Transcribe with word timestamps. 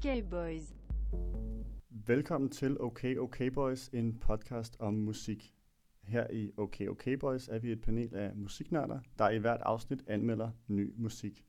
Okay, 0.00 0.22
boys. 0.30 0.74
Velkommen 1.90 2.50
til 2.50 2.80
Okay 2.80 3.16
Okay 3.16 3.46
Boys, 3.46 3.88
en 3.88 4.18
podcast 4.18 4.76
om 4.80 4.94
musik. 4.94 5.54
Her 6.02 6.30
i 6.30 6.50
Okay 6.56 6.88
Okay 6.88 7.12
Boys 7.12 7.48
er 7.48 7.58
vi 7.58 7.72
et 7.72 7.80
panel 7.80 8.14
af 8.14 8.36
musiknørder, 8.36 9.00
der 9.18 9.30
i 9.30 9.38
hvert 9.38 9.60
afsnit 9.60 10.04
anmelder 10.06 10.50
ny 10.68 10.92
musik. 10.96 11.46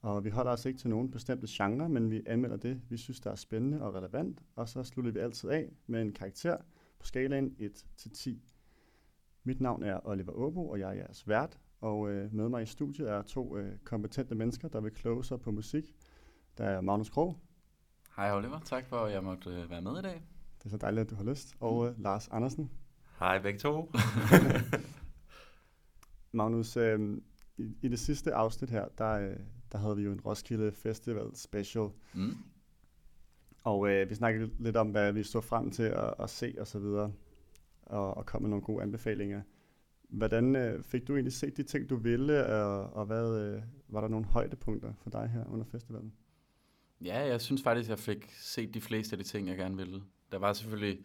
Og 0.00 0.24
vi 0.24 0.30
holder 0.30 0.52
os 0.52 0.64
ikke 0.64 0.78
til 0.78 0.90
nogen 0.90 1.10
bestemte 1.10 1.46
genre, 1.50 1.88
men 1.88 2.10
vi 2.10 2.22
anmelder 2.26 2.56
det, 2.56 2.80
vi 2.88 2.96
synes, 2.96 3.20
der 3.20 3.30
er 3.30 3.34
spændende 3.34 3.82
og 3.82 3.94
relevant, 3.94 4.42
og 4.56 4.68
så 4.68 4.82
slutter 4.82 5.12
vi 5.12 5.18
altid 5.18 5.48
af 5.48 5.72
med 5.86 6.02
en 6.02 6.12
karakter 6.12 6.56
på 6.98 7.06
skalaen 7.06 7.56
1-10. 7.60 8.30
Mit 9.44 9.60
navn 9.60 9.82
er 9.82 10.06
Oliver 10.06 10.32
Åbo, 10.32 10.68
og 10.68 10.78
jeg 10.78 10.90
er 10.90 10.94
jeres 10.94 11.28
vært, 11.28 11.60
og 11.80 12.10
øh, 12.10 12.34
med 12.34 12.48
mig 12.48 12.62
i 12.62 12.66
studiet 12.66 13.10
er 13.10 13.22
to 13.22 13.56
øh, 13.56 13.78
kompetente 13.84 14.34
mennesker, 14.34 14.68
der 14.68 14.80
vil 14.80 14.92
kloge 14.92 15.24
sig 15.24 15.40
på 15.40 15.50
musik. 15.50 15.94
Der 16.58 16.64
er 16.64 16.80
Magnus 16.80 17.10
Krog, 17.10 17.36
Hej 18.20 18.32
Oliver, 18.32 18.60
tak 18.64 18.86
for 18.86 18.96
at 18.96 19.12
jeg 19.12 19.24
måtte 19.24 19.50
øh, 19.50 19.70
være 19.70 19.82
med 19.82 19.98
i 19.98 20.02
dag. 20.02 20.22
det 20.58 20.64
er 20.64 20.68
så 20.68 20.76
dejligt, 20.76 21.04
at 21.04 21.10
du 21.10 21.14
har 21.14 21.24
lyst, 21.24 21.56
og 21.60 21.86
øh, 21.88 22.00
Lars 22.00 22.28
Andersen. 22.28 22.70
Hej 23.18 23.42
begge 23.42 23.58
to. 23.58 23.92
Magnus, 26.32 26.76
øh, 26.76 27.18
i, 27.58 27.76
i 27.82 27.88
det 27.88 27.98
sidste 27.98 28.34
afsnit 28.34 28.70
her, 28.70 28.88
der, 28.98 29.12
øh, 29.12 29.36
der 29.72 29.78
havde 29.78 29.96
vi 29.96 30.02
jo 30.02 30.12
en 30.12 30.20
Roskilde 30.20 30.72
Festival 30.72 31.36
special, 31.36 31.88
Mm. 32.14 32.36
og 33.64 33.88
øh, 33.90 34.10
vi 34.10 34.14
snakkede 34.14 34.50
lidt 34.58 34.76
om, 34.76 34.90
hvad 34.90 35.12
vi 35.12 35.22
så 35.22 35.40
frem 35.40 35.70
til 35.70 35.82
at, 35.82 36.14
at 36.18 36.30
se 36.30 36.54
og 36.58 36.66
så 36.66 36.78
videre, 36.78 37.12
og, 37.82 38.16
og 38.16 38.26
kom 38.26 38.42
med 38.42 38.50
nogle 38.50 38.64
gode 38.64 38.82
anbefalinger. 38.82 39.42
Hvordan 40.08 40.56
øh, 40.56 40.82
fik 40.82 41.08
du 41.08 41.14
egentlig 41.14 41.32
set 41.32 41.56
de 41.56 41.62
ting, 41.62 41.90
du 41.90 41.96
ville, 41.96 42.46
og, 42.46 42.92
og 42.92 43.06
hvad, 43.06 43.40
øh, 43.40 43.62
var 43.88 44.00
der 44.00 44.08
nogle 44.08 44.26
højdepunkter 44.26 44.92
for 45.02 45.10
dig 45.10 45.28
her 45.28 45.44
under 45.46 45.64
festivalen? 45.64 46.12
Ja, 47.04 47.26
jeg 47.26 47.40
synes 47.40 47.62
faktisk, 47.62 47.90
jeg 47.90 47.98
fik 47.98 48.30
set 48.38 48.74
de 48.74 48.80
fleste 48.80 49.14
af 49.14 49.18
de 49.18 49.24
ting, 49.24 49.48
jeg 49.48 49.56
gerne 49.56 49.76
ville. 49.76 50.02
Der 50.32 50.38
var 50.38 50.52
selvfølgelig, 50.52 50.98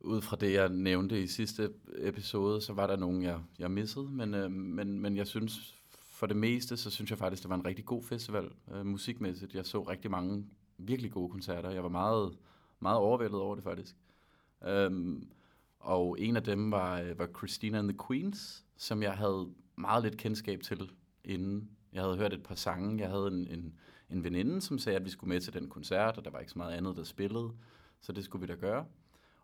ud 0.00 0.22
fra 0.22 0.36
det, 0.36 0.52
jeg 0.52 0.68
nævnte 0.68 1.22
i 1.22 1.26
sidste 1.26 1.70
episode, 1.98 2.60
så 2.60 2.72
var 2.72 2.86
der 2.86 2.96
nogle, 2.96 3.24
jeg, 3.24 3.40
jeg 3.58 3.70
missede, 3.70 4.08
men, 4.10 4.34
øh, 4.34 4.50
men, 4.50 5.00
men 5.00 5.16
jeg 5.16 5.26
synes, 5.26 5.74
for 6.10 6.26
det 6.26 6.36
meste, 6.36 6.76
så 6.76 6.90
synes 6.90 7.10
jeg 7.10 7.18
faktisk, 7.18 7.42
det 7.42 7.50
var 7.50 7.56
en 7.56 7.66
rigtig 7.66 7.84
god 7.84 8.02
festival 8.02 8.50
øh, 8.74 8.86
musikmæssigt. 8.86 9.54
Jeg 9.54 9.66
så 9.66 9.82
rigtig 9.82 10.10
mange 10.10 10.46
virkelig 10.78 11.12
gode 11.12 11.28
koncerter. 11.30 11.70
Jeg 11.70 11.82
var 11.82 11.88
meget, 11.88 12.36
meget 12.80 12.98
overvældet 12.98 13.40
over 13.40 13.54
det 13.54 13.64
faktisk. 13.64 13.96
Øhm, 14.66 15.28
og 15.80 16.16
en 16.20 16.36
af 16.36 16.42
dem 16.42 16.70
var, 16.70 17.00
øh, 17.00 17.18
var 17.18 17.28
Christina 17.36 17.78
and 17.78 17.88
the 17.88 17.98
Queens, 18.06 18.64
som 18.76 19.02
jeg 19.02 19.12
havde 19.12 19.48
meget 19.76 20.02
lidt 20.02 20.16
kendskab 20.16 20.62
til 20.62 20.90
inden. 21.24 21.70
Jeg 21.92 22.02
havde 22.02 22.16
hørt 22.16 22.32
et 22.32 22.42
par 22.42 22.54
sange. 22.54 23.00
Jeg 23.00 23.10
havde 23.10 23.26
en, 23.26 23.46
en, 23.46 23.74
en 24.10 24.24
veninde, 24.24 24.60
som 24.60 24.78
sagde, 24.78 24.96
at 24.96 25.04
vi 25.04 25.10
skulle 25.10 25.28
med 25.28 25.40
til 25.40 25.52
den 25.52 25.68
koncert, 25.68 26.18
og 26.18 26.24
der 26.24 26.30
var 26.30 26.38
ikke 26.38 26.52
så 26.52 26.58
meget 26.58 26.76
andet, 26.76 26.96
der 26.96 27.04
spillede. 27.04 27.50
Så 28.00 28.12
det 28.12 28.24
skulle 28.24 28.46
vi 28.46 28.52
da 28.52 28.58
gøre. 28.58 28.86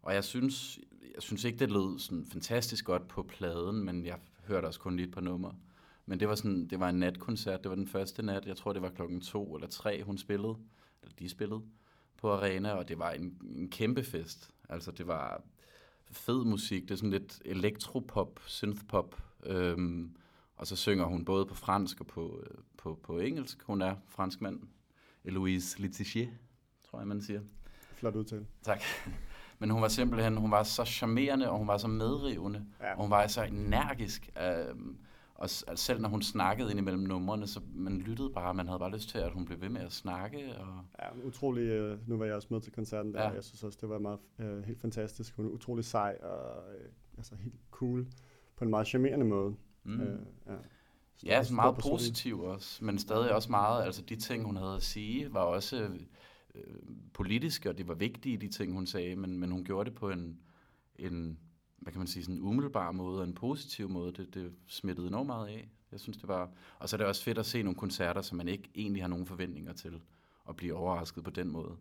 Og 0.03 0.15
jeg 0.15 0.25
synes, 0.25 0.79
jeg 1.15 1.23
synes 1.23 1.45
ikke, 1.45 1.59
det 1.59 1.71
lød 1.71 1.99
sådan 1.99 2.25
fantastisk 2.25 2.85
godt 2.85 3.09
på 3.09 3.23
pladen, 3.23 3.85
men 3.85 4.07
jeg 4.07 4.19
hørte 4.47 4.67
også 4.67 4.81
kun 4.81 4.97
lige 4.97 5.07
et 5.07 5.15
par 5.15 5.21
numre. 5.21 5.55
Men 6.07 6.21
det 6.21 6.29
var, 6.29 6.35
sådan, 6.35 6.67
det 6.67 6.81
var 6.81 6.89
en 6.89 6.99
natkoncert. 6.99 7.63
Det 7.63 7.69
var 7.69 7.77
den 7.77 7.87
første 7.87 8.23
nat. 8.23 8.47
Jeg 8.47 8.57
tror, 8.57 8.73
det 8.73 8.83
var 8.83 8.91
klokken 8.91 9.21
to 9.21 9.55
eller 9.55 9.69
tre, 9.69 10.03
hun 10.03 10.19
spillede. 10.19 10.57
Eller 11.03 11.15
de 11.19 11.29
spillede 11.29 11.63
på 12.17 12.33
arena, 12.33 12.73
og 12.73 12.89
det 12.89 12.99
var 12.99 13.11
en, 13.11 13.39
en 13.57 13.71
kæmpe 13.71 14.05
fest. 14.05 14.51
Altså, 14.69 14.91
det 14.91 15.07
var 15.07 15.43
fed 16.11 16.45
musik. 16.45 16.83
Det 16.83 16.91
er 16.91 16.97
sådan 16.97 17.11
lidt 17.11 17.43
elektropop, 17.45 18.41
synthpop. 18.47 19.23
Øhm, 19.47 20.17
og 20.57 20.67
så 20.67 20.77
synger 20.77 21.05
hun 21.05 21.25
både 21.25 21.47
på 21.47 21.55
fransk 21.55 22.01
og 22.01 22.07
på, 22.07 22.41
øh, 22.43 22.59
på, 22.79 22.99
på 23.03 23.19
engelsk. 23.19 23.63
Hun 23.63 23.83
er 23.83 23.95
franskmand. 24.09 24.61
Eloise 25.25 25.81
Letizier, 25.83 26.29
tror 26.91 26.99
jeg, 26.99 27.09
man 27.09 27.23
siger. 27.23 27.41
Flot 27.95 28.15
udtale. 28.17 28.47
Tak. 28.63 28.81
Men 29.59 29.71
hun 29.71 29.83
var 29.83 29.89
simpelthen, 29.89 30.37
hun 30.37 30.51
var 30.51 30.63
så 30.63 30.85
charmerende, 30.85 31.51
og 31.51 31.59
hun 31.59 31.69
var 31.69 31.77
så 31.79 31.89
medrivende, 31.89 32.67
Ja. 32.81 32.95
og 32.95 33.01
hun 33.03 33.11
var 33.11 33.27
så 33.27 33.43
energisk. 33.43 34.31
Øhm, 34.43 34.99
og 35.35 35.43
altså 35.43 35.65
selv 35.77 36.01
når 36.01 36.09
hun 36.09 36.23
snakkede 36.23 36.71
ind 36.71 36.79
imellem 36.81 37.03
numrene, 37.03 37.47
så 37.47 37.61
man 37.75 37.99
lyttede 37.99 38.31
bare, 38.31 38.55
man 38.55 38.67
havde 38.67 38.79
bare 38.79 38.91
lyst 38.93 39.09
til, 39.09 39.19
at 39.19 39.33
hun 39.33 39.45
blev 39.45 39.61
ved 39.61 39.69
med 39.69 39.81
at 39.81 39.93
snakke. 39.93 40.55
Og, 40.59 40.67
Ja, 40.99 41.27
utrolig, 41.27 41.63
øh, 41.63 42.09
nu 42.09 42.17
var 42.17 42.25
jeg 42.25 42.35
også 42.35 42.49
med 42.51 42.61
til 42.61 42.73
koncerten 42.73 43.15
der, 43.15 43.23
ja. 43.23 43.29
jeg 43.31 43.45
synes 43.45 43.63
også, 43.63 43.79
det 43.81 43.89
var 43.89 43.99
meget, 43.99 44.19
øh, 44.39 44.65
helt 44.65 44.81
fantastisk. 44.81 45.37
Hun 45.37 45.47
er 45.47 45.51
utrolig 45.51 45.85
sej 45.85 46.19
og 46.23 46.63
øh, 46.75 46.89
altså 47.17 47.35
helt 47.37 47.61
cool 47.71 48.07
på 48.57 48.65
en 48.65 48.71
meget 48.71 48.87
charmerende 48.87 49.27
måde. 49.27 49.55
Mm. 49.85 50.01
Øh, 50.01 50.19
ja. 50.47 50.53
Ja, 51.25 51.43
Stor- 51.43 51.49
så 51.49 51.55
meget 51.55 51.75
stor 51.75 51.75
person. 51.75 51.93
positiv 51.93 52.41
også, 52.41 52.85
men 52.85 52.99
stadig 52.99 53.35
også 53.35 53.51
meget, 53.51 53.85
altså 53.85 54.03
de 54.03 54.17
ting, 54.17 54.45
hun 54.45 54.57
havde 54.57 54.75
at 54.75 54.83
sige, 54.83 55.35
var 55.35 55.41
også 55.41 55.91
øh, 56.55 56.63
politiske, 57.15 57.69
og 57.69 57.79
det 57.79 57.89
var 57.89 57.95
vigtige, 57.95 58.37
de 58.37 58.49
ting, 58.49 58.73
hun 58.73 58.87
sagde, 58.87 59.17
men, 59.17 59.39
men 59.39 59.51
hun 59.51 59.65
gjorde 59.65 59.91
det 59.91 59.99
på 59.99 60.11
en, 60.11 60.41
en, 60.97 61.39
hvad 61.79 61.93
kan 61.93 61.99
man 61.99 62.07
sige, 62.09 62.23
sådan 62.23 62.37
en 62.37 62.43
umiddelbar 62.43 62.93
måde, 62.93 63.21
og 63.21 63.25
en 63.29 63.35
positiv 63.35 63.89
måde. 63.89 64.13
Det, 64.13 64.35
det 64.35 64.53
smittede 64.67 65.07
enormt 65.09 65.27
meget 65.27 65.49
af. 65.49 65.69
Jeg 65.93 66.01
synes, 66.01 66.17
det 66.17 66.29
var, 66.29 66.51
og 66.79 66.89
så 66.89 66.97
er 66.97 66.99
det 66.99 67.07
også 67.07 67.23
fedt 67.25 67.39
at 67.39 67.47
se 67.47 67.63
nogle 67.63 67.79
koncerter, 67.79 68.23
som 68.23 68.37
man 68.39 68.49
ikke 68.49 68.71
egentlig 68.75 69.03
har 69.03 69.09
nogen 69.09 69.27
forventninger 69.27 69.73
til, 69.73 70.01
og 70.45 70.57
blive 70.57 70.75
overrasket 70.75 71.25
på 71.25 71.31
den 71.31 71.49
måde. 71.49 71.77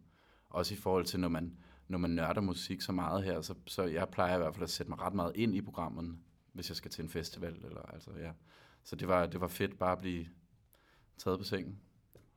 Også 0.49 0.73
i 0.73 0.77
forhold 0.77 1.05
til, 1.05 1.19
når 1.19 1.27
man, 1.27 1.57
når 1.87 1.97
man 1.97 2.09
nørder 2.09 2.41
musik 2.41 2.81
så 2.81 2.91
meget 2.91 3.23
her, 3.23 3.41
så, 3.41 3.55
så 3.67 3.83
jeg 3.83 4.09
plejer 4.09 4.35
i 4.35 4.37
hvert 4.37 4.55
fald 4.55 4.63
at 4.63 4.69
sætte 4.69 4.89
mig 4.89 4.99
ret 4.99 5.13
meget 5.13 5.31
ind 5.35 5.55
i 5.55 5.61
programmerne, 5.61 6.17
hvis 6.53 6.69
jeg 6.69 6.77
skal 6.77 6.91
til 6.91 7.03
en 7.03 7.09
festival, 7.09 7.55
eller 7.65 7.81
altså, 7.81 8.11
ja. 8.19 8.31
Så 8.83 8.95
det 8.95 9.07
var, 9.07 9.25
det 9.25 9.41
var 9.41 9.47
fedt 9.47 9.79
bare 9.79 9.91
at 9.91 9.99
blive 9.99 10.25
taget 11.17 11.39
på 11.39 11.45
sengen 11.45 11.79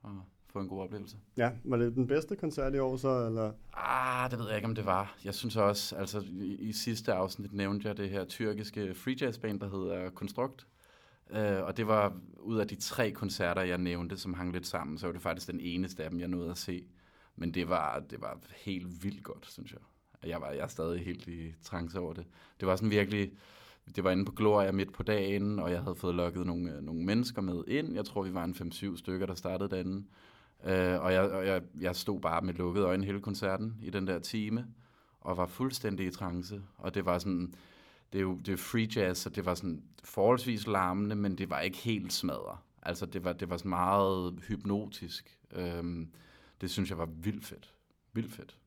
og 0.01 0.21
få 0.55 0.59
en 0.59 0.67
god 0.67 0.81
oplevelse. 0.81 1.17
Ja, 1.37 1.51
var 1.63 1.77
det 1.77 1.95
den 1.95 2.07
bedste 2.07 2.35
koncert 2.35 2.75
i 2.75 2.79
år 2.79 2.97
så, 2.97 3.27
eller? 3.27 3.53
Ah, 3.73 4.31
det 4.31 4.39
ved 4.39 4.47
jeg 4.47 4.55
ikke, 4.55 4.67
om 4.67 4.75
det 4.75 4.85
var. 4.85 5.17
Jeg 5.23 5.33
synes 5.33 5.55
også, 5.55 5.95
altså 5.95 6.19
i, 6.19 6.55
i 6.55 6.73
sidste 6.73 7.13
afsnit 7.13 7.53
nævnte 7.53 7.87
jeg 7.87 7.97
det 7.97 8.09
her 8.09 8.25
tyrkiske 8.25 8.95
free 8.95 9.15
jazz 9.21 9.37
band, 9.37 9.59
der 9.59 9.69
hedder 9.69 10.09
Construct. 10.09 10.67
Uh, 11.29 11.39
og 11.39 11.77
det 11.77 11.87
var 11.87 12.17
ud 12.39 12.57
af 12.57 12.67
de 12.67 12.75
tre 12.75 13.11
koncerter, 13.11 13.61
jeg 13.61 13.77
nævnte, 13.77 14.17
som 14.17 14.33
hang 14.33 14.53
lidt 14.53 14.67
sammen, 14.67 14.97
så 14.97 15.07
var 15.07 15.13
det 15.13 15.21
faktisk 15.21 15.47
den 15.47 15.59
eneste 15.59 16.03
af 16.03 16.09
dem, 16.09 16.19
jeg 16.19 16.27
nåede 16.27 16.51
at 16.51 16.57
se. 16.57 16.87
Men 17.35 17.53
det 17.53 17.69
var, 17.69 17.99
det 17.99 18.21
var 18.21 18.39
helt 18.55 19.03
vildt 19.03 19.23
godt, 19.23 19.51
synes 19.51 19.71
jeg. 19.71 19.79
Jeg 20.29 20.41
var 20.41 20.51
jeg 20.51 20.63
er 20.63 20.67
stadig 20.67 21.05
helt 21.05 21.27
i 21.27 21.53
trance 21.63 21.99
over 21.99 22.13
det. 22.13 22.25
Det 22.59 22.67
var 22.67 22.75
sådan 22.75 22.91
virkelig, 22.91 23.31
det 23.95 24.03
var 24.03 24.11
inde 24.11 24.25
på 24.25 24.31
Gloria 24.31 24.71
midt 24.71 24.93
på 24.93 25.03
dagen, 25.03 25.59
og 25.59 25.71
jeg 25.71 25.81
havde 25.81 25.95
fået 25.95 26.15
lukket 26.15 26.45
nogle, 26.45 26.71
øh, 26.71 26.81
nogle 26.81 27.05
mennesker 27.05 27.41
med 27.41 27.63
ind. 27.67 27.93
Jeg 27.93 28.05
tror, 28.05 28.23
vi 28.23 28.33
var 28.33 28.43
en 28.43 28.53
5-7 28.53 28.97
stykker, 28.97 29.25
der 29.25 29.35
startede 29.35 29.69
derinde. 29.69 30.05
Øh, 30.63 31.01
og 31.01 31.13
jeg, 31.13 31.21
og 31.31 31.47
jeg, 31.47 31.61
jeg 31.79 31.95
stod 31.95 32.21
bare 32.21 32.41
med 32.41 32.53
lukkede 32.53 32.85
øjne 32.85 33.05
hele 33.05 33.21
koncerten 33.21 33.77
i 33.81 33.89
den 33.89 34.07
der 34.07 34.19
time, 34.19 34.67
og 35.21 35.37
var 35.37 35.45
fuldstændig 35.45 36.05
i 36.07 36.11
trance. 36.11 36.61
Og 36.77 36.95
det 36.95 37.05
var 37.05 37.19
sådan, 37.19 37.53
det 38.13 38.19
er 38.19 38.21
jo 38.21 38.37
det 38.37 38.53
er 38.53 38.57
free 38.57 38.87
jazz, 38.95 39.19
så 39.19 39.29
det 39.29 39.45
var 39.45 39.55
sådan 39.55 39.83
forholdsvis 40.03 40.67
larmende, 40.67 41.15
men 41.15 41.37
det 41.37 41.49
var 41.49 41.59
ikke 41.59 41.77
helt 41.77 42.13
smadret. 42.13 42.57
Altså 42.81 43.05
det 43.05 43.23
var, 43.23 43.33
det 43.33 43.49
var 43.49 43.57
sådan 43.57 43.69
meget 43.69 44.39
hypnotisk. 44.47 45.39
Øhm, 45.51 46.11
det 46.61 46.71
synes 46.71 46.89
jeg 46.89 46.97
var 46.97 47.05
vildt 47.05 47.45
fedt. 47.45 47.73
Vildt 48.13 48.33
fedt. 48.33 48.57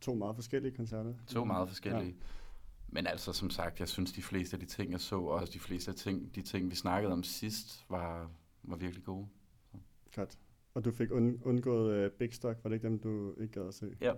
To 0.00 0.14
meget 0.14 0.34
forskellige 0.34 0.76
koncerter. 0.76 1.14
To 1.26 1.44
meget 1.44 1.68
forskellige. 1.68 2.06
Ja. 2.06 2.26
Men 2.92 3.06
altså, 3.06 3.32
som 3.32 3.50
sagt, 3.50 3.80
jeg 3.80 3.88
synes, 3.88 4.12
de 4.12 4.22
fleste 4.22 4.54
af 4.54 4.60
de 4.60 4.66
ting, 4.66 4.92
jeg 4.92 5.00
så, 5.00 5.16
og 5.16 5.28
også 5.28 5.52
de 5.52 5.58
fleste 5.60 5.90
af 5.90 5.94
ting, 5.94 6.34
de 6.34 6.42
ting, 6.42 6.70
vi 6.70 6.74
snakkede 6.76 7.12
om 7.12 7.22
sidst, 7.22 7.84
var, 7.88 8.30
var 8.62 8.76
virkelig 8.76 9.04
gode. 9.04 9.26
Godt. 10.16 10.38
Og 10.74 10.84
du 10.84 10.90
fik 10.90 11.10
und- 11.10 11.42
undgået 11.44 12.06
uh, 12.06 12.12
Big 12.18 12.34
Stock, 12.34 12.58
var 12.64 12.68
det 12.68 12.74
ikke 12.76 12.88
dem, 12.88 12.98
du 12.98 13.34
ikke 13.40 13.52
gad 13.52 13.68
at 13.68 13.74
se? 13.74 13.86
Ja, 14.00 14.12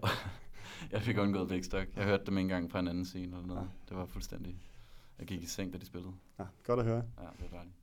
jeg 0.93 1.03
fik 1.03 1.19
undgået 1.19 1.49
Big 1.49 1.65
Stock. 1.65 1.97
Jeg 1.97 2.05
hørte 2.05 2.27
dem 2.27 2.39
en 2.39 2.49
gang 2.49 2.71
på 2.71 2.79
en 2.79 2.89
anden 2.89 3.05
scene 3.05 3.37
eller 3.37 3.47
noget. 3.47 3.71
Det 3.89 3.97
var 3.97 4.07
fuldstændig... 4.07 4.57
Jeg 5.19 5.27
gik 5.27 5.43
i 5.43 5.47
seng, 5.47 5.73
da 5.73 5.79
de 5.79 5.87
spillede. 5.87 6.13
Ja, 6.39 6.45
godt 6.65 6.81
at 6.81 6.87
høre. 6.87 7.05
Ja, 7.21 7.23
det 7.23 7.51
var 7.51 7.57
dejligt. 7.57 7.75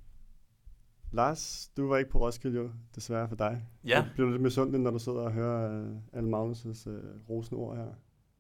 Lars, 1.12 1.72
du 1.78 1.88
var 1.88 1.98
ikke 1.98 2.10
på 2.10 2.20
Roskilde 2.20 2.58
jo, 2.58 2.72
desværre 2.96 3.28
for 3.28 3.36
dig. 3.36 3.66
Ja, 3.86 4.06
Bliver 4.14 4.26
du 4.26 4.32
lidt 4.32 4.42
misundelig, 4.42 4.80
når 4.82 4.92
du 4.92 5.00
sidder 5.00 5.20
og 5.20 5.32
hører 5.32 5.90
uh, 5.92 5.98
alle 6.14 6.30
Magnus' 6.30 6.90
uh, 6.90 7.30
rosende 7.30 7.60
ord 7.60 7.78
her? 7.78 7.94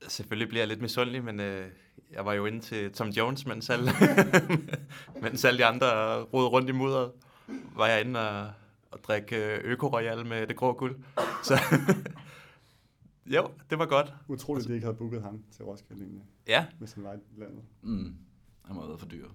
Selvfølgelig 0.07 0.47
bliver 0.49 0.61
jeg 0.61 0.67
lidt 0.67 0.81
misundelig, 0.81 1.23
men 1.23 1.39
øh, 1.39 1.67
jeg 2.11 2.25
var 2.25 2.33
jo 2.33 2.45
inde 2.45 2.59
til 2.59 2.91
Tom 2.93 3.09
Jones, 3.09 3.45
mens 3.45 3.69
alle, 3.69 3.91
mens 5.23 5.45
alle 5.45 5.57
de 5.57 5.65
andre 5.65 6.19
rodede 6.23 6.49
rundt 6.49 6.69
i 6.69 6.71
mudderet, 6.71 7.11
var 7.75 7.87
jeg 7.87 8.01
inde 8.01 8.29
og, 8.29 8.51
og 8.91 8.99
drikke 9.03 9.35
øh, 9.45 9.59
Øko 9.63 9.87
Royal 9.87 10.25
med 10.25 10.47
det 10.47 10.55
grå 10.55 10.73
guld. 10.73 10.99
Så 11.43 11.59
jo, 13.35 13.51
det 13.69 13.79
var 13.79 13.85
godt. 13.85 14.13
Utroligt, 14.27 14.65
at 14.65 14.69
de 14.69 14.73
ikke 14.73 14.85
havde 14.85 14.97
booket 14.97 15.21
ham 15.21 15.43
til 15.51 15.65
Roskilde 15.65 16.01
egentlig, 16.01 16.23
Ja, 16.47 16.65
hvis 16.79 16.93
han 16.93 17.03
var 17.03 17.13
i 17.13 17.39
landet. 17.39 17.63
Mm. 17.81 18.15
Han 18.65 18.75
må 18.75 18.81
have 18.81 18.89
været 18.89 18.99
for 18.99 19.07
dyr. 19.07 19.27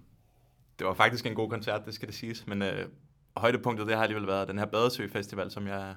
det 0.79 0.87
var 0.87 0.93
faktisk 0.93 1.25
en 1.25 1.35
god 1.35 1.49
koncert, 1.49 1.85
det 1.85 1.93
skal 1.93 2.07
det 2.07 2.15
siges, 2.15 2.47
men 2.47 2.61
øh, 2.61 2.87
højdepunktet 3.37 3.87
det 3.87 3.95
har 3.95 4.03
alligevel 4.03 4.27
været 4.27 4.47
den 4.47 4.57
her 4.57 4.65
Badesø 4.65 5.07
Festival, 5.07 5.51
som 5.51 5.67
jeg 5.67 5.95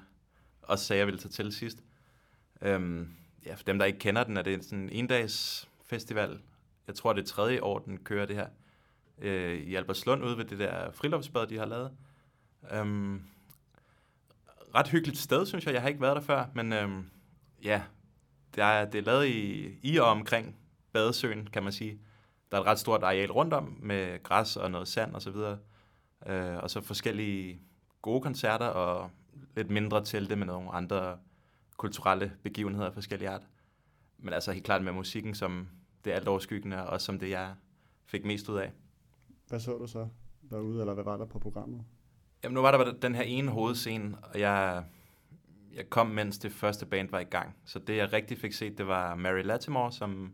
også 0.61 0.85
sagde, 0.85 0.99
jeg 0.99 1.07
ville 1.07 1.19
tage 1.19 1.31
til 1.31 1.51
sidst. 1.51 1.83
Øhm, 2.61 3.07
ja, 3.45 3.53
for 3.53 3.63
dem, 3.63 3.79
der 3.79 3.85
ikke 3.85 3.99
kender 3.99 4.23
den, 4.23 4.37
er 4.37 4.41
det 4.41 4.63
sådan 4.63 4.79
en 4.79 4.89
endags 4.89 5.69
festival. 5.85 6.41
Jeg 6.87 6.95
tror, 6.95 7.13
det 7.13 7.21
er 7.21 7.25
tredje 7.25 7.63
år, 7.63 7.79
den 7.79 7.97
kører 7.97 8.25
det 8.25 8.35
her. 8.35 8.47
Øh, 9.17 9.59
I 9.59 9.75
Albertslund 9.75 10.23
ude 10.23 10.37
ved 10.37 10.45
det 10.45 10.59
der 10.59 10.91
friluftsbad, 10.91 11.47
de 11.47 11.57
har 11.57 11.65
lavet. 11.65 11.91
Øhm, 12.71 13.21
ret 14.75 14.87
hyggeligt 14.87 15.19
sted, 15.19 15.45
synes 15.45 15.65
jeg. 15.65 15.73
Jeg 15.73 15.81
har 15.81 15.89
ikke 15.89 16.01
været 16.01 16.15
der 16.15 16.21
før, 16.21 16.45
men 16.53 16.73
øhm, 16.73 17.09
ja, 17.63 17.81
det 18.55 18.63
er, 18.63 18.85
det 18.85 18.97
er 18.97 19.03
lavet 19.03 19.27
i, 19.27 19.69
i 19.83 19.97
og 19.97 20.05
omkring 20.05 20.55
badesøen, 20.93 21.47
kan 21.47 21.63
man 21.63 21.73
sige. 21.73 21.99
Der 22.51 22.57
er 22.57 22.61
et 22.61 22.67
ret 22.67 22.79
stort 22.79 23.03
areal 23.03 23.31
rundt 23.31 23.53
om, 23.53 23.77
med 23.81 24.23
græs 24.23 24.57
og 24.57 24.71
noget 24.71 24.87
sand 24.87 25.15
og 25.15 25.21
så 25.21 25.31
videre. 25.31 25.57
Øh, 26.27 26.57
og 26.57 26.69
så 26.69 26.81
forskellige 26.81 27.61
gode 28.01 28.21
koncerter 28.21 28.65
og 28.65 29.11
lidt 29.55 29.69
mindre 29.69 30.05
telte 30.05 30.35
med 30.35 30.47
nogle 30.47 30.71
andre 30.71 31.17
kulturelle 31.79 32.31
begivenheder 32.43 32.85
af 32.85 32.93
forskellige 32.93 33.29
art. 33.29 33.47
Men 34.17 34.33
altså 34.33 34.51
helt 34.51 34.65
klart 34.65 34.83
med 34.83 34.91
musikken 34.91 35.35
som 35.35 35.67
det 36.05 36.11
alt 36.11 36.27
overskyggende, 36.27 36.89
og 36.89 37.01
som 37.01 37.19
det, 37.19 37.29
jeg 37.29 37.53
fik 38.05 38.25
mest 38.25 38.49
ud 38.49 38.57
af. 38.57 38.71
Hvad 39.47 39.59
så 39.59 39.77
du 39.77 39.87
så 39.87 40.07
derude, 40.49 40.79
eller 40.79 40.93
hvad 40.93 41.03
var 41.03 41.17
der 41.17 41.25
på 41.25 41.39
programmet? 41.39 41.85
Jamen 42.43 42.53
nu 42.53 42.61
var 42.61 42.71
der 42.71 42.91
den 42.91 43.15
her 43.15 43.21
ene 43.21 43.51
hovedscene, 43.51 44.17
og 44.23 44.39
jeg, 44.39 44.83
jeg 45.73 45.89
kom, 45.89 46.07
mens 46.07 46.37
det 46.37 46.51
første 46.51 46.85
band 46.85 47.09
var 47.09 47.19
i 47.19 47.23
gang. 47.23 47.55
Så 47.65 47.79
det, 47.79 47.97
jeg 47.97 48.13
rigtig 48.13 48.37
fik 48.37 48.53
set, 48.53 48.77
det 48.77 48.87
var 48.87 49.15
Mary 49.15 49.41
Latimore, 49.43 49.91
som 49.91 50.33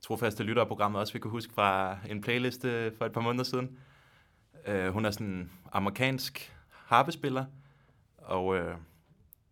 trofaste 0.00 0.42
lytter 0.42 0.62
af 0.62 0.68
programmet 0.68 1.00
også 1.00 1.12
vi 1.12 1.18
kunne 1.18 1.30
huske 1.30 1.54
fra 1.54 1.98
en 2.08 2.20
playliste 2.20 2.92
for 2.98 3.06
et 3.06 3.12
par 3.12 3.20
måneder 3.20 3.44
siden. 3.44 3.78
Uh, 4.68 4.86
hun 4.86 5.04
er 5.04 5.10
sådan 5.10 5.26
en 5.26 5.50
amerikansk 5.72 6.56
harpespiller, 6.70 7.44
og 8.16 8.46
uh, 8.46 8.58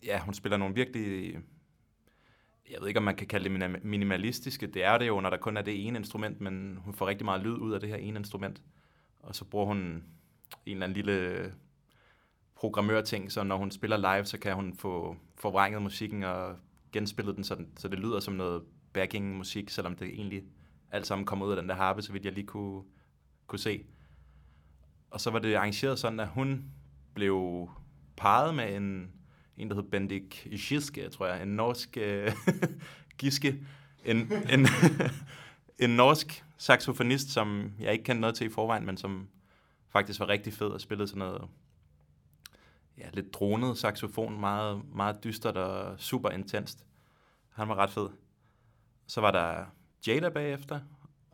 ja, 0.04 0.20
hun 0.20 0.34
spiller 0.34 0.56
nogle 0.56 0.74
virkelig, 0.74 1.34
jeg 2.70 2.80
ved 2.80 2.88
ikke, 2.88 2.98
om 2.98 3.04
man 3.04 3.16
kan 3.16 3.26
kalde 3.26 3.58
det 3.58 3.84
minimalistiske. 3.84 4.66
Det 4.66 4.84
er 4.84 4.98
det 4.98 5.06
jo, 5.06 5.20
når 5.20 5.30
der 5.30 5.36
kun 5.36 5.56
er 5.56 5.62
det 5.62 5.86
ene 5.86 5.98
instrument, 5.98 6.40
men 6.40 6.78
hun 6.84 6.94
får 6.94 7.06
rigtig 7.06 7.24
meget 7.24 7.42
lyd 7.42 7.56
ud 7.56 7.72
af 7.72 7.80
det 7.80 7.88
her 7.88 7.96
ene 7.96 8.18
instrument. 8.18 8.62
Og 9.20 9.34
så 9.34 9.44
bruger 9.44 9.66
hun 9.66 9.78
en 9.78 10.02
eller 10.66 10.86
anden 10.86 10.96
lille 10.96 11.52
programmørting, 12.54 13.32
så 13.32 13.42
når 13.42 13.56
hun 13.56 13.70
spiller 13.70 13.96
live, 13.96 14.24
så 14.24 14.38
kan 14.38 14.54
hun 14.54 14.74
få 14.74 15.16
forvrænget 15.36 15.82
musikken 15.82 16.22
og 16.22 16.56
genspillet 16.92 17.36
den, 17.36 17.44
sådan, 17.44 17.68
så 17.76 17.88
det 17.88 17.98
lyder 17.98 18.20
som 18.20 18.34
noget 18.34 18.62
backing 18.92 19.36
musik, 19.36 19.70
selvom 19.70 19.96
det 19.96 20.08
egentlig 20.08 20.42
alt 20.90 21.06
sammen 21.06 21.26
kommer 21.26 21.46
ud 21.46 21.50
af 21.50 21.56
den 21.56 21.68
der 21.68 21.74
harpe, 21.74 22.02
så 22.02 22.12
vidt 22.12 22.24
jeg 22.24 22.32
lige 22.32 22.46
kunne, 22.46 22.82
kunne 23.46 23.58
se. 23.58 23.84
Og 25.10 25.20
så 25.20 25.30
var 25.30 25.38
det 25.38 25.54
arrangeret 25.54 25.98
sådan, 25.98 26.20
at 26.20 26.28
hun 26.28 26.64
blev 27.14 27.68
parret 28.16 28.54
med 28.54 28.76
en, 28.76 29.12
en 29.58 29.68
der 29.68 29.74
hed 29.74 29.82
Bendik 29.82 30.48
Giske, 30.50 31.08
tror 31.08 31.26
jeg, 31.26 31.42
en 31.42 31.48
norsk 31.48 31.96
øh, 31.96 32.32
giske, 33.18 33.66
en, 34.04 34.32
en, 34.52 34.66
en 35.84 35.90
norsk 35.90 36.44
saxofonist, 36.58 37.30
som 37.30 37.72
jeg 37.80 37.92
ikke 37.92 38.04
kendte 38.04 38.20
noget 38.20 38.36
til 38.36 38.46
i 38.46 38.50
forvejen, 38.50 38.86
men 38.86 38.96
som 38.96 39.28
faktisk 39.88 40.20
var 40.20 40.28
rigtig 40.28 40.52
fed 40.52 40.66
og 40.66 40.80
spillede 40.80 41.08
sådan 41.08 41.18
noget 41.18 41.48
ja, 42.98 43.08
lidt 43.12 43.34
dronet 43.34 43.78
saxofon, 43.78 44.40
meget, 44.40 44.82
meget 44.94 45.24
dystert 45.24 45.56
og 45.56 46.00
super 46.00 46.30
intenst. 46.30 46.84
Han 47.50 47.68
var 47.68 47.74
ret 47.74 47.90
fed. 47.90 48.08
Så 49.06 49.20
var 49.20 49.30
der 49.30 49.64
Jada 50.06 50.28
bagefter, 50.28 50.80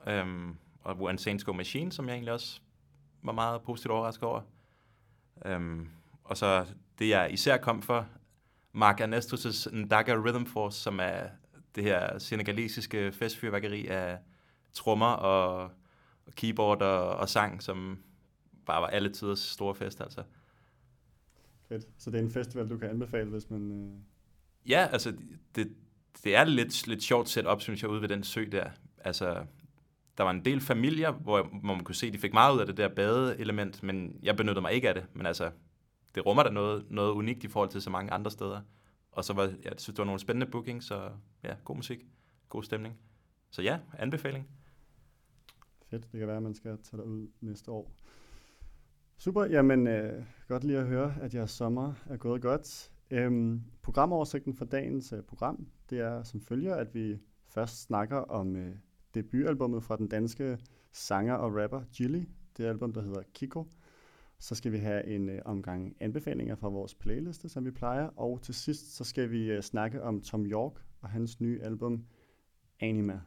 øhm, 0.07 0.57
og 0.81 1.01
One 1.01 1.19
Saints 1.19 1.45
Go 1.45 1.53
Machine, 1.53 1.93
som 1.93 2.09
jeg 2.09 2.15
egentlig 2.15 2.33
også 2.33 2.61
var 3.23 3.33
meget 3.33 3.63
positivt 3.63 3.93
overrasket 3.93 4.25
over. 4.25 4.41
Øhm, 5.45 5.89
og 6.25 6.37
så 6.37 6.67
det, 6.99 7.09
jeg 7.09 7.33
især 7.33 7.57
kom 7.57 7.83
for, 7.83 8.07
Mark 8.73 9.01
Ernestus' 9.01 9.77
Ndaga 9.77 10.15
Rhythm 10.15 10.45
Force, 10.45 10.81
som 10.81 11.01
er 11.01 11.27
det 11.75 11.85
her 11.85 12.19
senegalesiske 12.19 13.13
festfyrværkeri 13.13 13.87
af 13.87 14.19
trommer 14.73 15.07
og, 15.07 15.71
og 16.27 16.33
keyboard 16.37 16.83
og, 16.83 17.17
og 17.17 17.29
sang, 17.29 17.63
som 17.63 17.99
bare 18.67 18.83
var 18.83 18.87
alle 18.87 19.13
tiders 19.13 19.39
store 19.39 19.75
fest, 19.75 20.01
altså. 20.01 20.23
Fedt. 21.69 21.87
Så 21.99 22.11
det 22.11 22.19
er 22.19 22.23
en 22.23 22.31
festival, 22.31 22.69
du 22.69 22.79
kan 22.79 22.91
anbefale, 22.91 23.31
hvis 23.31 23.51
man... 23.51 23.73
Øh... 23.73 24.71
Ja, 24.71 24.89
altså, 24.93 25.13
det, 25.55 25.73
det 26.25 26.37
er 26.37 26.45
lidt, 26.45 26.87
lidt 26.87 27.03
sjovt 27.03 27.29
setup, 27.29 27.61
synes 27.61 27.83
jeg, 27.83 27.91
ude 27.91 28.01
ved 28.03 28.09
den 28.09 28.25
sø 28.25 28.45
der. 28.53 28.71
Altså, 28.99 29.45
der 30.19 30.25
var 30.25 30.31
en 30.31 30.45
del 30.45 30.61
familier, 30.61 31.13
hvor, 31.13 31.43
hvor 31.43 31.75
man 31.75 31.85
kunne 31.85 31.95
se, 31.95 32.07
at 32.07 32.13
de 32.13 32.19
fik 32.19 32.33
meget 32.33 32.55
ud 32.55 32.61
af 32.61 32.67
det 32.67 32.77
der 32.77 32.89
badeelement, 32.89 33.83
men 33.83 34.19
jeg 34.23 34.37
benyttede 34.37 34.61
mig 34.61 34.73
ikke 34.73 34.89
af 34.89 34.95
det. 34.95 35.07
Men 35.15 35.27
altså, 35.27 35.51
det 36.15 36.27
rummer 36.27 36.43
da 36.43 36.51
noget, 36.51 36.87
noget 36.91 37.13
unikt 37.13 37.45
i 37.45 37.49
forhold 37.49 37.71
til 37.71 37.83
så 37.83 37.91
mange 37.91 38.13
andre 38.13 38.31
steder. 38.31 38.61
Og 39.11 39.25
så 39.25 39.33
var, 39.33 39.43
ja, 39.43 39.49
jeg 39.65 39.73
synes, 39.77 39.95
det 39.95 39.99
var 39.99 40.05
nogle 40.05 40.21
spændende 40.21 40.47
bookings, 40.47 40.87
så 40.87 41.11
ja, 41.45 41.55
god 41.65 41.77
musik, 41.77 42.07
god 42.49 42.63
stemning. 42.63 42.99
Så 43.51 43.63
ja, 43.63 43.79
anbefaling. 43.99 44.49
Fedt, 45.91 46.13
det 46.13 46.19
kan 46.19 46.29
være, 46.29 46.37
at 46.37 46.43
man 46.43 46.55
skal 46.55 46.79
tage 46.83 47.05
ud 47.05 47.29
næste 47.41 47.71
år. 47.71 47.93
Super, 49.19 49.45
jamen 49.45 49.87
øh, 49.87 50.25
godt 50.49 50.65
lige 50.65 50.79
at 50.79 50.87
høre, 50.87 51.15
at 51.21 51.35
jeres 51.35 51.51
sommer 51.51 51.93
er 52.07 52.17
gået 52.17 52.43
godt. 52.43 52.91
Øhm, 53.11 53.63
programoversigten 53.83 54.55
for 54.55 54.65
dagens 54.65 55.13
øh, 55.13 55.23
program, 55.23 55.67
det 55.91 56.01
er 56.01 56.23
som 56.23 56.41
følger, 56.41 56.75
at 56.75 56.95
vi 56.95 57.19
først 57.47 57.83
snakker 57.83 58.17
om 58.17 58.57
øh, 58.57 58.77
debutalbummet 59.15 59.83
fra 59.83 59.97
den 59.97 60.09
danske 60.09 60.59
sanger 60.93 61.35
og 61.35 61.63
rapper 61.63 61.83
Gilly, 61.97 62.23
det 62.57 62.65
album, 62.65 62.93
der 62.93 63.03
hedder 63.03 63.23
Kiko. 63.35 63.67
Så 64.39 64.55
skal 64.55 64.73
vi 64.73 64.79
have 64.79 65.07
en 65.07 65.29
øh, 65.29 65.43
omgang 65.45 65.97
anbefalinger 66.01 66.55
fra 66.55 66.69
vores 66.69 66.95
playliste, 66.95 67.49
som 67.49 67.65
vi 67.65 67.71
plejer. 67.71 68.07
Og 68.07 68.43
til 68.43 68.55
sidst, 68.55 68.97
så 68.97 69.05
skal 69.05 69.31
vi 69.31 69.51
øh, 69.51 69.63
snakke 69.63 70.03
om 70.03 70.21
Tom 70.21 70.47
York 70.47 70.73
og 71.01 71.09
hans 71.09 71.41
nye 71.41 71.61
album 71.63 72.05
Anima. 72.81 73.21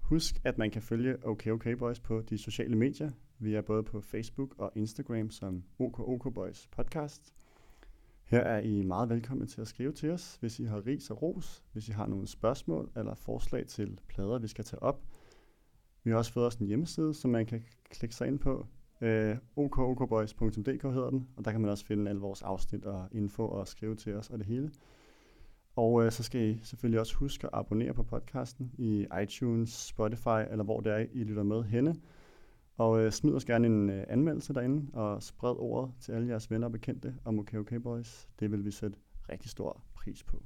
Husk, 0.00 0.40
at 0.44 0.58
man 0.58 0.70
kan 0.70 0.82
følge 0.82 1.26
OK 1.26 1.46
OK 1.46 1.66
Boys 1.78 2.00
på 2.00 2.20
de 2.20 2.38
sociale 2.38 2.76
medier. 2.76 3.10
Vi 3.38 3.54
er 3.54 3.62
både 3.62 3.82
på 3.82 4.00
Facebook 4.00 4.54
og 4.58 4.72
Instagram 4.74 5.30
som 5.30 5.64
OK 5.78 6.00
OK 6.00 6.34
Boys 6.34 6.66
podcast. 6.66 7.34
Her 8.24 8.40
er 8.40 8.60
I 8.60 8.82
meget 8.82 9.08
velkommen 9.08 9.46
til 9.46 9.60
at 9.60 9.68
skrive 9.68 9.92
til 9.92 10.10
os, 10.10 10.36
hvis 10.40 10.58
I 10.58 10.64
har 10.64 10.86
ris 10.86 11.10
og 11.10 11.22
ros, 11.22 11.64
hvis 11.72 11.88
I 11.88 11.92
har 11.92 12.06
nogle 12.06 12.26
spørgsmål 12.26 12.90
eller 12.96 13.14
forslag 13.14 13.66
til 13.66 13.98
plader, 14.08 14.38
vi 14.38 14.48
skal 14.48 14.64
tage 14.64 14.82
op. 14.82 15.02
Vi 16.04 16.10
har 16.10 16.18
også 16.18 16.32
fået 16.32 16.46
os 16.46 16.54
en 16.54 16.66
hjemmeside, 16.66 17.14
som 17.14 17.30
man 17.30 17.46
kan 17.46 17.62
klikke 17.90 18.14
sig 18.14 18.26
ind 18.26 18.38
på. 18.38 18.66
Øh, 19.00 19.36
okokboys.dk 19.56 20.82
hedder 20.82 21.10
den, 21.10 21.28
og 21.36 21.44
der 21.44 21.50
kan 21.50 21.60
man 21.60 21.70
også 21.70 21.86
finde 21.86 22.08
alle 22.08 22.20
vores 22.20 22.42
afsnit 22.42 22.84
og 22.84 23.08
info 23.12 23.48
og 23.48 23.68
skrive 23.68 23.94
til 23.94 24.14
os 24.14 24.30
og 24.30 24.38
det 24.38 24.46
hele. 24.46 24.70
Og 25.76 26.04
øh, 26.04 26.12
så 26.12 26.22
skal 26.22 26.40
I 26.40 26.60
selvfølgelig 26.62 27.00
også 27.00 27.16
huske 27.16 27.46
at 27.46 27.50
abonnere 27.52 27.94
på 27.94 28.02
podcasten 28.02 28.72
i 28.78 29.06
iTunes, 29.22 29.70
Spotify 29.70 30.50
eller 30.50 30.64
hvor 30.64 30.80
det 30.80 30.92
er, 30.92 31.06
I 31.12 31.24
lytter 31.24 31.42
med 31.42 31.62
henne. 31.62 31.94
Og 32.76 33.00
øh, 33.00 33.12
smid 33.12 33.34
os 33.34 33.44
gerne 33.44 33.66
en 33.66 33.90
øh, 33.90 34.04
anmeldelse 34.08 34.54
derinde, 34.54 34.90
og 34.92 35.22
spred 35.22 35.54
ordet 35.58 35.92
til 36.00 36.12
alle 36.12 36.28
jeres 36.28 36.50
venner 36.50 36.66
og 36.66 36.72
bekendte 36.72 37.14
om 37.24 37.38
OK 37.38 37.54
OK 37.54 37.82
Boys. 37.82 38.28
Det 38.40 38.50
vil 38.50 38.64
vi 38.64 38.70
sætte 38.70 38.98
rigtig 39.28 39.50
stor 39.50 39.80
pris 39.94 40.22
på. 40.22 40.42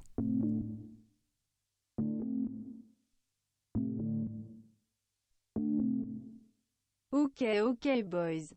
OK 7.41 7.49
okay 7.63 8.05
Boys. 8.11 8.53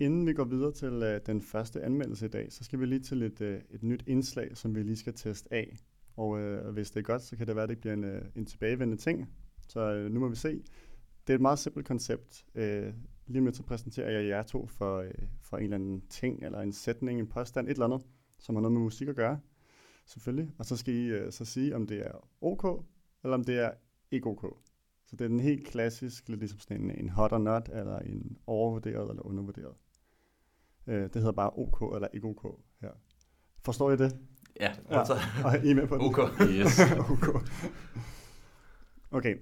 Inden 0.00 0.26
vi 0.26 0.32
går 0.32 0.44
videre 0.44 0.72
til 0.72 0.92
uh, 1.02 1.26
den 1.26 1.42
første 1.42 1.82
anmeldelse 1.82 2.26
i 2.26 2.28
dag, 2.28 2.52
så 2.52 2.64
skal 2.64 2.80
vi 2.80 2.86
lige 2.86 3.00
til 3.00 3.22
et, 3.22 3.40
uh, 3.40 3.46
øh, 3.46 3.60
et 3.70 3.82
nyt 3.82 4.04
indslag, 4.06 4.56
som 4.56 4.74
vi 4.74 4.82
lige 4.82 4.96
skal 4.96 5.14
teste 5.14 5.54
af. 5.54 5.76
Og 6.16 6.28
uh, 6.28 6.68
hvis 6.68 6.90
det 6.90 7.00
er 7.00 7.04
godt, 7.04 7.22
så 7.22 7.36
kan 7.36 7.46
det 7.46 7.56
være, 7.56 7.62
at 7.62 7.68
det 7.68 7.78
bliver 7.78 7.94
en, 7.94 8.04
uh, 8.04 8.20
en 8.36 8.46
tilbagevendende 8.46 9.02
ting. 9.02 9.30
Så 9.68 10.04
uh, 10.04 10.12
nu 10.12 10.20
må 10.20 10.28
vi 10.28 10.36
se. 10.36 10.62
Det 11.26 11.32
er 11.32 11.34
et 11.34 11.40
meget 11.40 11.58
simpelt 11.58 11.86
koncept. 11.86 12.44
Uh, 12.54 12.94
lige 13.26 13.40
med 13.42 13.52
så 13.52 13.62
præsenterer 13.62 14.10
jeg 14.10 14.28
jer 14.28 14.42
to 14.42 14.66
for, 14.66 15.00
uh, 15.00 15.08
for 15.40 15.56
en 15.56 15.62
eller 15.62 15.76
anden 15.76 16.02
ting, 16.08 16.44
eller 16.44 16.60
en 16.60 16.72
sætning, 16.72 17.20
en 17.20 17.26
påstand, 17.26 17.68
et 17.68 17.72
eller 17.72 17.84
andet, 17.84 18.06
som 18.38 18.54
har 18.54 18.62
noget 18.62 18.72
med 18.72 18.82
musik 18.82 19.08
at 19.08 19.16
gøre, 19.16 19.40
selvfølgelig. 20.06 20.52
Og 20.58 20.64
så 20.64 20.76
skal 20.76 20.94
I 20.94 21.12
uh, 21.12 21.30
så 21.30 21.44
sige, 21.44 21.76
om 21.76 21.86
det 21.86 22.06
er 22.06 22.28
OK, 22.40 22.86
eller 23.24 23.34
om 23.34 23.44
det 23.44 23.58
er 23.58 23.70
ikke 24.10 24.26
OK. 24.26 24.73
Så 25.14 25.18
det 25.18 25.24
er 25.24 25.28
den 25.28 25.40
helt 25.40 25.66
klassisk, 25.66 26.28
lidt 26.28 26.40
ligesom 26.40 26.58
sådan 26.58 26.80
en, 26.80 26.90
en 26.90 27.08
hot 27.08 27.32
or 27.32 27.38
not, 27.38 27.68
eller 27.68 27.98
en 27.98 28.36
overvurderet 28.46 29.10
eller 29.10 29.26
undervurderet. 29.26 29.74
Øh, 30.86 31.02
det 31.02 31.14
hedder 31.14 31.32
bare 31.32 31.50
OK 31.50 31.94
eller 31.94 32.08
ikke 32.12 32.26
OK 32.26 32.60
her. 32.80 32.90
Forstår 33.64 33.90
I 33.90 33.96
det? 33.96 34.16
Ja. 34.60 34.72
ja. 34.90 35.00
Og 35.44 35.64
I 35.64 35.70
er 35.70 35.74
med 35.74 35.86
på 35.86 35.96
OK. 36.00 36.18
Yes. 36.50 36.80
OK. 37.12 37.26
Okay. 39.10 39.36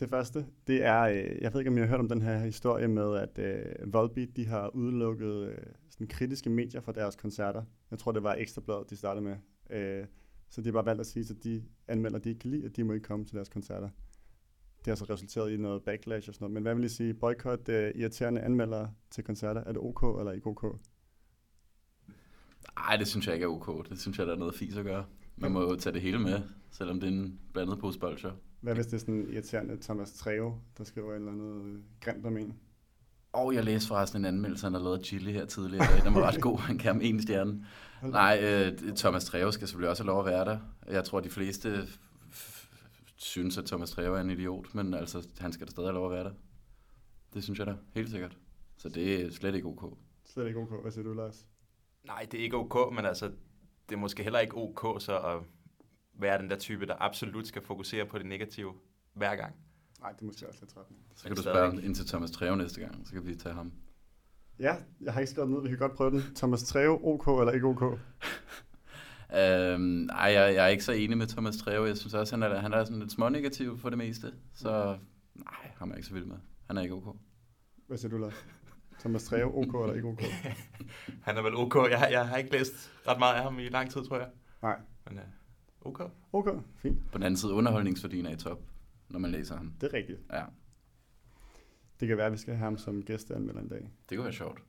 Det 0.00 0.08
første, 0.08 0.46
det 0.66 0.84
er, 0.84 1.00
øh, 1.02 1.42
jeg 1.42 1.52
ved 1.52 1.60
ikke, 1.60 1.70
om 1.70 1.76
I 1.76 1.80
har 1.80 1.86
hørt 1.86 2.00
om 2.00 2.08
den 2.08 2.22
her 2.22 2.38
historie 2.38 2.88
med, 2.88 3.16
at 3.16 3.38
øh, 3.38 3.92
Volbeat, 3.92 4.36
de 4.36 4.46
har 4.46 4.68
udelukket 4.68 5.48
øh, 5.48 5.58
sådan 5.90 6.06
kritiske 6.06 6.50
medier 6.50 6.80
fra 6.80 6.92
deres 6.92 7.16
koncerter. 7.16 7.62
Jeg 7.90 7.98
tror, 7.98 8.12
det 8.12 8.22
var 8.22 8.34
Ekstrabladet, 8.34 8.90
de 8.90 8.96
startede 8.96 9.24
med. 9.24 9.36
Øh, 9.70 10.06
så 10.50 10.60
de 10.60 10.66
har 10.66 10.72
bare 10.72 10.86
valgt 10.86 11.00
at 11.00 11.06
sige 11.06 11.24
til 11.24 11.44
de 11.44 11.64
anmelder, 11.88 12.18
de 12.18 12.28
ikke 12.28 12.38
kan 12.38 12.50
lide, 12.50 12.64
at 12.64 12.76
de 12.76 12.84
må 12.84 12.92
ikke 12.92 13.04
komme 13.04 13.24
til 13.24 13.36
deres 13.36 13.48
koncerter. 13.48 13.88
Det 14.78 14.86
har 14.86 14.94
så 14.94 15.04
resulteret 15.04 15.52
i 15.52 15.56
noget 15.56 15.82
backlash 15.82 16.28
og 16.28 16.34
sådan 16.34 16.44
noget. 16.44 16.54
Men 16.54 16.62
hvad 16.62 16.74
vil 16.74 16.84
I 16.84 16.88
sige? 16.88 17.14
Boykot 17.14 17.68
uh, 17.68 17.74
irriterende 17.74 18.40
anmeldere 18.40 18.90
til 19.10 19.24
koncerter. 19.24 19.60
Er 19.60 19.72
det 19.72 19.82
OK 19.82 20.18
eller 20.18 20.32
ikke 20.32 20.46
OK? 20.46 20.80
Nej, 22.76 22.96
det 22.96 23.06
synes 23.06 23.26
jeg 23.26 23.34
ikke 23.34 23.44
er 23.44 23.48
OK. 23.48 23.88
Det 23.88 24.00
synes 24.00 24.18
jeg, 24.18 24.26
der 24.26 24.32
er 24.32 24.38
noget 24.38 24.54
fis 24.54 24.76
at 24.76 24.84
gøre. 24.84 25.06
Man 25.36 25.52
må 25.52 25.62
jo 25.62 25.76
tage 25.76 25.94
det 25.94 26.02
hele 26.02 26.18
med, 26.18 26.42
selvom 26.70 27.00
det 27.00 27.06
er 27.06 27.12
en 27.12 27.40
blandet 27.52 27.78
pose 27.78 27.98
bolcher. 27.98 28.32
Hvad 28.60 28.74
hvis 28.74 28.86
det 28.86 28.94
er 28.94 28.98
sådan 28.98 29.28
irriterende 29.30 29.78
Thomas 29.80 30.12
Treo, 30.12 30.58
der 30.78 30.84
skriver 30.84 31.10
et 31.10 31.16
eller 31.16 31.32
andet 31.32 31.64
øh, 31.64 31.78
grimt 32.00 32.26
om 32.26 32.36
en? 32.36 32.54
Og 33.36 33.54
jeg 33.54 33.64
læste 33.64 33.88
forresten 33.88 34.20
en 34.20 34.24
anmeldelse, 34.24 34.66
han 34.66 34.74
har 34.74 34.80
lavet 34.80 35.06
Chili 35.06 35.32
her 35.32 35.44
tidligere. 35.44 36.04
Den 36.04 36.14
var 36.14 36.22
ret 36.22 36.40
god. 36.40 36.58
Han 36.58 36.78
kan 36.78 37.02
en 37.02 37.22
stjerne. 37.22 37.66
Nej, 38.02 38.40
øh, 38.42 38.96
Thomas 38.96 39.24
Treve 39.24 39.52
skal 39.52 39.68
selvfølgelig 39.68 39.90
også 39.90 40.02
have 40.02 40.06
lov 40.06 40.20
at 40.20 40.26
være 40.26 40.44
der. 40.44 40.58
Jeg 40.86 41.04
tror, 41.04 41.20
de 41.20 41.30
fleste 41.30 41.88
synes, 43.16 43.58
at 43.58 43.64
Thomas 43.64 43.90
Treve 43.90 44.16
er 44.16 44.20
en 44.20 44.30
idiot, 44.30 44.74
men 44.74 44.94
altså, 44.94 45.28
han 45.38 45.52
skal 45.52 45.66
da 45.66 45.70
stadig 45.70 45.88
have 45.88 45.94
lov 45.94 46.06
at 46.06 46.12
være 46.12 46.24
der. 46.24 46.32
Det 47.34 47.44
synes 47.44 47.58
jeg 47.58 47.66
da, 47.66 47.74
helt 47.94 48.10
sikkert. 48.10 48.38
Så 48.76 48.88
det 48.88 49.24
er 49.24 49.30
slet 49.30 49.54
ikke 49.54 49.68
ok. 49.68 49.98
Slet 50.24 50.46
ikke 50.46 50.58
ok. 50.58 50.82
Hvad 50.82 50.92
siger 50.92 51.04
du, 51.04 51.12
Lars? 51.12 51.46
Nej, 52.04 52.26
det 52.30 52.40
er 52.40 52.44
ikke 52.44 52.56
ok, 52.56 52.94
men 52.94 53.04
altså, 53.04 53.26
det 53.88 53.94
er 53.94 53.98
måske 53.98 54.22
heller 54.22 54.38
ikke 54.38 54.56
ok 54.56 55.02
så 55.02 55.18
at 55.18 55.40
være 56.14 56.38
den 56.38 56.50
der 56.50 56.56
type, 56.56 56.86
der 56.86 56.94
absolut 56.98 57.46
skal 57.46 57.62
fokusere 57.62 58.06
på 58.06 58.18
det 58.18 58.26
negative 58.26 58.74
hver 59.14 59.36
gang. 59.36 59.54
Nej, 60.06 60.12
det 60.12 60.20
er 60.22 60.26
måske 60.26 60.48
også 60.48 60.58
lidt 60.62 60.70
trættende. 60.74 61.00
Så 61.14 61.26
kan 61.26 61.36
du 61.36 61.42
spørge 61.42 61.82
ind 61.82 61.94
til 61.94 62.06
Thomas 62.06 62.30
Treve 62.30 62.56
næste 62.56 62.80
gang, 62.80 63.06
så 63.06 63.12
kan 63.12 63.26
vi 63.26 63.34
tage 63.34 63.54
ham. 63.54 63.72
Ja, 64.58 64.74
jeg 65.00 65.12
har 65.12 65.20
ikke 65.20 65.30
skrevet 65.30 65.50
ned. 65.50 65.62
Vi 65.62 65.68
kan 65.68 65.78
godt 65.78 65.94
prøve 65.94 66.10
den. 66.10 66.22
Thomas 66.36 66.62
Treve, 66.62 67.04
ok 67.04 67.40
eller 67.40 67.52
ikke 67.52 67.66
ok? 67.66 67.82
Øhm, 69.36 69.80
nej, 69.80 70.16
jeg, 70.32 70.54
jeg 70.54 70.64
er 70.64 70.66
ikke 70.68 70.84
så 70.84 70.92
enig 70.92 71.18
med 71.18 71.26
Thomas 71.26 71.56
Treve. 71.56 71.86
Jeg 71.86 71.96
synes 71.96 72.14
også, 72.14 72.36
han 72.36 72.42
er, 72.42 72.58
han 72.58 72.72
er 72.72 72.84
sådan 72.84 72.98
lidt 72.98 73.12
smånegativ 73.12 73.78
for 73.78 73.88
det 73.88 73.98
meste. 73.98 74.32
Så 74.54 74.98
nej, 75.34 75.70
ham 75.76 75.88
er 75.88 75.92
jeg 75.92 75.98
ikke 75.98 76.08
så 76.08 76.14
vild 76.14 76.24
med. 76.24 76.36
Han 76.66 76.76
er 76.76 76.82
ikke 76.82 76.94
ok. 76.94 77.16
Hvad 77.86 77.98
siger 77.98 78.10
du, 78.10 78.16
Lars? 78.18 78.46
Thomas 79.00 79.24
Treve, 79.24 79.54
ok 79.54 79.74
eller 79.82 79.94
ikke 79.94 80.08
ok? 80.08 80.22
Han 81.26 81.36
er 81.36 81.42
vel 81.42 81.54
ok. 81.56 81.74
Jeg, 81.90 81.98
har- 81.98 82.06
jeg 82.06 82.28
har 82.28 82.36
ikke 82.36 82.52
læst 82.52 82.72
ret 83.08 83.18
meget 83.18 83.34
af 83.34 83.42
ham 83.42 83.58
i 83.58 83.68
lang 83.68 83.90
tid, 83.90 84.04
tror 84.04 84.16
jeg. 84.18 84.28
Nej. 84.62 84.76
Men 85.08 85.18
uh, 85.18 85.24
ok. 85.90 86.00
Ok, 86.32 86.48
fint. 86.76 87.10
På 87.12 87.18
den 87.18 87.22
anden 87.22 87.36
side, 87.36 87.52
underholdningsværdien 87.52 88.26
er 88.26 88.30
i 88.30 88.36
top, 88.36 88.58
når 89.08 89.18
man 89.18 89.30
læser 89.30 89.56
ham. 89.56 89.72
Det 89.80 89.86
er 89.86 89.94
rigtigt. 89.94 90.18
Ja, 90.32 90.44
Det 92.00 92.08
kan 92.08 92.16
være, 92.16 92.26
at 92.26 92.32
vi 92.32 92.38
skal 92.38 92.54
have 92.54 92.64
ham 92.64 92.78
som 92.78 93.02
gæsteanmelder 93.02 93.60
en 93.60 93.68
dag. 93.68 93.90
det 94.08 94.18
kunne 94.18 94.24
være 94.24 94.32
sjovt. 94.32 94.62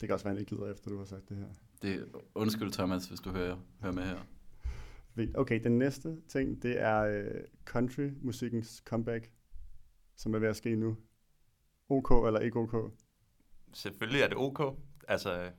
Det 0.00 0.08
kan 0.08 0.14
også 0.14 0.24
være, 0.24 0.30
at 0.32 0.36
han 0.36 0.40
ikke 0.40 0.56
gider, 0.56 0.72
efter 0.72 0.90
du 0.90 0.98
har 0.98 1.04
sagt 1.04 1.28
det 1.28 1.36
her. 1.36 1.46
Det, 1.82 2.08
undskyld 2.34 2.72
Thomas, 2.72 3.06
hvis 3.06 3.20
du 3.20 3.30
hører, 3.30 3.56
hører 3.80 3.92
med 3.92 4.02
her. 4.02 4.18
Okay, 5.34 5.64
den 5.64 5.78
næste 5.78 6.16
ting, 6.28 6.62
det 6.62 6.80
er 6.80 7.00
øh, 7.00 7.40
country-musikkens 7.64 8.82
comeback, 8.84 9.30
som 10.16 10.34
er 10.34 10.38
ved 10.38 10.48
at 10.48 10.56
ske 10.56 10.76
nu. 10.76 10.96
OK 11.88 12.26
eller 12.26 12.40
ikke 12.40 12.58
OK? 12.58 12.92
Selvfølgelig 13.72 14.20
er 14.20 14.28
det 14.28 14.36
ok. 14.36 14.78
Altså, 15.08 15.50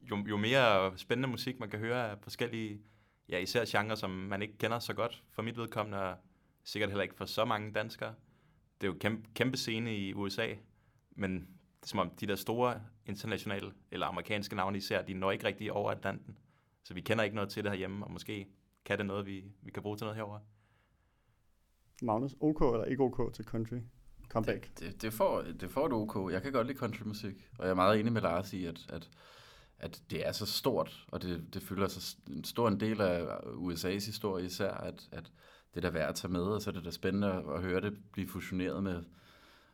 jo, 0.00 0.16
jo 0.28 0.36
mere 0.36 0.98
spændende 0.98 1.28
musik, 1.28 1.60
man 1.60 1.70
kan 1.70 1.78
høre 1.78 2.10
af 2.10 2.18
forskellige, 2.22 2.80
ja, 3.28 3.38
især 3.38 3.64
genrer, 3.68 3.94
som 3.94 4.10
man 4.10 4.42
ikke 4.42 4.58
kender 4.58 4.78
så 4.78 4.94
godt, 4.94 5.24
for 5.30 5.42
mit 5.42 5.56
vedkommende, 5.56 6.14
sikkert 6.64 6.90
heller 6.90 7.02
ikke 7.02 7.14
for 7.14 7.24
så 7.24 7.44
mange 7.44 7.72
danskere. 7.72 8.14
Det 8.80 8.86
er 8.86 8.92
jo 8.92 8.98
kæmpe, 9.00 9.28
kæmpe 9.34 9.56
scene 9.56 9.96
i 9.96 10.14
USA, 10.14 10.54
men 11.10 11.32
det 11.80 11.82
er 11.82 11.86
som 11.86 11.98
om 11.98 12.10
de 12.10 12.26
der 12.26 12.36
store 12.36 12.80
internationale, 13.06 13.72
eller 13.90 14.06
amerikanske 14.06 14.56
navne 14.56 14.78
især, 14.78 15.02
de 15.02 15.14
når 15.14 15.30
ikke 15.30 15.46
rigtig 15.46 15.72
over 15.72 15.90
Atlanten. 15.90 16.36
Så 16.82 16.94
vi 16.94 17.00
kender 17.00 17.24
ikke 17.24 17.36
noget 17.36 17.50
til 17.50 17.64
det 17.64 17.72
herhjemme, 17.72 18.04
og 18.04 18.12
måske 18.12 18.46
kan 18.84 18.98
det 18.98 19.06
noget, 19.06 19.26
vi, 19.26 19.44
vi 19.62 19.70
kan 19.70 19.82
bruge 19.82 19.96
til 19.96 20.04
noget 20.04 20.16
herover. 20.16 20.38
Magnus, 22.02 22.34
OK 22.40 22.60
eller 22.60 22.84
ikke 22.84 23.02
OK 23.02 23.34
til 23.34 23.44
country? 23.44 23.78
Comeback. 24.28 24.68
Det, 24.78 24.80
det, 24.80 25.02
det, 25.02 25.12
får, 25.12 25.42
det 25.42 25.70
får 25.70 25.86
et 25.86 25.92
ok. 25.92 26.32
Jeg 26.32 26.42
kan 26.42 26.52
godt 26.52 26.66
lide 26.66 26.78
countrymusik, 26.78 27.34
og 27.58 27.64
jeg 27.64 27.70
er 27.70 27.74
meget 27.74 28.00
enig 28.00 28.12
med 28.12 28.22
Lars 28.22 28.52
i, 28.52 28.64
at, 28.64 28.86
at, 28.88 29.10
at 29.78 30.02
det 30.10 30.26
er 30.26 30.32
så 30.32 30.46
stort, 30.46 31.06
og 31.08 31.22
det, 31.22 31.54
det 31.54 31.62
fylder 31.62 31.88
så 31.88 32.16
en 32.28 32.44
stor 32.44 32.68
en 32.68 32.80
del 32.80 33.00
af 33.00 33.36
USA's 33.36 34.06
historie 34.06 34.46
især, 34.46 34.70
at, 34.70 35.08
at 35.12 35.32
det 35.74 35.84
er 35.84 35.90
da 35.90 35.90
værd 35.90 36.08
at 36.08 36.14
tage 36.14 36.32
med, 36.32 36.42
og 36.42 36.62
så 36.62 36.70
er 36.70 36.74
det 36.74 36.84
da 36.84 36.90
spændende 36.90 37.44
at, 37.54 37.62
høre 37.62 37.80
det 37.80 37.98
blive 38.12 38.28
fusioneret 38.28 38.82
med, 38.82 39.02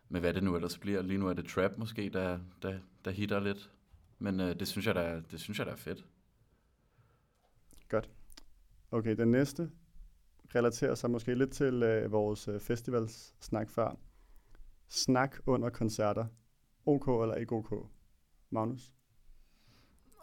med, 0.09 0.21
hvad 0.21 0.35
det 0.35 0.43
nu 0.43 0.57
ellers 0.57 0.79
bliver. 0.79 1.03
Lige 1.03 1.19
nu 1.19 1.29
er 1.29 1.33
det 1.33 1.45
trap 1.45 1.71
måske, 1.76 2.11
der, 2.12 2.38
der, 2.62 2.79
der 3.05 3.11
hitter 3.11 3.41
lidt, 3.41 3.71
men 4.19 4.41
øh, 4.41 4.61
det, 4.61 4.69
synes 4.69 4.87
jeg, 4.87 4.95
der, 4.95 5.21
det 5.21 5.41
synes 5.41 5.59
jeg, 5.59 5.67
der 5.67 5.73
er 5.73 5.76
fedt. 5.76 6.05
Okay, 8.91 9.17
den 9.17 9.31
næste 9.31 9.71
relaterer 10.55 10.95
sig 10.95 11.11
måske 11.11 11.35
lidt 11.35 11.53
til 11.53 11.83
øh, 11.83 12.12
vores 12.12 12.49
øh, 12.49 12.61
festivals 12.61 13.35
snak 13.41 13.71
før. 13.71 13.97
Snak 14.88 15.37
under 15.47 15.71
koncerter. 15.71 16.26
OK 16.87 17.23
eller 17.23 17.35
ikke 17.35 17.53
OK? 17.53 17.88
Magnus? 18.50 18.93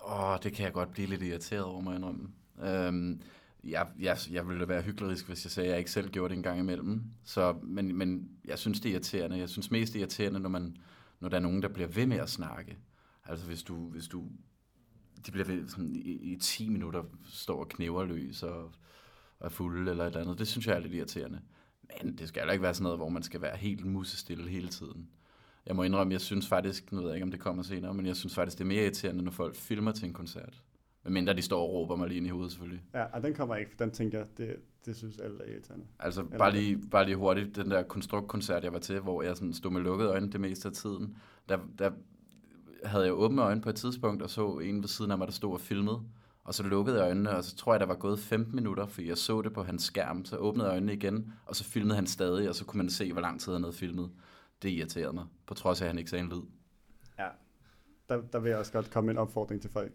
Åh, 0.07 0.37
det 0.43 0.53
kan 0.53 0.65
jeg 0.65 0.73
godt 0.73 0.91
blive 0.91 1.07
lidt 1.07 1.21
irriteret 1.21 1.63
over, 1.63 1.81
må 1.81 1.91
jeg 1.91 1.97
indrømme. 1.97 2.33
Øhm, 2.61 3.21
jeg, 3.63 3.87
jeg, 3.99 4.17
jeg 4.31 4.47
ville 4.47 4.59
da 4.59 4.65
være 4.65 4.81
hyklerisk, 4.81 5.27
hvis 5.27 5.45
jeg 5.45 5.51
sagde, 5.51 5.67
at 5.67 5.71
jeg 5.71 5.79
ikke 5.79 5.91
selv 5.91 6.09
gjorde 6.09 6.29
det 6.29 6.37
en 6.37 6.43
gang 6.43 6.59
imellem. 6.59 7.03
Så, 7.23 7.55
men, 7.63 7.97
men 7.97 8.29
jeg 8.45 8.59
synes, 8.59 8.79
det 8.79 8.89
er 8.89 8.93
irriterende. 8.93 9.37
Jeg 9.37 9.49
synes 9.49 9.71
mest, 9.71 9.93
det 9.93 9.99
er 9.99 10.01
irriterende, 10.01 10.39
når, 10.39 10.49
man, 10.49 10.77
når 11.19 11.29
der 11.29 11.37
er 11.37 11.41
nogen, 11.41 11.61
der 11.61 11.67
bliver 11.67 11.87
ved 11.87 12.05
med 12.05 12.17
at 12.17 12.29
snakke. 12.29 12.77
Altså 13.25 13.45
hvis 13.45 13.63
du, 13.63 13.89
hvis 13.89 14.07
du 14.07 14.29
de 15.25 15.31
bliver 15.31 15.45
ved 15.45 15.67
sådan, 15.67 15.95
i, 15.95 16.11
i 16.11 16.35
10 16.35 16.69
minutter 16.69 17.03
står 17.29 17.59
og 17.59 17.69
knæver 17.69 18.05
løs 18.05 18.43
og, 18.43 18.63
og 19.39 19.45
er 19.45 19.49
fulde 19.49 19.91
eller 19.91 20.03
et 20.03 20.07
eller 20.07 20.21
andet. 20.21 20.39
Det 20.39 20.47
synes 20.47 20.67
jeg 20.67 20.75
er 20.75 20.79
lidt 20.79 20.93
irriterende. 20.93 21.41
Men 22.03 22.17
det 22.17 22.27
skal 22.27 22.41
heller 22.41 22.53
ikke 22.53 22.63
være 22.63 22.73
sådan 22.73 22.83
noget, 22.83 22.99
hvor 22.99 23.09
man 23.09 23.23
skal 23.23 23.41
være 23.41 23.57
helt 23.57 23.85
musestille 23.85 24.49
hele 24.49 24.67
tiden. 24.67 25.09
Jeg 25.65 25.75
må 25.75 25.83
indrømme, 25.83 26.13
jeg 26.13 26.21
synes 26.21 26.47
faktisk, 26.47 26.91
nu 26.91 27.01
ved 27.01 27.07
jeg 27.07 27.15
ikke, 27.15 27.23
om 27.23 27.31
det 27.31 27.39
kommer 27.39 27.63
senere, 27.63 27.93
men 27.93 28.05
jeg 28.05 28.15
synes 28.15 28.35
faktisk, 28.35 28.57
det 28.57 28.63
er 28.63 28.67
mere 28.67 28.83
irriterende, 28.83 29.23
når 29.23 29.31
folk 29.31 29.55
filmer 29.55 29.91
til 29.91 30.05
en 30.05 30.13
koncert. 30.13 30.63
Medmindre 31.03 31.33
de 31.33 31.41
står 31.41 31.61
og 31.61 31.73
råber 31.73 31.95
mig 31.95 32.07
lige 32.07 32.17
ind 32.17 32.27
i 32.27 32.29
hovedet, 32.29 32.51
selvfølgelig. 32.51 32.83
Ja, 32.93 33.03
og 33.03 33.23
den 33.23 33.33
kommer 33.33 33.55
ikke, 33.55 33.71
for 33.71 33.77
den 33.77 33.91
tænker 33.91 34.17
jeg, 34.17 34.27
det, 34.37 34.55
det 34.85 34.95
synes 34.95 35.17
alle 35.17 35.43
er 35.43 35.51
irriterende. 35.51 35.85
Altså, 35.99 36.21
Eller 36.21 36.37
bare 36.37 36.51
hvad? 36.51 36.61
lige, 36.61 36.77
bare 36.91 37.05
lige 37.05 37.15
hurtigt, 37.15 37.55
den 37.55 37.71
der 37.71 37.83
konstruktkoncert, 37.83 38.63
jeg 38.63 38.73
var 38.73 38.79
til, 38.79 38.99
hvor 38.99 39.21
jeg 39.21 39.37
sådan 39.37 39.53
stod 39.53 39.71
med 39.71 39.81
lukkede 39.81 40.09
øjne 40.09 40.31
det 40.31 40.41
meste 40.41 40.67
af 40.67 40.73
tiden, 40.73 41.17
der, 41.49 41.59
der 41.79 41.91
havde 42.83 43.05
jeg 43.05 43.13
åbne 43.13 43.41
øjne 43.41 43.61
på 43.61 43.69
et 43.69 43.75
tidspunkt, 43.75 44.21
og 44.21 44.29
så 44.29 44.57
en 44.57 44.81
ved 44.81 44.87
siden 44.87 45.11
af 45.11 45.17
mig, 45.17 45.27
der 45.27 45.33
stod 45.33 45.53
og 45.53 45.61
filmede. 45.61 46.01
Og 46.43 46.53
så 46.53 46.63
lukkede 46.63 46.97
jeg 46.97 47.05
øjnene, 47.05 47.29
og 47.29 47.43
så 47.43 47.55
tror 47.55 47.73
jeg, 47.73 47.79
der 47.79 47.85
var 47.85 47.95
gået 47.95 48.19
15 48.19 48.55
minutter, 48.55 48.85
fordi 48.85 49.07
jeg 49.07 49.17
så 49.17 49.41
det 49.41 49.53
på 49.53 49.63
hans 49.63 49.83
skærm. 49.83 50.25
Så 50.25 50.37
åbnede 50.37 50.67
jeg 50.67 50.73
øjnene 50.73 50.93
igen, 50.93 51.33
og 51.45 51.55
så 51.55 51.63
filmede 51.63 51.95
han 51.95 52.07
stadig, 52.07 52.49
og 52.49 52.55
så 52.55 52.65
kunne 52.65 52.77
man 52.77 52.89
se, 52.89 53.11
hvor 53.13 53.21
lang 53.21 53.39
tid 53.41 53.53
han 53.53 53.63
havde 53.63 53.75
filmet. 53.75 54.11
Det 54.61 54.69
irriterede 54.69 55.13
mig, 55.13 55.25
på 55.45 55.53
trods 55.53 55.81
af, 55.81 55.85
at 55.85 55.89
han 55.89 55.97
ikke 55.97 56.09
sagde 56.09 56.23
en 56.23 56.29
lyd. 56.29 56.41
Ja, 57.19 57.27
der, 58.09 58.21
der 58.21 58.39
vil 58.39 58.49
jeg 58.49 58.59
også 58.59 58.71
godt 58.71 58.91
komme 58.91 59.11
en 59.11 59.17
opfordring 59.17 59.61
til 59.61 59.71
folk. 59.71 59.91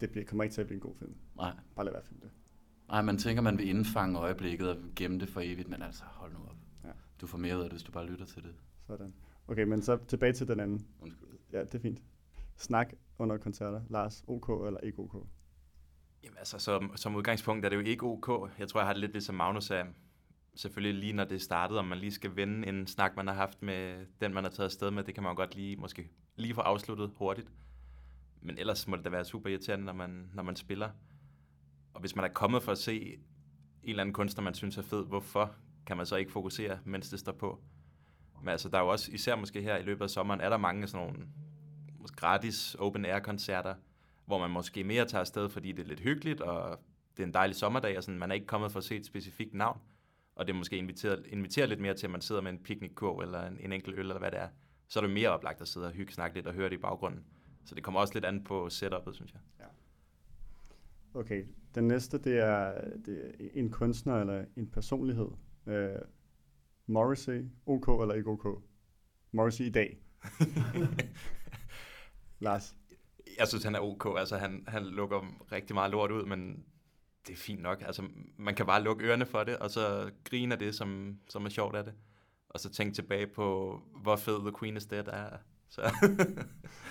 Det 0.00 0.10
bliver, 0.10 0.26
kommer 0.26 0.44
ikke 0.44 0.54
til 0.54 0.60
at 0.60 0.66
blive 0.66 0.76
en 0.76 0.80
god 0.80 0.94
film. 0.98 1.14
Nej. 1.36 1.52
Bare 1.76 1.84
lad 1.84 1.92
være 1.92 2.02
at 2.02 2.08
filme 2.08 2.20
det. 2.22 2.30
Nej, 2.88 3.02
man 3.02 3.18
tænker, 3.18 3.42
man 3.42 3.58
vil 3.58 3.68
indfange 3.68 4.18
øjeblikket 4.18 4.70
og 4.70 4.76
gemme 4.96 5.20
det 5.20 5.28
for 5.28 5.40
evigt, 5.40 5.68
men 5.68 5.82
altså, 5.82 6.04
hold 6.06 6.32
nu 6.32 6.38
op. 6.38 6.56
Ja. 6.84 6.90
Du 7.20 7.26
får 7.26 7.38
mere 7.38 7.56
ud 7.56 7.62
af 7.62 7.64
det, 7.64 7.72
hvis 7.72 7.82
du 7.82 7.92
bare 7.92 8.06
lytter 8.06 8.26
til 8.26 8.42
det. 8.42 8.54
Sådan. 8.86 9.14
Okay, 9.48 9.62
men 9.62 9.82
så 9.82 9.98
tilbage 10.08 10.32
til 10.32 10.48
den 10.48 10.60
anden. 10.60 10.86
Undskyld. 11.00 11.28
Ja, 11.52 11.60
det 11.60 11.74
er 11.74 11.78
fint. 11.78 12.02
Snak 12.56 12.92
under 13.18 13.36
koncerter. 13.36 13.82
Lars, 13.90 14.24
OK 14.26 14.66
eller 14.66 14.80
ikke 14.80 14.98
OK? 14.98 15.26
Jamen 16.24 16.38
altså, 16.38 16.58
som, 16.58 16.92
som 16.96 17.16
udgangspunkt 17.16 17.64
er 17.64 17.68
det 17.68 17.76
jo 17.76 17.80
ikke 17.80 18.06
ok. 18.06 18.50
Jeg 18.58 18.68
tror, 18.68 18.80
jeg 18.80 18.86
har 18.86 18.92
det 18.92 19.00
lidt 19.00 19.12
ligesom 19.12 19.34
Magnus 19.34 19.64
sagde. 19.64 19.84
Selvfølgelig 20.54 21.00
lige 21.00 21.12
når 21.12 21.24
det 21.24 21.42
startede, 21.42 21.78
om 21.78 21.84
man 21.84 21.98
lige 21.98 22.10
skal 22.10 22.36
vende 22.36 22.68
en 22.68 22.86
snak, 22.86 23.16
man 23.16 23.26
har 23.26 23.34
haft 23.34 23.62
med 23.62 24.06
den, 24.20 24.34
man 24.34 24.44
har 24.44 24.50
taget 24.50 24.64
afsted 24.64 24.90
med, 24.90 25.04
det 25.04 25.14
kan 25.14 25.22
man 25.22 25.32
jo 25.32 25.36
godt 25.36 25.54
lige, 25.54 25.76
måske 25.76 26.10
lige 26.36 26.54
få 26.54 26.60
afsluttet 26.60 27.10
hurtigt. 27.16 27.48
Men 28.40 28.58
ellers 28.58 28.88
må 28.88 28.96
det 28.96 29.04
da 29.04 29.10
være 29.10 29.24
super 29.24 29.50
irriterende, 29.50 29.84
når 29.84 29.92
man, 29.92 30.30
når 30.34 30.42
man 30.42 30.56
spiller. 30.56 30.90
Og 31.94 32.00
hvis 32.00 32.16
man 32.16 32.24
er 32.24 32.28
kommet 32.28 32.62
for 32.62 32.72
at 32.72 32.78
se 32.78 33.18
en 33.82 33.90
eller 33.90 34.02
anden 34.02 34.14
kunstner, 34.14 34.44
man 34.44 34.54
synes 34.54 34.78
er 34.78 34.82
fed, 34.82 35.06
hvorfor 35.06 35.54
kan 35.86 35.96
man 35.96 36.06
så 36.06 36.16
ikke 36.16 36.32
fokusere, 36.32 36.78
mens 36.84 37.10
det 37.10 37.18
står 37.18 37.32
på? 37.32 37.60
Men 38.40 38.48
altså, 38.48 38.68
der 38.68 38.78
er 38.78 38.82
jo 38.82 38.88
også, 38.88 39.12
især 39.12 39.36
måske 39.36 39.62
her 39.62 39.76
i 39.76 39.82
løbet 39.82 40.04
af 40.04 40.10
sommeren, 40.10 40.40
er 40.40 40.48
der 40.48 40.56
mange 40.56 40.86
sådan 40.86 41.06
nogle 41.06 41.28
måske 41.98 42.16
gratis 42.16 42.74
open 42.74 43.04
air 43.04 43.18
koncerter, 43.18 43.74
hvor 44.26 44.38
man 44.38 44.50
måske 44.50 44.84
mere 44.84 45.04
tager 45.04 45.20
afsted, 45.20 45.48
fordi 45.48 45.72
det 45.72 45.82
er 45.82 45.88
lidt 45.88 46.00
hyggeligt, 46.00 46.40
og 46.40 46.80
det 47.16 47.22
er 47.22 47.26
en 47.26 47.34
dejlig 47.34 47.56
sommerdag, 47.56 47.96
og 47.96 48.02
sådan, 48.02 48.18
man 48.18 48.30
er 48.30 48.34
ikke 48.34 48.46
kommet 48.46 48.72
for 48.72 48.78
at 48.78 48.84
se 48.84 48.96
et 48.96 49.06
specifikt 49.06 49.54
navn, 49.54 49.80
og 50.36 50.46
det 50.46 50.54
måske 50.54 50.76
inviterer, 50.76 51.16
inviterer 51.28 51.66
lidt 51.66 51.80
mere 51.80 51.94
til, 51.94 52.06
at 52.06 52.10
man 52.10 52.20
sidder 52.20 52.40
med 52.40 52.52
en 52.52 52.58
picnickurv, 52.58 53.18
eller 53.18 53.46
en, 53.46 53.58
en 53.60 53.72
enkelt 53.72 53.94
øl, 53.94 54.00
eller 54.00 54.18
hvad 54.18 54.30
det 54.30 54.40
er, 54.40 54.48
så 54.88 54.98
er 54.98 55.04
det 55.04 55.10
mere 55.10 55.28
oplagt 55.28 55.60
at 55.60 55.68
sidde 55.68 55.86
og 55.86 55.92
hygge, 55.92 56.12
snakke 56.12 56.36
lidt 56.36 56.46
og 56.46 56.54
høre 56.54 56.68
det 56.68 56.76
i 56.76 56.80
baggrunden. 56.80 57.24
Så 57.68 57.74
det 57.74 57.84
kommer 57.84 58.00
også 58.00 58.14
lidt 58.14 58.24
an 58.24 58.44
på 58.44 58.70
setupet, 58.70 59.14
synes 59.14 59.32
jeg. 59.32 59.40
Okay, 61.14 61.44
den 61.74 61.88
næste, 61.88 62.18
det 62.18 62.38
er, 62.38 62.80
det 63.06 63.24
er 63.24 63.48
en 63.54 63.70
kunstner 63.70 64.20
eller 64.20 64.44
en 64.56 64.70
personlighed. 64.70 65.28
Uh, 65.66 65.74
Morrissey, 66.86 67.44
OK 67.66 68.02
eller 68.02 68.14
ikke 68.14 68.30
OK? 68.30 68.62
Morrissey 69.32 69.64
i 69.64 69.70
dag. 69.70 69.98
Lars. 72.40 72.76
Jeg 73.38 73.48
synes, 73.48 73.64
han 73.64 73.74
er 73.74 73.80
ok. 73.80 74.18
Altså, 74.18 74.36
han, 74.36 74.64
han 74.68 74.84
lukker 74.84 75.36
rigtig 75.52 75.74
meget 75.74 75.90
lort 75.90 76.10
ud, 76.10 76.24
men 76.24 76.64
det 77.26 77.32
er 77.32 77.36
fint 77.36 77.62
nok. 77.62 77.82
Altså, 77.82 78.08
man 78.36 78.54
kan 78.54 78.66
bare 78.66 78.82
lukke 78.82 79.04
ørerne 79.04 79.26
for 79.26 79.44
det, 79.44 79.58
og 79.58 79.70
så 79.70 80.10
grine 80.24 80.54
af 80.54 80.58
det, 80.58 80.74
som, 80.74 81.18
som 81.28 81.44
er 81.44 81.48
sjovt 81.48 81.76
af 81.76 81.84
det. 81.84 81.94
Og 82.48 82.60
så 82.60 82.70
tænke 82.70 82.94
tilbage 82.94 83.26
på, 83.26 83.78
hvor 84.02 84.16
fed 84.16 84.40
The 84.40 84.52
Queen 84.60 84.76
is 84.76 84.86
Dead 84.86 85.08
er. 85.08 85.28
Så. 85.68 85.82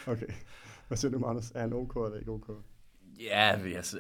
Okay. 0.08 0.28
Hvad 0.88 0.98
siger 0.98 1.12
du, 1.12 1.20
Magnus? 1.20 1.52
Er 1.52 1.60
han 1.62 1.74
OK 1.74 1.96
eller 1.96 2.20
ikke 2.20 2.32
OK? 2.32 2.50
Ja, 3.20 3.60
jeg, 3.74 3.86
sy- 3.86 3.96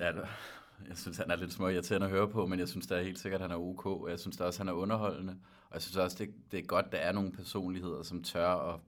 jeg 0.90 0.98
synes, 0.98 1.18
han 1.18 1.32
er 1.32 1.36
lidt 1.36 1.54
små 1.54 1.68
irriterende 1.68 2.06
at 2.08 2.12
høre 2.12 2.28
på, 2.30 2.48
men 2.48 2.60
jeg 2.60 2.68
synes 2.68 2.88
da 2.88 3.02
helt 3.02 3.20
sikkert, 3.20 3.42
at 3.42 3.50
han 3.50 3.58
er 3.60 3.62
ok. 3.64 3.86
Og 3.86 4.10
jeg 4.10 4.20
synes 4.20 4.38
da 4.38 4.44
også, 4.44 4.58
at 4.62 4.68
han 4.68 4.76
er 4.76 4.80
underholdende. 4.82 5.38
Og 5.70 5.74
jeg 5.74 5.82
synes 5.82 5.98
også, 5.98 6.18
det, 6.20 6.34
det 6.52 6.60
er 6.60 6.64
godt, 6.64 6.92
der 6.92 6.98
er 6.98 7.12
nogle 7.12 7.32
personligheder, 7.32 8.04
som 8.04 8.24
tør 8.24 8.48
at, 8.50 8.80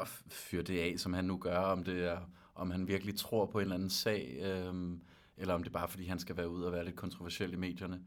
at 0.00 0.08
fyre 0.28 0.62
det 0.62 0.80
af, 0.80 0.94
som 0.98 1.12
han 1.12 1.24
nu 1.24 1.38
gør, 1.38 1.58
om 1.58 1.84
det 1.84 2.04
er, 2.04 2.18
om 2.54 2.70
han 2.70 2.88
virkelig 2.88 3.16
tror 3.18 3.46
på 3.46 3.58
en 3.58 3.62
eller 3.62 3.74
anden 3.74 3.90
sag, 3.90 4.38
øhm, 4.42 5.00
eller 5.36 5.54
om 5.54 5.62
det 5.62 5.70
er 5.70 5.72
bare 5.78 5.88
fordi, 5.88 6.06
han 6.06 6.18
skal 6.18 6.36
være 6.36 6.48
ude 6.50 6.66
og 6.66 6.72
være 6.72 6.84
lidt 6.84 6.96
kontroversiel 6.96 7.52
i 7.52 7.56
medierne. 7.56 8.00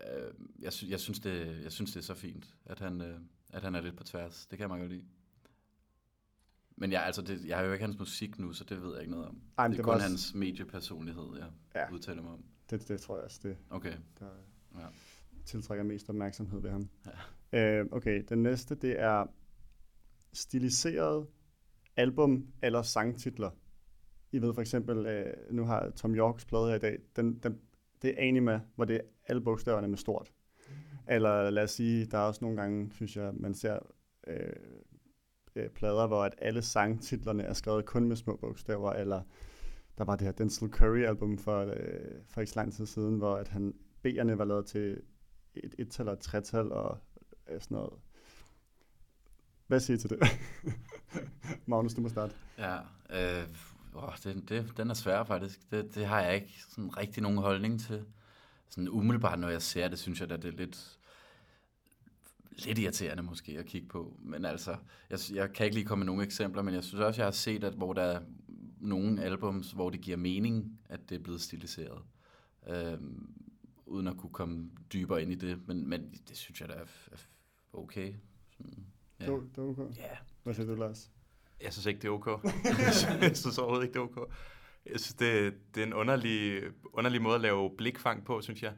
Øh, 0.00 0.32
jeg, 0.58 0.72
sy- 0.72 0.84
jeg, 0.88 1.00
synes 1.00 1.20
det, 1.20 1.62
jeg 1.62 1.72
synes, 1.72 1.92
det 1.92 1.98
er 2.00 2.04
så 2.04 2.14
fint, 2.14 2.54
at 2.66 2.78
han, 2.78 3.00
øh, 3.00 3.18
at 3.52 3.62
han 3.62 3.74
er 3.74 3.80
lidt 3.80 3.96
på 3.96 4.04
tværs. 4.04 4.46
Det 4.46 4.58
kan 4.58 4.68
man 4.68 4.78
godt 4.78 4.90
lide. 4.90 5.04
Men 6.76 6.92
jeg, 6.92 7.02
altså 7.04 7.22
det, 7.22 7.44
jeg 7.46 7.56
har 7.58 7.64
jo 7.64 7.72
ikke 7.72 7.84
hans 7.84 7.98
musik 7.98 8.38
nu, 8.38 8.52
så 8.52 8.64
det 8.64 8.82
ved 8.82 8.92
jeg 8.92 9.00
ikke 9.00 9.10
noget 9.12 9.26
om. 9.28 9.40
Ej, 9.58 9.68
det 9.68 9.72
er 9.74 9.76
det 9.76 9.84
kun 9.84 9.94
også- 9.94 10.06
hans 10.08 10.34
mediepersonlighed, 10.34 11.24
jeg 11.38 11.48
ja. 11.74 11.92
udtaler 11.94 12.22
mig 12.22 12.32
om. 12.32 12.44
Det, 12.70 12.88
det 12.88 13.00
tror 13.00 13.16
jeg 13.16 13.24
også, 13.24 13.40
det 13.42 13.56
Okay, 13.70 13.92
der 14.18 14.26
Ja. 14.78 14.86
tiltrækker 15.44 15.84
mest 15.84 16.08
opmærksomhed 16.10 16.60
ved 16.60 16.70
ham. 16.70 16.88
Ja. 17.52 17.80
Øh, 17.80 17.86
okay, 17.92 18.24
den 18.28 18.42
næste, 18.42 18.74
det 18.74 19.00
er 19.00 19.26
stiliseret 20.32 21.26
album 21.96 22.46
eller 22.62 22.82
sangtitler. 22.82 23.50
I 24.32 24.38
ved 24.42 24.54
for 24.54 24.60
eksempel, 24.60 25.06
øh, 25.06 25.34
nu 25.50 25.64
har 25.64 25.90
Tom 25.90 26.14
Yorks 26.14 26.44
plade 26.44 26.68
her 26.68 26.74
i 26.74 26.78
dag, 26.78 26.98
den, 27.16 27.38
den, 27.38 27.58
det 28.02 28.10
er 28.10 28.28
Anima, 28.28 28.60
hvor 28.74 28.84
det 28.84 28.96
er 28.96 29.00
alle 29.26 29.42
bogstaverne 29.42 29.88
med 29.88 29.98
stort. 29.98 30.32
Eller 31.08 31.50
lad 31.50 31.62
os 31.62 31.70
sige, 31.70 32.06
der 32.06 32.18
er 32.18 32.22
også 32.22 32.44
nogle 32.44 32.56
gange, 32.60 32.90
synes 32.92 33.16
jeg, 33.16 33.32
man 33.34 33.54
ser 33.54 33.78
øh, 34.26 34.52
øh, 35.56 35.68
plader, 35.68 36.06
hvor 36.06 36.24
at 36.24 36.34
alle 36.38 36.62
sangtitlerne 36.62 37.42
er 37.42 37.52
skrevet 37.52 37.84
kun 37.84 38.08
med 38.08 38.16
små 38.16 38.36
bogstaver, 38.36 38.92
eller 38.92 39.22
der 39.98 40.04
var 40.04 40.16
det 40.16 40.24
her 40.24 40.32
Denzel 40.32 40.68
Curry-album 40.70 41.38
for, 41.38 41.60
øh, 41.60 42.22
for 42.28 42.40
ikke 42.40 42.52
så 42.52 42.60
lang 42.60 42.72
tid 42.72 42.86
siden, 42.86 43.18
hvor 43.18 43.36
at 43.36 43.48
han, 43.48 43.74
B'erne 44.06 44.32
var 44.34 44.44
lavet 44.44 44.66
til 44.66 45.00
et 45.54 45.74
et-tal 45.78 46.08
og 46.08 46.12
et 46.12 46.20
tretal 46.20 46.72
og 46.72 46.98
øh, 47.48 47.60
sådan 47.60 47.74
noget. 47.74 47.92
Hvad 49.66 49.80
siger 49.80 49.96
I 49.96 50.00
til 50.00 50.10
det? 50.10 50.18
Magnus, 51.66 51.94
du 51.94 52.00
må 52.00 52.08
starte. 52.08 52.34
Ja, 52.58 52.78
øh, 53.10 53.48
åh, 53.94 54.12
det, 54.24 54.48
det, 54.48 54.72
den 54.76 54.90
er 54.90 54.94
svær 54.94 55.24
faktisk. 55.24 55.70
Det, 55.70 55.94
det 55.94 56.06
har 56.06 56.20
jeg 56.20 56.34
ikke 56.34 56.62
sådan 56.68 56.96
rigtig 56.96 57.22
nogen 57.22 57.38
holdning 57.38 57.80
til. 57.80 58.04
Sådan 58.68 58.88
umiddelbart, 58.88 59.38
når 59.38 59.48
jeg 59.48 59.62
ser 59.62 59.88
det, 59.88 59.98
synes 59.98 60.20
jeg, 60.20 60.30
at 60.30 60.42
det 60.42 60.54
er 60.54 60.56
lidt, 60.56 60.98
lidt 62.58 62.78
irriterende 62.78 63.22
måske 63.22 63.58
at 63.58 63.66
kigge 63.66 63.88
på. 63.88 64.16
Men 64.22 64.44
altså, 64.44 64.76
jeg, 65.10 65.18
jeg 65.32 65.52
kan 65.52 65.66
ikke 65.66 65.76
lige 65.76 65.86
komme 65.86 66.00
med 66.00 66.06
nogle 66.06 66.24
eksempler, 66.24 66.62
men 66.62 66.74
jeg 66.74 66.84
synes 66.84 67.00
også, 67.00 67.20
jeg 67.20 67.26
har 67.26 67.32
set, 67.32 67.64
at 67.64 67.74
hvor 67.74 67.92
der 67.92 68.02
er 68.02 68.20
nogle 68.80 69.22
albums, 69.24 69.70
hvor 69.72 69.90
det 69.90 70.00
giver 70.00 70.16
mening, 70.16 70.78
at 70.84 71.00
det 71.08 71.14
er 71.14 71.22
blevet 71.22 71.40
stiliseret. 71.40 72.02
Øhm, 72.68 73.34
uden 73.86 74.06
at 74.06 74.16
kunne 74.16 74.32
komme 74.32 74.70
dybere 74.92 75.22
ind 75.22 75.32
i 75.32 75.34
det. 75.34 75.68
Men, 75.68 75.88
men 75.88 76.10
det 76.28 76.36
synes 76.36 76.60
jeg 76.60 76.68
da 76.68 76.74
er, 76.74 76.84
er 77.12 77.16
okay. 77.72 78.14
Sådan, 78.50 78.86
Ja. 79.20 79.26
du 79.26 79.46
er 79.56 79.60
okay. 79.70 79.96
Ja, 79.96 80.16
Hvad 80.42 80.54
siger 80.54 80.66
du, 80.66 80.74
Lars? 80.74 81.10
Jeg 81.62 81.72
synes 81.72 81.86
ikke, 81.86 82.00
det 82.00 82.08
er 82.08 82.12
ok. 82.12 82.26
jeg 83.22 83.36
synes 83.36 83.58
overhovedet 83.58 83.86
ikke, 83.86 83.94
det 83.94 84.00
er 84.00 84.18
ok. 84.18 84.32
Jeg 84.86 85.00
synes, 85.00 85.14
det, 85.14 85.54
det 85.74 85.82
er 85.82 85.86
en 85.86 85.94
underlig, 85.94 86.62
underlig 86.92 87.22
måde 87.22 87.34
at 87.34 87.40
lave 87.40 87.70
blikfang 87.78 88.24
på, 88.24 88.40
synes 88.40 88.62
jeg. 88.62 88.74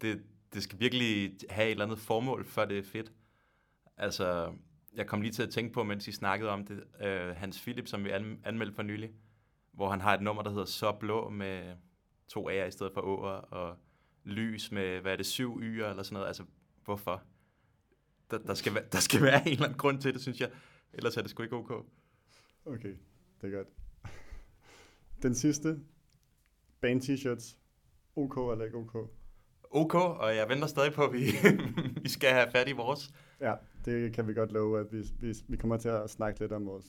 Det, 0.00 0.22
det 0.54 0.62
skal 0.62 0.80
virkelig 0.80 1.36
have 1.50 1.66
et 1.66 1.70
eller 1.70 1.84
andet 1.84 1.98
formål, 1.98 2.44
før 2.44 2.64
det 2.64 2.78
er 2.78 2.82
fedt. 2.82 3.12
Altså, 3.96 4.54
jeg 4.94 5.06
kom 5.06 5.20
lige 5.20 5.32
til 5.32 5.42
at 5.42 5.50
tænke 5.50 5.72
på, 5.72 5.82
mens 5.82 6.08
I 6.08 6.12
snakkede 6.12 6.50
om 6.50 6.66
det, 6.66 6.84
øh, 7.00 7.36
Hans 7.36 7.60
Philip, 7.60 7.86
som 7.86 8.04
vi 8.04 8.10
an, 8.10 8.40
anmeldte 8.44 8.74
for 8.74 8.82
nylig, 8.82 9.12
hvor 9.72 9.90
han 9.90 10.00
har 10.00 10.14
et 10.14 10.22
nummer, 10.22 10.42
der 10.42 10.50
hedder 10.50 10.64
Så 10.64 10.92
Blå 10.92 11.28
med 11.28 11.76
to 12.28 12.50
A'er 12.50 12.66
i 12.66 12.70
stedet 12.70 12.92
for 12.92 13.00
O'er, 13.00 13.50
og 13.50 13.76
lys 14.24 14.72
med, 14.72 15.00
hvad 15.00 15.12
er 15.12 15.16
det, 15.16 15.26
syv 15.26 15.60
Y'er 15.60 15.64
eller 15.64 16.02
sådan 16.02 16.14
noget. 16.14 16.26
Altså, 16.26 16.44
hvorfor? 16.84 17.22
Der, 18.30 18.38
der, 18.38 18.54
skal, 18.54 18.74
være, 18.74 18.84
der 18.92 18.98
skal 18.98 19.22
være 19.22 19.46
en 19.46 19.52
eller 19.52 19.64
anden 19.64 19.78
grund 19.78 20.00
til 20.00 20.14
det, 20.14 20.22
synes 20.22 20.40
jeg. 20.40 20.50
Ellers 20.92 21.16
er 21.16 21.22
det 21.22 21.30
sgu 21.30 21.42
ikke 21.42 21.56
ok. 21.56 21.86
Okay, 22.64 22.94
det 23.40 23.52
er 23.52 23.56
godt. 23.56 23.68
Den 25.22 25.34
sidste. 25.34 25.80
Band 26.80 27.02
t-shirts. 27.02 27.56
OK 28.16 28.52
eller 28.52 28.64
ikke 28.64 28.76
OK? 28.76 29.10
Ok, 29.74 29.94
og 29.94 30.36
jeg 30.36 30.48
venter 30.48 30.66
stadig 30.66 30.92
på, 30.92 31.04
at 31.04 31.12
vi, 31.12 31.24
vi 32.02 32.08
skal 32.08 32.30
have 32.30 32.50
fat 32.50 32.68
i 32.68 32.72
vores. 32.72 33.10
Ja, 33.40 33.54
det 33.84 34.12
kan 34.12 34.28
vi 34.28 34.34
godt 34.34 34.52
love, 34.52 34.80
at 34.80 34.86
vi, 34.92 35.02
vi, 35.20 35.34
vi 35.48 35.56
kommer 35.56 35.76
til 35.76 35.88
at 35.88 36.10
snakke 36.10 36.40
lidt 36.40 36.52
om 36.52 36.66
vores, 36.66 36.84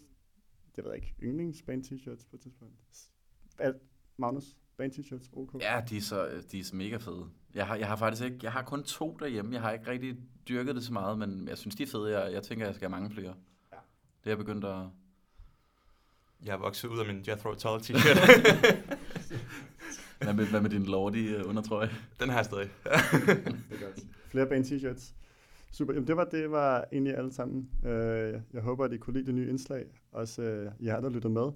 det 0.76 0.84
ved 0.84 0.91
jeg 0.91 0.96
ikke, 0.96 1.15
yndlingsband 1.24 1.84
t-shirts 1.84 2.30
på 2.30 2.36
et 2.36 2.41
tidspunkt. 2.41 2.74
Alt, 3.60 3.78
Magnus, 4.17 4.58
band 4.78 4.91
t-shirts, 4.91 5.30
OK? 5.34 5.62
Ja, 5.62 5.82
de 5.89 5.98
er, 5.98 6.02
så, 6.02 6.43
de 6.52 6.60
er 6.60 6.63
så 6.63 6.76
mega 6.76 6.98
fede. 6.98 7.26
Jeg 7.54 7.67
har, 7.67 7.76
jeg 7.76 7.88
har 7.88 7.96
faktisk 7.96 8.24
ikke, 8.24 8.39
jeg 8.43 8.52
har 8.52 8.62
kun 8.62 8.84
to 8.84 9.17
derhjemme. 9.19 9.54
Jeg 9.54 9.62
har 9.62 9.72
ikke 9.72 9.88
rigtig 9.88 10.17
dyrket 10.48 10.76
det 10.76 10.84
så 10.84 10.93
meget, 10.93 11.19
men 11.19 11.48
jeg 11.48 11.58
synes, 11.58 11.76
de 11.76 11.84
er 11.84 11.88
fede. 11.88 12.19
Jeg, 12.19 12.34
jeg 12.34 12.43
tænker, 12.43 12.65
jeg 12.65 12.76
skal 12.76 12.89
have 12.89 13.02
mange 13.02 13.12
flere. 13.12 13.36
Ja. 13.72 13.78
Det 14.24 14.26
er 14.26 14.30
jeg 14.30 14.38
begyndt 14.38 14.65
at... 14.65 14.86
Jeg 16.46 16.54
er 16.54 16.58
vokset 16.58 16.88
ud 16.88 17.00
af 17.00 17.06
min 17.06 17.24
Jethro 17.28 17.54
Tull 17.54 17.82
t-shirt. 17.82 18.19
Hvad 20.24 20.34
med, 20.34 20.46
hvad 20.46 20.62
med 20.62 20.70
din 20.70 20.84
lortige 20.84 21.48
undertrøje? 21.48 21.90
Den 22.20 22.30
har 22.30 22.36
jeg 22.38 22.46
stadig. 22.46 22.70
Det 23.70 23.82
er 23.82 23.86
godt. 23.86 24.06
Flere 24.28 24.48
band 24.48 24.66
t-shirts. 24.66 25.14
Super. 25.72 25.94
Jamen, 25.94 26.08
det 26.08 26.18
var, 26.18 26.24
det 26.24 26.52
var 26.52 26.86
egentlig 26.92 27.18
alle 27.18 27.34
sammen. 27.34 27.70
Øh, 27.86 28.42
jeg 28.54 28.62
håber, 28.62 28.86
at 28.86 28.94
I 28.94 28.98
kunne 28.98 29.14
lide 29.14 29.26
det 29.26 29.36
nye 29.36 29.50
indslag. 29.50 29.86
Også 30.12 30.42
øh, 30.42 30.72
jer, 30.86 31.00
der 31.02 31.10
lytter 31.10 31.30
med. 31.30 31.52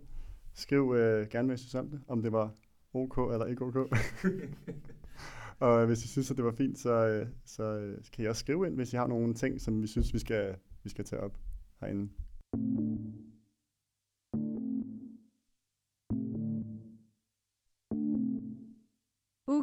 Skriv 0.53 0.93
øh, 0.97 1.27
gerne, 1.27 1.45
hvad 1.45 1.55
I 1.55 1.59
synes 1.59 1.75
om 1.75 1.89
det. 1.89 1.99
Om 2.07 2.21
det 2.21 2.31
var 2.31 2.51
OK 2.93 3.17
eller 3.33 3.45
ikke 3.45 3.65
OK. 3.65 3.75
og 5.59 5.85
hvis 5.85 6.05
I 6.05 6.07
synes, 6.07 6.31
at 6.31 6.37
det 6.37 6.45
var 6.45 6.51
fint, 6.51 6.79
så, 6.79 7.07
øh, 7.07 7.27
så 7.45 7.63
øh, 7.63 7.97
kan 8.13 8.25
I 8.25 8.27
også 8.27 8.39
skrive 8.39 8.67
ind, 8.67 8.75
hvis 8.75 8.93
I 8.93 8.95
har 8.95 9.07
nogle 9.07 9.33
ting, 9.33 9.61
som 9.61 9.81
vi 9.81 9.87
synes, 9.87 10.13
vi 10.13 10.19
skal, 10.19 10.55
vi 10.83 10.89
skal 10.89 11.05
tage 11.05 11.21
op 11.21 11.37
herinde. 11.81 12.09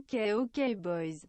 Okay, 0.04 0.34
okay, 0.34 0.74
boys. 0.74 1.24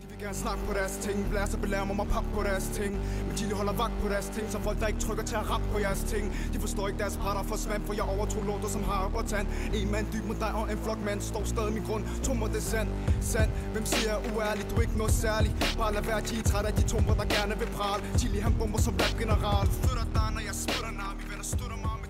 De 0.00 0.06
vil 0.10 0.18
gerne 0.18 0.34
snakke 0.34 0.62
på 0.68 0.72
deres 0.72 0.96
ting, 0.96 1.16
blære 1.30 1.46
sig 1.46 1.60
belære 1.60 1.86
mig 1.86 2.06
pap 2.14 2.24
på 2.34 2.42
deres 2.42 2.66
ting. 2.78 2.92
Men 3.26 3.32
de 3.38 3.54
holder 3.54 3.72
vagt 3.72 3.96
på 4.02 4.08
deres 4.08 4.28
ting, 4.36 4.50
så 4.52 4.58
folk 4.58 4.80
der 4.80 4.86
ikke 4.86 5.00
trykker 5.00 5.24
til 5.24 5.36
at 5.36 5.50
rappe 5.50 5.66
på 5.72 5.78
jeres 5.78 6.04
ting. 6.12 6.24
De 6.52 6.58
forstår 6.60 6.88
ikke 6.88 7.00
deres 7.04 7.16
parter 7.16 7.56
svamp 7.56 7.86
for 7.86 7.94
jeg 7.94 8.06
overtog 8.14 8.42
lortet 8.44 8.70
som 8.70 8.82
har 8.82 9.08
på 9.08 9.22
tand. 9.32 9.46
En 9.74 9.90
mand 9.92 10.06
dyb 10.12 10.24
mod 10.24 10.34
dig 10.44 10.52
og 10.60 10.72
en 10.72 10.78
flok 10.84 11.00
mand 11.08 11.20
står 11.20 11.44
stadig 11.44 11.72
min 11.72 11.84
grund. 11.88 12.04
Tummer 12.22 12.46
det 12.46 12.62
sand 12.62 12.88
Sand, 13.20 13.50
Hvem 13.72 13.86
siger 13.86 14.08
jeg 14.12 14.20
uærlig, 14.36 14.70
du 14.70 14.74
er 14.78 14.80
ikke 14.86 14.98
noget 15.02 15.12
særligt 15.24 15.54
Bare 15.78 15.92
lad 15.96 16.02
være, 16.10 16.20
de 16.28 16.34
er 16.38 16.42
træt 16.50 16.66
af 16.70 16.74
de 16.80 16.82
tummer 16.92 17.14
der 17.20 17.26
gerne 17.36 17.54
vil 17.60 17.70
prale. 17.78 18.00
Chili 18.18 18.38
han 18.46 18.54
bomber 18.58 18.78
som 18.86 18.94
rap 19.02 19.14
general 19.20 19.66
Flytter 19.82 20.06
dig, 20.18 20.28
når 20.34 20.42
jeg 20.48 20.54
spytter 20.62 20.90
nar 21.00 21.12
vi 21.18 21.24
venner 21.30 21.46
støtter 21.54 21.78
mig, 21.86 22.03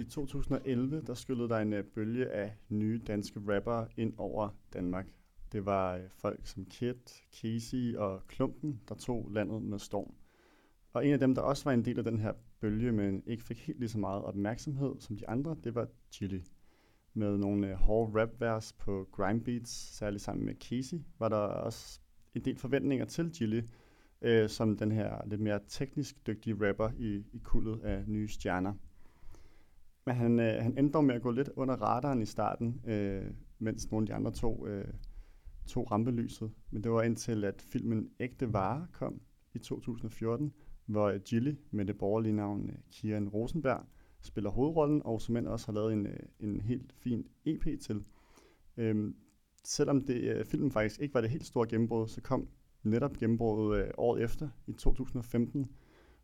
I 0.00 0.04
2011, 0.04 1.02
der 1.06 1.14
skyllede 1.14 1.48
der 1.48 1.58
en 1.58 1.72
øh, 1.72 1.84
bølge 1.84 2.30
af 2.30 2.56
nye 2.68 3.00
danske 3.06 3.40
rappere 3.46 3.88
ind 3.96 4.14
over 4.16 4.48
Danmark. 4.72 5.06
Det 5.52 5.66
var 5.66 5.96
øh, 5.96 6.02
folk 6.08 6.40
som 6.46 6.64
Kid, 6.64 6.94
Casey 7.40 7.96
og 7.96 8.26
Klumpen, 8.26 8.80
der 8.88 8.94
tog 8.94 9.28
landet 9.30 9.62
med 9.62 9.78
storm. 9.78 10.14
Og 10.92 11.06
en 11.06 11.12
af 11.12 11.18
dem, 11.18 11.34
der 11.34 11.42
også 11.42 11.64
var 11.64 11.72
en 11.72 11.84
del 11.84 11.98
af 11.98 12.04
den 12.04 12.18
her 12.18 12.32
bølge, 12.60 12.92
men 12.92 13.22
ikke 13.26 13.42
fik 13.42 13.66
helt 13.66 13.78
lige 13.78 13.88
så 13.88 13.98
meget 13.98 14.22
opmærksomhed 14.22 14.94
som 14.98 15.16
de 15.16 15.28
andre, 15.28 15.56
det 15.64 15.74
var 15.74 15.88
Chili. 16.12 16.44
Med 17.14 17.38
nogle 17.38 17.68
øh, 17.70 17.74
hårde 17.74 18.22
rap-vers 18.22 18.72
på 18.72 19.08
grime 19.12 19.40
beats, 19.40 19.96
særligt 19.96 20.22
sammen 20.22 20.46
med 20.46 20.54
Casey, 20.54 20.98
var 21.18 21.28
der 21.28 21.36
også 21.36 22.00
en 22.34 22.44
del 22.44 22.56
forventninger 22.56 23.04
til 23.04 23.34
Chili, 23.34 23.62
øh, 24.22 24.48
som 24.48 24.76
den 24.76 24.92
her 24.92 25.26
lidt 25.26 25.40
mere 25.40 25.60
teknisk 25.68 26.26
dygtige 26.26 26.68
rapper 26.68 26.90
i, 26.98 27.24
i 27.32 27.38
kuldet 27.44 27.80
af 27.80 28.04
nye 28.06 28.28
stjerner. 28.28 28.74
Men 30.06 30.16
han, 30.16 30.40
øh, 30.40 30.62
han 30.62 30.78
endte 30.78 30.92
dog 30.92 31.04
med 31.04 31.14
at 31.14 31.22
gå 31.22 31.30
lidt 31.30 31.50
under 31.56 31.76
radaren 31.76 32.22
i 32.22 32.26
starten, 32.26 32.80
øh, 32.86 33.24
mens 33.58 33.90
nogle 33.90 34.04
af 34.04 34.06
de 34.06 34.14
andre 34.14 34.30
to 34.30 34.66
øh, 34.66 34.94
tog 35.66 35.90
rampelyset. 35.90 36.50
Men 36.70 36.84
det 36.84 36.92
var 36.92 37.02
indtil, 37.02 37.44
at 37.44 37.62
filmen 37.62 38.10
Ægte 38.20 38.52
Vare 38.52 38.86
kom 38.92 39.20
i 39.54 39.58
2014, 39.58 40.52
hvor 40.86 41.08
øh, 41.08 41.20
Gilly 41.20 41.54
med 41.70 41.84
det 41.84 41.98
borgerlige 41.98 42.32
navn 42.32 42.60
Kieran 42.60 42.82
Kian 42.90 43.28
Rosenberg 43.28 43.86
spiller 44.22 44.50
hovedrollen, 44.50 45.02
og 45.04 45.20
som 45.20 45.46
også 45.46 45.66
har 45.66 45.72
lavet 45.72 45.92
en, 45.92 46.06
øh, 46.06 46.18
en 46.40 46.60
helt 46.60 46.92
fin 46.92 47.26
EP 47.44 47.80
til. 47.80 48.04
Øhm, 48.76 49.14
selvom 49.64 50.04
det, 50.04 50.22
øh, 50.22 50.44
filmen 50.44 50.70
faktisk 50.70 51.00
ikke 51.00 51.14
var 51.14 51.20
det 51.20 51.30
helt 51.30 51.46
store 51.46 51.66
gennembrud, 51.68 52.08
så 52.08 52.20
kom 52.20 52.48
netop 52.82 53.12
gennembruddet 53.12 53.84
øh, 53.84 53.90
året 53.98 54.22
efter, 54.22 54.48
i 54.66 54.72
2015, 54.72 55.66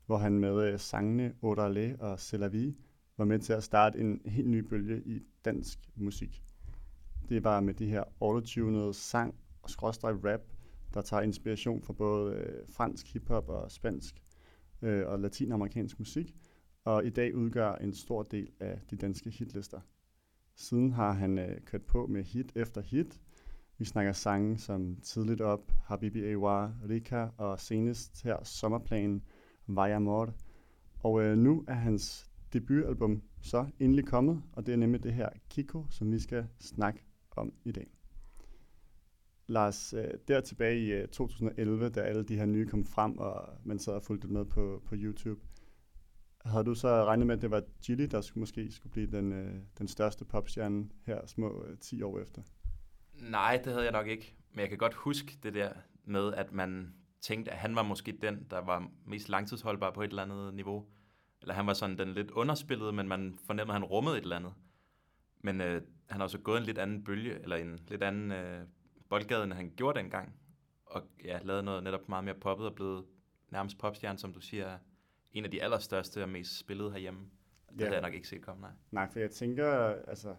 hvor 0.07 0.17
han 0.17 0.39
med 0.39 0.73
øh, 0.73 0.79
sangene 0.79 1.35
Odalé 1.43 2.03
og 2.03 2.15
C'est 2.15 2.37
la 2.37 2.47
vie 2.47 2.75
var 3.19 3.25
med 3.25 3.39
til 3.39 3.53
at 3.53 3.65
starte 3.65 3.99
en 3.99 4.21
helt 4.25 4.49
ny 4.49 4.59
bølge 4.59 5.03
i 5.07 5.21
dansk 5.45 5.79
musik. 5.97 6.43
Det 7.29 7.45
var 7.45 7.61
med 7.61 7.75
de 7.75 7.87
her 7.87 8.05
autotunede 8.21 8.95
sang 8.95 9.35
og 9.63 9.71
skråstrej 9.71 10.13
rap, 10.13 10.41
der 10.95 11.03
tager 11.03 11.23
inspiration 11.23 11.83
fra 11.83 11.93
både 11.93 12.35
øh, 12.35 12.69
fransk 12.69 13.13
hiphop 13.13 13.49
og 13.49 13.71
spansk 13.71 14.23
øh, 14.83 15.07
og 15.07 15.19
latinamerikansk 15.19 15.99
musik, 15.99 16.37
og 16.85 17.07
i 17.07 17.11
dag 17.11 17.35
udgør 17.35 17.73
en 17.73 17.95
stor 17.95 18.23
del 18.23 18.51
af 18.61 18.81
de 18.91 18.97
danske 18.97 19.31
hitlister. 19.31 19.81
Siden 20.55 20.93
har 20.93 21.13
han 21.13 21.39
øh, 21.39 21.61
kørt 21.61 21.83
på 21.83 22.07
med 22.07 22.25
hit 22.25 22.53
efter 22.55 22.81
hit, 22.81 23.21
Vi 23.79 23.85
snakker 23.85 24.13
sange 24.13 24.59
som 24.59 24.97
Tidligt 25.03 25.41
Op, 25.41 25.73
Habibi 25.85 26.25
Awa, 26.25 26.71
Rika 26.89 27.29
og 27.37 27.61
senest 27.61 28.23
her 28.23 28.45
Sommerplanen, 28.45 29.23
Vaya 29.67 29.99
Mor. 29.99 30.35
Og 30.99 31.23
øh, 31.23 31.39
nu 31.39 31.65
er 31.69 31.75
hans 31.75 32.31
debutalbum 32.61 33.23
så 33.43 33.67
endelig 33.81 34.07
kommet, 34.07 34.43
og 34.53 34.67
det 34.67 34.73
er 34.73 34.77
nemlig 34.77 35.03
det 35.03 35.15
her 35.15 35.29
Kiko, 35.51 35.87
som 35.91 36.13
vi 36.13 36.19
skal 36.19 36.47
snakke 36.61 37.05
om 37.37 37.53
i 37.65 37.73
dag. 37.73 37.87
Lars, 39.47 39.93
øh, 39.93 40.05
der 40.29 40.41
tilbage 40.41 40.81
i 40.81 40.93
øh, 40.93 41.09
2011, 41.09 41.89
da 41.89 42.01
alle 42.01 42.25
de 42.25 42.37
her 42.37 42.47
nye 42.47 42.67
kom 42.67 42.85
frem, 42.85 43.19
og 43.19 43.49
man 43.65 43.79
sad 43.79 43.93
og 43.93 44.03
fulgte 44.03 44.29
med 44.29 44.45
på, 44.45 44.83
på 44.87 44.95
YouTube, 44.99 45.41
havde 46.45 46.65
du 46.65 46.75
så 46.75 47.05
regnet 47.05 47.27
med, 47.27 47.37
at 47.37 47.43
det 47.43 47.51
var 47.51 47.63
Gilly, 47.87 48.05
der 48.11 48.21
skulle, 48.21 48.43
måske 48.43 48.73
skulle 48.73 48.93
blive 48.93 49.07
den, 49.07 49.33
øh, 49.33 49.55
den 49.79 49.89
største 49.89 50.25
popstjerne 50.25 50.89
her 51.07 51.27
små 51.27 51.67
10 51.81 52.03
år 52.03 52.19
efter? 52.19 52.43
Nej, 53.15 53.61
det 53.65 53.73
havde 53.73 53.85
jeg 53.85 53.93
nok 53.93 54.07
ikke. 54.07 54.37
Men 54.51 54.61
jeg 54.61 54.69
kan 54.69 54.79
godt 54.79 54.95
huske 54.95 55.39
det 55.43 55.55
der 55.55 55.73
med, 56.05 56.35
at 56.35 56.53
man 56.53 56.95
tænkte, 57.21 57.51
at 57.53 57.59
han 57.59 57.77
var 57.77 57.83
måske 57.83 58.19
den, 58.23 58.47
der 58.51 58.59
var 58.59 58.91
mest 59.07 59.29
langtidsholdbar 59.29 59.91
på 59.91 60.03
et 60.03 60.09
eller 60.09 60.23
andet 60.23 60.55
niveau. 60.55 60.87
Eller 61.47 61.55
han 61.55 61.67
var 61.67 61.73
sådan 61.73 61.99
den 61.99 62.13
lidt 62.15 62.31
underspillede, 62.31 62.93
men 62.93 63.09
man 63.09 63.39
fornemmede, 63.45 63.75
at 63.77 63.81
han 63.81 63.85
rummede 63.91 64.17
et 64.19 64.23
eller 64.23 64.37
andet. 64.37 64.53
Men 65.41 65.61
øh, 65.61 65.83
han 66.07 66.17
har 66.21 66.23
også 66.23 66.39
gået 66.39 66.59
en 66.59 66.65
lidt 66.65 66.79
anden 66.79 67.05
bølge, 67.05 67.43
eller 67.43 67.57
en 67.57 67.81
lidt 67.89 68.03
anden 68.03 68.33
øh, 68.33 68.61
boldgade, 69.09 69.45
end 69.45 69.53
han 69.53 69.73
gjorde 69.77 69.99
dengang. 69.99 70.35
Og 70.87 71.03
ja, 71.25 71.39
lavet 71.43 71.65
noget 71.65 71.83
netop 71.85 72.09
meget 72.09 72.25
mere 72.25 72.35
poppet 72.35 72.67
og 72.67 72.75
blevet 72.75 73.05
nærmest 73.51 73.79
popstjerne, 73.79 74.19
som 74.19 74.33
du 74.33 74.41
siger, 74.41 74.79
en 75.33 75.45
af 75.45 75.51
de 75.51 75.63
allerstørste 75.63 76.23
og 76.23 76.29
mest 76.29 76.59
spillede 76.59 76.91
herhjemme. 76.91 77.21
Det 77.73 77.81
Ja. 77.81 77.85
havde 77.85 77.95
jeg 77.95 78.03
nok 78.03 78.15
ikke 78.15 78.29
set 78.29 78.43
komme, 78.43 78.61
nej. 78.61 78.71
Nej, 78.91 79.11
for 79.13 79.19
jeg 79.19 79.31
tænker, 79.31 79.73
altså, 80.09 80.35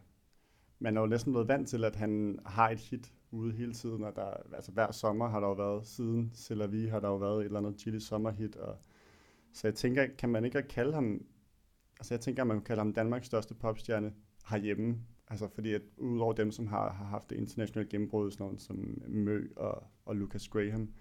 man 0.80 0.98
er 0.98 1.02
jo 1.02 1.08
næsten 1.08 1.34
blevet 1.34 1.48
vant 1.48 1.70
til, 1.70 1.84
at 1.84 1.96
han 1.96 2.40
har 2.46 2.70
et 2.70 2.80
hit 2.80 3.14
ude 3.32 3.52
hele 3.54 3.74
tiden, 3.74 4.04
og 4.04 4.16
der, 4.16 4.34
altså 4.54 4.72
hver 4.72 4.92
sommer 4.92 5.28
har 5.30 5.40
der 5.40 5.48
jo 5.48 5.54
været, 5.54 5.88
siden 5.88 6.32
C'est 6.36 6.54
la 6.54 6.66
Vie 6.66 6.90
har 6.90 7.00
der 7.00 7.08
jo 7.08 7.16
været 7.16 7.40
et 7.40 7.46
eller 7.46 7.60
andet 7.60 7.80
Chili 7.80 8.00
sommerhit, 8.00 8.56
og 8.56 8.78
så 9.58 9.68
jeg 9.68 9.76
tænker, 9.76 10.08
kan 10.18 10.30
man 10.30 10.46
ikke 10.46 10.62
kalde 10.62 10.94
ham, 10.94 11.26
altså 12.00 12.14
jeg 12.14 12.22
tænker, 12.22 12.44
at 12.44 12.48
man 12.48 12.58
kan 12.58 12.64
kalde 12.64 12.80
ham 12.80 12.94
Danmarks 12.94 13.26
største 13.26 13.54
popstjerne 13.54 14.14
herhjemme, 14.50 14.98
altså 15.28 15.48
fordi 15.48 15.74
at 15.74 15.82
udover 15.98 16.34
dem, 16.34 16.52
som 16.52 16.68
har, 16.68 16.94
har 16.94 17.06
haft 17.06 17.30
det 17.30 17.36
internationale 17.36 17.90
gennembrud, 17.90 18.32
sådan 18.32 18.44
nogen 18.44 18.60
som 18.60 19.02
Mø 19.08 19.48
og, 19.56 19.84
og 20.06 20.16
Lucas 20.16 20.48
Graham, 20.48 20.94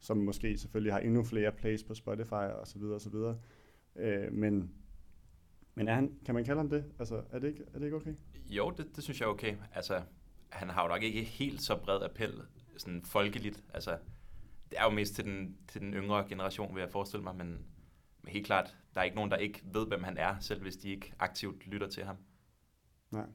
som 0.00 0.16
måske 0.16 0.58
selvfølgelig 0.58 0.92
har 0.92 1.00
endnu 1.00 1.24
flere 1.24 1.52
plays 1.52 1.84
på 1.84 1.94
Spotify 1.94 2.32
og 2.32 2.66
så 2.66 2.78
videre 2.78 2.94
og 2.94 3.00
så 3.00 3.10
videre, 3.10 3.38
øh, 3.96 4.32
men 4.32 4.70
men 5.74 5.88
er 5.88 5.94
han, 5.94 6.18
kan 6.24 6.34
man 6.34 6.44
kalde 6.44 6.60
ham 6.60 6.70
det? 6.70 6.84
Altså, 6.98 7.22
er 7.30 7.38
det 7.38 7.48
ikke, 7.48 7.64
er 7.74 7.78
det 7.78 7.84
ikke 7.84 7.96
okay? 7.96 8.14
Jo, 8.46 8.70
det, 8.76 8.96
det 8.96 9.04
synes 9.04 9.20
jeg 9.20 9.26
er 9.26 9.30
okay. 9.30 9.56
Altså, 9.74 10.02
han 10.48 10.68
har 10.68 10.82
jo 10.82 10.88
nok 10.88 11.02
ikke 11.02 11.22
helt 11.22 11.62
så 11.62 11.76
bred 11.76 12.02
appel, 12.02 12.32
sådan 12.76 13.02
folkeligt. 13.04 13.64
Altså, 13.74 13.98
det 14.70 14.78
er 14.78 14.84
jo 14.84 14.90
mest 14.90 15.14
til 15.14 15.24
den, 15.24 15.56
til 15.68 15.80
den 15.80 15.94
yngre 15.94 16.28
generation, 16.28 16.74
vil 16.74 16.80
jeg 16.80 16.90
forestille 16.90 17.24
mig, 17.24 17.36
men, 17.36 17.64
men 18.22 18.32
helt 18.32 18.46
klart, 18.46 18.76
der 18.94 19.00
er 19.00 19.04
ikke 19.04 19.16
nogen, 19.16 19.30
der 19.30 19.36
ikke 19.36 19.62
ved, 19.72 19.86
hvem 19.86 20.02
han 20.02 20.16
er, 20.16 20.38
selv 20.40 20.62
hvis 20.62 20.76
de 20.76 20.88
ikke 20.88 21.12
aktivt 21.18 21.66
lytter 21.66 21.88
til 21.88 22.04
ham. 22.04 22.16
Nej. 23.10 23.26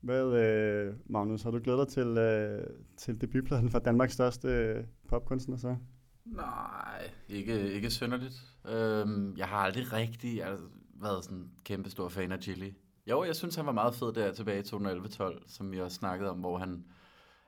Hvad, 0.00 0.32
øh, 0.32 0.94
Magnus, 1.06 1.42
har 1.42 1.50
du 1.50 1.60
glædet 1.64 1.78
dig 1.78 1.88
til, 1.88 2.18
øh, 2.18 2.66
til 2.96 3.20
debutpladen 3.20 3.70
fra 3.70 3.78
Danmarks 3.78 4.12
største 4.12 4.48
øh, 4.48 4.84
popkunstner 5.08 5.56
så? 5.56 5.76
Nej, 6.24 7.10
ikke, 7.28 7.72
ikke 7.72 7.90
synderligt. 7.90 8.34
Øhm, 8.68 9.36
jeg 9.36 9.48
har 9.48 9.56
aldrig 9.56 9.92
rigtig 9.92 10.44
altså, 10.44 10.66
været 10.94 11.24
sådan 11.24 11.38
en 11.38 11.50
kæmpe 11.64 11.90
stor 11.90 12.08
fan 12.08 12.32
af 12.32 12.42
Chili. 12.42 12.74
Jo, 13.06 13.24
jeg 13.24 13.36
synes, 13.36 13.56
han 13.56 13.66
var 13.66 13.72
meget 13.72 13.94
fed 13.94 14.12
der 14.12 14.32
tilbage 14.32 14.60
i 14.60 14.62
2011-12, 14.62 15.42
som 15.46 15.72
vi 15.72 15.80
også 15.80 15.96
snakkede 15.96 16.30
om, 16.30 16.38
hvor 16.38 16.58
han, 16.58 16.84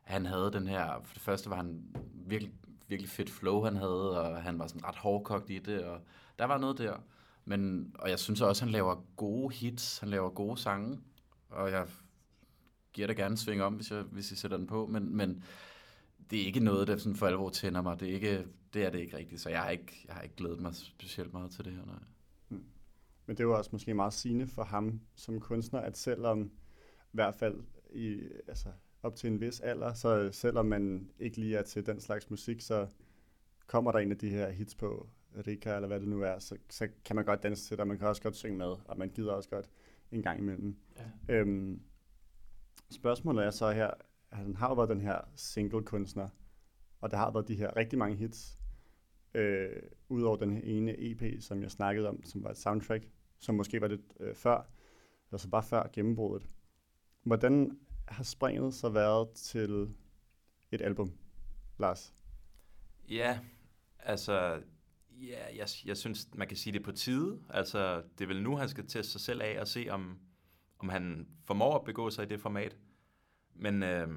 han 0.02 0.26
havde 0.26 0.50
den 0.52 0.66
her... 0.66 1.00
For 1.04 1.14
det 1.14 1.22
første 1.22 1.50
var 1.50 1.56
han 1.56 1.96
virkelig, 2.26 2.52
virkelig 2.94 3.10
fedt 3.10 3.30
flow, 3.30 3.64
han 3.64 3.76
havde, 3.76 4.20
og 4.20 4.42
han 4.42 4.58
var 4.58 4.66
sådan 4.66 4.84
ret 4.84 4.96
hårdkogt 4.96 5.50
i 5.50 5.58
det, 5.58 5.84
og 5.84 6.00
der 6.38 6.44
var 6.44 6.58
noget 6.58 6.78
der. 6.78 6.96
Men, 7.44 7.92
og 7.98 8.10
jeg 8.10 8.18
synes 8.18 8.40
også, 8.40 8.64
han 8.64 8.72
laver 8.72 9.04
gode 9.16 9.54
hits, 9.54 9.98
han 9.98 10.08
laver 10.08 10.30
gode 10.30 10.56
sange, 10.56 11.00
og 11.48 11.70
jeg 11.70 11.86
giver 12.92 13.06
da 13.06 13.12
gerne 13.12 13.32
en 13.32 13.36
sving 13.36 13.62
om, 13.62 13.74
hvis 13.74 13.90
jeg, 13.90 14.02
hvis 14.02 14.30
jeg 14.30 14.38
sætter 14.38 14.56
den 14.56 14.66
på, 14.66 14.86
men, 14.86 15.16
men 15.16 15.44
det 16.30 16.42
er 16.42 16.46
ikke 16.46 16.60
noget, 16.60 16.88
der 16.88 16.96
sådan 16.96 17.16
for 17.16 17.26
alvor 17.26 17.50
tænder 17.50 17.82
mig. 17.82 18.00
Det 18.00 18.08
er, 18.08 18.14
ikke, 18.14 18.46
det 18.74 18.84
er 18.84 18.90
det 18.90 18.98
ikke 18.98 19.16
rigtigt, 19.16 19.40
så 19.40 19.50
jeg 19.50 19.62
har 19.62 19.70
ikke, 19.70 20.04
jeg 20.06 20.14
har 20.14 20.22
ikke 20.22 20.36
glædet 20.36 20.60
mig 20.60 20.74
specielt 20.74 21.32
meget 21.32 21.50
til 21.50 21.64
det 21.64 21.72
her. 21.72 21.84
Nej. 21.84 22.02
Hmm. 22.48 22.64
Men 23.26 23.36
det 23.36 23.48
var 23.48 23.56
også 23.56 23.70
måske 23.72 23.94
meget 23.94 24.12
sigende 24.12 24.46
for 24.46 24.64
ham 24.64 25.00
som 25.14 25.40
kunstner, 25.40 25.80
at 25.80 25.98
selvom 25.98 26.44
i 27.12 27.12
hvert 27.12 27.34
fald 27.34 27.62
i, 27.94 28.20
altså, 28.48 28.68
op 29.04 29.16
til 29.16 29.30
en 29.30 29.40
vis 29.40 29.60
alder, 29.60 29.94
så 29.94 30.32
selvom 30.32 30.66
man 30.66 31.10
ikke 31.18 31.36
lige 31.36 31.56
er 31.56 31.62
til 31.62 31.86
den 31.86 32.00
slags 32.00 32.30
musik, 32.30 32.60
så 32.60 32.86
kommer 33.66 33.92
der 33.92 33.98
en 33.98 34.10
af 34.10 34.18
de 34.18 34.28
her 34.28 34.50
hits 34.50 34.74
på 34.74 35.08
Rika, 35.46 35.74
eller 35.74 35.88
hvad 35.88 36.00
det 36.00 36.08
nu 36.08 36.22
er, 36.22 36.38
så, 36.38 36.56
så 36.70 36.88
kan 37.04 37.16
man 37.16 37.24
godt 37.24 37.42
danse 37.42 37.64
til 37.64 37.76
det, 37.76 37.80
og 37.80 37.88
man 37.88 37.98
kan 37.98 38.08
også 38.08 38.22
godt 38.22 38.36
synge 38.36 38.58
med, 38.58 38.76
og 38.84 38.98
man 38.98 39.08
gider 39.08 39.32
også 39.32 39.48
godt 39.48 39.70
en 40.12 40.22
gang 40.22 40.38
imellem. 40.38 40.76
Ja. 40.96 41.34
Øhm, 41.34 41.82
spørgsmålet 42.90 43.44
er 43.44 43.50
så 43.50 43.70
her, 43.70 43.90
han 44.32 44.56
har 44.56 44.68
jo 44.68 44.74
været 44.74 44.88
den 44.88 45.00
her 45.00 45.18
single-kunstner, 45.36 46.28
og 47.00 47.10
der 47.10 47.16
har 47.16 47.30
været 47.30 47.48
de 47.48 47.54
her 47.54 47.76
rigtig 47.76 47.98
mange 47.98 48.16
hits, 48.16 48.58
øh, 49.34 49.82
udover 50.08 50.36
den 50.36 50.52
her 50.52 50.60
ene 50.64 50.94
EP, 50.98 51.42
som 51.42 51.62
jeg 51.62 51.70
snakkede 51.70 52.08
om, 52.08 52.24
som 52.24 52.44
var 52.44 52.50
et 52.50 52.56
soundtrack, 52.56 53.08
som 53.38 53.54
måske 53.54 53.80
var 53.80 53.88
lidt 53.88 54.12
øh, 54.20 54.34
før, 54.34 54.70
altså 55.32 55.48
bare 55.48 55.62
før 55.62 55.90
gennembruddet. 55.92 56.48
Hvordan 57.22 57.78
har 58.08 58.24
springet 58.24 58.74
så 58.74 58.88
været 58.88 59.30
til 59.30 59.94
et 60.70 60.82
album, 60.82 61.12
Lars? 61.78 62.14
Ja, 63.08 63.38
altså, 63.98 64.62
ja, 65.10 65.56
jeg, 65.56 65.68
jeg 65.84 65.96
synes, 65.96 66.28
man 66.34 66.48
kan 66.48 66.56
sige 66.56 66.72
det 66.72 66.82
på 66.82 66.92
tide. 66.92 67.40
Altså, 67.50 68.02
det 68.18 68.24
er 68.24 68.28
vel 68.28 68.42
nu, 68.42 68.56
han 68.56 68.68
skal 68.68 68.86
teste 68.86 69.12
sig 69.12 69.20
selv 69.20 69.42
af 69.42 69.60
og 69.60 69.68
se, 69.68 69.86
om, 69.90 70.18
om 70.78 70.88
han 70.88 71.28
formår 71.44 71.78
at 71.78 71.84
begå 71.84 72.10
sig 72.10 72.24
i 72.24 72.28
det 72.28 72.40
format. 72.40 72.76
Men 73.54 73.82
øh, 73.82 74.08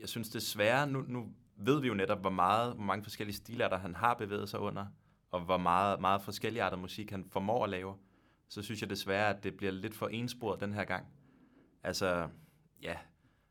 jeg 0.00 0.08
synes 0.08 0.28
desværre, 0.28 0.86
nu, 0.86 1.02
nu 1.02 1.32
ved 1.56 1.80
vi 1.80 1.88
jo 1.88 1.94
netop, 1.94 2.20
hvor, 2.20 2.30
meget, 2.30 2.74
hvor 2.74 2.84
mange 2.84 3.02
forskellige 3.02 3.36
stilarter 3.36 3.78
han 3.78 3.94
har 3.94 4.14
bevæget 4.14 4.48
sig 4.48 4.60
under, 4.60 4.86
og 5.30 5.40
hvor 5.40 5.56
meget, 5.56 6.00
meget 6.00 6.22
forskellige 6.22 6.62
arter 6.62 6.76
musik 6.76 7.10
han 7.10 7.24
formår 7.24 7.64
at 7.64 7.70
lave. 7.70 7.94
Så 8.48 8.62
synes 8.62 8.80
jeg 8.80 8.90
desværre, 8.90 9.36
at 9.36 9.44
det 9.44 9.56
bliver 9.56 9.72
lidt 9.72 9.94
for 9.94 10.08
ensporet 10.08 10.60
den 10.60 10.74
her 10.74 10.84
gang. 10.84 11.06
Altså, 11.82 12.28
ja, 12.82 12.96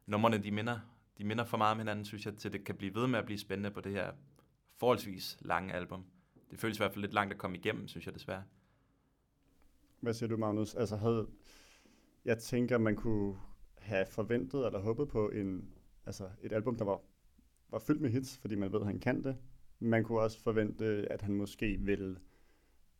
nummerne 0.06 0.38
de 0.38 0.52
minder, 0.52 0.80
de 1.18 1.24
minder 1.24 1.44
for 1.44 1.58
meget 1.58 1.72
om 1.72 1.78
hinanden, 1.78 2.06
synes 2.06 2.26
jeg, 2.26 2.38
til 2.38 2.54
det 2.54 2.64
kan 2.64 2.76
blive 2.76 2.96
ved 2.96 3.08
med 3.08 3.20
at 3.20 3.26
blive 3.26 3.40
spændende 3.40 3.72
på 3.72 3.82
det 3.82 3.92
her 3.92 4.12
forholdsvis 4.78 5.38
lange 5.42 5.74
album. 5.74 6.06
Det 6.52 6.60
føles 6.60 6.78
i 6.78 6.80
hvert 6.80 6.94
fald 6.94 7.02
lidt 7.02 7.14
langt 7.14 7.34
at 7.34 7.40
komme 7.40 7.58
igennem, 7.58 7.88
synes 7.88 8.06
jeg 8.06 8.14
desværre. 8.14 8.44
Hvad 10.00 10.14
siger 10.14 10.30
du, 10.30 10.38
Magnus? 10.38 10.76
Altså, 10.76 10.96
havde, 10.96 11.28
jeg 12.26 12.38
tænker, 12.38 12.78
man 12.78 12.96
kunne 12.96 13.38
have 13.78 14.06
forventet 14.06 14.66
eller 14.66 14.80
håbet 14.80 15.08
på 15.08 15.30
en, 15.30 15.74
altså 16.06 16.30
et 16.42 16.54
album, 16.54 16.78
der 16.78 16.86
var, 16.86 17.02
var 17.70 17.80
fyldt 17.80 18.02
med 18.02 18.10
hits, 18.10 18.38
fordi 18.38 18.56
man 18.56 18.74
ved, 18.74 18.80
at 18.80 18.88
han 18.88 19.00
kan 19.00 19.24
det. 19.24 19.38
Man 19.80 20.04
kunne 20.04 20.20
også 20.20 20.44
forvente, 20.44 20.86
at 20.86 21.22
han 21.22 21.34
måske 21.34 21.78
ville 21.78 22.20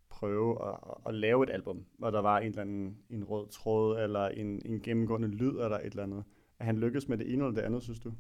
prøve 0.10 0.68
at, 0.70 0.78
at 1.06 1.14
lave 1.14 1.44
et 1.44 1.50
album, 1.50 1.86
hvor 1.98 2.10
der 2.12 2.20
var 2.22 2.38
en 2.40 2.48
eller 2.48 2.62
anden 2.62 2.98
en 3.10 3.24
rød 3.24 3.48
tråd, 3.48 4.00
eller 4.00 4.28
en, 4.28 4.62
en 4.66 4.82
gennemgående 4.82 5.28
lyd, 5.28 5.50
eller 5.50 5.78
et 5.78 5.86
eller 5.86 6.04
andet. 6.04 6.24
Er 6.60 6.66
han 6.66 6.78
lykkedes 6.78 7.08
med 7.08 7.18
det 7.18 7.34
ene 7.34 7.44
eller 7.46 7.56
det 7.56 7.62
andet, 7.62 7.84
synes 7.84 8.00
du? 8.00 8.14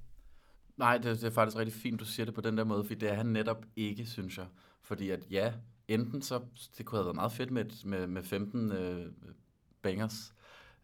Nej, 0.77 0.97
det, 0.97 1.03
det 1.21 1.23
er 1.23 1.29
faktisk 1.29 1.57
rigtig 1.57 1.73
fint, 1.81 1.99
du 1.99 2.05
siger 2.05 2.25
det 2.25 2.33
på 2.35 2.41
den 2.41 2.57
der 2.57 2.63
måde, 2.63 2.83
for 2.83 2.93
det 2.93 3.09
er 3.09 3.13
han 3.13 3.25
netop 3.25 3.65
ikke, 3.75 4.05
synes 4.05 4.37
jeg. 4.37 4.45
Fordi 4.81 5.09
at 5.09 5.31
ja, 5.31 5.53
enten 5.87 6.21
så, 6.21 6.41
det 6.77 6.85
kunne 6.85 6.97
have 6.97 7.05
været 7.05 7.15
meget 7.15 7.31
fedt 7.31 7.51
med, 7.51 7.65
et- 7.65 7.85
med, 7.85 8.07
med 8.07 8.23
15 8.23 8.71
øh, 8.71 9.05
bangers, 9.81 10.33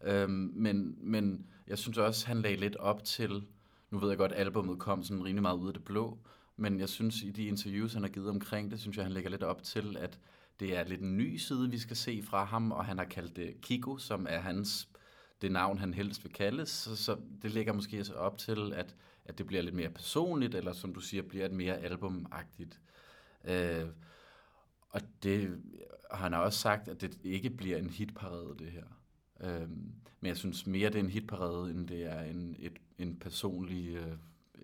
øhm, 0.04 0.50
men, 0.54 0.96
men 1.00 1.46
jeg 1.66 1.78
synes 1.78 1.98
også, 1.98 2.26
han 2.26 2.42
lagde 2.42 2.56
lidt 2.56 2.76
op 2.76 3.04
til, 3.04 3.46
nu 3.90 3.98
ved 3.98 4.08
jeg 4.08 4.18
godt, 4.18 4.32
albumet 4.32 4.78
kom 4.78 5.02
sådan 5.02 5.24
rimelig 5.24 5.42
meget 5.42 5.58
ud 5.58 5.68
af 5.68 5.74
det 5.74 5.84
blå, 5.84 6.18
men 6.56 6.80
jeg 6.80 6.88
synes, 6.88 7.22
i 7.22 7.30
de 7.30 7.44
interviews, 7.44 7.92
han 7.94 8.02
har 8.02 8.10
givet 8.10 8.28
omkring 8.28 8.70
det, 8.70 8.80
synes 8.80 8.96
jeg, 8.96 9.04
han 9.04 9.12
lægger 9.12 9.30
lidt 9.30 9.42
op 9.42 9.62
til, 9.62 9.96
at 10.00 10.18
det 10.60 10.76
er 10.76 10.84
lidt 10.84 11.00
en 11.00 11.16
ny 11.16 11.36
side, 11.36 11.70
vi 11.70 11.78
skal 11.78 11.96
se 11.96 12.22
fra 12.22 12.44
ham, 12.44 12.72
og 12.72 12.84
han 12.84 12.98
har 12.98 13.04
kaldt 13.04 13.36
det 13.36 13.60
Kiko, 13.60 13.98
som 13.98 14.26
er 14.30 14.38
hans, 14.38 14.88
det 15.42 15.52
navn, 15.52 15.78
han 15.78 15.94
helst 15.94 16.24
vil 16.24 16.32
kaldes, 16.32 16.68
så, 16.68 16.96
så 16.96 17.16
det 17.42 17.50
lægger 17.50 17.72
måske 17.72 18.04
op 18.16 18.38
til, 18.38 18.72
at, 18.72 18.94
at 19.24 19.38
det 19.38 19.46
bliver 19.46 19.62
lidt 19.62 19.74
mere 19.74 19.90
personligt, 19.90 20.54
eller 20.54 20.72
som 20.72 20.94
du 20.94 21.00
siger, 21.00 21.22
bliver 21.22 21.44
et 21.44 21.52
mere 21.52 21.78
albumagtigt. 21.78 22.80
Øh, 23.44 23.86
og 24.90 25.00
det 25.22 25.62
han 26.10 26.32
har 26.32 26.40
også 26.40 26.58
sagt, 26.58 26.88
at 26.88 27.00
det 27.00 27.18
ikke 27.24 27.50
bliver 27.50 27.78
en 27.78 27.90
hitparade, 27.90 28.54
det 28.58 28.70
her. 28.70 28.84
Øh, 29.40 29.68
men 30.20 30.28
jeg 30.28 30.36
synes 30.36 30.66
mere, 30.66 30.88
det 30.88 30.96
er 30.96 31.02
en 31.02 31.10
hitparade, 31.10 31.70
end 31.70 31.88
det 31.88 32.04
er 32.04 32.22
en, 32.22 32.56
et, 32.58 32.78
en, 32.98 33.16
personlig, 33.16 33.88
øh, 33.88 34.12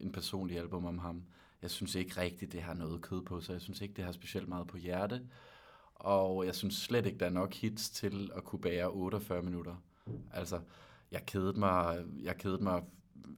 en 0.00 0.12
personlig 0.12 0.58
album 0.58 0.84
om 0.84 0.98
ham. 0.98 1.22
Jeg 1.62 1.70
synes 1.70 1.94
ikke 1.94 2.20
rigtigt, 2.20 2.52
det 2.52 2.62
har 2.62 2.74
noget 2.74 3.02
kød 3.02 3.22
på 3.22 3.40
sig. 3.40 3.52
Jeg 3.52 3.60
synes 3.60 3.80
ikke, 3.80 3.94
det 3.94 4.04
har 4.04 4.12
specielt 4.12 4.48
meget 4.48 4.66
på 4.66 4.76
hjerte. 4.76 5.22
Og 6.00 6.46
jeg 6.46 6.54
synes 6.54 6.74
slet 6.74 7.06
ikke, 7.06 7.18
der 7.18 7.26
er 7.26 7.30
nok 7.30 7.54
hits 7.54 7.90
til 7.90 8.30
at 8.36 8.44
kunne 8.44 8.60
bære 8.60 8.90
48 8.90 9.42
minutter. 9.42 9.82
Altså, 10.32 10.60
jeg 11.10 11.26
kedede 11.26 11.58
mig, 11.58 12.04
jeg 12.22 12.36
kedede 12.36 12.62
mig 12.62 12.82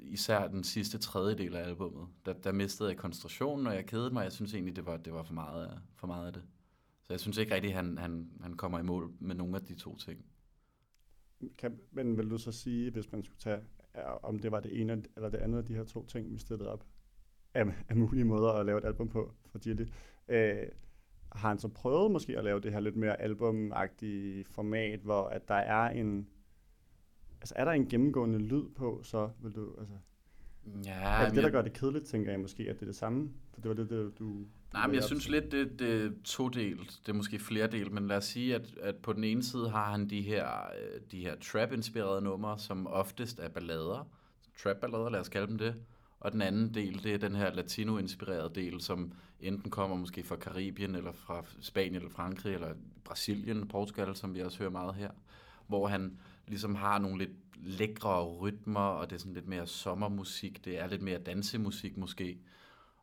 især 0.01 0.48
den 0.48 0.64
sidste 0.64 0.98
tredjedel 0.98 1.57
af 1.57 1.68
albummet, 1.68 2.09
der, 2.27 2.33
der 2.33 2.53
mistede 2.53 2.88
jeg 2.88 2.98
koncentrationen, 2.98 3.66
og 3.66 3.75
jeg 3.75 3.87
kedede 3.87 4.11
mig. 4.11 4.25
Jeg 4.25 4.33
synes 4.33 4.55
egentlig, 4.55 4.77
det 4.77 4.87
var, 4.87 4.96
det 4.96 5.12
var 5.12 5.22
for, 5.22 5.35
meget 5.35 5.66
af, 5.66 5.79
for 5.94 6.07
meget 6.07 6.27
af 6.27 6.33
det. 6.33 6.42
Så 7.03 7.12
jeg 7.12 7.20
synes 7.20 7.38
ikke 7.38 7.55
rigtigt, 7.55 7.75
han, 7.75 7.98
han, 7.98 8.31
han 8.40 8.55
kommer 8.55 8.79
i 8.79 8.83
mål 8.83 9.12
med 9.18 9.35
nogle 9.35 9.57
af 9.57 9.62
de 9.62 9.75
to 9.75 9.96
ting. 9.96 10.25
Kan, 11.59 11.81
men 11.90 12.16
vil 12.18 12.31
du 12.31 12.38
så 12.38 12.53
sige, 12.53 12.90
hvis 12.90 13.12
man 13.12 13.25
skulle 13.25 13.38
tage, 13.38 13.61
om 14.22 14.38
det 14.38 14.53
var 14.53 14.61
det 14.61 14.81
ene 14.81 15.05
eller 15.16 15.29
det 15.29 15.38
andet 15.38 15.59
af 15.59 15.64
de 15.64 15.75
her 15.75 15.85
to 15.85 16.07
ting, 16.07 16.31
vi 16.31 16.38
stillede 16.38 16.70
op, 16.70 16.85
af, 17.55 17.64
af 17.88 17.96
mulige 17.96 18.25
måder 18.25 18.53
at 18.53 18.66
lave 18.66 18.79
et 18.79 18.85
album 18.85 19.09
på 19.09 19.35
for 19.46 19.59
Gilly, 19.59 19.87
øh, 20.29 20.66
har 21.35 21.49
han 21.49 21.59
så 21.59 21.68
prøvet 21.68 22.11
måske 22.11 22.38
at 22.38 22.45
lave 22.45 22.61
det 22.61 22.73
her 22.73 22.81
lidt 22.81 22.97
mere 22.97 23.21
albumagtige 23.21 24.45
format, 24.45 25.01
hvor 25.01 25.25
at 25.25 25.49
der 25.49 25.55
er 25.55 25.90
en, 25.90 26.29
altså 27.40 27.55
er 27.57 27.64
der 27.64 27.73
en 27.73 27.88
gennemgående 27.88 28.38
lyd 28.38 28.68
på, 28.68 29.01
så 29.03 29.31
vil 29.42 29.53
du, 29.53 29.75
altså, 29.79 29.95
Ja, 30.85 31.23
er 31.23 31.25
det 31.25 31.35
det, 31.35 31.45
der 31.45 31.51
gør 31.51 31.62
det 31.62 31.73
kedeligt, 31.73 32.05
tænker 32.05 32.31
jeg 32.31 32.40
måske, 32.40 32.62
at 32.62 32.75
det 32.75 32.83
er 32.83 32.87
det 32.87 32.97
samme? 32.97 33.31
For 33.55 33.61
det 33.61 33.68
var 33.68 33.75
det, 33.75 33.90
det 33.90 34.18
du... 34.18 34.45
Nej, 34.73 34.87
men 34.87 34.95
jeg 34.95 35.05
synes 35.05 35.23
til. 35.23 35.33
lidt, 35.33 35.53
det, 35.53 35.79
det 35.79 36.05
er 36.05 36.11
todelt. 36.25 37.01
Det 37.07 37.12
er 37.12 37.16
måske 37.16 37.38
flere 37.38 37.66
del, 37.66 37.92
men 37.92 38.07
lad 38.07 38.16
os 38.16 38.25
sige, 38.25 38.55
at, 38.55 38.75
at 38.81 38.97
på 38.97 39.12
den 39.12 39.25
ene 39.25 39.42
side 39.42 39.71
har 39.71 39.90
han 39.90 40.11
de 40.11 40.23
her, 40.23 40.47
øh, 40.47 41.01
de 41.11 41.21
her 41.21 41.37
trap-inspirerede 41.37 42.21
numre, 42.21 42.59
som 42.59 42.87
oftest 42.87 43.38
er 43.38 43.49
ballader. 43.49 44.09
Trap-ballader, 44.57 45.11
lad 45.11 45.21
os 45.21 45.29
kalde 45.29 45.47
dem 45.47 45.59
det. 45.59 45.75
Og 46.22 46.32
den 46.32 46.42
anden 46.42 46.74
del, 46.74 47.02
det 47.04 47.14
er 47.14 47.18
den 47.18 47.35
her 47.35 47.54
latino-inspirerede 47.54 48.54
del, 48.54 48.80
som 48.80 49.12
enten 49.40 49.70
kommer 49.70 49.96
måske 49.96 50.22
fra 50.22 50.37
Karibien, 50.37 50.94
eller 50.94 51.12
fra 51.12 51.44
Spanien, 51.61 51.94
eller 51.94 52.11
Frankrig, 52.11 52.54
eller 52.54 52.74
Brasilien, 53.04 53.68
Portugal, 53.68 54.16
som 54.16 54.35
vi 54.35 54.40
også 54.40 54.58
hører 54.58 54.70
meget 54.70 54.94
her. 54.94 55.11
Hvor 55.66 55.88
han 55.88 56.18
ligesom 56.46 56.74
har 56.74 56.98
nogle 56.98 57.18
lidt 57.18 57.30
lækre 57.56 58.24
rytmer, 58.24 58.80
og 58.80 59.11
det 59.11 59.16
er 59.16 59.20
sådan 59.20 59.35
lidt 59.35 59.48
mere 59.48 59.66
sommermusik, 59.66 60.64
det 60.64 60.78
er 60.78 60.87
lidt 60.87 61.02
mere 61.02 61.18
dansemusik 61.18 61.96
måske 61.96 62.38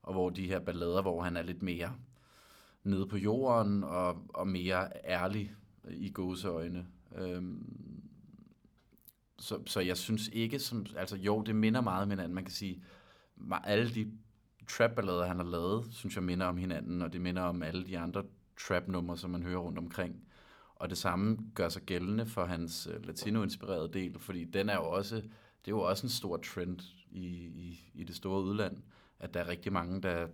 og 0.09 0.13
hvor 0.13 0.29
de 0.29 0.47
her 0.47 0.59
ballader, 0.59 1.01
hvor 1.01 1.21
han 1.23 1.37
er 1.37 1.41
lidt 1.41 1.63
mere 1.63 1.95
nede 2.83 3.07
på 3.07 3.17
jorden 3.17 3.83
og, 3.83 4.25
og 4.29 4.47
mere 4.47 4.89
ærlig 5.05 5.55
i 5.89 6.09
gåseøjne. 6.09 6.87
Øhm, 7.15 8.01
så, 9.39 9.59
så 9.65 9.79
jeg 9.79 9.97
synes 9.97 10.27
ikke, 10.33 10.59
som, 10.59 10.85
altså 10.97 11.15
jo, 11.15 11.41
det 11.41 11.55
minder 11.55 11.81
meget 11.81 12.03
om 12.03 12.09
hinanden. 12.09 12.35
Man 12.35 12.43
kan 12.43 12.53
sige, 12.53 12.83
alle 13.63 13.93
de 13.93 14.11
trap-ballader, 14.69 15.25
han 15.25 15.37
har 15.37 15.43
lavet, 15.43 15.85
synes 15.91 16.15
jeg 16.15 16.23
minder 16.23 16.45
om 16.45 16.57
hinanden, 16.57 17.01
og 17.01 17.13
det 17.13 17.21
minder 17.21 17.41
om 17.41 17.63
alle 17.63 17.87
de 17.87 17.99
andre 17.99 18.23
trap-numre, 18.59 19.17
som 19.17 19.29
man 19.29 19.43
hører 19.43 19.59
rundt 19.59 19.77
omkring. 19.77 20.23
Og 20.75 20.89
det 20.89 20.97
samme 20.97 21.37
gør 21.55 21.69
sig 21.69 21.81
gældende 21.81 22.25
for 22.25 22.45
hans 22.45 22.87
øh, 22.91 23.05
latino-inspirerede 23.05 23.93
del, 23.93 24.19
fordi 24.19 24.45
den 24.45 24.69
er 24.69 24.75
jo 24.75 24.89
også, 24.89 25.15
det 25.15 25.71
er 25.71 25.75
jo 25.75 25.81
også 25.81 26.05
en 26.05 26.09
stor 26.09 26.37
trend 26.37 26.79
i, 27.11 27.25
i, 27.35 27.91
i 27.93 28.03
det 28.03 28.15
store 28.15 28.43
udland, 28.43 28.77
at 29.19 29.33
der 29.33 29.39
er 29.39 29.47
rigtig 29.47 29.73
mange, 29.73 30.01
der, 30.01 30.27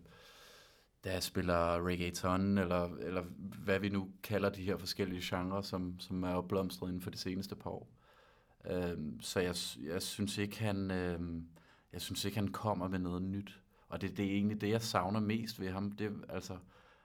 der 1.04 1.20
spiller 1.20 1.88
reggaeton, 1.88 2.58
eller, 2.58 2.96
eller 2.96 3.24
hvad 3.38 3.80
vi 3.80 3.89
nu 3.89 4.12
kalder 4.24 4.50
de 4.50 4.63
her 4.63 4.78
forskellige 4.78 5.22
genrer, 5.24 5.62
som, 5.62 6.00
som 6.00 6.24
er 6.24 6.28
opblomstret 6.28 6.48
blomstret 6.48 6.88
inden 6.88 7.02
for 7.02 7.10
de 7.10 7.18
seneste 7.18 7.56
par 7.56 7.70
år. 7.70 7.91
Øhm, 8.70 9.22
så 9.22 9.39
jeg, 9.39 9.56
jeg 9.94 10.02
synes 10.02 10.38
ikke, 10.38 10.60
han, 10.60 10.91
øhm, 10.91 11.48
jeg 11.93 12.02
synes 12.02 12.26
ikke, 12.26 12.38
han 12.38 12.48
kommer 12.48 12.88
med 12.88 13.00
noget 13.00 13.21
nyt. 13.21 13.62
Og 13.89 14.02
det, 14.02 14.17
det 14.17 14.26
er 14.26 14.32
egentlig 14.32 14.62
det, 14.62 14.69
jeg 14.69 14.82
savner 14.82 15.19
mest 15.19 15.60
ved 15.60 15.71
ham. 15.71 15.91
Det, 15.91 16.12
altså, 16.30 16.58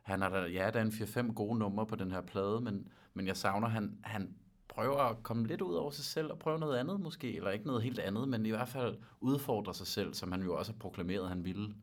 han 0.03 0.21
har 0.21 0.29
da, 0.29 0.47
ja, 0.47 0.71
der 0.71 0.81
er 0.81 0.85
en 0.85 0.89
4-5 1.29 1.33
gode 1.33 1.59
numre 1.59 1.87
på 1.87 1.97
den 1.97 2.11
her 2.11 2.21
plade, 2.21 2.61
men, 2.61 2.89
men 3.15 3.27
jeg 3.27 3.37
savner, 3.37 3.69
han, 3.69 3.99
han 4.03 4.35
prøver 4.69 4.99
at 4.99 5.23
komme 5.23 5.47
lidt 5.47 5.61
ud 5.61 5.75
over 5.75 5.91
sig 5.91 6.05
selv 6.05 6.31
og 6.31 6.39
prøve 6.39 6.59
noget 6.59 6.79
andet 6.79 7.01
måske, 7.01 7.37
eller 7.37 7.51
ikke 7.51 7.67
noget 7.67 7.83
helt 7.83 7.99
andet, 7.99 8.29
men 8.29 8.47
i 8.47 8.51
hvert 8.51 8.69
fald 8.69 8.99
udfordre 9.21 9.75
sig 9.75 9.87
selv, 9.87 10.15
som 10.15 10.33
han 10.33 10.43
jo 10.43 10.57
også 10.57 10.73
har 10.73 10.79
proklameret, 10.79 11.29
han 11.29 11.45
ville. 11.45 11.75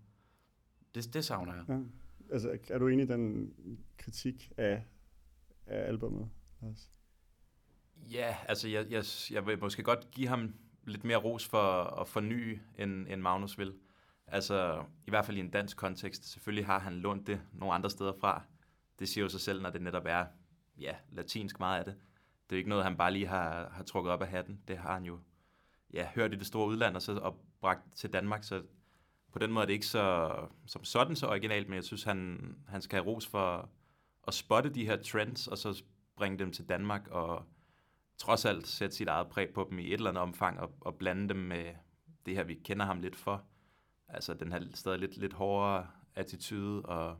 Det, 0.95 1.13
det 1.13 1.25
savner 1.25 1.53
jeg. 1.53 1.65
Ja. 1.69 1.79
Altså, 2.31 2.57
er 2.69 2.77
du 2.77 2.87
enig 2.87 3.03
i 3.03 3.07
den 3.07 3.53
kritik 3.97 4.51
af, 4.57 4.83
af 5.65 5.87
albummet? 5.87 6.29
Lars? 6.61 6.91
Ja, 8.11 8.37
altså 8.47 8.67
jeg, 8.67 8.91
jeg, 8.91 9.03
jeg 9.31 9.45
vil 9.45 9.59
måske 9.59 9.83
godt 9.83 10.11
give 10.11 10.27
ham 10.27 10.53
lidt 10.87 11.03
mere 11.03 11.17
ros 11.17 11.47
for 11.47 11.83
at 12.01 12.07
forny, 12.07 12.59
end, 12.77 13.07
end 13.07 13.21
Magnus 13.21 13.57
vil. 13.57 13.73
Altså 14.27 14.83
i 15.07 15.09
hvert 15.09 15.25
fald 15.25 15.37
i 15.37 15.39
en 15.39 15.49
dansk 15.49 15.77
kontekst. 15.77 16.31
Selvfølgelig 16.31 16.65
har 16.65 16.79
han 16.79 16.93
lånt 16.93 17.27
det 17.27 17.41
nogle 17.53 17.73
andre 17.73 17.89
steder 17.89 18.13
fra. 18.19 18.41
Det 18.99 19.09
siger 19.09 19.23
jo 19.23 19.29
sig 19.29 19.41
selv, 19.41 19.61
når 19.61 19.69
det 19.69 19.81
netop 19.81 20.05
er 20.05 20.25
ja, 20.79 20.95
latinsk 21.11 21.59
meget 21.59 21.79
af 21.79 21.85
det. 21.85 21.93
Det 22.49 22.55
er 22.55 22.57
jo 22.57 22.57
ikke 22.57 22.69
noget, 22.69 22.83
han 22.83 22.97
bare 22.97 23.11
lige 23.11 23.27
har, 23.27 23.69
har 23.69 23.83
trukket 23.83 24.13
op 24.13 24.21
af 24.21 24.27
hatten. 24.27 24.61
Det 24.67 24.77
har 24.77 24.93
han 24.93 25.03
jo 25.03 25.19
ja, 25.93 26.07
hørt 26.15 26.33
i 26.33 26.35
det 26.35 26.47
store 26.47 26.67
udland 26.67 26.95
og, 26.95 27.01
så, 27.01 27.17
og 27.17 27.39
bragt 27.61 27.95
til 27.95 28.13
Danmark. 28.13 28.43
Så 28.43 28.63
på 29.31 29.39
den 29.39 29.51
måde 29.51 29.63
er 29.63 29.65
det 29.65 29.73
ikke 29.73 29.85
så, 29.85 30.33
som 30.65 30.83
sådan 30.83 31.15
så 31.15 31.27
originalt, 31.27 31.67
men 31.67 31.75
jeg 31.75 31.83
synes, 31.83 32.03
han, 32.03 32.39
han 32.67 32.81
skal 32.81 32.95
have 33.03 33.13
ros 33.13 33.27
for 33.27 33.69
at 34.27 34.33
spotte 34.33 34.69
de 34.69 34.85
her 34.85 35.03
trends, 35.03 35.47
og 35.47 35.57
så 35.57 35.83
bringe 36.15 36.39
dem 36.39 36.51
til 36.51 36.69
Danmark 36.69 37.07
og 37.07 37.45
trods 38.17 38.45
alt 38.45 38.67
sætte 38.67 38.95
sit 38.95 39.07
eget 39.07 39.27
præg 39.27 39.49
på 39.53 39.67
dem 39.69 39.79
i 39.79 39.87
et 39.87 39.93
eller 39.93 40.09
andet 40.09 40.23
omfang 40.23 40.59
og, 40.59 40.75
og 40.81 40.95
blande 40.95 41.29
dem 41.29 41.37
med 41.37 41.73
det 42.25 42.35
her, 42.35 42.43
vi 42.43 42.53
kender 42.53 42.85
ham 42.85 43.01
lidt 43.01 43.15
for. 43.15 43.43
Altså 44.07 44.33
den 44.33 44.51
her 44.51 44.61
stadig 44.73 44.99
lidt, 44.99 45.17
lidt 45.17 45.33
hårdere 45.33 45.87
attitude 46.15 46.81
og 46.81 47.17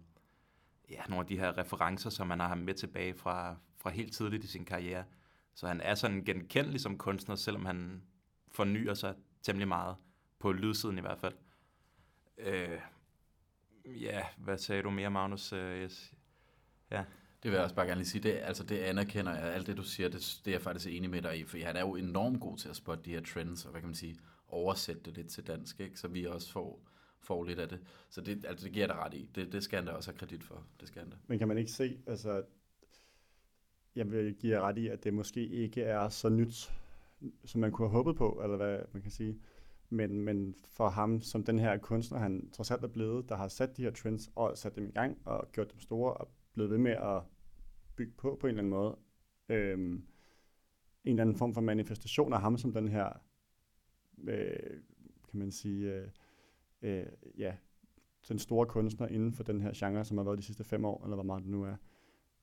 ja, 0.90 1.02
nogle 1.10 1.24
af 1.24 1.28
de 1.28 1.40
her 1.40 1.58
referencer, 1.58 2.10
som 2.10 2.28
man 2.28 2.40
har 2.40 2.48
ham 2.48 2.58
med 2.58 2.74
tilbage 2.74 3.14
fra, 3.14 3.56
fra 3.78 3.90
helt 3.90 4.14
tidligt 4.14 4.44
i 4.44 4.48
sin 4.48 4.66
karriere. 4.66 5.04
Så 5.54 5.68
han 5.68 5.82
er 5.82 5.96
sådan 5.96 6.24
genkendelig 6.24 6.82
som 6.82 6.98
kunstner, 6.98 7.36
selvom 7.36 7.66
han 7.66 8.04
fornyer 8.52 8.94
sig 8.94 9.16
temmelig 9.42 9.68
meget, 9.68 9.96
på 10.40 10.52
lydsiden 10.52 10.98
i 10.98 11.02
hvert 11.02 11.20
fald. 11.20 11.34
Øh, 12.38 12.80
ja, 13.86 14.26
hvad 14.38 14.58
sagde 14.58 14.84
du 14.84 14.90
mere, 14.90 15.10
Magnus? 15.10 15.54
Øh, 15.54 15.82
yes. 15.84 16.14
Ja. 16.92 17.04
Det 17.48 17.52
vil 17.52 17.58
jeg 17.58 17.64
også 17.64 17.76
bare 17.76 17.86
gerne 17.86 18.00
lige 18.00 18.10
sige. 18.10 18.24
Det, 18.24 18.40
altså, 18.44 18.64
det 18.64 18.78
anerkender 18.78 19.36
jeg. 19.36 19.44
Alt 19.44 19.68
det, 19.68 19.78
du 19.78 19.84
siger, 19.84 20.10
det, 20.10 20.42
det 20.46 20.52
er 20.52 20.56
jeg 20.56 20.62
faktisk 20.62 20.90
enig 20.90 21.10
med 21.10 21.22
dig 21.22 21.40
i. 21.40 21.44
For 21.44 21.58
han 21.58 21.76
er 21.76 21.80
jo 21.80 21.96
enormt 21.96 22.42
god 22.42 22.58
til 22.58 22.70
at 22.70 22.76
spotte 22.76 23.04
de 23.04 23.10
her 23.10 23.22
trends, 23.22 23.66
og 23.66 23.72
hvad 23.72 23.82
kan 23.82 23.88
man 23.88 23.96
sige, 23.96 24.20
oversætte 24.48 25.02
det 25.06 25.14
lidt 25.14 25.28
til 25.28 25.48
dansk, 25.48 25.80
ikke? 25.80 26.00
så 26.00 26.08
vi 26.08 26.26
også 26.26 26.52
får, 26.52 26.82
får 27.20 27.44
lidt 27.44 27.60
af 27.60 27.70
det. 27.70 27.80
Så 28.10 28.22
det, 28.22 28.46
altså, 28.46 28.66
det 28.66 28.74
giver 28.74 28.86
jeg 28.86 28.96
dig 28.96 29.04
ret 29.04 29.14
i. 29.14 29.30
Det, 29.36 29.52
det 29.52 29.64
skal 29.64 29.78
han 29.78 29.86
da 29.88 29.92
også 29.92 30.12
have 30.12 30.18
kredit 30.18 30.44
for. 30.44 30.64
Det 30.80 30.88
skal 30.88 31.02
han 31.02 31.10
da. 31.10 31.16
Men 31.28 31.40
kan 31.40 31.48
man 31.48 31.58
ikke 31.58 31.72
se, 31.72 31.98
altså, 32.08 32.44
jeg 33.96 34.12
vil 34.12 34.36
give 34.36 34.56
jer 34.56 34.62
ret 34.62 34.78
i, 34.78 34.88
at 34.88 35.04
det 35.04 35.14
måske 35.14 35.48
ikke 35.48 35.84
er 35.84 36.10
så 36.10 36.30
nyt, 36.30 36.74
som 37.46 37.62
man 37.62 37.72
kunne 37.72 37.88
have 37.88 37.98
håbet 37.98 38.16
på, 38.16 38.40
eller 38.44 38.58
hvad 38.58 38.80
man 38.94 39.02
kan 39.02 39.12
sige. 39.12 39.40
Men, 39.90 40.22
men 40.22 40.56
for 40.64 40.90
ham, 40.90 41.22
som 41.22 41.44
den 41.44 41.60
her 41.60 41.78
kunstner, 41.78 42.20
han 42.20 42.50
trods 42.52 42.72
alt 42.72 42.84
er 42.84 42.88
blevet, 42.88 43.30
der 43.30 43.36
har 43.36 43.48
sat 43.48 43.78
de 43.78 43.84
her 43.84 43.92
trends 43.92 44.30
og 44.36 44.58
sat 44.58 44.76
dem 44.76 44.88
i 44.88 44.92
gang 44.92 45.18
og 45.26 45.52
gjort 45.52 45.72
dem 45.72 45.80
store 45.80 46.14
og 46.14 46.30
blevet 46.54 46.72
ved 46.72 46.78
med 46.78 46.92
at 46.92 47.22
bygge 47.98 48.14
på 48.18 48.38
på 48.40 48.48
en 48.48 48.50
eller 48.50 48.62
anden 48.62 48.70
måde. 48.70 48.98
Øhm, 49.50 50.04
en 51.04 51.12
eller 51.14 51.22
anden 51.22 51.36
form 51.36 51.54
for 51.54 51.62
manifestation 51.62 52.34
af 52.34 52.42
ham 52.42 52.58
som 52.58 52.74
den 52.74 52.88
her, 52.88 53.10
øh, 54.28 54.82
kan 55.30 55.40
man 55.40 55.52
sige, 55.52 55.94
øh, 55.94 56.08
øh, 56.82 57.06
ja, 57.38 57.56
den 58.30 58.40
store 58.40 58.66
kunstner 58.66 59.08
inden 59.08 59.34
for 59.34 59.44
den 59.44 59.62
her 59.62 59.72
genre, 59.76 60.06
som 60.06 60.18
har 60.18 60.24
været 60.24 60.38
de 60.38 60.44
sidste 60.44 60.64
fem 60.64 60.86
år, 60.86 61.04
eller 61.04 61.16
hvor 61.16 61.24
meget 61.24 61.44
det 61.44 61.52
nu 61.52 61.64
er. 61.64 61.76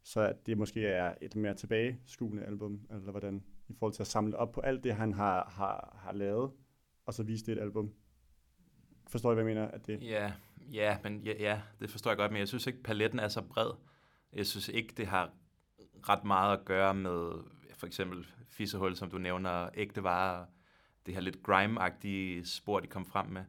Så 0.02 0.20
at 0.20 0.46
det 0.46 0.58
måske 0.58 0.86
er 0.86 1.14
et 1.20 1.36
mere 1.36 1.54
tilbageskuende 1.54 2.44
album, 2.44 2.80
eller 2.90 3.10
hvordan, 3.10 3.44
i 3.68 3.74
forhold 3.74 3.92
til 3.92 4.02
at 4.02 4.06
samle 4.06 4.36
op 4.36 4.52
på 4.52 4.60
alt 4.60 4.84
det, 4.84 4.94
han 4.94 5.12
har, 5.12 5.50
har, 5.50 5.96
har 6.00 6.12
lavet, 6.12 6.50
og 7.06 7.14
så 7.14 7.22
vise 7.22 7.46
det 7.46 7.52
et 7.52 7.60
album. 7.60 7.94
Forstår 9.06 9.30
I, 9.30 9.34
hvad 9.34 9.44
jeg 9.44 9.54
mener? 9.54 9.68
At 9.68 9.86
det, 9.86 10.02
Ja, 10.02 10.32
ja, 10.72 10.98
men 11.02 11.20
ja, 11.20 11.32
ja, 11.38 11.60
det 11.80 11.90
forstår 11.90 12.10
jeg 12.10 12.18
godt, 12.18 12.32
men 12.32 12.38
jeg 12.38 12.48
synes 12.48 12.66
ikke, 12.66 12.82
paletten 12.82 13.18
er 13.18 13.28
så 13.28 13.42
bred. 13.42 13.70
Jeg 14.32 14.46
synes 14.46 14.68
ikke, 14.68 14.94
det 14.96 15.06
har 15.06 15.32
ret 16.08 16.24
meget 16.24 16.58
at 16.58 16.64
gøre 16.64 16.94
med 16.94 17.32
for 17.74 17.86
eksempel 17.86 18.26
fissehul, 18.48 18.96
som 18.96 19.10
du 19.10 19.18
nævner, 19.18 19.68
ægte 19.74 20.02
varer, 20.02 20.46
det 21.06 21.14
her 21.14 21.20
lidt 21.20 21.42
grime-agtige 21.42 22.44
spor, 22.44 22.80
de 22.80 22.86
kom 22.86 23.06
frem 23.06 23.26
med. 23.26 23.44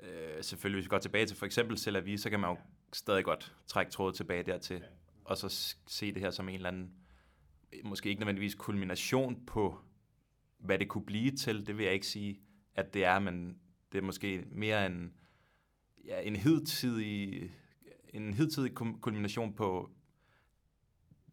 Øh, 0.00 0.44
selvfølgelig, 0.44 0.76
hvis 0.76 0.86
vi 0.86 0.88
går 0.88 0.98
tilbage 0.98 1.26
til 1.26 1.36
for 1.36 1.46
eksempel 1.46 1.76
Tel 1.76 1.96
Aviv, 1.96 2.18
så 2.18 2.30
kan 2.30 2.40
man 2.40 2.50
jo 2.50 2.56
stadig 2.92 3.24
godt 3.24 3.56
trække 3.66 3.92
trådet 3.92 4.14
tilbage 4.14 4.42
dertil, 4.42 4.82
og 5.24 5.36
så 5.36 5.76
se 5.86 6.12
det 6.12 6.22
her 6.22 6.30
som 6.30 6.48
en 6.48 6.54
eller 6.54 6.68
anden, 6.68 6.92
måske 7.84 8.08
ikke 8.08 8.20
nødvendigvis 8.20 8.54
kulmination 8.54 9.46
på, 9.46 9.80
hvad 10.58 10.78
det 10.78 10.88
kunne 10.88 11.06
blive 11.06 11.30
til, 11.30 11.66
det 11.66 11.78
vil 11.78 11.84
jeg 11.84 11.94
ikke 11.94 12.06
sige, 12.06 12.40
at 12.74 12.94
det 12.94 13.04
er, 13.04 13.18
men 13.18 13.58
det 13.92 13.98
er 13.98 14.02
måske 14.02 14.44
mere 14.52 14.86
en, 14.86 15.12
ja, 16.04 16.20
en 16.20 16.36
hidtidig, 16.36 17.50
en 18.08 18.34
hidtidig 18.34 18.74
kulmination 18.74 19.54
på, 19.54 19.90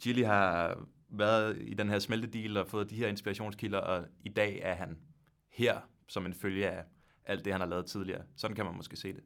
Gilly 0.01 0.23
har 0.23 0.79
været 1.09 1.57
i 1.61 1.73
den 1.73 1.89
her 1.89 1.99
smeltedeal 1.99 2.57
og 2.57 2.67
fået 2.67 2.89
de 2.89 2.95
her 2.95 3.07
inspirationskilder, 3.07 3.79
og 3.79 4.05
i 4.23 4.29
dag 4.29 4.59
er 4.63 4.73
han 4.73 4.97
her 5.49 5.81
som 6.07 6.25
en 6.25 6.33
følge 6.33 6.69
af 6.69 6.83
alt 7.25 7.45
det, 7.45 7.53
han 7.53 7.61
har 7.61 7.67
lavet 7.67 7.85
tidligere. 7.85 8.23
Sådan 8.35 8.55
kan 8.55 8.65
man 8.65 8.75
måske 8.75 8.95
se 8.95 9.13
det. 9.13 9.23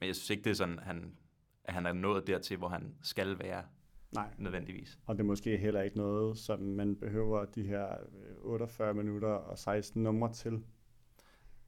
Men 0.00 0.06
jeg 0.06 0.16
synes 0.16 0.30
ikke, 0.30 0.44
det 0.44 0.50
er 0.50 0.54
sådan, 0.54 0.78
han, 0.78 1.16
at 1.64 1.74
han 1.74 1.86
er 1.86 1.92
nået 1.92 2.26
dertil, 2.26 2.56
hvor 2.56 2.68
han 2.68 2.94
skal 3.02 3.38
være 3.38 3.64
nej, 4.12 4.34
nødvendigvis. 4.38 4.98
og 5.06 5.14
det 5.14 5.20
er 5.20 5.26
måske 5.26 5.56
heller 5.56 5.82
ikke 5.82 5.96
noget, 5.96 6.38
som 6.38 6.60
man 6.60 6.96
behøver 6.96 7.44
de 7.44 7.62
her 7.62 7.88
øh, 7.90 8.36
48 8.38 8.94
minutter 8.94 9.28
og 9.28 9.58
16 9.58 10.02
numre 10.02 10.32
til. 10.32 10.64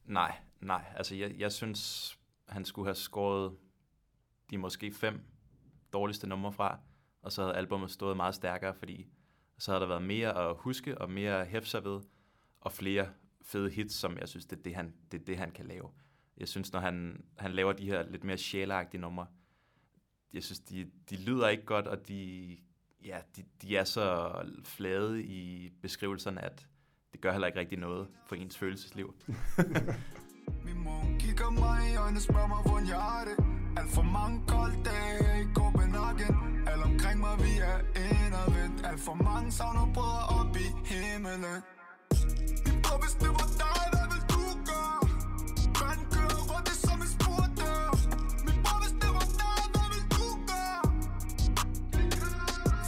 Nej, 0.05 0.35
nej. 0.61 0.85
Altså, 0.95 1.15
jeg, 1.15 1.35
jeg 1.39 1.51
synes, 1.51 2.13
han 2.47 2.65
skulle 2.65 2.87
have 2.87 2.95
skåret 2.95 3.57
de 4.49 4.57
måske 4.57 4.91
fem 4.91 5.19
dårligste 5.93 6.27
numre 6.27 6.53
fra, 6.53 6.79
og 7.25 7.31
så 7.31 7.41
havde 7.41 7.55
albumet 7.55 7.91
stået 7.91 8.17
meget 8.17 8.35
stærkere, 8.35 8.73
fordi 8.73 9.07
så 9.57 9.71
havde 9.71 9.81
der 9.81 9.87
været 9.87 10.03
mere 10.03 10.49
at 10.49 10.55
huske, 10.57 10.97
og 10.97 11.11
mere 11.11 11.41
at 11.41 11.47
hæfte 11.47 11.69
sig 11.69 11.83
ved, 11.83 12.01
og 12.61 12.71
flere 12.71 13.09
fede 13.41 13.69
hits, 13.69 13.95
som 13.95 14.17
jeg 14.17 14.29
synes, 14.29 14.45
det 14.45 14.59
er 14.59 14.63
det, 14.63 14.75
han, 14.75 14.93
det, 15.11 15.21
er 15.21 15.25
det, 15.25 15.37
han 15.37 15.51
kan 15.51 15.65
lave. 15.65 15.89
Jeg 16.37 16.47
synes, 16.47 16.73
når 16.73 16.79
han, 16.79 17.23
han 17.37 17.51
laver 17.51 17.73
de 17.73 17.85
her 17.85 18.09
lidt 18.09 18.23
mere 18.23 18.37
sjæleagtige 18.37 19.01
numre, 19.01 19.27
jeg 20.33 20.43
synes, 20.43 20.59
de, 20.59 20.91
de 21.09 21.15
lyder 21.15 21.47
ikke 21.47 21.65
godt, 21.65 21.87
og 21.87 22.07
de, 22.07 22.57
ja, 23.05 23.19
de, 23.35 23.43
de 23.61 23.77
er 23.77 23.83
så 23.83 24.33
flade 24.63 25.23
i 25.23 25.69
beskrivelserne, 25.81 26.41
at 26.41 26.67
det 27.11 27.21
gør 27.21 27.31
heller 27.31 27.47
ikke 27.47 27.59
rigtig 27.59 27.79
noget 27.79 28.07
for 28.25 28.35
ens 28.35 28.57
følelsesliv. 28.57 29.15
Min 30.65 30.77
mor 30.77 31.17
kigger 31.19 31.49
mig 31.49 31.93
i 31.93 31.95
øjnene, 31.95 32.21
spørger 32.21 32.47
mig, 32.47 32.57
hvordan 32.63 32.87
jeg 32.87 33.01
har 33.01 33.25
det 33.25 33.54
alt 33.77 33.89
for 33.89 34.01
mange 34.01 34.41
kolde 34.47 34.77
dage 34.85 35.41
i 35.41 35.45
Copenhagen 35.53 36.35
Alt 36.67 36.83
omkring 36.83 37.19
mig, 37.19 37.35
vi 37.39 37.53
er 37.71 37.77
indadvendt 38.05 38.85
Alt 38.85 38.99
for 38.99 39.13
mange 39.13 39.51
savner 39.51 39.93
brødre 39.93 40.23
op 40.39 40.55
i 40.65 40.67
himmelen 40.91 41.59
Min 42.65 42.77
bror, 42.83 42.97
hvis 43.03 43.15
det 43.23 43.31
var 43.39 43.47
dig, 43.63 43.81
hvad 43.93 44.05
vil 44.11 44.23
du 44.33 44.43
gøre? 44.69 44.99
Verden 45.79 46.05
kører 46.15 46.41
rundt, 46.51 46.65
det 46.69 46.77
som 46.87 46.97
en 47.05 47.09
spurdør 47.15 47.87
Min 48.47 48.57
bror, 48.63 48.77
hvis 48.83 48.95
det 49.03 49.11
var 49.17 49.27
dig, 49.43 49.61
hvad 49.73 49.87
vil 49.93 50.05
du 50.17 50.25
gøre? 50.51 50.83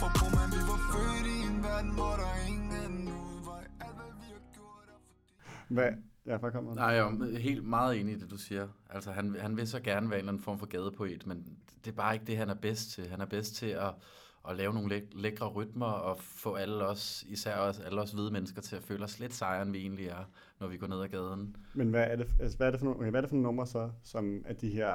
For 0.00 0.08
bror, 0.16 0.30
man, 0.36 0.48
vi 0.54 0.60
var 0.70 0.80
født 0.92 1.26
i 1.34 1.36
en 1.50 1.56
verden, 1.66 1.90
hvor 1.98 2.14
der 2.20 2.30
ingen 2.52 2.94
udvej 3.22 3.64
Alt 3.84 3.94
hvad 3.98 4.10
vi 4.20 4.26
har 4.36 4.44
gjort 4.56 4.86
er 4.94 4.98
fordi 5.06 5.74
Hvad? 5.76 5.92
Ja, 6.28 6.36
hvad 6.36 6.52
kommer 6.52 6.74
Nej, 6.74 6.86
jeg 6.86 7.06
er 7.06 7.38
helt 7.38 7.64
meget 7.64 8.00
enig 8.00 8.14
i 8.14 8.18
det, 8.18 8.30
du 8.30 8.36
siger. 8.36 8.68
Altså, 8.90 9.12
han, 9.12 9.36
han 9.40 9.56
vil 9.56 9.68
så 9.68 9.80
gerne 9.80 10.10
være 10.10 10.18
en 10.18 10.22
eller 10.22 10.32
anden 10.32 10.42
form 10.42 10.58
for 10.58 10.66
gadepoet, 10.66 11.26
men 11.26 11.58
det 11.84 11.90
er 11.90 11.96
bare 11.96 12.14
ikke 12.14 12.26
det, 12.26 12.36
han 12.36 12.48
er 12.48 12.54
bedst 12.54 12.90
til. 12.90 13.08
Han 13.08 13.20
er 13.20 13.26
bedst 13.26 13.54
til 13.54 13.66
at, 13.66 13.94
at 14.48 14.56
lave 14.56 14.74
nogle 14.74 14.88
læk- 14.88 15.12
lækre 15.22 15.48
rytmer 15.48 15.86
og 15.86 16.18
få 16.20 16.54
alle 16.54 16.86
os, 16.86 17.24
især 17.28 17.56
os, 17.56 17.78
alle 17.78 18.00
os 18.00 18.12
hvide 18.12 18.30
mennesker, 18.30 18.62
til 18.62 18.76
at 18.76 18.82
føle 18.82 19.04
os 19.04 19.20
lidt 19.20 19.34
sejere, 19.34 19.62
end 19.62 19.72
vi 19.72 19.78
egentlig 19.78 20.06
er, 20.06 20.24
når 20.60 20.66
vi 20.66 20.76
går 20.76 20.86
ned 20.86 21.02
ad 21.02 21.08
gaden. 21.08 21.56
Men 21.74 21.90
hvad 21.90 22.06
er 22.10 22.16
det, 22.16 22.26
altså, 22.40 22.56
hvad 22.56 22.66
er 22.66 22.70
det 22.70 22.80
for 22.80 22.84
nogle, 22.84 23.00
okay, 23.00 23.10
hvad 23.10 23.20
er 23.20 23.22
det 23.22 23.30
for 23.30 23.36
nogle 23.36 23.46
numre 23.46 23.66
så, 23.66 23.90
som 24.02 24.42
er 24.46 24.52
de 24.54 24.68
her 24.70 24.94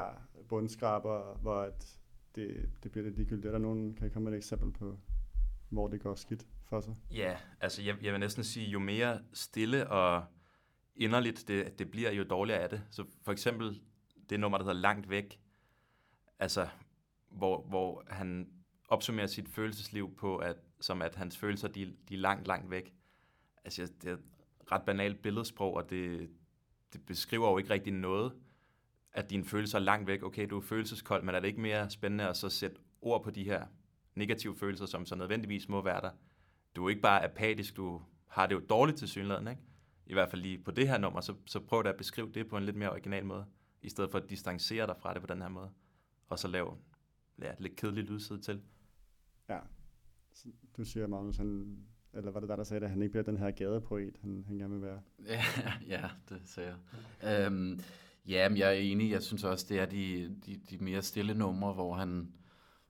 bundskraber, 0.49 1.37
hvor 1.41 1.61
at 1.61 1.97
det, 2.35 2.69
det 2.83 2.91
bliver 2.91 3.05
lidt 3.05 3.17
ligegyldigt? 3.17 3.45
Er 3.45 3.51
der 3.51 3.59
nogen, 3.59 3.93
kan 3.93 4.07
I 4.07 4.09
komme 4.09 4.23
med 4.23 4.33
et 4.33 4.37
eksempel 4.37 4.71
på, 4.71 4.97
hvor 5.69 5.87
det 5.87 6.01
går 6.01 6.15
skidt 6.15 6.45
for 6.69 6.81
sig? 6.81 6.95
Ja, 7.11 7.35
altså 7.61 7.81
jeg, 7.81 7.95
jeg 8.03 8.11
vil 8.11 8.19
næsten 8.19 8.43
sige, 8.43 8.69
jo 8.69 8.79
mere 8.79 9.19
stille 9.33 9.89
og 9.89 10.23
inderligt 10.95 11.47
det, 11.47 11.79
det 11.79 11.91
bliver, 11.91 12.11
jo 12.11 12.23
dårligere 12.23 12.59
er 12.59 12.67
det. 12.67 12.83
Så 12.89 13.05
for 13.21 13.31
eksempel 13.31 13.81
det 14.29 14.39
nummer, 14.39 14.57
der 14.57 14.65
hedder 14.65 14.79
Langt 14.81 15.09
Væk, 15.09 15.39
altså 16.39 16.67
hvor, 17.29 17.61
hvor 17.61 18.03
han 18.07 18.49
opsummerer 18.87 19.27
sit 19.27 19.49
følelsesliv 19.49 20.15
på, 20.15 20.37
at, 20.37 20.55
som 20.81 21.01
at 21.01 21.15
hans 21.15 21.37
følelser, 21.37 21.67
de, 21.67 21.93
de 22.09 22.13
er 22.13 22.17
langt, 22.17 22.47
langt 22.47 22.71
væk. 22.71 22.93
Altså 23.65 23.91
det 24.01 24.09
er 24.09 24.13
et 24.13 24.21
ret 24.71 24.83
banalt 24.85 25.21
billedsprog, 25.21 25.73
og 25.73 25.89
det, 25.89 26.29
det 26.93 27.05
beskriver 27.05 27.49
jo 27.49 27.57
ikke 27.57 27.69
rigtig 27.69 27.93
noget, 27.93 28.33
at 29.11 29.29
dine 29.29 29.45
følelser 29.45 29.79
er 29.79 29.83
langt 29.83 30.07
væk. 30.07 30.23
Okay, 30.23 30.47
du 30.49 30.57
er 30.57 30.61
følelseskold, 30.61 31.23
men 31.23 31.35
er 31.35 31.39
det 31.39 31.47
ikke 31.47 31.61
mere 31.61 31.89
spændende 31.89 32.27
at 32.27 32.37
så 32.37 32.49
sætte 32.49 32.77
ord 33.01 33.23
på 33.23 33.31
de 33.31 33.43
her 33.43 33.65
negative 34.15 34.55
følelser, 34.55 34.85
som 34.85 35.05
så 35.05 35.15
nødvendigvis 35.15 35.69
må 35.69 35.81
være 35.81 36.01
der? 36.01 36.11
Du 36.75 36.85
er 36.85 36.89
ikke 36.89 37.01
bare 37.01 37.23
apatisk, 37.23 37.77
du 37.77 38.01
har 38.27 38.47
det 38.47 38.55
jo 38.55 38.61
dårligt 38.69 38.97
til 38.97 39.07
synligheden, 39.07 39.47
ikke? 39.47 39.61
I 40.05 40.13
hvert 40.13 40.29
fald 40.29 40.41
lige 40.41 40.57
på 40.57 40.71
det 40.71 40.87
her 40.87 40.97
nummer, 40.97 41.21
så, 41.21 41.35
så 41.45 41.59
prøv 41.59 41.83
da 41.83 41.89
at 41.89 41.97
beskrive 41.97 42.31
det 42.33 42.47
på 42.47 42.57
en 42.57 42.63
lidt 42.63 42.75
mere 42.75 42.91
original 42.91 43.25
måde, 43.25 43.45
i 43.81 43.89
stedet 43.89 44.11
for 44.11 44.17
at 44.17 44.29
distancere 44.29 44.87
dig 44.87 44.95
fra 44.99 45.13
det 45.13 45.21
på 45.21 45.27
den 45.27 45.41
her 45.41 45.49
måde, 45.49 45.69
og 46.29 46.39
så 46.39 46.47
lave 46.47 46.77
ja, 47.41 47.51
lidt 47.59 47.75
kedelig 47.75 48.03
lydside 48.03 48.41
til. 48.41 48.61
Ja. 49.49 49.59
Så 50.33 50.47
Du 50.77 50.83
siger, 50.83 51.07
Magnus, 51.07 51.37
han, 51.37 51.77
eller 52.13 52.31
var 52.31 52.39
det 52.39 52.49
der, 52.49 52.55
der 52.55 52.63
sagde, 52.63 52.83
at 52.83 52.89
han 52.89 53.01
ikke 53.01 53.11
bliver 53.11 53.23
den 53.23 53.37
her 53.37 53.51
gadepoet, 53.51 54.17
han, 54.21 54.43
han 54.47 54.57
gerne 54.57 54.73
vil 54.73 54.81
være? 54.81 55.01
Ja, 55.25 55.43
ja 55.97 56.09
det 56.29 56.41
sagde 56.45 56.75
jeg. 57.21 57.45
Øhm, 57.45 57.79
ja, 58.25 58.49
men 58.49 58.57
jeg 58.57 58.67
er 58.67 58.79
enig. 58.79 59.11
Jeg 59.11 59.23
synes 59.23 59.43
også, 59.43 59.65
det 59.69 59.79
er 59.79 59.85
de, 59.85 60.35
de, 60.45 60.57
de 60.69 60.77
mere 60.77 61.01
stille 61.01 61.33
numre, 61.33 61.73
hvor 61.73 61.93
han 61.93 62.33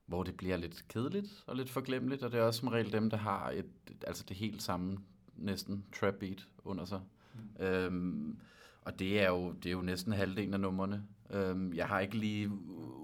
hvor 0.05 0.23
det 0.23 0.37
bliver 0.37 0.57
lidt 0.57 0.87
kedeligt 0.87 1.43
og 1.47 1.55
lidt 1.55 1.69
forglemmeligt, 1.69 2.23
og 2.23 2.31
det 2.31 2.39
er 2.39 2.43
også 2.43 2.59
som 2.59 2.67
regel 2.67 2.91
dem, 2.91 3.09
der 3.09 3.17
har 3.17 3.49
et, 3.51 3.65
altså 4.07 4.23
det 4.29 4.37
helt 4.37 4.61
samme 4.61 4.97
næsten 5.35 5.85
trap 5.99 6.13
beat 6.13 6.47
under 6.63 6.85
sig. 6.85 7.01
Mm. 7.33 7.65
Øhm, 7.65 8.37
og 8.81 8.99
det 8.99 9.21
er, 9.21 9.29
jo, 9.29 9.51
det 9.51 9.65
er 9.65 9.73
jo 9.73 9.81
næsten 9.81 10.13
halvdelen 10.13 10.53
af 10.53 10.59
numrene. 10.59 11.03
Øhm, 11.29 11.73
jeg 11.73 11.87
har 11.87 11.99
ikke 11.99 12.17
lige 12.17 12.49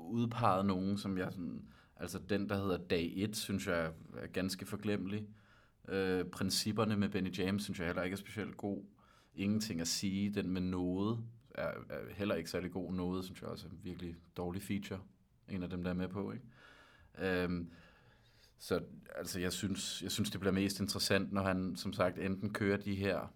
udpeget 0.09 0.65
nogen, 0.65 0.97
som 0.97 1.17
jeg 1.17 1.31
sådan... 1.31 1.61
Altså 1.95 2.19
den, 2.29 2.49
der 2.49 2.55
hedder 2.55 2.77
Dag 2.77 3.13
1, 3.15 3.35
synes 3.35 3.67
jeg 3.67 3.85
er, 3.85 4.27
ganske 4.27 4.65
forglemmelig. 4.65 5.27
Øh, 5.87 6.25
principperne 6.25 6.97
med 6.97 7.09
Benny 7.09 7.37
James, 7.37 7.63
synes 7.63 7.79
jeg 7.79 7.87
heller 7.87 8.03
ikke 8.03 8.13
er 8.13 8.17
specielt 8.17 8.57
god. 8.57 8.83
Ingenting 9.35 9.81
at 9.81 9.87
sige. 9.87 10.29
Den 10.29 10.49
med 10.49 10.61
noget 10.61 11.19
er, 11.55 11.67
er 11.89 12.13
heller 12.13 12.35
ikke 12.35 12.49
særlig 12.49 12.71
god. 12.71 12.93
Noget, 12.93 13.25
synes 13.25 13.41
jeg 13.41 13.49
også 13.49 13.67
er 13.67 13.71
en 13.71 13.79
virkelig 13.83 14.15
dårlig 14.37 14.61
feature. 14.61 14.99
En 15.49 15.63
af 15.63 15.69
dem, 15.69 15.83
der 15.83 15.89
er 15.89 15.95
med 15.95 16.07
på, 16.07 16.31
ikke? 16.31 16.45
Øhm, 17.17 17.71
så 18.59 18.81
altså, 19.15 19.39
jeg 19.39 19.53
synes, 19.53 20.01
jeg 20.03 20.11
synes, 20.11 20.31
det 20.31 20.39
bliver 20.39 20.53
mest 20.53 20.79
interessant, 20.79 21.33
når 21.33 21.41
han, 21.41 21.75
som 21.75 21.93
sagt, 21.93 22.17
enten 22.17 22.53
kører 22.53 22.77
de 22.77 22.95
her 22.95 23.33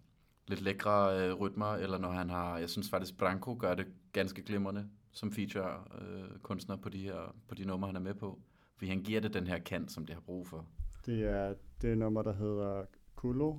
lidt 0.47 0.62
lækre 0.62 1.19
øh, 1.19 1.33
rytmer, 1.33 1.73
eller 1.73 1.97
når 1.97 2.12
han 2.12 2.29
har, 2.29 2.57
jeg 2.57 2.69
synes 2.69 2.89
faktisk, 2.89 3.17
Branko 3.17 3.57
gør 3.59 3.75
det 3.75 3.88
ganske 4.12 4.43
glimrende 4.43 4.89
som 5.12 5.31
feature 5.31 5.83
øh, 6.01 6.39
kunstner 6.39 6.75
på 6.75 6.89
de 6.89 6.97
her 6.97 7.36
på 7.47 7.55
de 7.55 7.65
numre, 7.65 7.88
han 7.88 7.95
er 7.95 7.99
med 7.99 8.13
på. 8.13 8.39
Fordi 8.75 8.89
han 8.89 9.03
giver 9.03 9.21
det 9.21 9.33
den 9.33 9.47
her 9.47 9.59
kant, 9.59 9.91
som 9.91 10.05
det 10.05 10.15
har 10.15 10.21
brug 10.21 10.47
for. 10.47 10.65
Det 11.05 11.23
er 11.23 11.53
det 11.81 11.97
nummer, 11.97 12.21
der 12.21 12.33
hedder 12.33 12.86
Kulo, 13.15 13.57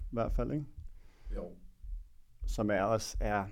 i 0.00 0.12
hvert 0.12 0.32
fald, 0.32 0.52
ikke? 0.52 0.66
Jo. 1.34 1.56
Som 2.46 2.70
er 2.70 2.82
også 2.82 3.16
er... 3.20 3.46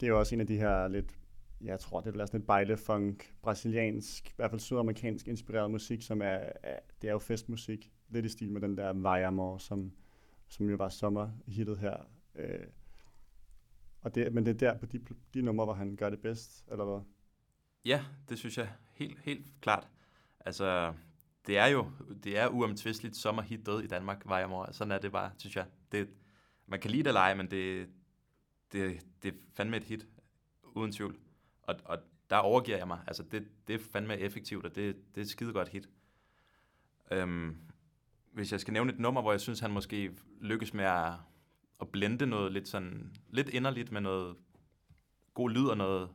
Det 0.00 0.06
er 0.06 0.10
jo 0.10 0.18
også 0.18 0.34
en 0.34 0.40
af 0.40 0.46
de 0.46 0.56
her 0.56 0.88
lidt 0.88 1.18
jeg 1.60 1.80
tror, 1.80 2.00
det 2.00 2.16
er 2.16 2.26
sådan 2.26 2.40
et 2.40 2.46
bejlefunk, 2.46 3.34
brasiliansk, 3.42 4.30
i 4.30 4.32
hvert 4.36 4.50
fald 4.50 4.60
sydamerikansk 4.60 5.28
inspireret 5.28 5.70
musik, 5.70 6.02
som 6.02 6.22
er, 6.22 6.38
er, 6.62 6.78
det 7.02 7.08
er 7.08 7.12
jo 7.12 7.18
festmusik. 7.18 7.92
Lidt 8.08 8.26
i 8.26 8.28
stil 8.28 8.52
med 8.52 8.60
den 8.60 8.76
der 8.76 8.92
Vejamor, 8.92 9.58
som, 9.58 9.92
som 10.48 10.70
jo 10.70 10.76
var 10.76 10.88
sommerhittet 10.88 11.78
her. 11.78 11.96
Øh, 12.34 12.66
og 14.00 14.14
det, 14.14 14.32
men 14.32 14.46
det 14.46 14.62
er 14.62 14.72
der 14.72 14.78
på 14.78 14.86
de, 14.86 15.00
de 15.34 15.42
numre, 15.42 15.64
hvor 15.64 15.74
han 15.74 15.96
gør 15.96 16.10
det 16.10 16.20
bedst, 16.20 16.64
eller 16.70 16.84
hvad? 16.84 17.00
Ja, 17.84 18.04
det 18.28 18.38
synes 18.38 18.58
jeg 18.58 18.72
helt, 18.92 19.18
helt 19.18 19.46
klart. 19.60 19.88
Altså, 20.40 20.94
det 21.46 21.58
er 21.58 21.66
jo 21.66 21.90
det 22.24 22.38
er 22.38 22.48
uomtvisteligt 22.48 23.16
sommerhit 23.16 23.66
død 23.66 23.82
i 23.82 23.86
Danmark, 23.86 24.22
Vejamor. 24.26 24.68
Sådan 24.72 24.92
er 24.92 24.98
det 24.98 25.12
bare, 25.12 25.30
synes 25.38 25.56
jeg. 25.56 25.66
Det, 25.92 26.08
man 26.66 26.80
kan 26.80 26.90
lide 26.90 27.02
det 27.02 27.12
lege, 27.12 27.34
men 27.34 27.50
det, 27.50 27.88
det, 28.72 29.06
det 29.22 29.34
er 29.34 29.38
fandme 29.54 29.76
et 29.76 29.84
hit, 29.84 30.06
uden 30.62 30.92
tvivl. 30.92 31.18
Og, 31.68 31.76
og 31.84 31.98
der 32.30 32.36
overgiver 32.36 32.78
jeg 32.78 32.86
mig. 32.86 33.00
Altså, 33.06 33.22
det, 33.22 33.48
det 33.66 33.74
er 33.74 33.78
fandme 33.92 34.18
effektivt, 34.18 34.64
og 34.64 34.74
det, 34.74 34.96
det 35.14 35.20
er 35.20 35.24
et 35.24 35.30
skide 35.30 35.52
godt 35.52 35.68
hit. 35.68 35.88
Øhm, 37.10 37.56
hvis 38.32 38.52
jeg 38.52 38.60
skal 38.60 38.72
nævne 38.72 38.92
et 38.92 38.98
nummer, 38.98 39.20
hvor 39.20 39.32
jeg 39.32 39.40
synes, 39.40 39.60
han 39.60 39.70
måske 39.70 40.12
lykkes 40.40 40.74
med 40.74 40.84
at, 40.84 41.12
at 41.80 41.88
blende 41.88 42.26
noget 42.26 42.52
lidt 42.52 42.68
sådan, 42.68 43.16
lidt 43.30 43.48
inderligt 43.48 43.92
med 43.92 44.00
noget 44.00 44.36
god 45.34 45.50
lyd 45.50 45.66
og 45.66 45.76
noget 45.76 46.10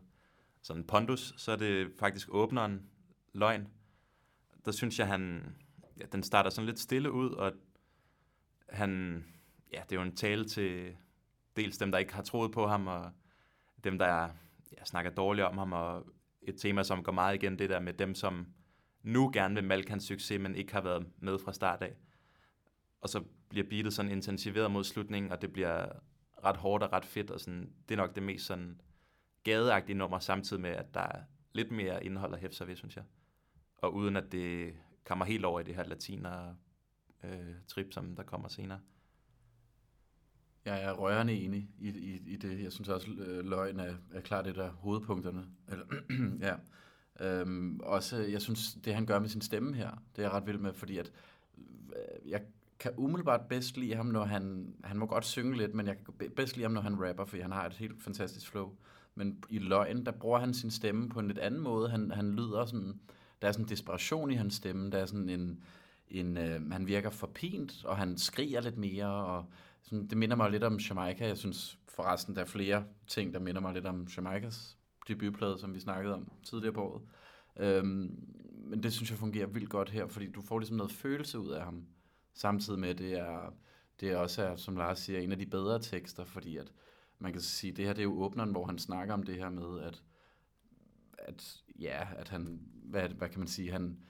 sådan 0.61 0.83
pondus, 0.83 1.33
så 1.37 1.51
er 1.51 1.55
det 1.55 1.91
faktisk 1.99 2.27
åbneren 2.31 2.89
løgn. 3.33 3.67
Der 4.65 4.71
synes 4.71 4.99
jeg, 4.99 5.07
han, 5.07 5.55
ja, 5.99 6.05
den 6.11 6.23
starter 6.23 6.49
sådan 6.49 6.65
lidt 6.65 6.79
stille 6.79 7.11
ud, 7.11 7.29
og 7.29 7.53
han, 8.69 9.23
ja, 9.73 9.81
det 9.89 9.91
er 9.91 10.01
jo 10.01 10.07
en 10.07 10.15
tale 10.15 10.45
til 10.45 10.95
dels 11.55 11.77
dem, 11.77 11.91
der 11.91 11.97
ikke 11.97 12.13
har 12.13 12.23
troet 12.23 12.51
på 12.51 12.67
ham, 12.67 12.87
og 12.87 13.11
dem, 13.83 13.97
der 13.97 14.29
ja, 14.77 14.85
snakker 14.85 15.11
dårligt 15.11 15.47
om 15.47 15.57
ham, 15.57 15.73
og 15.73 16.07
et 16.41 16.55
tema, 16.57 16.83
som 16.83 17.03
går 17.03 17.11
meget 17.11 17.35
igen, 17.35 17.59
det 17.59 17.69
der 17.69 17.79
med 17.79 17.93
dem, 17.93 18.15
som 18.15 18.47
nu 19.03 19.31
gerne 19.33 19.55
vil 19.55 19.63
malke 19.63 19.89
hans 19.89 20.03
succes, 20.03 20.39
men 20.39 20.55
ikke 20.55 20.73
har 20.73 20.81
været 20.81 21.07
med 21.17 21.39
fra 21.39 21.53
start 21.53 21.81
af. 21.81 21.95
Og 23.01 23.09
så 23.09 23.23
bliver 23.49 23.69
beatet 23.69 23.93
sådan 23.93 24.11
intensiveret 24.11 24.71
mod 24.71 24.83
slutningen, 24.83 25.31
og 25.31 25.41
det 25.41 25.53
bliver 25.53 25.85
ret 26.43 26.57
hårdt 26.57 26.83
og 26.83 26.93
ret 26.93 27.05
fedt, 27.05 27.31
og 27.31 27.39
sådan, 27.39 27.73
det 27.89 27.95
er 27.95 28.01
nok 28.01 28.15
det 28.15 28.23
mest 28.23 28.45
sådan 28.45 28.81
gadeagtige 29.43 29.97
nummer, 29.97 30.19
samtidig 30.19 30.61
med, 30.61 30.69
at 30.69 30.93
der 30.93 30.99
er 30.99 31.21
lidt 31.53 31.71
mere 31.71 32.05
indhold 32.05 32.33
at 32.33 32.39
hæfte 32.39 32.57
sig 32.57 32.67
ved, 32.67 32.75
synes 32.75 32.95
jeg. 32.95 33.03
Og 33.77 33.93
uden 33.93 34.17
at 34.17 34.31
det 34.31 34.73
kommer 35.03 35.25
helt 35.25 35.45
over 35.45 35.59
i 35.59 35.63
det 35.63 35.75
her 35.75 35.83
latiner 35.83 36.55
øh, 37.23 37.55
trip, 37.67 37.93
som 37.93 38.15
der 38.15 38.23
kommer 38.23 38.47
senere. 38.47 38.79
Jeg 40.65 40.83
er 40.83 40.93
rørende 40.93 41.33
enig 41.33 41.69
i, 41.79 41.89
i, 41.89 42.21
i 42.25 42.35
det. 42.35 42.63
Jeg 42.63 42.71
synes 42.71 42.89
også, 42.89 43.07
øh, 43.11 43.45
løgn 43.45 43.79
er, 43.79 43.93
er 44.11 44.21
klart 44.21 44.45
det 44.45 44.55
der 44.55 44.69
hovedpunkterne. 44.69 45.45
Eller, 45.67 45.85
ja. 46.47 46.55
Øhm, 47.19 47.79
også, 47.79 48.17
jeg 48.17 48.41
synes, 48.41 48.73
det 48.73 48.93
han 48.93 49.05
gør 49.05 49.19
med 49.19 49.29
sin 49.29 49.41
stemme 49.41 49.75
her, 49.75 49.89
det 50.15 50.21
er 50.21 50.23
jeg 50.23 50.31
ret 50.31 50.47
vild 50.47 50.57
med, 50.57 50.73
fordi 50.73 50.97
at, 50.97 51.11
øh, 51.57 52.31
jeg 52.31 52.41
kan 52.79 52.91
umiddelbart 52.97 53.41
bedst 53.49 53.77
lide 53.77 53.95
ham, 53.95 54.05
når 54.05 54.23
han, 54.25 54.75
han 54.83 54.97
må 54.97 55.05
godt 55.05 55.25
synge 55.25 55.57
lidt, 55.57 55.73
men 55.73 55.87
jeg 55.87 55.95
kan 56.05 56.31
bedst 56.35 56.55
lide 56.55 56.63
ham, 56.63 56.71
når 56.71 56.81
han 56.81 57.07
rapper, 57.07 57.25
fordi 57.25 57.41
han 57.41 57.51
har 57.51 57.65
et 57.65 57.73
helt 57.73 58.03
fantastisk 58.03 58.51
flow. 58.51 58.71
Men 59.15 59.43
i 59.49 59.59
løgn, 59.59 60.05
der 60.05 60.11
bruger 60.11 60.39
han 60.39 60.53
sin 60.53 60.71
stemme 60.71 61.09
på 61.09 61.19
en 61.19 61.27
lidt 61.27 61.39
anden 61.39 61.61
måde. 61.61 61.89
Han, 61.89 62.11
han 62.11 62.31
lyder 62.31 62.65
sådan, 62.65 62.99
der 63.41 63.47
er 63.47 63.51
sådan 63.51 63.65
en 63.65 63.69
desperation 63.69 64.31
i 64.31 64.35
hans 64.35 64.53
stemme, 64.53 64.91
der 64.91 64.97
er 64.97 65.05
sådan 65.05 65.29
en, 65.29 65.63
en 66.09 66.37
øh, 66.37 66.71
han 66.71 66.87
virker 66.87 67.09
forpint, 67.09 67.85
og 67.85 67.97
han 67.97 68.17
skriger 68.17 68.61
lidt 68.61 68.77
mere, 68.77 69.07
og 69.07 69.45
sådan, 69.83 70.07
det 70.07 70.17
minder 70.17 70.35
mig 70.35 70.51
lidt 70.51 70.63
om 70.63 70.77
Jamaica. 70.77 71.27
Jeg 71.27 71.37
synes 71.37 71.79
forresten, 71.87 72.35
der 72.35 72.41
er 72.41 72.45
flere 72.45 72.85
ting, 73.07 73.33
der 73.33 73.39
minder 73.39 73.61
mig 73.61 73.73
lidt 73.73 73.85
om 73.85 74.07
Jamaicas 74.17 74.77
debutplade, 75.07 75.59
som 75.59 75.73
vi 75.73 75.79
snakkede 75.79 76.13
om 76.13 76.31
tidligere 76.43 76.73
på 76.73 76.81
året. 76.81 77.01
Øhm, 77.59 78.25
men 78.51 78.83
det 78.83 78.93
synes 78.93 79.11
jeg 79.11 79.19
fungerer 79.19 79.47
vildt 79.47 79.69
godt 79.69 79.89
her, 79.89 80.07
fordi 80.07 80.31
du 80.31 80.41
får 80.41 80.59
ligesom 80.59 80.77
noget 80.77 80.91
følelse 80.91 81.39
ud 81.39 81.49
af 81.49 81.63
ham, 81.63 81.85
samtidig 82.33 82.79
med, 82.79 82.89
at 82.89 82.97
det 82.97 83.13
er, 83.13 83.53
det 83.99 84.11
er 84.11 84.17
også 84.17 84.43
er, 84.43 84.55
som 84.55 84.75
Lars 84.75 84.99
siger, 84.99 85.19
en 85.19 85.31
af 85.31 85.37
de 85.37 85.45
bedre 85.45 85.79
tekster, 85.79 86.25
fordi 86.25 86.57
at 86.57 86.71
man 87.19 87.31
kan 87.31 87.41
sige, 87.41 87.73
det 87.73 87.85
her 87.85 87.93
det 87.93 87.99
er 87.99 88.03
jo 88.03 88.23
åbneren, 88.23 88.51
hvor 88.51 88.65
han 88.65 88.79
snakker 88.79 89.13
om 89.13 89.23
det 89.23 89.35
her 89.35 89.49
med, 89.49 89.81
at, 89.81 90.03
at 91.17 91.63
ja, 91.79 92.07
at 92.15 92.29
han, 92.29 92.61
hvad, 92.83 93.09
hvad 93.09 93.29
kan 93.29 93.39
man 93.39 93.47
sige, 93.47 93.71
han, 93.71 94.03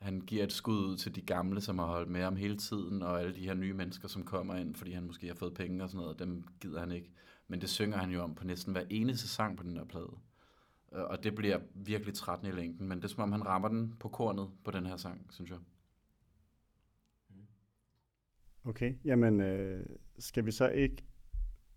han 0.00 0.20
giver 0.20 0.44
et 0.44 0.52
skud 0.52 0.86
ud 0.86 0.96
til 0.96 1.14
de 1.14 1.22
gamle, 1.22 1.60
som 1.60 1.78
har 1.78 1.86
holdt 1.86 2.10
med 2.10 2.22
ham 2.22 2.36
hele 2.36 2.56
tiden, 2.56 3.02
og 3.02 3.20
alle 3.20 3.34
de 3.34 3.44
her 3.44 3.54
nye 3.54 3.72
mennesker, 3.72 4.08
som 4.08 4.24
kommer 4.24 4.54
ind, 4.54 4.74
fordi 4.74 4.92
han 4.92 5.06
måske 5.06 5.26
har 5.26 5.34
fået 5.34 5.54
penge 5.54 5.82
og 5.82 5.90
sådan 5.90 6.02
noget, 6.02 6.18
dem 6.18 6.44
gider 6.60 6.80
han 6.80 6.92
ikke. 6.92 7.10
Men 7.48 7.60
det 7.60 7.68
synger 7.68 7.96
han 7.96 8.10
jo 8.10 8.22
om 8.22 8.34
på 8.34 8.44
næsten 8.44 8.72
hver 8.72 8.84
eneste 8.90 9.28
sang 9.28 9.56
på 9.56 9.62
den 9.62 9.76
her 9.76 9.84
plade. 9.84 10.12
Øh, 10.92 11.04
og 11.04 11.24
det 11.24 11.34
bliver 11.34 11.60
virkelig 11.74 12.14
trættende 12.14 12.52
i 12.52 12.56
længden, 12.56 12.88
men 12.88 12.98
det 12.98 13.04
er 13.04 13.08
som 13.08 13.22
om, 13.22 13.32
han 13.32 13.46
rammer 13.46 13.68
den 13.68 13.96
på 14.00 14.08
kornet 14.08 14.50
på 14.64 14.70
den 14.70 14.86
her 14.86 14.96
sang, 14.96 15.26
synes 15.30 15.50
jeg. 15.50 15.58
Okay, 18.64 18.94
jamen 19.04 19.40
øh, 19.40 19.86
skal 20.18 20.46
vi 20.46 20.50
så 20.50 20.68
ikke 20.68 21.04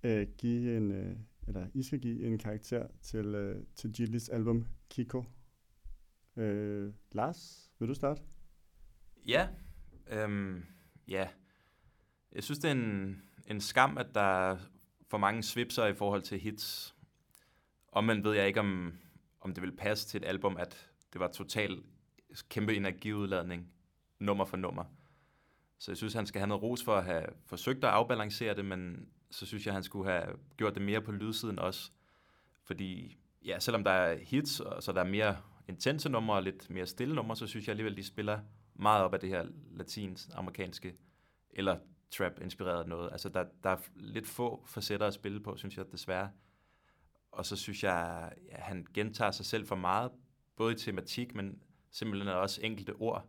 øh, 0.03 0.27
give 0.37 0.77
en, 0.77 0.91
øh, 0.91 1.15
eller 1.47 1.67
I 1.73 1.83
skal 1.83 1.99
give 1.99 2.25
en 2.27 2.37
karakter 2.37 2.87
til, 3.01 3.25
øh, 3.25 3.63
til 3.75 3.93
Gillis 3.93 4.29
album 4.29 4.67
Kiko. 4.89 5.23
Øh, 6.35 6.93
Lars, 7.11 7.71
vil 7.83 7.89
du 7.89 7.95
starte? 7.95 8.21
Ja, 9.27 9.47
øhm, 10.07 10.65
ja. 11.07 11.27
Jeg 12.31 12.43
synes, 12.43 12.59
det 12.59 12.67
er 12.67 12.71
en, 12.71 13.21
en 13.47 13.61
skam, 13.61 13.97
at 13.97 14.15
der 14.15 14.21
er 14.21 14.57
for 15.09 15.17
mange 15.17 15.43
svipser 15.43 15.85
i 15.85 15.93
forhold 15.93 16.21
til 16.21 16.39
hits. 16.39 16.95
Omvendt 17.91 18.25
ved 18.25 18.33
jeg 18.33 18.47
ikke, 18.47 18.59
om, 18.59 18.93
om 19.41 19.53
det 19.53 19.61
vil 19.63 19.75
passe 19.75 20.07
til 20.07 20.17
et 20.17 20.27
album, 20.27 20.57
at 20.57 20.89
det 21.13 21.19
var 21.19 21.27
total 21.27 21.83
kæmpe 22.49 22.75
energiudladning, 22.75 23.73
nummer 24.19 24.45
for 24.45 24.57
nummer. 24.57 24.83
Så 25.77 25.91
jeg 25.91 25.97
synes, 25.97 26.13
han 26.13 26.25
skal 26.25 26.39
have 26.39 26.47
noget 26.47 26.63
ros 26.63 26.83
for 26.83 26.95
at 26.95 27.03
have 27.03 27.25
forsøgt 27.45 27.83
at 27.83 27.89
afbalancere 27.89 28.55
det, 28.55 28.65
men 28.65 29.09
så 29.31 29.45
synes 29.45 29.65
jeg, 29.65 29.73
han 29.73 29.83
skulle 29.83 30.11
have 30.11 30.35
gjort 30.57 30.73
det 30.73 30.81
mere 30.81 31.01
på 31.01 31.11
lydsiden 31.11 31.59
også. 31.59 31.91
Fordi, 32.63 33.17
ja, 33.45 33.59
selvom 33.59 33.83
der 33.83 33.91
er 33.91 34.17
hits, 34.17 34.59
og 34.59 34.83
så 34.83 34.91
der 34.91 34.99
er 34.99 35.09
mere 35.09 35.37
intense 35.67 36.09
numre 36.09 36.35
og 36.35 36.43
lidt 36.43 36.69
mere 36.69 36.85
stille 36.85 37.15
numre, 37.15 37.35
så 37.35 37.47
synes 37.47 37.67
jeg 37.67 37.73
alligevel, 37.73 37.97
de 37.97 38.03
spiller 38.03 38.39
meget 38.75 39.03
op 39.03 39.13
af 39.13 39.19
det 39.19 39.29
her 39.29 39.45
latinsk-amerikanske 39.71 40.95
eller 41.49 41.77
trap-inspireret 42.11 42.87
noget. 42.87 43.11
Altså, 43.11 43.29
der, 43.29 43.45
der 43.63 43.69
er 43.69 43.77
lidt 43.95 44.27
få 44.27 44.63
facetter 44.67 45.07
at 45.07 45.13
spille 45.13 45.39
på, 45.39 45.57
synes 45.57 45.77
jeg 45.77 45.91
desværre. 45.91 46.29
Og 47.31 47.45
så 47.45 47.55
synes 47.55 47.83
jeg, 47.83 48.31
at 48.51 48.61
han 48.61 48.87
gentager 48.93 49.31
sig 49.31 49.45
selv 49.45 49.67
for 49.67 49.75
meget, 49.75 50.11
både 50.55 50.73
i 50.73 50.77
tematik, 50.77 51.35
men 51.35 51.63
simpelthen 51.91 52.33
også 52.33 52.61
enkelte 52.63 52.93
ord. 52.93 53.25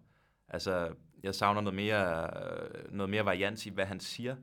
Altså, 0.48 0.94
jeg 1.22 1.34
savner 1.34 1.60
noget 1.60 1.74
mere, 1.74 2.30
øh, 2.44 2.92
noget 2.92 3.10
mere 3.10 3.24
varians 3.24 3.66
i, 3.66 3.70
hvad 3.70 3.86
han 3.86 4.00
siger, 4.00 4.36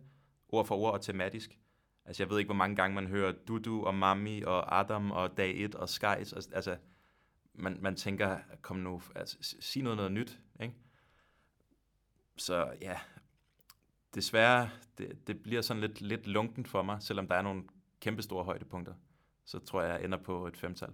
ord 0.49 0.65
for 0.65 0.75
ord 0.75 0.93
og 0.93 1.01
tematisk. 1.01 1.57
Altså, 2.05 2.23
jeg 2.23 2.29
ved 2.29 2.39
ikke, 2.39 2.47
hvor 2.47 2.55
mange 2.55 2.75
gange 2.75 2.95
man 2.95 3.07
hører 3.07 3.31
Dudu 3.47 3.83
og 3.85 3.95
Mami 3.95 4.41
og 4.41 4.79
Adam 4.79 5.11
og 5.11 5.37
Dag 5.37 5.63
1 5.63 5.75
og 5.75 5.89
Skies. 5.89 6.33
Altså, 6.33 6.77
man, 7.61 7.77
man 7.81 7.95
tænker, 7.95 8.37
kom 8.61 8.77
nu, 8.77 9.01
altså, 9.15 9.37
sig 9.59 9.83
noget, 9.83 9.97
noget 9.97 10.11
nyt, 10.11 10.39
ikke? 10.61 10.75
Så 12.37 12.73
ja, 12.81 12.99
desværre, 14.15 14.69
det, 14.97 15.27
det 15.27 15.43
bliver 15.43 15.61
sådan 15.61 15.81
lidt, 15.81 16.01
lidt 16.01 16.27
lunken 16.27 16.65
for 16.65 16.81
mig, 16.81 17.01
selvom 17.01 17.27
der 17.27 17.35
er 17.35 17.41
nogle 17.41 17.63
kæmpe 17.99 18.21
store 18.21 18.43
højdepunkter. 18.43 18.93
Så 19.45 19.59
tror 19.59 19.81
jeg, 19.81 19.89
jeg 19.89 20.05
ender 20.05 20.17
på 20.17 20.47
et 20.47 20.57
femtal. 20.57 20.89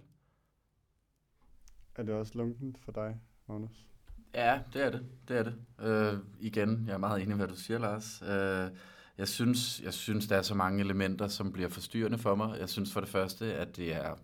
Er 1.94 2.02
det 2.02 2.14
også 2.14 2.38
lunken 2.38 2.76
for 2.76 2.92
dig, 2.92 3.20
Magnus? 3.48 3.86
Ja, 4.34 4.60
det 4.72 4.82
er 4.82 4.90
det. 4.90 5.06
Det 5.28 5.38
er 5.38 5.42
det. 5.42 5.54
Øh, 5.80 6.18
igen, 6.40 6.84
jeg 6.86 6.94
er 6.94 6.98
meget 6.98 7.22
enig 7.22 7.34
i, 7.34 7.36
hvad 7.36 7.48
du 7.48 7.56
siger, 7.56 7.78
Lars. 7.78 8.22
Øh, 8.22 8.78
jeg, 9.18 9.28
synes, 9.28 9.80
jeg 9.80 9.94
synes, 9.94 10.26
der 10.26 10.36
er 10.36 10.42
så 10.42 10.54
mange 10.54 10.80
elementer, 10.80 11.28
som 11.28 11.52
bliver 11.52 11.68
forstyrrende 11.68 12.18
for 12.18 12.34
mig. 12.34 12.58
Jeg 12.58 12.68
synes 12.68 12.92
for 12.92 13.00
det 13.00 13.08
første, 13.08 13.54
at 13.54 13.76
det 13.76 13.94
er 13.94 14.14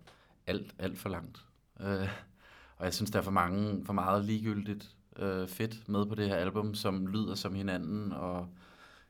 alt, 0.47 0.75
alt 0.79 0.97
for 0.97 1.09
langt. 1.09 1.45
Øh, 1.79 2.09
og 2.77 2.85
jeg 2.85 2.93
synes, 2.93 3.11
der 3.11 3.19
er 3.19 3.23
for, 3.23 3.31
mange, 3.31 3.85
for 3.85 3.93
meget 3.93 4.25
ligegyldigt 4.25 4.95
øh, 5.19 5.47
fedt 5.47 5.89
med 5.89 6.05
på 6.05 6.15
det 6.15 6.29
her 6.29 6.35
album, 6.35 6.73
som 6.73 7.07
lyder 7.07 7.35
som 7.35 7.55
hinanden, 7.55 8.11
og 8.11 8.47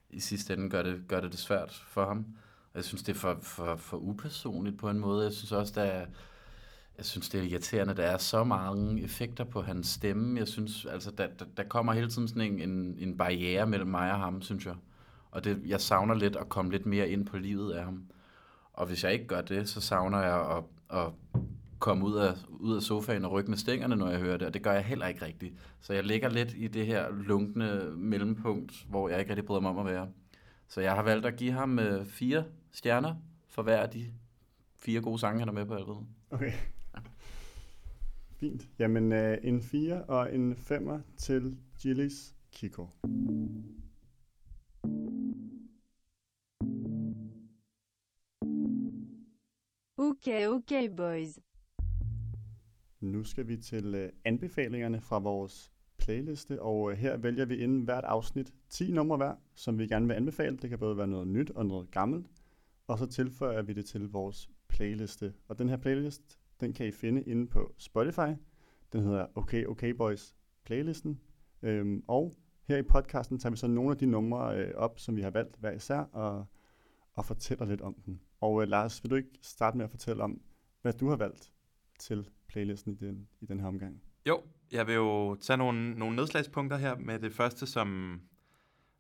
i 0.10 0.20
sidste 0.20 0.54
ende 0.54 0.70
gør 0.70 0.84
det, 0.84 1.04
gør 1.08 1.22
det 1.22 1.32
det 1.32 1.40
svært 1.40 1.84
for 1.88 2.06
ham. 2.08 2.26
Og 2.74 2.76
jeg 2.76 2.84
synes, 2.84 3.04
det 3.04 3.16
er 3.16 3.20
for, 3.20 3.38
for, 3.42 3.76
for 3.76 3.98
upersonligt 3.98 4.78
på 4.78 4.90
en 4.90 5.00
måde. 5.00 5.24
Jeg 5.24 5.34
synes 5.34 5.52
også, 5.52 5.74
der 5.76 5.82
er, 5.82 6.06
jeg 6.98 7.06
synes, 7.06 7.30
det 7.30 7.40
er 7.40 7.44
irriterende, 7.44 7.92
at 7.92 7.98
der 7.98 8.04
er 8.04 8.18
så 8.18 8.44
mange 8.44 9.04
effekter 9.04 9.44
på 9.44 9.62
hans 9.62 9.88
stemme. 9.88 10.40
Jeg 10.40 10.48
synes, 10.48 10.86
altså, 10.86 11.12
der, 11.12 11.28
der, 11.40 11.46
der 11.58 11.64
kommer 11.64 11.94
hele 11.94 12.10
tiden 12.10 12.28
sådan 12.28 12.54
en, 12.54 12.70
en, 12.70 12.96
en 13.00 13.18
barriere 13.18 13.68
mellem 13.68 13.90
mig 13.90 14.12
og 14.12 14.20
ham, 14.20 14.42
synes 14.42 14.66
jeg. 14.66 14.76
Og 15.32 15.44
det, 15.44 15.62
jeg 15.66 15.82
savner 15.82 16.14
lidt 16.14 16.36
at 16.36 16.50
komme 16.50 16.72
lidt 16.72 16.86
mere 16.86 17.10
ind 17.10 17.26
på 17.26 17.38
livet 17.38 17.74
af 17.74 17.84
ham. 17.84 18.06
Og 18.74 18.88
hvis 18.88 19.04
jeg 19.04 19.14
ikke 19.14 19.28
gør 19.28 19.42
det, 19.42 19.70
så 19.70 19.82
savner 19.82 20.20
jeg 20.20 20.58
at, 20.58 20.64
at 21.00 21.12
komme 21.86 22.06
ud 22.06 22.16
af, 22.16 22.34
ud 22.50 22.76
af 22.76 22.82
sofaen 22.82 23.26
og 23.26 23.32
rykke 23.32 23.50
med 23.50 23.58
stængerne, 23.58 23.96
når 23.96 24.10
jeg 24.10 24.20
hører 24.20 24.38
det, 24.38 24.48
og 24.48 24.54
det 24.54 24.64
gør 24.64 24.72
jeg 24.72 24.86
heller 24.86 25.08
ikke 25.08 25.26
rigtigt. 25.26 25.54
Så 25.82 25.94
jeg 25.94 26.04
ligger 26.04 26.30
lidt 26.30 26.54
i 26.58 26.68
det 26.68 26.86
her 26.86 27.12
lunkne 27.12 27.92
mellempunkt, 27.98 28.86
hvor 28.90 29.10
jeg 29.10 29.20
ikke 29.20 29.30
rigtig 29.30 29.46
bryder 29.46 29.62
mig 29.62 29.72
om 29.72 29.80
at 29.80 29.86
være. 29.86 30.10
Så 30.68 30.82
jeg 30.82 30.96
har 30.96 31.04
valgt 31.04 31.26
at 31.26 31.36
give 31.36 31.52
ham 31.52 31.80
øh, 31.80 32.06
fire 32.06 32.44
stjerner 32.72 33.16
for 33.50 33.64
hver 33.64 33.78
af 33.78 33.90
de 33.90 34.06
fire 34.76 35.02
gode 35.02 35.20
sange, 35.20 35.40
han 35.40 35.48
er 35.48 35.54
med 35.54 35.66
på 35.66 35.74
albumet. 35.74 36.08
Okay. 36.30 36.52
Fint. 38.40 38.68
Jamen, 38.80 39.12
øh, 39.12 39.38
en 39.44 39.62
4 39.62 40.04
og 40.04 40.36
en 40.36 40.54
5'er 40.54 41.00
til 41.18 41.58
Gillis 41.82 42.36
Kiko. 42.52 42.88
Okay, 49.98 50.48
okay, 50.48 50.90
boys. 50.98 51.45
Nu 53.00 53.24
skal 53.24 53.48
vi 53.48 53.58
til 53.58 53.96
øh, 53.96 54.10
anbefalingerne 54.26 55.02
fra 55.02 55.20
vores 55.20 55.72
playliste, 55.98 56.62
og 56.62 56.92
øh, 56.92 56.98
her 56.98 57.18
vælger 57.18 57.46
vi 57.46 57.56
inden 57.56 57.82
hvert 57.82 58.04
afsnit 58.04 58.54
10 58.70 58.92
numre 58.92 59.18
hver, 59.18 59.36
som 59.56 59.80
vi 59.80 59.88
gerne 59.88 60.08
vil 60.08 60.14
anbefale. 60.14 60.58
Det 60.58 60.70
kan 60.70 60.80
både 60.80 60.98
være 60.98 61.08
noget 61.08 61.28
nyt 61.28 61.50
og 61.50 61.66
noget 61.66 61.92
gammelt, 61.92 62.28
og 62.88 62.98
så 62.98 63.06
tilføjer 63.06 63.62
vi 63.62 63.74
det 63.74 63.86
til 63.86 64.10
vores 64.10 64.50
playliste. 64.68 65.34
Og 65.48 65.60
den 65.60 65.70
her 65.70 65.78
playlist, 65.78 66.40
den 66.60 66.74
kan 66.74 66.88
I 66.88 66.92
finde 66.92 67.24
inde 67.24 67.48
på 67.48 67.74
Spotify. 67.78 68.34
Den 68.94 69.04
hedder 69.04 69.26
Okay 69.36 69.66
Okay 69.66 69.90
Boys 69.90 70.36
playlisten. 70.66 71.20
Øhm, 71.62 72.04
og 72.08 72.34
her 72.68 72.78
i 72.78 72.84
podcasten 72.84 73.40
tager 73.40 73.52
vi 73.52 73.58
så 73.58 73.68
nogle 73.68 73.92
af 73.92 73.98
de 73.98 74.06
numre 74.06 74.58
øh, 74.58 74.74
op, 74.76 75.00
som 75.00 75.16
vi 75.16 75.22
har 75.22 75.30
valgt 75.30 75.56
hver 75.60 75.72
især, 75.72 76.00
og, 76.00 76.46
og 77.14 77.26
fortæller 77.26 77.66
lidt 77.66 77.82
om 77.82 77.96
dem. 78.06 78.20
Og 78.42 78.62
øh, 78.62 78.68
Lars, 78.68 79.04
vil 79.04 79.10
du 79.10 79.16
ikke 79.16 79.40
starte 79.42 79.78
med 79.78 79.86
at 79.86 79.92
fortælle 79.92 80.24
om, 80.24 80.42
hvad 80.82 80.94
du 80.94 81.10
har 81.10 81.16
valgt 81.16 81.52
til 82.00 82.30
playlisten 82.48 82.92
i 82.92 82.96
den, 82.96 83.28
i 83.42 83.46
den 83.46 83.60
her 83.60 83.68
omgang? 83.68 84.02
Jo, 84.28 84.44
jeg 84.72 84.88
vil 84.88 84.96
jo 84.96 85.36
tage 85.36 85.58
nogle, 85.58 85.94
nogle 85.94 86.16
nedslagspunkter 86.16 86.78
her 86.78 86.96
med 86.96 87.20
det 87.20 87.34
første, 87.34 87.68
som, 87.68 88.22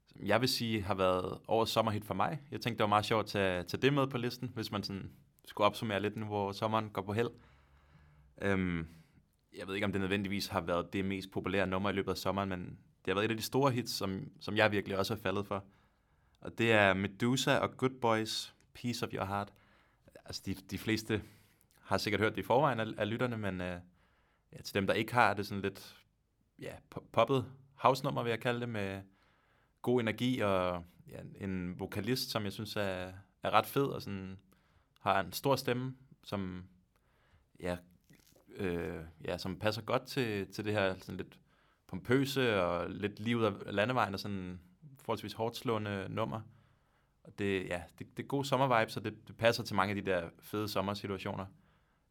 som 0.08 0.26
jeg 0.26 0.41
vil 0.41 0.50
sige 0.50 0.82
har 0.82 0.96
været 0.96 1.39
årets 1.48 1.72
sommerhit 1.72 2.06
for 2.06 2.14
mig. 2.14 2.41
Jeg 2.52 2.62
tænkte, 2.62 2.78
det 2.78 2.84
var 2.84 2.89
meget 2.89 3.06
sjovt 3.06 3.24
at 3.24 3.30
tage, 3.30 3.64
tage 3.64 3.82
det 3.82 3.93
med 3.93 4.08
på 4.08 4.18
listen, 4.18 4.52
hvis 4.54 4.72
man 4.72 4.84
sådan 4.84 5.12
skulle 5.46 5.66
opsummere 5.66 6.02
lidt 6.02 6.16
nu, 6.16 6.26
hvor 6.26 6.52
sommeren 6.52 6.89
går 6.89 7.02
på 7.02 7.14
held. 7.14 7.30
Øhm, 8.41 8.88
jeg 9.58 9.68
ved 9.68 9.76
ikke, 9.76 9.86
om 9.86 9.91
det 9.91 10.02
nødvendigvis 10.02 10.48
har 10.48 10.62
været 10.62 10.93
det 10.93 11.06
mest 11.06 11.32
populære 11.32 11.68
nummer 11.68 11.89
i 11.89 11.93
løbet 11.93 12.12
af 12.12 12.18
sommeren, 12.18 12.50
men 12.50 12.60
det 13.06 13.08
har 13.08 13.14
været 13.14 13.26
et 13.26 13.32
af 13.32 13.38
de 13.38 13.43
store 13.43 13.72
hits, 13.72 13.91
som, 13.91 14.32
som 14.39 14.58
jeg 14.58 14.72
virkelig 14.72 14.98
også 14.98 15.16
har 15.16 15.22
faldet 15.22 15.48
for. 15.48 15.66
Og 16.41 16.58
det 16.58 16.72
er 16.72 16.93
Medusa 16.93 17.58
og 17.58 17.78
Good 17.78 18.00
Boys, 18.02 18.56
Piece 18.74 19.06
of 19.06 19.14
Your 19.14 19.26
Heart. 19.26 19.54
Altså, 20.26 20.41
de, 20.46 20.54
de 20.54 20.78
fleste 20.78 21.22
har 21.86 21.97
sikkert 21.97 22.21
hørt 22.21 22.36
det 22.36 22.41
i 22.41 22.45
forvejen 22.45 22.79
af, 22.79 22.86
af 22.97 23.09
lytterne, 23.09 23.38
men 23.38 23.61
øh, 23.61 23.79
ja, 24.51 24.61
til 24.61 24.73
dem, 24.73 24.88
der 24.88 24.93
ikke 24.93 25.13
har, 25.13 25.29
er 25.29 25.33
det 25.33 25.47
sådan 25.47 25.61
lidt 25.61 25.95
ja, 26.59 26.73
poppet 27.11 27.45
house-nummer, 27.75 28.23
vil 28.23 28.29
jeg 28.29 28.39
kalde 28.39 28.59
det, 28.59 28.69
med 28.69 29.01
god 29.81 30.01
energi 30.01 30.39
og 30.39 30.83
ja, 31.07 31.17
en 31.45 31.79
vokalist, 31.79 32.29
som 32.29 32.43
jeg 32.43 32.53
synes 32.53 32.75
er, 32.75 33.11
er 33.43 33.51
ret 33.51 33.65
fed 33.65 33.86
og 33.86 34.01
sådan 34.01 34.39
har 34.99 35.19
en 35.19 35.33
stor 35.33 35.55
stemme, 35.55 35.95
som 36.23 36.65
ja, 37.59 37.77
øh, 38.55 39.03
ja, 39.25 39.38
som 39.38 39.59
passer 39.59 39.81
godt 39.81 40.05
til, 40.05 40.53
til 40.53 40.65
det 40.65 40.73
her 40.73 40.95
sådan 40.99 41.17
lidt 41.17 41.39
pompøse 41.88 42.63
og 42.63 42.89
lidt 42.89 43.19
livet 43.19 43.45
af 43.65 43.75
landevejen 43.75 44.13
og 44.13 44.19
sådan 44.19 44.59
forholdsvis 45.01 45.33
hårdt 45.33 45.57
slående 45.57 46.05
nummer. 46.09 46.41
Og 47.23 47.39
det, 47.39 47.67
ja, 47.67 47.83
det, 47.99 48.17
det 48.17 48.23
er 48.23 48.27
god 48.27 48.45
sommervibe, 48.45 48.91
så 48.91 48.99
det, 48.99 49.27
det 49.27 49.38
passer 49.38 49.63
til 49.63 49.75
mange 49.75 49.95
af 49.95 50.03
de 50.03 50.11
der 50.11 50.29
fede 50.39 50.67
sommersituationer. 50.67 51.45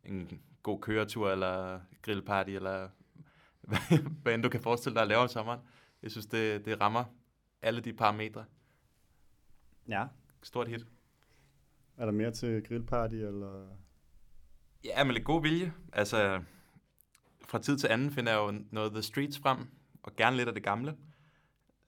En 0.07 0.40
god 0.62 0.80
køretur, 0.80 1.30
eller 1.30 1.80
grillparty, 2.02 2.50
eller 2.50 2.88
hvad, 4.22 4.34
end 4.34 4.42
du 4.42 4.48
kan 4.48 4.61
forestille 4.61 4.94
dig 4.94 5.02
at 5.02 5.09
lave 5.09 5.20
om 5.20 5.28
sommeren. 5.28 5.61
Jeg 6.02 6.11
synes, 6.11 6.26
det, 6.26 6.64
det 6.64 6.80
rammer 6.80 7.05
alle 7.62 7.80
de 7.80 7.92
parametre. 7.92 8.44
Ja. 9.88 10.07
Stort 10.42 10.68
hit. 10.68 10.86
Er 11.96 12.05
der 12.05 12.12
mere 12.12 12.30
til 12.30 12.62
grillparty, 12.64 13.14
eller? 13.14 13.66
Ja, 14.84 15.05
med 15.05 15.14
lidt 15.14 15.24
god 15.24 15.42
vilje. 15.42 15.72
Altså, 15.92 16.42
fra 17.48 17.59
tid 17.59 17.78
til 17.78 17.88
anden 17.88 18.11
finder 18.11 18.32
jeg 18.32 18.38
jo 18.38 18.64
noget 18.70 18.92
The 18.92 19.02
Streets 19.02 19.38
frem, 19.38 19.59
og 20.02 20.16
gerne 20.16 20.36
lidt 20.36 20.48
af 20.48 20.55
det 20.55 20.62
gamle. 20.62 20.96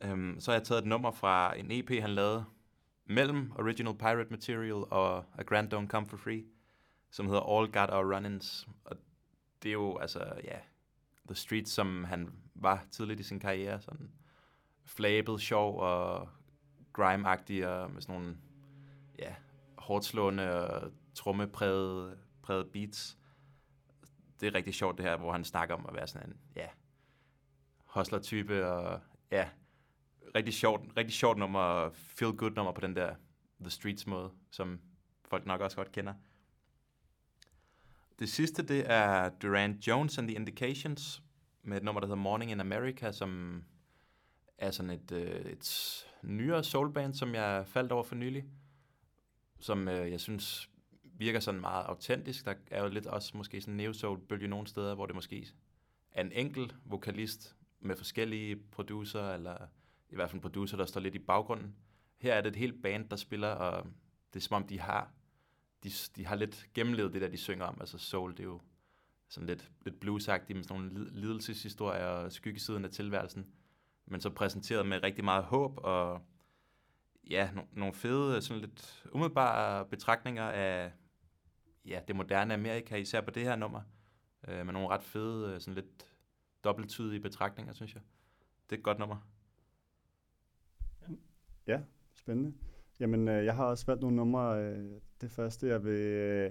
Um, 0.05 0.37
så 0.41 0.51
har 0.51 0.59
jeg 0.59 0.67
taget 0.67 0.83
et 0.83 0.89
nummer 0.89 1.11
fra 1.11 1.59
en 1.59 1.71
EP, 1.71 2.01
han 2.01 2.11
lavede 2.11 2.45
mellem 3.07 3.53
Original 3.59 3.99
Pirate 3.99 4.31
Material 4.31 4.73
og 4.73 5.25
A 5.39 5.43
Grand 5.43 5.75
Don't 5.75 5.87
Come 5.87 6.07
For 6.07 6.17
Free, 6.17 6.45
som 7.11 7.27
hedder 7.27 7.59
All 7.59 7.73
Got 7.73 7.91
Our 7.91 8.15
Run-Ins. 8.15 8.69
Og 8.85 8.97
det 9.63 9.69
er 9.69 9.73
jo, 9.73 9.97
altså, 9.99 10.33
ja, 10.45 10.59
The 11.27 11.35
Streets, 11.35 11.73
som 11.73 12.05
han 12.05 12.33
var 12.55 12.87
tidligt 12.91 13.21
i 13.21 13.23
sin 13.23 13.41
karriere, 13.41 13.81
sådan 13.81 14.11
flabet, 14.85 15.41
sjov 15.41 15.81
og 15.81 16.29
grime-agtig, 16.99 17.67
og 17.67 17.91
med 17.91 18.03
sådan 18.03 18.15
nogle, 18.15 18.37
ja, 19.19 19.35
hårdslående 19.79 20.71
og 20.71 20.93
trommepræget 21.15 22.19
præget 22.43 22.71
beats. 22.73 23.19
Det 24.41 24.47
er 24.47 24.55
rigtig 24.55 24.75
sjovt 24.75 24.99
det 24.99 25.05
her, 25.05 25.17
hvor 25.17 25.33
han 25.33 25.45
snakker 25.45 25.75
om 25.75 25.87
at 25.87 25.95
være 25.95 26.07
sådan 26.07 26.29
en, 26.29 26.37
ja, 26.57 26.69
hustler-type, 27.87 28.67
og 28.67 29.01
ja, 29.31 29.49
rigtig 30.35 30.55
sjovt, 30.55 30.97
rigtig 30.97 31.15
sjovt 31.15 31.39
nummer, 31.39 31.91
feel 31.93 32.33
good 32.33 32.51
nummer 32.51 32.73
på 32.73 32.81
den 32.81 32.97
der 32.97 33.15
The 33.61 33.71
Streets 33.71 34.07
måde, 34.07 34.31
som 34.51 34.81
folk 35.25 35.47
nok 35.47 35.61
også 35.61 35.77
godt 35.77 35.93
kender. 35.93 36.15
Det 38.19 38.29
sidste, 38.29 38.62
det 38.62 38.91
er 38.91 39.29
Durant 39.29 39.87
Jones 39.87 40.19
and 40.19 40.29
the 40.29 40.37
Indications, 40.37 41.23
med 41.62 41.77
et 41.77 41.83
nummer, 41.83 42.01
der 42.01 42.07
hedder 42.07 42.23
Morning 42.23 42.51
in 42.51 42.61
America, 42.61 43.12
som 43.12 43.62
er 44.59 44.71
sådan 44.71 44.91
et, 44.91 45.12
øh, 45.12 45.41
et 45.41 46.07
nyere 46.23 46.64
soulband, 46.64 47.14
som 47.14 47.35
jeg 47.35 47.64
faldt 47.67 47.93
over 47.93 48.03
for 48.03 48.14
nylig, 48.14 48.45
som 49.61 49.89
øh, 49.89 50.11
jeg 50.11 50.21
synes 50.21 50.71
virker 51.03 51.41
sådan 51.41 51.61
meget 51.61 51.85
autentisk. 51.85 52.45
Der 52.45 52.55
er 52.71 52.83
jo 52.83 52.89
lidt 52.89 53.07
også 53.07 53.37
måske 53.37 53.61
sådan 53.61 53.75
neo-soul-bølge 53.75 54.49
nogle 54.49 54.67
steder, 54.67 54.95
hvor 54.95 55.07
det 55.07 55.14
måske 55.14 55.47
er 56.12 56.21
en 56.21 56.33
enkelt 56.33 56.77
vokalist 56.85 57.57
med 57.81 57.97
forskellige 57.97 58.57
producer, 58.57 59.31
eller 59.31 59.57
i 60.11 60.14
hvert 60.14 60.31
fald 60.31 60.39
en 60.39 60.43
producer, 60.43 60.77
der 60.77 60.87
står 60.87 61.01
lidt 61.01 61.14
i 61.14 61.19
baggrunden. 61.19 61.77
Her 62.19 62.35
er 62.35 62.41
det 62.41 62.49
et 62.49 62.57
helt 62.57 62.83
band, 62.83 63.09
der 63.09 63.17
spiller, 63.17 63.49
og 63.49 63.87
det 64.33 64.41
er 64.41 64.45
som 64.45 64.55
om, 64.55 64.67
de 64.67 64.81
har, 64.81 65.12
de, 65.87 65.93
de 66.16 66.26
har 66.26 66.37
lidt 66.37 66.66
gennemlevet 66.74 67.12
det 67.12 67.22
der, 67.22 67.28
de 67.28 67.37
synger 67.37 67.64
om. 67.64 67.76
Altså 67.80 67.99
soul, 67.99 68.32
det 68.32 68.41
er 68.41 68.45
jo 68.45 68.61
sådan 69.28 69.47
lidt, 69.47 69.70
lidt 69.84 70.01
bluesagtigt 70.01 70.57
med 70.57 70.64
sådan 70.64 70.82
nogle 70.82 71.11
lidelseshistorier 71.20 72.07
og 72.07 72.32
skyggesiden 72.32 72.84
af 72.84 72.91
tilværelsen, 72.91 73.47
men 74.07 74.20
så 74.20 74.30
præsenteret 74.30 74.87
med 74.87 75.03
rigtig 75.03 75.24
meget 75.24 75.45
håb 75.45 75.78
og 75.82 76.22
ja, 77.30 77.51
no, 77.55 77.62
nogle 77.72 77.95
fede, 77.95 78.43
sådan 78.43 78.61
lidt 78.61 79.05
umiddelbare 79.12 79.87
betragtninger 79.87 80.45
af 80.45 80.93
ja, 81.84 82.01
det 82.09 82.16
moderne 82.16 82.55
Amerika, 82.55 82.97
især 82.97 83.20
på 83.20 83.30
det 83.30 83.43
her 83.43 83.57
nummer, 83.57 83.80
øh, 84.49 84.66
med 84.66 84.72
nogle 84.72 84.89
ret 84.89 85.03
fede, 85.03 85.55
øh, 85.55 85.61
sådan 85.61 85.74
lidt 85.74 86.07
dobbelttydige 86.64 87.20
betragtninger, 87.20 87.72
synes 87.72 87.95
jeg. 87.95 88.03
Det 88.70 88.76
er 88.76 88.80
et 88.80 88.84
godt 88.84 88.99
nummer. 88.99 89.16
Ja, 91.66 91.80
spændende. 92.14 92.55
Jamen, 93.01 93.29
øh, 93.29 93.45
jeg 93.45 93.55
har 93.55 93.65
også 93.65 93.87
valgt 93.87 94.03
nogle 94.03 94.17
numre. 94.17 94.63
Øh, 94.65 94.91
det 95.21 95.31
første, 95.31 95.69
jeg 95.69 95.85
vil, 95.85 96.01
øh, 96.01 96.51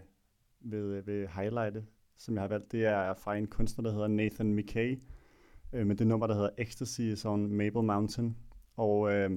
vil, 0.59 1.07
vil 1.07 1.27
highlighte, 1.27 1.85
som 2.17 2.35
jeg 2.35 2.43
har 2.43 2.47
valgt, 2.47 2.71
det 2.71 2.85
er 2.85 3.13
fra 3.13 3.35
en 3.35 3.47
kunstner, 3.47 3.83
der 3.83 3.91
hedder 3.91 4.07
Nathan 4.07 4.55
McKay, 4.55 4.99
med 5.71 5.95
det 5.95 6.07
nummer, 6.07 6.27
der 6.27 6.33
hedder 6.33 6.49
Ecstasy 6.57 7.25
on 7.25 7.51
Maple 7.51 7.83
Mountain. 7.83 8.37
Og 8.75 9.13
øh, 9.13 9.31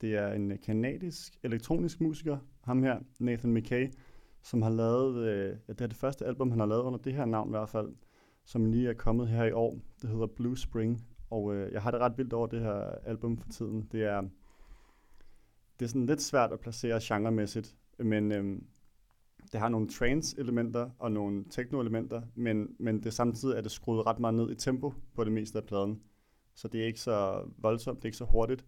det 0.00 0.16
er 0.16 0.32
en 0.32 0.58
kanadisk 0.58 1.38
elektronisk 1.42 2.00
musiker, 2.00 2.38
ham 2.64 2.82
her, 2.82 3.00
Nathan 3.18 3.54
McKay, 3.54 3.92
som 4.42 4.62
har 4.62 4.70
lavet, 4.70 5.16
øh, 5.16 5.56
det 5.68 5.80
er 5.80 5.86
det 5.86 5.96
første 5.96 6.26
album, 6.26 6.50
han 6.50 6.60
har 6.60 6.66
lavet 6.66 6.82
under 6.82 6.98
det 6.98 7.14
her 7.14 7.24
navn 7.24 7.48
i 7.48 7.50
hvert 7.50 7.68
fald, 7.68 7.94
som 8.44 8.64
lige 8.64 8.88
er 8.88 8.94
kommet 8.94 9.28
her 9.28 9.44
i 9.44 9.52
år. 9.52 9.78
Det 10.02 10.10
hedder 10.10 10.26
Blue 10.26 10.58
Spring, 10.58 11.06
og 11.30 11.54
øh, 11.54 11.72
jeg 11.72 11.82
har 11.82 11.90
det 11.90 12.00
ret 12.00 12.18
vildt 12.18 12.32
over 12.32 12.46
det 12.46 12.60
her 12.60 12.74
album 13.04 13.38
for 13.38 13.48
tiden. 13.48 13.88
Det 13.92 14.02
er, 14.04 14.22
det 15.82 15.88
er 15.88 15.90
sådan 15.90 16.06
lidt 16.06 16.22
svært 16.22 16.52
at 16.52 16.60
placere 16.60 17.00
genremæssigt, 17.02 17.76
men 17.98 18.32
øhm, 18.32 18.66
det 19.52 19.60
har 19.60 19.68
nogle 19.68 19.88
trance-elementer 19.88 20.90
og 20.98 21.12
nogle 21.12 21.44
techno-elementer, 21.50 22.22
men, 22.34 22.76
men 22.78 23.02
det 23.02 23.12
samtidig 23.12 23.56
er 23.56 23.60
det 23.60 23.70
skruet 23.70 24.06
ret 24.06 24.18
meget 24.18 24.34
ned 24.34 24.50
i 24.50 24.54
tempo 24.54 24.94
på 25.14 25.24
det 25.24 25.32
meste 25.32 25.58
af 25.58 25.64
pladen. 25.64 26.02
Så 26.54 26.68
det 26.68 26.82
er 26.82 26.86
ikke 26.86 27.00
så 27.00 27.44
voldsomt, 27.58 27.98
det 27.98 28.04
er 28.04 28.06
ikke 28.06 28.16
så 28.16 28.24
hurtigt, 28.24 28.64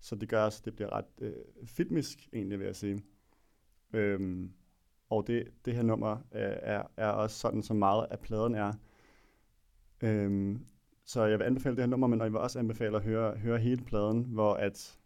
så 0.00 0.16
det 0.16 0.28
gør 0.28 0.44
også, 0.44 0.60
at 0.60 0.64
det 0.64 0.74
bliver 0.74 0.92
ret 0.92 1.04
øh, 1.20 1.32
filmisk, 1.66 2.28
egentlig 2.32 2.58
vil 2.58 2.64
jeg 2.64 2.76
sige. 2.76 3.02
Øhm, 3.92 4.52
og 5.10 5.26
det, 5.26 5.48
det 5.64 5.74
her 5.74 5.82
nummer 5.82 6.12
øh, 6.12 6.56
er, 6.62 6.82
er 6.96 7.08
også 7.08 7.38
sådan, 7.38 7.62
som 7.62 7.76
meget 7.76 8.06
af 8.10 8.18
pladen 8.18 8.54
er. 8.54 8.72
Øhm, 10.02 10.66
så 11.04 11.24
jeg 11.24 11.38
vil 11.38 11.44
anbefale 11.44 11.76
det 11.76 11.82
her 11.82 11.90
nummer, 11.90 12.06
men 12.06 12.20
jeg 12.20 12.32
vil 12.32 12.40
også 12.40 12.58
anbefale 12.58 12.96
at 12.96 13.02
høre, 13.02 13.36
høre 13.36 13.58
hele 13.58 13.84
pladen, 13.84 14.24
hvor 14.24 14.54
at 14.54 14.99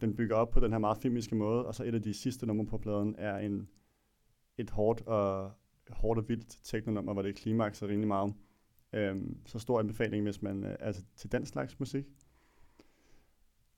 den 0.00 0.16
bygger 0.16 0.36
op 0.36 0.50
på 0.50 0.60
den 0.60 0.72
her 0.72 0.78
meget 0.78 0.98
filmiske 0.98 1.34
måde, 1.34 1.66
og 1.66 1.74
så 1.74 1.84
et 1.84 1.94
af 1.94 2.02
de 2.02 2.14
sidste 2.14 2.46
numre 2.46 2.66
på 2.66 2.78
pladen 2.78 3.14
er 3.18 3.38
en, 3.38 3.68
et 4.58 4.70
hårdt 4.70 5.06
og, 5.06 5.52
hårdt 5.90 6.18
og 6.18 6.28
vildt 6.28 6.58
teknonummer, 6.64 7.12
hvor 7.12 7.22
det 7.22 7.46
er 7.46 7.88
rimelig 7.88 8.08
meget. 8.08 8.34
Øhm, 8.92 9.36
så 9.46 9.58
stor 9.58 9.80
anbefaling, 9.80 10.24
hvis 10.24 10.42
man 10.42 10.64
øh, 10.64 10.76
altså 10.80 11.02
til 11.16 11.32
den 11.32 11.46
slags 11.46 11.80
musik. 11.80 12.04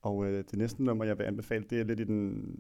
Og 0.02 0.26
øh, 0.26 0.44
det 0.50 0.58
næste 0.58 0.84
nummer, 0.84 1.04
jeg 1.04 1.18
vil 1.18 1.24
anbefale, 1.24 1.64
det 1.70 1.80
er 1.80 1.84
lidt 1.84 2.00
i 2.00 2.04
den 2.04 2.54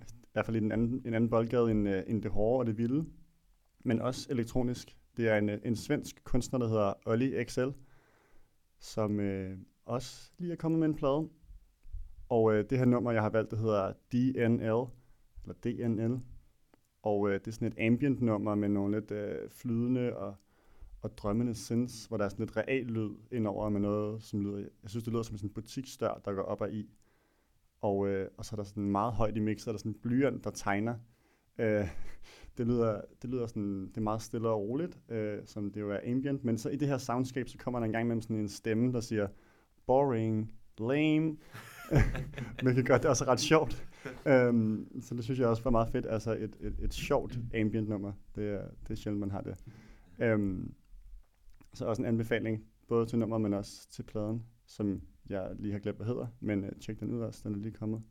i 0.00 0.30
hvert 0.32 0.46
fald 0.46 0.56
i 0.56 0.60
den 0.60 0.72
anden, 0.72 1.02
en 1.04 1.14
anden 1.14 1.30
boldgade 1.30 1.70
end, 1.70 1.88
øh, 1.88 2.02
end 2.06 2.22
det 2.22 2.30
hårde 2.30 2.58
og 2.58 2.66
det 2.66 2.78
vilde, 2.78 3.04
men 3.84 4.00
også 4.00 4.26
elektronisk. 4.30 4.96
Det 5.16 5.28
er 5.28 5.36
en, 5.36 5.48
en 5.48 5.76
svensk 5.76 6.24
kunstner, 6.24 6.58
der 6.58 6.68
hedder 6.68 6.92
Olli 7.06 7.44
XL, 7.44 7.68
som 8.78 9.20
øh, 9.20 9.58
også 9.84 10.32
lige 10.38 10.52
er 10.52 10.56
kommet 10.56 10.78
med 10.78 10.88
en 10.88 10.94
plade. 10.94 11.28
Og 12.28 12.54
øh, 12.54 12.64
det 12.70 12.78
her 12.78 12.84
nummer, 12.84 13.12
jeg 13.12 13.22
har 13.22 13.30
valgt, 13.30 13.50
det 13.50 13.58
hedder 13.58 13.92
DNL, 14.12 14.90
eller 15.42 15.54
DNL. 15.64 16.20
Og 17.02 17.28
øh, 17.28 17.34
det 17.34 17.48
er 17.48 17.52
sådan 17.52 17.68
et 17.68 17.86
ambient 17.86 18.20
nummer 18.20 18.54
med 18.54 18.68
nogle 18.68 19.00
lidt 19.00 19.10
øh, 19.10 19.50
flydende 19.50 20.16
og, 20.16 20.34
og 21.02 21.18
drømmende 21.18 21.54
sinds, 21.54 22.06
hvor 22.06 22.16
der 22.16 22.24
er 22.24 22.28
sådan 22.28 22.46
lidt 22.46 22.56
real 22.56 22.84
lyd 22.84 23.10
indover 23.32 23.68
med 23.68 23.80
noget, 23.80 24.22
som 24.22 24.40
lyder, 24.40 24.58
jeg 24.58 24.90
synes, 24.90 25.04
det 25.04 25.12
lyder 25.12 25.22
som 25.22 25.36
sådan 25.36 25.50
en 25.50 25.54
butikstør, 25.54 26.20
der 26.24 26.32
går 26.32 26.42
op 26.42 26.60
og 26.60 26.72
i. 26.72 26.90
Og, 27.80 28.08
øh, 28.08 28.28
og 28.36 28.44
så 28.44 28.54
er 28.54 28.56
der 28.56 28.64
sådan 28.64 28.90
meget 28.90 29.12
højt 29.12 29.36
i 29.36 29.40
mixet, 29.40 29.66
der 29.66 29.72
er 29.72 29.78
sådan 29.78 29.92
en 29.92 29.98
blyant, 30.02 30.44
der 30.44 30.50
tegner. 30.50 30.94
Øh, 31.58 31.88
det, 32.58 32.66
lyder, 32.66 33.00
det 33.22 33.30
lyder 33.30 33.46
sådan, 33.46 33.88
det 33.88 33.96
er 33.96 34.00
meget 34.00 34.22
stille 34.22 34.48
og 34.48 34.60
roligt, 34.60 34.98
øh, 35.08 35.38
som 35.44 35.70
det 35.70 35.80
jo 35.80 35.90
er 35.90 36.00
ambient, 36.10 36.44
men 36.44 36.58
så 36.58 36.68
i 36.68 36.76
det 36.76 36.88
her 36.88 36.98
soundscape, 36.98 37.48
så 37.48 37.58
kommer 37.58 37.80
der 37.80 37.86
en 37.86 37.92
gang 37.92 38.08
med 38.08 38.22
sådan 38.22 38.36
en 38.36 38.48
stemme, 38.48 38.92
der 38.92 39.00
siger, 39.00 39.28
boring, 39.86 40.52
lame, 40.78 41.36
kan 42.74 42.84
gøre 42.84 42.98
det 42.98 43.06
også 43.06 43.24
ret 43.24 43.40
sjovt. 43.40 43.84
um, 44.26 44.88
så 45.02 45.14
det 45.14 45.24
synes 45.24 45.40
jeg 45.40 45.48
også 45.48 45.62
var 45.62 45.70
meget 45.70 45.88
fedt, 45.88 46.06
altså 46.06 46.32
et, 46.32 46.56
et, 46.60 46.76
et 46.82 46.94
sjovt 46.94 47.38
ambient 47.54 47.88
nummer, 47.88 48.12
det 48.34 48.48
er, 48.48 48.62
det 48.82 48.90
er 48.90 48.94
sjældent, 48.94 49.20
man 49.20 49.30
har 49.30 49.40
det. 49.40 49.64
Um, 50.34 50.74
så 51.74 51.84
også 51.84 52.02
en 52.02 52.08
anbefaling, 52.08 52.64
både 52.88 53.06
til 53.06 53.18
nummer, 53.18 53.38
men 53.38 53.54
også 53.54 53.90
til 53.90 54.02
pladen, 54.02 54.44
som 54.66 55.02
jeg 55.28 55.50
lige 55.58 55.72
har 55.72 55.78
glemt, 55.78 55.98
hvad 55.98 56.06
hedder, 56.06 56.26
men 56.40 56.64
uh, 56.64 56.70
tjek 56.80 57.00
den 57.00 57.10
ud 57.10 57.20
også, 57.20 57.40
den 57.44 57.54
er 57.54 57.58
lige 57.58 57.72
kommet. 57.72 58.02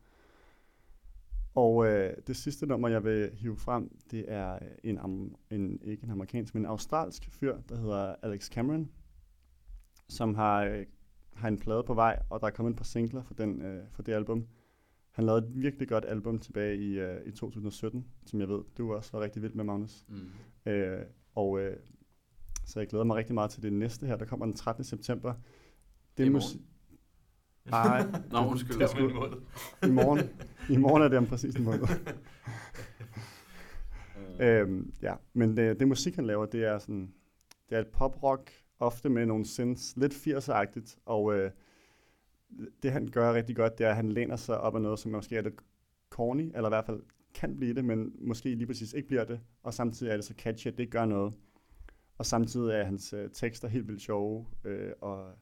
Og 1.58 1.88
øh, 1.88 2.14
det 2.28 2.36
sidste 2.36 2.66
nummer, 2.66 2.88
jeg 2.88 3.04
vil 3.04 3.30
hive 3.34 3.58
frem, 3.58 4.00
det 4.12 4.26
er 4.28 4.60
en, 4.84 5.00
en, 5.52 5.80
ikke 5.84 6.04
en 6.04 6.12
amerikansk, 6.12 6.54
men 6.54 6.64
en 6.64 6.70
australsk 6.70 7.30
fyr, 7.32 7.58
der 7.70 7.78
hedder 7.78 8.16
Alex 8.22 8.50
Cameron, 8.50 8.90
som 10.10 10.36
har, 10.36 10.64
øh, 10.64 10.86
har 11.38 11.48
en 11.48 11.60
plade 11.60 11.84
på 11.84 11.94
vej, 11.94 12.20
og 12.30 12.40
der 12.42 12.48
er 12.48 12.52
kommet 12.52 12.72
et 12.72 12.78
par 12.78 12.84
singler 12.84 13.24
for, 13.24 13.34
den, 13.34 13.62
uh, 13.62 13.84
for 13.92 14.04
det 14.04 14.14
album. 14.14 14.48
Han 15.12 15.26
lavede 15.26 15.48
et 15.48 15.64
virkelig 15.64 15.88
godt 15.88 16.06
album 16.08 16.40
tilbage 16.40 16.78
i, 16.78 17.04
uh, 17.04 17.28
i 17.28 17.32
2017, 17.32 18.06
som 18.26 18.40
jeg 18.40 18.50
ved, 18.50 18.64
du 18.78 18.94
også 18.94 19.12
var 19.14 19.22
rigtig 19.22 19.42
vild 19.42 19.54
med, 19.54 19.64
Magnus. 19.64 20.06
Mm. 20.08 20.30
Uh, 20.66 21.02
og 21.36 21.52
uh, 21.52 21.62
så 22.66 22.80
jeg 22.80 22.88
glæder 22.88 23.06
mig 23.06 23.16
rigtig 23.16 23.34
meget 23.34 23.52
til 23.52 23.64
det 23.64 23.74
næste 23.74 24.06
her, 24.06 24.16
der 24.16 24.26
kommer 24.26 24.46
den 24.46 24.56
13. 24.56 24.84
september. 24.84 25.34
Det 26.18 26.28
er 26.28 26.32
musik. 26.32 26.62
Nej. 27.66 28.06
Nå, 28.32 28.50
undskyld. 28.50 28.80
Det 28.80 28.84
er 28.84 29.88
I 29.88 29.92
morgen, 29.92 30.30
I 30.70 30.78
morgen 30.78 31.04
er 31.04 31.08
det 31.08 31.18
om 31.18 31.26
præcis 31.26 31.56
en 31.56 31.64
måned. 31.64 31.88
øhm, 34.46 34.94
ja, 35.02 35.14
men 35.34 35.58
det, 35.58 35.80
det 35.80 35.88
musik, 35.88 36.16
han 36.16 36.26
laver, 36.26 36.46
det 36.46 36.64
er 36.64 36.80
sådan, 36.80 37.14
det 37.70 37.76
er 37.76 37.82
et 37.82 37.88
pop-rock, 37.88 38.52
ofte 38.80 39.10
med 39.10 39.26
nogle 39.26 39.46
synths, 39.46 39.98
lidt 39.98 40.14
80'er-agtigt, 40.14 40.98
og 41.06 41.36
øh, 41.36 41.52
det 42.84 42.92
han 42.92 43.08
gør 43.08 43.34
rigtig 43.34 43.56
godt, 43.56 43.78
det 43.78 43.86
er, 43.86 43.90
at 43.90 43.96
han 43.96 44.12
læner 44.12 44.36
sig 44.36 44.62
op 44.62 44.76
af 44.76 44.82
noget, 44.82 45.00
som 45.00 45.12
måske 45.12 45.38
er 45.38 45.42
lidt 45.42 45.60
corny, 46.10 46.52
eller 46.56 46.66
i 46.66 46.70
hvert 46.70 46.86
fald 46.86 47.02
kan 47.34 47.56
blive 47.56 47.74
det, 47.74 47.86
men 47.86 48.16
måske 48.20 48.56
lige 48.56 48.68
præcis 48.68 48.94
ikke 48.94 49.08
bliver 49.08 49.24
det, 49.24 49.40
og 49.64 49.74
samtidig 49.74 50.12
er 50.12 50.16
det 50.16 50.26
så 50.26 50.34
catchy, 50.38 50.68
at 50.68 50.78
det 50.78 50.90
gør 50.90 51.06
noget. 51.06 51.34
Og 52.18 52.26
samtidig 52.26 52.74
er 52.74 52.84
hans 52.84 53.14
øh, 53.14 53.30
tekster 53.34 53.68
helt 53.68 53.88
vildt 53.88 54.02
sjove, 54.02 54.46
øh, 54.64 54.92
og 55.02 55.34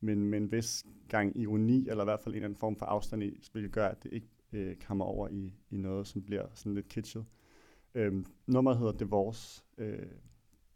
men 0.00 0.22
med 0.22 0.38
en 0.38 0.52
vis 0.52 0.86
gang 1.08 1.36
ironi, 1.40 1.88
eller 1.88 2.04
i 2.04 2.04
hvert 2.04 2.20
fald 2.20 2.34
en 2.34 2.36
eller 2.36 2.46
anden 2.46 2.58
form 2.58 2.76
for 2.76 2.86
afstand 2.86 3.22
i, 3.22 3.48
hvilket 3.52 3.72
gør, 3.72 3.88
at 3.88 4.02
det 4.02 4.12
ikke 4.12 4.28
øh, 4.52 4.76
kommer 4.86 5.04
over 5.04 5.28
i, 5.28 5.54
i 5.70 5.76
noget, 5.76 6.06
som 6.06 6.22
bliver 6.22 6.46
sådan 6.54 6.74
lidt 6.74 6.88
kitschet. 6.88 7.24
Øhm, 7.94 8.26
nummeret 8.46 8.78
hedder 8.78 8.92
Divorce. 8.92 9.62
Øh, 9.78 10.06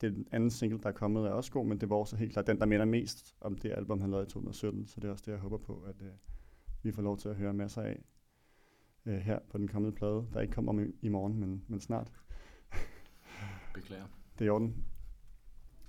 den 0.01 0.27
anden 0.31 0.51
single, 0.51 0.79
der 0.79 0.89
er 0.89 0.93
kommet, 0.93 1.27
er 1.27 1.31
også 1.31 1.53
god, 1.53 1.67
men 1.67 1.79
Divorce 1.79 2.17
er 2.17 2.19
helt 2.19 2.33
klart 2.33 2.47
den, 2.47 2.59
der 2.59 2.67
minder 2.67 2.85
mest 2.85 3.35
om 3.41 3.59
det 3.59 3.73
album, 3.73 4.01
han 4.01 4.11
lavede 4.11 4.27
i 4.27 4.31
2017. 4.31 4.87
Så 4.87 5.01
det 5.01 5.09
er 5.09 5.13
også 5.13 5.25
det, 5.27 5.33
jeg 5.33 5.41
håber 5.41 5.59
på, 5.59 5.85
at 5.89 6.03
øh, 6.03 6.13
vi 6.83 6.93
får 6.93 7.03
lov 7.03 7.19
til 7.19 7.29
at 7.29 7.37
høre 7.37 7.53
masser 7.53 7.83
af 7.83 8.05
øh, 9.07 9.19
her 9.19 9.39
på 9.51 9.59
den 9.59 9.69
kommende 9.69 9.97
plade, 9.97 10.27
der 10.33 10.41
ikke 10.41 10.53
kommer 10.53 10.83
i, 10.83 10.87
i 11.03 11.09
morgen, 11.09 11.41
men, 11.41 11.65
men 11.69 11.81
snart. 11.81 12.13
Beklager. 13.75 14.07
Det 14.39 14.45
er 14.45 14.47
i 14.47 14.51
orden. 14.51 14.85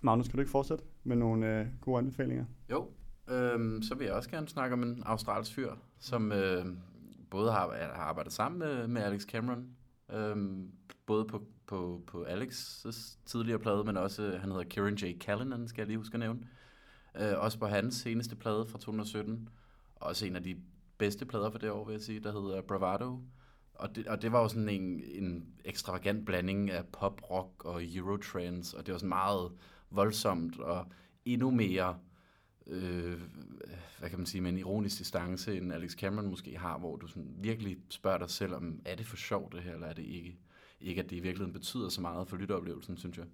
Magnus, 0.02 0.28
kan 0.28 0.38
du 0.38 0.42
ikke 0.42 0.52
fortsætte 0.52 0.84
med 1.04 1.16
nogle 1.16 1.60
øh, 1.60 1.68
gode 1.82 1.98
anbefalinger? 1.98 2.46
Jo, 2.72 2.90
øhm, 3.30 3.82
så 3.82 3.96
vil 3.96 4.06
jeg 4.06 4.14
også 4.14 4.30
gerne 4.30 4.48
snakke 4.48 4.74
om 4.74 4.84
en 4.84 5.04
australsk 5.06 5.56
fyr, 5.56 5.74
som 6.00 6.32
øh, 6.32 6.66
både 7.30 7.52
har, 7.52 7.72
har 7.72 8.04
arbejdet 8.04 8.34
sammen 8.34 8.60
med, 8.60 8.88
med 8.88 9.02
Alex 9.02 9.24
Cameron, 9.24 9.76
øhm, 10.14 10.72
både 11.06 11.26
på, 11.26 11.42
på, 11.72 12.02
på 12.08 12.24
Alex' 12.24 12.88
tidligere 13.26 13.60
plade, 13.60 13.84
men 13.84 13.98
også, 13.98 14.24
øh, 14.24 14.42
han 14.42 14.52
hedder 14.52 14.64
Kieran 14.64 14.96
J. 14.96 15.20
Callanan, 15.20 15.68
skal 15.68 15.82
jeg 15.82 15.88
lige 15.88 15.98
huske 15.98 16.14
at 16.14 16.20
nævne. 16.20 16.40
Øh, 17.20 17.40
også 17.40 17.60
på 17.60 17.68
hans 17.68 17.96
seneste 17.96 18.36
plade 18.36 18.66
fra 18.66 18.78
2017. 18.78 19.50
Også 19.96 20.26
en 20.26 20.36
af 20.36 20.44
de 20.44 20.56
bedste 20.98 21.26
plader 21.26 21.52
for 21.52 21.58
det 21.58 21.70
år, 21.70 21.86
vil 21.86 21.94
jeg 21.94 22.02
sige, 22.02 22.20
der 22.20 22.42
hedder 22.42 22.62
Bravado. 22.62 23.20
Og 23.74 23.96
det, 23.96 24.08
og 24.08 24.22
det 24.22 24.32
var 24.32 24.42
jo 24.42 24.48
sådan 24.48 24.70
en, 24.70 25.04
en 25.04 25.46
ekstravagant 25.66 26.26
blanding 26.26 26.72
af 26.72 26.86
pop, 26.86 27.22
rock 27.32 27.66
og 27.66 27.84
eurotrance, 27.84 28.78
og 28.78 28.86
det 28.86 28.92
var 28.92 28.98
sådan 28.98 29.10
meget 29.10 29.52
voldsomt 29.90 30.60
og 30.60 30.86
endnu 31.26 31.52
mere, 31.52 31.98
øh, 32.68 33.22
hvad 34.00 34.10
kan 34.10 34.20
man 34.20 34.26
sige, 34.26 34.42
med 34.42 34.52
en 34.52 34.58
ironisk 34.58 35.00
distance, 35.00 35.58
end 35.58 35.74
Alex 35.74 35.92
Cameron 35.92 36.30
måske 36.30 36.58
har, 36.58 36.78
hvor 36.78 36.96
du 36.96 37.08
sådan 37.08 37.36
virkelig 37.38 37.78
spørger 37.90 38.18
dig 38.18 38.30
selv 38.30 38.54
om, 38.54 38.82
er 38.86 38.96
det 38.96 39.06
for 39.06 39.18
sjovt 39.18 39.54
det 39.54 39.62
her, 39.64 39.74
eller 39.74 39.88
er 39.88 39.94
det 39.94 40.06
ikke? 40.06 40.38
Ikke 40.82 41.04
at 41.04 41.10
det 41.10 41.16
i 41.16 41.20
virkeligheden 41.20 41.54
betyder 41.54 41.90
så 41.90 42.02
meget 42.02 42.28
for 42.28 42.38
lytteoplevelsen, 42.38 42.98
synes 42.98 43.18
jeg. 43.18 43.26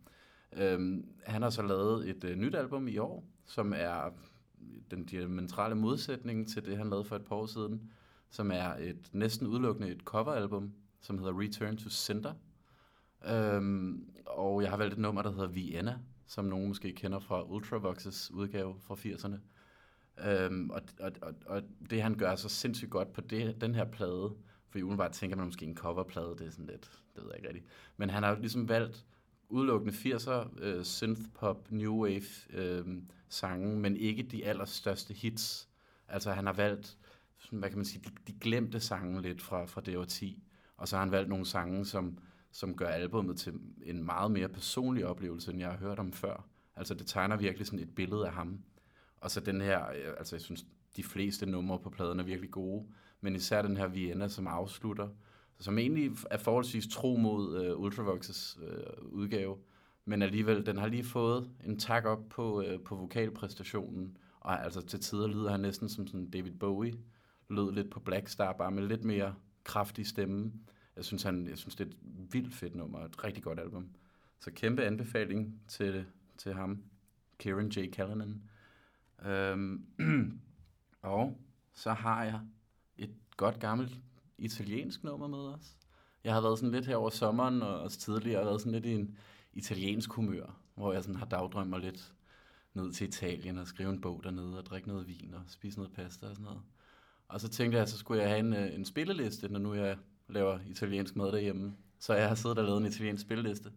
Øhm, 0.53 1.05
han 1.25 1.41
har 1.41 1.49
så 1.49 1.61
lavet 1.61 2.09
et 2.09 2.23
øh, 2.23 2.35
nyt 2.35 2.55
album 2.55 2.87
i 2.87 2.97
år, 2.97 3.23
som 3.45 3.73
er 3.75 4.09
den 4.91 5.05
diametrale 5.05 5.75
modsætning 5.75 6.47
til 6.47 6.65
det, 6.65 6.77
han 6.77 6.89
lavede 6.89 7.05
for 7.05 7.15
et 7.15 7.25
par 7.25 7.35
år 7.35 7.45
siden, 7.45 7.91
som 8.29 8.51
er 8.51 8.73
et 8.73 9.09
næsten 9.13 9.47
udelukkende 9.47 9.89
et 9.89 10.01
coveralbum, 10.01 10.73
som 11.01 11.17
hedder 11.17 11.39
Return 11.39 11.77
to 11.77 11.89
Center. 11.89 12.33
Øhm, 13.27 14.09
og 14.25 14.61
jeg 14.61 14.69
har 14.69 14.77
valgt 14.77 14.93
et 14.93 14.99
nummer, 14.99 15.21
der 15.21 15.31
hedder 15.31 15.47
Vienna, 15.47 15.99
som 16.25 16.45
nogen 16.45 16.67
måske 16.67 16.93
kender 16.93 17.19
fra 17.19 17.41
Ultravox's 17.43 18.33
udgave 18.35 18.75
fra 18.79 18.95
80'erne. 18.95 19.37
Øhm, 20.29 20.69
og, 20.69 20.81
og, 20.99 21.11
og, 21.21 21.33
og 21.45 21.61
det 21.89 22.01
han 22.01 22.15
gør 22.15 22.35
så 22.35 22.49
sindssygt 22.49 22.91
godt 22.91 23.13
på 23.13 23.21
det, 23.21 23.61
den 23.61 23.75
her 23.75 23.85
plade, 23.85 24.35
fordi 24.79 25.05
i 25.05 25.09
tænker 25.11 25.37
man 25.37 25.45
måske 25.45 25.65
en 25.65 25.75
coverplade, 25.75 26.35
det 26.37 26.47
er 26.47 26.51
sådan 26.51 26.65
lidt, 26.65 26.91
det 27.15 27.23
ved 27.23 27.29
jeg 27.29 27.35
ikke 27.37 27.47
rigtigt. 27.47 27.65
Men 27.97 28.09
han 28.09 28.23
har 28.23 28.29
jo 28.29 28.39
ligesom 28.39 28.69
valgt 28.69 29.05
udelukkende 29.49 29.93
80'er 29.93 30.63
øh, 30.63 30.83
synthpop, 30.83 31.71
new 31.71 31.93
wave 31.93 32.53
øh, 32.53 32.85
sange, 33.29 33.79
men 33.79 33.97
ikke 33.97 34.23
de 34.23 34.45
allerstørste 34.45 35.13
hits. 35.13 35.69
Altså 36.07 36.31
han 36.31 36.45
har 36.45 36.53
valgt, 36.53 36.97
sådan, 37.37 37.59
hvad 37.59 37.69
kan 37.69 37.77
man 37.77 37.85
sige, 37.85 38.03
de, 38.05 38.09
de 38.27 38.39
glemte 38.39 38.79
sange 38.79 39.21
lidt 39.21 39.41
fra, 39.41 39.65
fra 39.65 39.81
det 39.81 39.97
år 39.97 40.05
10, 40.05 40.43
og 40.77 40.87
så 40.87 40.95
har 40.95 41.03
han 41.03 41.11
valgt 41.11 41.29
nogle 41.29 41.45
sange, 41.45 41.85
som, 41.85 42.17
som 42.51 42.75
gør 42.75 42.87
albummet 42.87 43.37
til 43.37 43.53
en 43.83 44.03
meget 44.03 44.31
mere 44.31 44.49
personlig 44.49 45.05
oplevelse, 45.05 45.51
end 45.51 45.59
jeg 45.59 45.69
har 45.69 45.77
hørt 45.77 45.99
om 45.99 46.13
før. 46.13 46.47
Altså 46.75 46.93
det 46.93 47.07
tegner 47.07 47.37
virkelig 47.37 47.67
sådan 47.67 47.79
et 47.79 47.95
billede 47.95 48.27
af 48.27 48.33
ham. 48.33 48.59
Og 49.17 49.31
så 49.31 49.39
den 49.39 49.61
her, 49.61 49.89
øh, 49.89 50.13
altså 50.17 50.35
jeg 50.35 50.41
synes, 50.41 50.65
de 50.95 51.03
fleste 51.03 51.45
numre 51.45 51.79
på 51.79 51.89
pladen 51.89 52.19
er 52.19 52.23
virkelig 52.23 52.51
gode, 52.51 52.85
men 53.21 53.35
især 53.35 53.61
den 53.61 53.77
her 53.77 53.87
Vienna, 53.87 54.27
som 54.27 54.47
afslutter, 54.47 55.09
som 55.59 55.77
egentlig 55.77 56.11
er 56.31 56.37
forholdsvis 56.37 56.87
tro 56.87 57.15
mod 57.15 57.63
øh, 57.63 57.71
Ultravox's 57.71 58.63
øh, 58.63 59.13
udgave, 59.13 59.57
men 60.05 60.21
alligevel, 60.21 60.65
den 60.65 60.77
har 60.77 60.87
lige 60.87 61.03
fået 61.03 61.49
en 61.65 61.79
tak 61.79 62.05
op 62.05 62.29
på, 62.29 62.61
øh, 62.61 62.79
på 62.79 62.95
vokalpræstationen, 62.95 64.17
og 64.39 64.63
altså 64.63 64.81
til 64.81 64.99
tider 64.99 65.27
lyder 65.27 65.51
han 65.51 65.59
næsten 65.59 65.89
som 65.89 66.07
sådan 66.07 66.29
David 66.29 66.51
Bowie, 66.51 66.93
lød 67.49 67.71
lidt 67.71 67.89
på 67.89 67.99
Black 67.99 68.27
Star, 68.27 68.53
bare 68.53 68.71
med 68.71 68.87
lidt 68.87 69.03
mere 69.03 69.35
kraftig 69.63 70.07
stemme. 70.07 70.53
Jeg 70.95 71.05
synes, 71.05 71.23
han, 71.23 71.47
jeg 71.47 71.57
synes 71.57 71.75
det 71.75 71.87
er 71.87 71.91
et 71.91 71.97
vildt 72.33 72.53
fedt 72.53 72.75
nummer, 72.75 72.99
et 72.99 73.23
rigtig 73.23 73.43
godt 73.43 73.59
album. 73.59 73.89
Så 74.39 74.51
kæmpe 74.51 74.83
anbefaling 74.83 75.61
til, 75.67 76.05
til 76.37 76.53
ham, 76.53 76.83
Kieran 77.39 77.67
J. 77.67 77.91
Callanan. 77.91 78.41
Øhm, 79.25 79.85
og 81.01 81.37
så 81.73 81.93
har 81.93 82.23
jeg 82.23 82.39
godt 83.37 83.59
gammelt 83.59 83.99
italiensk 84.37 85.03
nummer 85.03 85.27
med 85.27 85.37
os. 85.37 85.77
Jeg 86.23 86.33
har 86.33 86.41
været 86.41 86.59
sådan 86.59 86.71
lidt 86.71 86.85
her 86.85 86.95
over 86.95 87.09
sommeren, 87.09 87.61
og 87.61 87.79
også 87.79 87.99
tidligere 87.99 88.45
været 88.45 88.61
sådan 88.61 88.71
lidt 88.71 88.85
i 88.85 88.93
en 88.93 89.17
italiensk 89.53 90.11
humør, 90.11 90.59
hvor 90.75 90.93
jeg 90.93 91.03
sådan 91.03 91.15
har 91.15 91.25
dagdrømmer 91.25 91.77
lidt 91.77 92.13
ned 92.73 92.91
til 92.91 93.07
Italien 93.07 93.57
og 93.57 93.67
skrive 93.67 93.89
en 93.89 94.01
bog 94.01 94.21
dernede 94.23 94.57
og 94.57 94.65
drikke 94.65 94.87
noget 94.87 95.07
vin 95.07 95.33
og 95.33 95.41
spise 95.47 95.79
noget 95.79 95.93
pasta 95.93 96.25
og 96.25 96.35
sådan 96.35 96.43
noget. 96.43 96.61
Og 97.27 97.41
så 97.41 97.47
tænkte 97.47 97.75
jeg, 97.75 97.83
at 97.83 97.89
så 97.89 97.97
skulle 97.97 98.21
jeg 98.21 98.29
have 98.29 98.39
en, 98.39 98.53
øh, 98.53 98.75
en 98.75 98.85
spilleliste, 98.85 99.49
når 99.49 99.59
nu 99.59 99.73
jeg 99.73 99.97
laver 100.27 100.59
italiensk 100.69 101.15
mad 101.15 101.31
derhjemme. 101.31 101.73
Så 101.99 102.13
jeg 102.13 102.27
har 102.27 102.35
siddet 102.35 102.57
og 102.57 102.63
lavet 102.63 102.77
en 102.81 102.85
italiensk 102.85 103.21
spilleliste. 103.21 103.71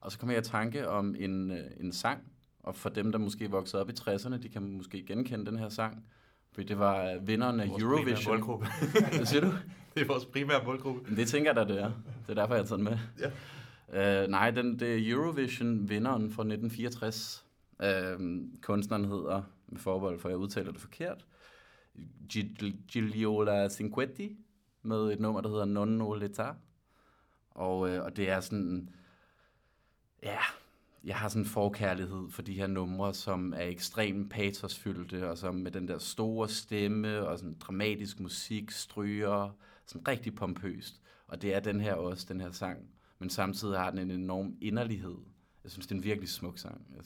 Og 0.00 0.12
så 0.12 0.18
kom 0.18 0.30
jeg 0.30 0.38
i 0.38 0.42
tanke 0.42 0.88
om 0.88 1.14
en, 1.18 1.50
øh, 1.50 1.70
en 1.80 1.92
sang, 1.92 2.32
og 2.62 2.76
for 2.76 2.88
dem, 2.88 3.12
der 3.12 3.18
måske 3.18 3.50
voksede 3.50 3.82
op 3.82 3.90
i 3.90 3.92
60'erne, 3.92 4.36
de 4.36 4.48
kan 4.48 4.62
måske 4.62 5.02
genkende 5.06 5.46
den 5.46 5.58
her 5.58 5.68
sang. 5.68 6.04
Fordi 6.54 6.66
det 6.66 6.78
var 6.78 7.18
vinderen 7.18 7.60
af 7.60 7.68
Vores 7.68 7.82
Eurovision. 7.82 8.32
målgruppe. 8.34 8.66
Hvad 9.16 9.26
siger 9.26 9.40
du? 9.40 9.52
det 9.94 10.02
er 10.02 10.06
vores 10.06 10.24
primære 10.24 10.64
målgruppe. 10.64 11.00
Men 11.08 11.16
Det 11.16 11.28
tænker 11.28 11.50
jeg 11.50 11.56
da, 11.68 11.74
det 11.74 11.82
er. 11.82 11.90
Det 12.26 12.30
er 12.30 12.34
derfor, 12.34 12.54
jeg 12.54 12.62
har 12.62 12.68
taget 12.68 12.82
med. 12.82 12.98
Ja. 13.20 14.22
Uh, 14.24 14.30
nej, 14.30 14.50
den, 14.50 14.78
det 14.80 14.94
er 14.94 15.14
Eurovision-vinderen 15.14 16.30
fra 16.32 16.42
1964. 16.42 17.44
Uh, 17.78 17.86
kunstneren 18.62 19.04
hedder, 19.04 19.42
med 19.68 19.80
forbehold 19.80 20.20
for, 20.20 20.28
at 20.28 20.32
jeg 20.32 20.38
udtaler 20.38 20.72
det 20.72 20.80
forkert, 20.80 21.24
Gigliola 22.88 23.68
Cinquetti, 23.68 24.36
med 24.82 25.12
et 25.12 25.20
nummer, 25.20 25.40
der 25.40 25.48
hedder 25.48 25.64
Nonno 25.64 26.14
l'età. 26.16 26.54
Og, 27.50 27.78
uh, 27.80 27.90
og 28.04 28.16
det 28.16 28.30
er 28.30 28.40
sådan, 28.40 28.88
ja, 30.22 30.38
jeg 31.04 31.16
har 31.16 31.28
sådan 31.28 31.42
en 31.42 31.46
forkærlighed 31.46 32.30
for 32.30 32.42
de 32.42 32.54
her 32.54 32.66
numre, 32.66 33.14
som 33.14 33.52
er 33.56 33.64
ekstremt 33.64 34.30
patosfyldte, 34.30 35.30
og 35.30 35.38
som 35.38 35.54
med 35.54 35.70
den 35.70 35.88
der 35.88 35.98
store 35.98 36.48
stemme, 36.48 37.28
og 37.28 37.38
sådan 37.38 37.56
dramatisk 37.60 38.20
musik, 38.20 38.70
stryger, 38.70 39.50
sådan 39.86 40.08
rigtig 40.08 40.34
pompøst. 40.34 41.00
Og 41.26 41.42
det 41.42 41.54
er 41.54 41.60
den 41.60 41.80
her 41.80 41.94
også, 41.94 42.26
den 42.28 42.40
her 42.40 42.50
sang. 42.50 42.90
Men 43.18 43.30
samtidig 43.30 43.78
har 43.78 43.90
den 43.90 43.98
en 43.98 44.10
enorm 44.10 44.56
inderlighed. 44.60 45.16
Jeg 45.64 45.70
synes, 45.70 45.86
det 45.86 45.92
er 45.92 45.96
en 45.96 46.04
virkelig 46.04 46.28
smuk 46.28 46.58
sang. 46.58 46.86
Jeg 46.96 47.04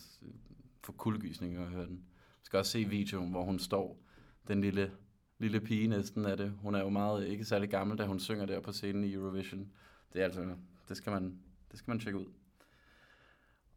får 0.84 0.92
kuldegysninger 0.92 1.62
at 1.62 1.68
høre 1.68 1.86
den. 1.86 2.04
Jeg 2.16 2.42
skal 2.42 2.58
også 2.58 2.72
se 2.72 2.84
videoen, 2.84 3.30
hvor 3.30 3.44
hun 3.44 3.58
står, 3.58 4.02
den 4.48 4.60
lille, 4.60 4.92
lille 5.38 5.60
pige 5.60 5.88
næsten 5.88 6.24
af 6.24 6.36
det. 6.36 6.52
Hun 6.62 6.74
er 6.74 6.80
jo 6.80 6.88
meget, 6.88 7.26
ikke 7.26 7.44
særlig 7.44 7.70
gammel, 7.70 7.98
da 7.98 8.06
hun 8.06 8.20
synger 8.20 8.46
der 8.46 8.60
på 8.60 8.72
scenen 8.72 9.04
i 9.04 9.12
Eurovision. 9.12 9.68
Det 10.12 10.20
er 10.20 10.24
altså, 10.24 10.54
det 10.88 10.96
skal 10.96 11.12
man, 11.12 11.38
det 11.70 11.78
skal 11.78 11.90
man 11.90 12.00
tjekke 12.00 12.18
ud. 12.18 12.26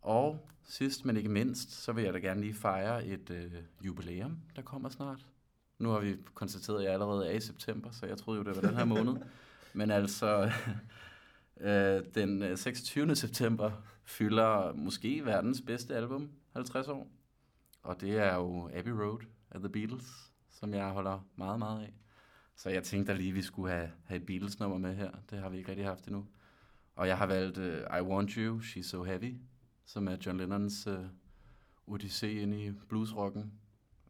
Og 0.02 0.49
sidst, 0.64 1.06
men 1.06 1.18
ikke 1.18 1.30
mindst, 1.30 1.72
så 1.72 1.91
vil 1.91 2.04
jeg 2.04 2.14
da 2.14 2.20
gerne 2.20 2.41
lige 2.41 2.54
fejre 2.54 3.06
et 3.06 3.30
øh, 3.30 3.52
jubilæum, 3.82 4.38
der 4.56 4.62
kommer 4.62 4.89
snart. 4.89 5.26
Nu 5.80 5.89
har 5.89 5.99
vi 5.99 6.16
konstateret, 6.34 6.78
at 6.78 6.84
jeg 6.84 6.93
allerede 6.93 7.28
er 7.28 7.32
i 7.32 7.39
september, 7.39 7.91
så 7.91 8.06
jeg 8.06 8.18
troede 8.18 8.38
jo, 8.38 8.43
det 8.43 8.56
var 8.56 8.62
den 8.62 8.78
her 8.78 8.86
måned. 8.86 9.16
Men 9.74 9.91
altså, 9.91 10.52
øh, 11.68 12.04
den 12.16 12.43
øh, 12.43 12.58
26. 12.58 13.16
september 13.16 13.72
fylder 14.04 14.74
måske 14.74 15.26
verdens 15.26 15.62
bedste 15.62 15.95
album 15.95 16.30
50 16.54 16.88
år. 16.88 17.08
Og 17.84 18.02
det 18.02 18.18
er 18.18 18.36
jo 18.36 18.70
Abbey 18.74 18.91
Road 18.91 19.20
af 19.52 19.60
The 19.60 19.70
Beatles, 19.70 20.32
som 20.49 20.74
jeg 20.74 20.89
holder 20.89 21.28
meget, 21.36 21.60
meget 21.60 21.82
af. 21.82 21.93
Så 22.56 22.70
jeg 22.70 22.84
tænkte 22.84 23.12
da 23.12 23.18
lige, 23.18 23.30
at 23.30 23.36
vi 23.36 23.41
skulle 23.41 23.74
have, 23.74 23.91
have 24.06 24.20
et 24.20 24.26
Beatles-nummer 24.26 24.78
med 24.78 24.95
her. 24.95 25.12
Det 25.30 25.39
har 25.39 25.49
vi 25.49 25.58
ikke 25.58 25.70
rigtig 25.70 25.86
haft 25.86 26.06
endnu. 26.06 26.26
Og 26.95 27.08
jeg 27.08 27.18
har 27.18 27.26
valgt 27.26 27.58
uh, 27.58 27.97
I 27.99 28.02
Want 28.02 28.32
You, 28.32 28.60
She's 28.60 28.84
So 28.84 29.04
Heavy, 29.04 29.36
som 29.92 30.08
er 30.08 30.18
John 30.26 30.38
Lennons 30.38 30.88
uh, 30.88 31.06
odyssé 31.88 32.26
ind 32.28 32.54
i 32.54 32.72
bluesrocken. 32.89 33.52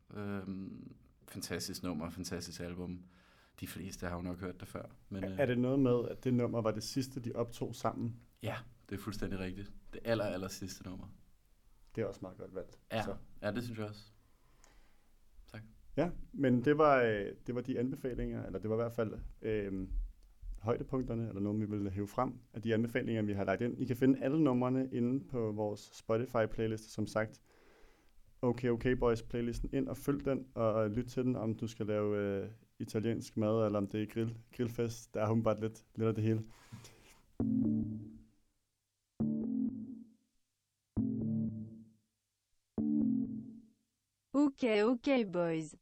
Um, 0.10 0.92
fantastisk 1.28 1.84
nummer, 1.84 2.10
fantastisk 2.10 2.62
album. 2.62 3.04
De 3.60 3.68
fleste 3.68 4.08
har 4.08 4.16
jo 4.16 4.22
nok 4.22 4.40
hørt 4.40 4.60
det 4.60 4.68
før. 4.68 4.86
Men, 5.10 5.24
uh, 5.24 5.40
Er 5.40 5.46
det 5.46 5.58
noget 5.58 5.80
med, 5.80 6.08
at 6.10 6.24
det 6.24 6.34
nummer 6.34 6.62
var 6.62 6.72
det 6.72 6.84
sidste, 6.84 7.20
de 7.20 7.32
optog 7.36 7.76
sammen? 7.76 8.16
Ja, 8.44 8.56
det 8.90 8.96
er 8.96 9.00
fuldstændig 9.02 9.40
rigtigt. 9.40 9.72
Det 9.94 10.00
aller, 10.04 10.26
aller 10.26 10.48
sidste 10.48 10.84
nummer. 10.84 11.08
Det 11.96 12.02
er 12.02 12.06
også 12.06 12.20
meget 12.22 12.38
godt 12.38 12.56
valgt. 12.56 12.80
Ja, 12.92 13.04
Så. 13.04 13.16
ja 13.42 13.52
det 13.52 13.64
synes 13.64 13.80
jeg 13.80 13.88
også. 13.88 14.12
Tak. 15.52 15.62
Ja, 15.98 16.10
men 16.34 16.66
det 16.66 16.78
var, 16.78 17.02
øh, 17.02 17.26
det 17.48 17.56
var 17.56 17.62
de 17.62 17.80
anbefalinger, 17.80 18.46
eller 18.46 18.60
det 18.60 18.70
var 18.70 18.76
i 18.76 18.82
hvert 18.84 18.94
fald 18.94 19.14
øh, 19.42 19.88
højdepunkterne, 20.62 21.28
eller 21.28 21.42
noget, 21.42 21.60
vi 21.60 21.66
vil 21.66 21.92
hæve 21.92 22.08
frem 22.08 22.34
af 22.54 22.62
de 22.62 22.74
anbefalinger, 22.74 23.22
vi 23.22 23.34
har 23.34 23.44
lagt 23.44 23.62
ind. 23.62 23.82
I 23.82 23.86
kan 23.86 23.96
finde 23.96 24.24
alle 24.24 24.44
numrene 24.44 24.90
inde 24.92 25.20
på 25.20 25.52
vores 25.52 25.80
Spotify-playlist, 25.80 26.92
som 26.92 27.08
sagt. 27.08 27.42
Okay 28.42 28.70
Okay 28.70 28.92
Boys 28.92 29.22
playlisten 29.22 29.70
ind 29.74 29.88
og 29.88 29.98
følg 29.98 30.26
den, 30.26 30.46
og 30.56 30.90
lyt 30.90 31.06
til 31.06 31.24
den, 31.24 31.36
om 31.36 31.56
du 31.56 31.68
skal 31.68 31.86
lave 31.86 32.18
øh, 32.18 32.50
italiensk 32.80 33.38
mad, 33.38 33.66
eller 33.66 33.78
om 33.78 33.88
det 33.88 34.02
er 34.02 34.06
grill, 34.06 34.38
grillfest. 34.52 35.14
Der 35.14 35.22
er 35.22 35.28
hun 35.28 35.44
bare 35.44 35.60
lidt, 35.60 35.86
lidt 35.96 36.08
af 36.08 36.16
det 36.16 36.24
hele. 36.24 36.44
Okay 44.34 44.84
Okay 44.84 45.26
Boys. 45.34 45.76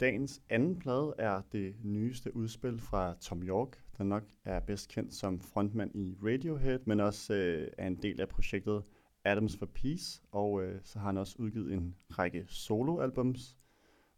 Dagens 0.00 0.42
anden 0.50 0.78
plade 0.78 1.14
er 1.18 1.42
det 1.52 1.74
nyeste 1.84 2.36
udspil 2.36 2.78
fra 2.78 3.14
Tom 3.20 3.42
York, 3.42 3.82
der 3.98 4.04
nok 4.04 4.22
er 4.44 4.60
bedst 4.60 4.88
kendt 4.88 5.14
som 5.14 5.40
frontmand 5.40 5.96
i 5.96 6.16
Radiohead, 6.22 6.78
men 6.84 7.00
også 7.00 7.34
øh, 7.34 7.68
er 7.78 7.86
en 7.86 8.02
del 8.02 8.20
af 8.20 8.28
projektet 8.28 8.82
Adams 9.24 9.56
for 9.56 9.66
Peace, 9.66 10.22
og 10.32 10.62
øh, 10.62 10.80
så 10.82 10.98
har 10.98 11.06
han 11.06 11.16
også 11.16 11.36
udgivet 11.38 11.72
en 11.72 11.94
række 12.10 12.44
soloalbums, 12.48 13.56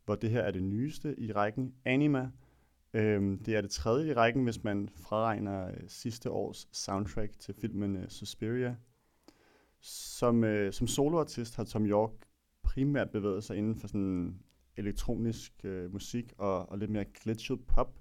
hvor 0.04 0.14
det 0.14 0.30
her 0.30 0.40
er 0.40 0.50
det 0.50 0.62
nyeste 0.62 1.20
i 1.20 1.32
rækken 1.32 1.74
Anima. 1.84 2.30
Øhm, 2.94 3.38
det 3.38 3.56
er 3.56 3.60
det 3.60 3.70
tredje 3.70 4.10
i 4.10 4.14
rækken, 4.14 4.44
hvis 4.44 4.64
man 4.64 4.88
fraregner 4.96 5.68
øh, 5.68 5.76
sidste 5.86 6.30
års 6.30 6.68
soundtrack 6.72 7.38
til 7.38 7.54
filmen 7.54 7.96
øh, 7.96 8.08
Suspiria. 8.08 8.76
Som, 9.80 10.44
øh, 10.44 10.72
som 10.72 10.86
soloartist 10.86 11.56
har 11.56 11.64
Tom 11.64 11.86
York 11.86 12.12
primært 12.62 13.10
bevæget 13.10 13.44
sig 13.44 13.56
inden 13.56 13.76
for 13.76 13.88
sådan 13.88 14.38
elektronisk 14.82 15.64
øh, 15.64 15.92
musik 15.92 16.32
og, 16.38 16.68
og 16.68 16.78
lidt 16.78 16.90
mere 16.90 17.04
glitchet 17.04 17.66
pop. 17.66 17.98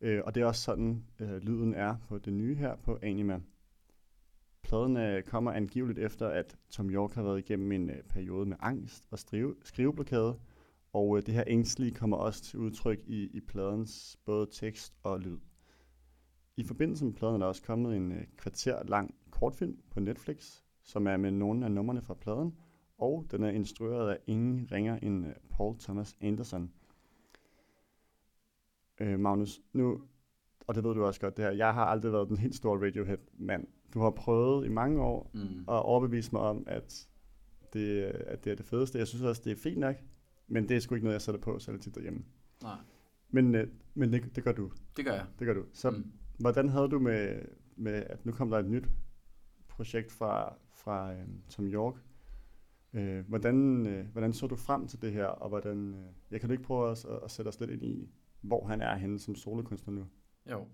Øh, 0.00 0.22
og 0.24 0.34
det 0.34 0.40
er 0.40 0.46
også 0.46 0.62
sådan, 0.62 1.04
øh, 1.18 1.36
lyden 1.36 1.74
er 1.74 1.96
på 2.08 2.18
det 2.18 2.32
nye 2.32 2.54
her 2.54 2.76
på 2.76 2.98
Anima. 3.02 3.40
Pladen 4.62 4.96
øh, 4.96 5.22
kommer 5.22 5.52
angiveligt 5.52 5.98
efter, 5.98 6.28
at 6.28 6.56
Tom 6.70 6.90
York 6.90 7.12
har 7.12 7.22
været 7.22 7.38
igennem 7.38 7.72
en 7.72 7.90
øh, 7.90 8.02
periode 8.02 8.46
med 8.46 8.56
angst 8.60 9.06
og 9.10 9.18
skrive, 9.18 9.54
skriveblokade, 9.62 10.38
og 10.92 11.16
øh, 11.16 11.26
det 11.26 11.34
her 11.34 11.44
ængstlige 11.46 11.94
kommer 11.94 12.16
også 12.16 12.42
til 12.42 12.58
udtryk 12.58 12.98
i, 13.06 13.36
i 13.36 13.40
pladens 13.40 14.18
både 14.24 14.48
tekst 14.52 14.94
og 15.02 15.20
lyd. 15.20 15.38
I 16.56 16.64
forbindelse 16.64 17.04
med 17.04 17.14
pladen 17.14 17.34
er 17.34 17.38
der 17.38 17.46
også 17.46 17.62
kommet 17.62 17.96
en 17.96 18.12
øh, 18.12 18.24
kvarter 18.36 18.82
lang 18.84 19.14
kortfilm 19.30 19.78
på 19.90 20.00
Netflix, 20.00 20.60
som 20.82 21.06
er 21.06 21.16
med 21.16 21.30
nogle 21.30 21.64
af 21.64 21.72
numrene 21.72 22.02
fra 22.02 22.14
pladen, 22.14 22.54
og 22.98 23.26
den 23.30 23.42
er 23.42 23.50
instrueret 23.50 24.10
af 24.10 24.18
ingen 24.26 24.68
ringer 24.72 24.98
end 25.02 25.26
uh, 25.26 25.32
Paul 25.50 25.78
Thomas 25.78 26.16
Anderson. 26.20 26.72
Øh, 29.00 29.20
Magnus, 29.20 29.60
nu, 29.72 30.02
og 30.66 30.74
det 30.74 30.84
ved 30.84 30.94
du 30.94 31.04
også 31.04 31.20
godt 31.20 31.36
det 31.36 31.44
her, 31.44 31.52
jeg 31.52 31.74
har 31.74 31.84
aldrig 31.84 32.12
været 32.12 32.28
den 32.28 32.36
helt 32.36 32.54
store 32.54 32.86
Radiohead-mand. 32.86 33.66
Du 33.94 34.00
har 34.00 34.10
prøvet 34.10 34.66
i 34.66 34.68
mange 34.68 35.02
år 35.02 35.30
Mm. 35.34 35.58
at 35.58 35.82
overbevise 35.82 36.32
mig 36.32 36.40
om, 36.42 36.64
at 36.66 37.08
det, 37.72 38.02
at 38.02 38.44
det 38.44 38.50
er 38.52 38.56
det 38.56 38.66
fedeste. 38.66 38.98
Jeg 38.98 39.06
synes 39.06 39.22
også, 39.24 39.42
det 39.44 39.52
er 39.52 39.56
fint 39.56 39.78
nok, 39.78 39.96
men 40.48 40.68
det 40.68 40.76
er 40.76 40.80
sgu 40.80 40.94
ikke 40.94 41.04
noget, 41.04 41.14
jeg 41.14 41.22
sætter 41.22 41.40
på 41.40 41.58
så 41.58 41.76
tit 41.78 41.94
derhjemme. 41.94 42.24
Nej, 42.62 42.76
Men, 43.30 43.54
øh, 43.54 43.68
men 43.94 44.12
det, 44.12 44.36
det 44.36 44.44
gør 44.44 44.52
du. 44.52 44.70
det 44.96 45.04
gør 45.04 45.12
jeg. 45.12 45.26
Det 45.38 45.46
gør 45.46 45.54
du. 45.54 45.64
Så 45.72 45.90
Mm. 45.90 46.12
hvordan 46.38 46.68
havde 46.68 46.88
du 46.88 46.98
med, 46.98 47.42
med, 47.76 47.92
at 47.92 48.26
nu 48.26 48.32
kom 48.32 48.50
der 48.50 48.58
et 48.58 48.70
nyt 48.70 48.88
projekt 49.68 50.12
fra, 50.12 50.54
fra 50.72 51.12
øh, 51.12 51.26
Tom 51.48 51.64
York? 51.66 51.94
Øh, 52.94 53.28
hvordan, 53.28 53.86
øh, 53.86 54.06
hvordan 54.12 54.32
så 54.32 54.46
du 54.46 54.56
frem 54.56 54.88
til 54.88 55.02
det 55.02 55.12
her, 55.12 55.26
og 55.26 55.48
hvordan, 55.48 55.94
øh, 55.94 56.04
jeg 56.30 56.40
kan 56.40 56.48
du 56.48 56.52
ikke 56.52 56.64
prøve 56.64 56.90
at, 56.90 57.06
at 57.24 57.30
sætte 57.30 57.48
os 57.48 57.60
lidt 57.60 57.70
ind 57.70 57.82
i, 57.82 58.08
hvor 58.40 58.66
han 58.66 58.80
er 58.80 58.96
henne 58.96 59.18
som 59.18 59.34
solokunstner 59.34 59.94
nu? 59.94 60.06
Jo. 60.50 60.66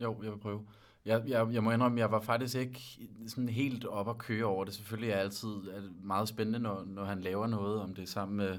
Jo, 0.00 0.22
jeg 0.22 0.32
vil 0.32 0.38
prøve. 0.38 0.66
Jeg, 1.04 1.22
jeg, 1.26 1.48
jeg 1.52 1.64
må 1.64 1.70
indrømme, 1.70 2.00
jeg 2.00 2.10
var 2.10 2.20
faktisk 2.20 2.56
ikke 2.56 2.80
sådan 3.26 3.48
helt 3.48 3.84
op 3.84 4.08
at 4.08 4.18
køre 4.18 4.44
over 4.44 4.64
det. 4.64 4.74
Selvfølgelig 4.74 5.10
er 5.10 5.16
det 5.16 5.22
altid 5.22 5.48
er 5.48 5.80
det 5.80 5.92
meget 6.02 6.28
spændende, 6.28 6.58
når, 6.58 6.84
når 6.84 7.04
han 7.04 7.20
laver 7.20 7.46
noget, 7.46 7.80
om 7.80 7.94
det 7.94 8.02
er 8.02 8.06
sammen 8.06 8.36
med 8.36 8.58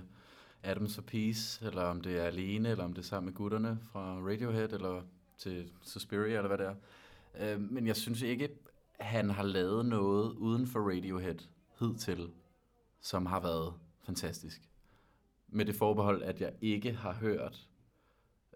Adams 0.64 0.96
for 0.96 1.02
Peace, 1.02 1.66
eller 1.66 1.82
om 1.82 2.02
det 2.02 2.20
er 2.20 2.24
alene, 2.24 2.70
eller 2.70 2.84
om 2.84 2.94
det 2.94 3.02
er 3.02 3.06
sammen 3.06 3.26
med 3.26 3.34
gutterne 3.34 3.80
fra 3.92 4.20
Radiohead, 4.20 4.74
eller 4.74 5.02
til 5.38 5.72
Suspiria, 5.82 6.38
eller 6.38 6.48
hvad 6.48 6.58
det 6.58 6.66
er. 6.66 6.76
Øh, 7.40 7.62
men 7.62 7.88
jeg 7.88 7.96
synes 7.96 8.22
ikke, 8.22 8.50
han 9.00 9.30
har 9.30 9.44
lavet 9.44 9.86
noget 9.86 10.32
uden 10.32 10.68
for 10.68 10.80
Radiohead 10.80 11.38
hidtil, 11.80 12.30
som 13.02 13.26
har 13.26 13.40
været 13.40 13.74
fantastisk. 14.06 14.62
Med 15.48 15.66
det 15.66 15.76
forbehold, 15.76 16.24
at 16.24 16.42
jeg 16.42 16.54
ikke 16.62 16.94
har 16.94 17.14
hørt 17.14 17.68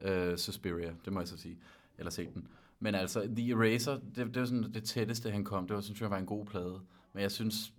øh, 0.02 0.38
Suspiria, 0.38 0.94
det 1.06 1.14
må 1.14 1.20
jeg 1.20 1.28
så 1.28 1.38
sige, 1.38 1.60
eller 1.98 2.12
set 2.12 2.34
den. 2.34 2.48
Men 2.80 2.96
altså, 2.96 3.30
The 3.36 3.52
Eraser, 3.52 4.00
det, 4.16 4.16
det 4.16 4.40
var 4.40 4.46
sådan 4.46 4.74
det 4.74 4.84
tætteste, 4.84 5.32
han 5.32 5.44
kom. 5.44 5.68
Det 5.68 5.76
var, 5.76 5.82
synes 5.82 6.02
jeg, 6.02 6.10
var 6.10 6.18
en 6.18 6.26
god 6.26 6.46
plade. 6.46 6.82
Men 7.14 7.22
jeg 7.22 7.32
synes, 7.32 7.74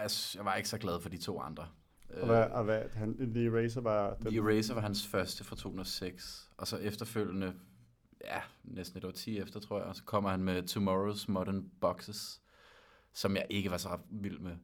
jeg, 0.00 0.10
jeg 0.34 0.44
var 0.44 0.54
ikke 0.54 0.68
så 0.68 0.78
glad 0.78 1.00
for 1.00 1.08
de 1.08 1.16
to 1.16 1.40
andre. 1.40 1.68
Og 2.20 2.26
hvad, 2.26 2.44
og 2.44 2.64
hvad 2.64 2.82
han, 2.94 3.34
The 3.34 3.46
Eraser 3.46 3.80
var 3.80 4.14
den, 4.14 4.26
The 4.26 4.38
Eraser 4.38 4.74
var 4.74 4.80
hans 4.80 5.06
første 5.06 5.44
fra 5.44 5.56
2006, 5.56 6.50
og 6.56 6.66
så 6.66 6.76
efterfølgende, 6.76 7.54
ja, 8.24 8.40
næsten 8.64 8.98
et 8.98 9.04
år 9.04 9.10
10 9.10 9.38
efter, 9.38 9.60
tror 9.60 9.78
jeg, 9.78 9.86
og 9.86 9.96
så 9.96 10.04
kommer 10.04 10.30
han 10.30 10.42
med 10.42 10.62
Tomorrow's 10.62 11.24
Modern 11.32 11.70
Boxes, 11.80 12.40
som 13.12 13.36
jeg 13.36 13.46
ikke 13.50 13.70
var 13.70 13.76
så 13.76 13.98
vild 14.10 14.38
med. 14.38 14.56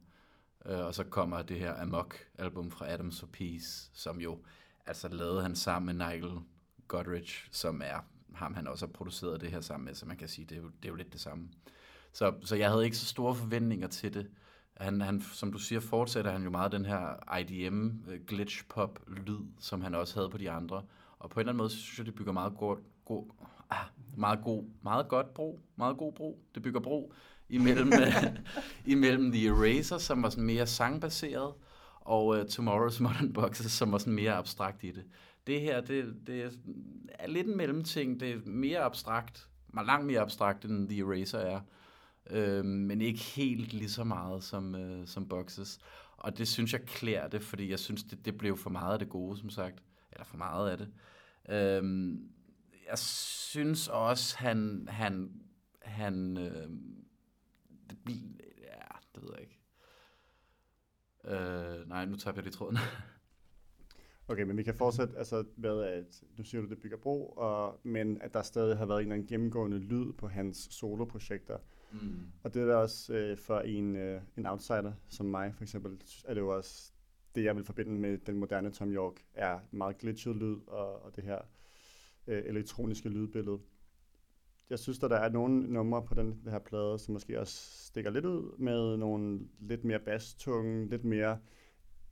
Øh, 0.65 0.85
og 0.85 0.95
så 0.95 1.03
kommer 1.03 1.41
det 1.41 1.59
her 1.59 1.81
Amok-album 1.81 2.71
fra 2.71 2.89
Adams 2.89 3.19
for 3.19 3.27
Peace, 3.27 3.89
som 3.93 4.21
jo, 4.21 4.39
altså 4.85 5.07
lavede 5.07 5.41
han 5.41 5.55
sammen 5.55 5.97
med 5.97 6.07
Nigel 6.07 6.31
Godrich, 6.87 7.47
som 7.51 7.81
er 7.85 7.99
ham, 8.33 8.53
han 8.53 8.67
også 8.67 8.85
har 8.85 8.93
produceret 8.93 9.41
det 9.41 9.51
her 9.51 9.61
sammen 9.61 9.85
med, 9.85 9.95
så 9.95 10.05
man 10.05 10.17
kan 10.17 10.27
sige, 10.27 10.45
det 10.45 10.57
er 10.57 10.61
jo, 10.61 10.67
det 10.67 10.85
er 10.85 10.89
jo 10.89 10.95
lidt 10.95 11.13
det 11.13 11.21
samme. 11.21 11.49
Så, 12.11 12.33
så 12.41 12.55
jeg 12.55 12.69
havde 12.69 12.85
ikke 12.85 12.97
så 12.97 13.05
store 13.05 13.35
forventninger 13.35 13.87
til 13.87 14.13
det. 14.13 14.29
Han, 14.77 15.01
han, 15.01 15.21
som 15.21 15.51
du 15.51 15.57
siger, 15.57 15.79
fortsætter 15.79 16.31
han 16.31 16.43
jo 16.43 16.49
meget 16.49 16.71
den 16.71 16.85
her 16.85 17.35
IDM 17.37 17.89
øh, 18.07 18.19
glitch 18.27 18.67
pop 18.67 18.99
lyd, 19.07 19.39
som 19.59 19.81
han 19.81 19.95
også 19.95 20.15
havde 20.15 20.29
på 20.29 20.37
de 20.37 20.51
andre. 20.51 20.83
Og 21.19 21.29
på 21.29 21.39
en 21.39 21.41
eller 21.41 21.49
anden 21.49 21.57
måde, 21.57 21.69
så 21.69 21.77
synes 21.77 21.97
jeg, 21.97 22.05
det 22.05 22.15
bygger 22.15 22.33
meget 22.33 22.53
god, 22.57 22.77
god, 23.05 23.25
ah, 23.69 23.85
meget 24.17 24.39
god, 24.43 24.63
meget 24.81 25.07
godt 25.07 25.33
bro, 25.33 25.59
meget 25.75 25.97
god 25.97 26.13
bro. 26.13 26.39
Det 26.55 26.63
bygger 26.63 26.79
bro 26.79 27.13
imellem, 27.49 27.91
imellem 28.85 29.31
The 29.31 29.47
Eraser, 29.47 29.97
som 29.97 30.23
var 30.23 30.29
sådan 30.29 30.43
mere 30.43 30.67
sangbaseret, 30.67 31.53
og 32.01 32.27
uh, 32.27 32.41
Tomorrow's 32.41 33.03
Modern 33.03 33.33
Boxes, 33.33 33.71
som 33.71 33.91
var 33.91 33.97
sådan 33.97 34.13
mere 34.13 34.33
abstrakt 34.33 34.83
i 34.83 34.91
det. 34.91 35.03
Det 35.47 35.61
her, 35.61 35.81
det, 35.81 36.15
det 36.27 36.59
er 37.09 37.27
lidt 37.27 37.47
en 37.47 37.57
mellemting. 37.57 38.19
Det 38.19 38.31
er 38.31 38.37
mere 38.45 38.79
abstrakt, 38.79 39.47
langt 39.85 40.07
mere 40.07 40.19
abstrakt, 40.19 40.65
end 40.65 40.89
The 40.89 40.99
Eraser 40.99 41.39
er 41.39 41.59
øh, 42.29 42.65
men 42.65 43.01
ikke 43.01 43.19
helt 43.19 43.73
lige 43.73 43.89
så 43.89 44.03
meget 44.03 44.43
som, 44.43 44.75
øh, 44.75 45.07
som 45.07 45.27
Boxes. 45.27 45.79
Og 46.17 46.37
det 46.37 46.47
synes 46.47 46.73
jeg 46.73 46.81
klæder 46.81 47.27
det, 47.27 47.41
fordi 47.41 47.69
jeg 47.69 47.79
synes, 47.79 48.03
det, 48.03 48.25
det 48.25 48.37
blev 48.37 48.57
for 48.57 48.69
meget 48.69 48.93
af 48.93 48.99
det 48.99 49.09
gode, 49.09 49.37
som 49.37 49.49
sagt. 49.49 49.83
Eller 50.11 50.25
for 50.25 50.37
meget 50.37 50.69
af 50.69 50.77
det. 50.77 50.87
Øh, 51.49 52.13
jeg 52.89 52.99
synes 52.99 53.87
også, 53.87 54.37
han, 54.37 54.87
han, 54.91 55.31
han 55.81 56.37
øh, 56.37 56.69
ja, 58.61 58.85
det 59.15 59.23
ved 59.23 59.29
jeg 59.31 59.41
ikke. 59.41 59.59
Øh, 61.23 61.89
nej, 61.89 62.05
nu 62.05 62.15
tager 62.15 62.35
jeg 62.35 62.43
lige 62.43 62.53
tråden. 62.53 62.77
Okay, 64.27 64.43
men 64.43 64.57
vi 64.57 64.63
kan 64.63 64.75
fortsætte, 64.75 65.17
altså 65.17 65.43
med 65.57 65.81
at, 65.83 66.23
nu 66.37 66.43
siger 66.43 66.61
du, 66.61 66.67
det 66.69 66.79
bygger 66.79 66.97
bro, 66.97 67.27
og, 67.27 67.79
men 67.83 68.21
at 68.21 68.33
der 68.33 68.41
stadig 68.41 68.77
har 68.77 68.85
været 68.85 68.99
en 68.99 69.05
eller 69.05 69.15
anden 69.15 69.27
gennemgående 69.27 69.77
lyd 69.77 70.13
på 70.13 70.27
hans 70.27 70.67
soloprojekter. 70.71 71.57
Mm. 71.91 72.31
Og 72.43 72.53
det 72.53 72.61
er 72.61 72.65
da 72.65 72.75
også 72.75 73.13
øh, 73.13 73.37
for 73.37 73.59
en, 73.59 73.95
øh, 73.95 74.21
en 74.37 74.45
outsider 74.45 74.93
som 75.09 75.25
mig, 75.25 75.53
for 75.55 75.63
eksempel, 75.63 76.01
er 76.25 76.33
det 76.33 76.41
jo 76.41 76.55
også 76.55 76.91
det, 77.35 77.43
jeg 77.43 77.55
vil 77.55 77.63
forbinde 77.63 77.91
med 77.91 78.17
den 78.17 78.37
moderne 78.37 78.71
Tom 78.71 78.91
York, 78.91 79.25
er 79.33 79.59
meget 79.71 79.97
glitchet 79.97 80.35
lyd, 80.35 80.57
og, 80.67 81.03
og 81.05 81.15
det 81.15 81.23
her 81.23 81.39
øh, 82.27 82.43
elektroniske 82.45 83.09
lydbillede. 83.09 83.59
Jeg 84.69 84.79
synes, 84.79 85.03
at 85.03 85.09
der 85.09 85.17
er 85.17 85.29
nogle 85.29 85.73
numre 85.73 86.03
på 86.03 86.13
den 86.13 86.41
her 86.49 86.59
plade, 86.59 86.99
som 86.99 87.13
måske 87.13 87.39
også 87.39 87.85
stikker 87.85 88.11
lidt 88.11 88.25
ud 88.25 88.57
med 88.57 88.97
nogle 88.97 89.39
lidt 89.59 89.83
mere 89.83 89.99
basstunge, 89.99 90.89
lidt 90.89 91.03
mere 91.03 91.39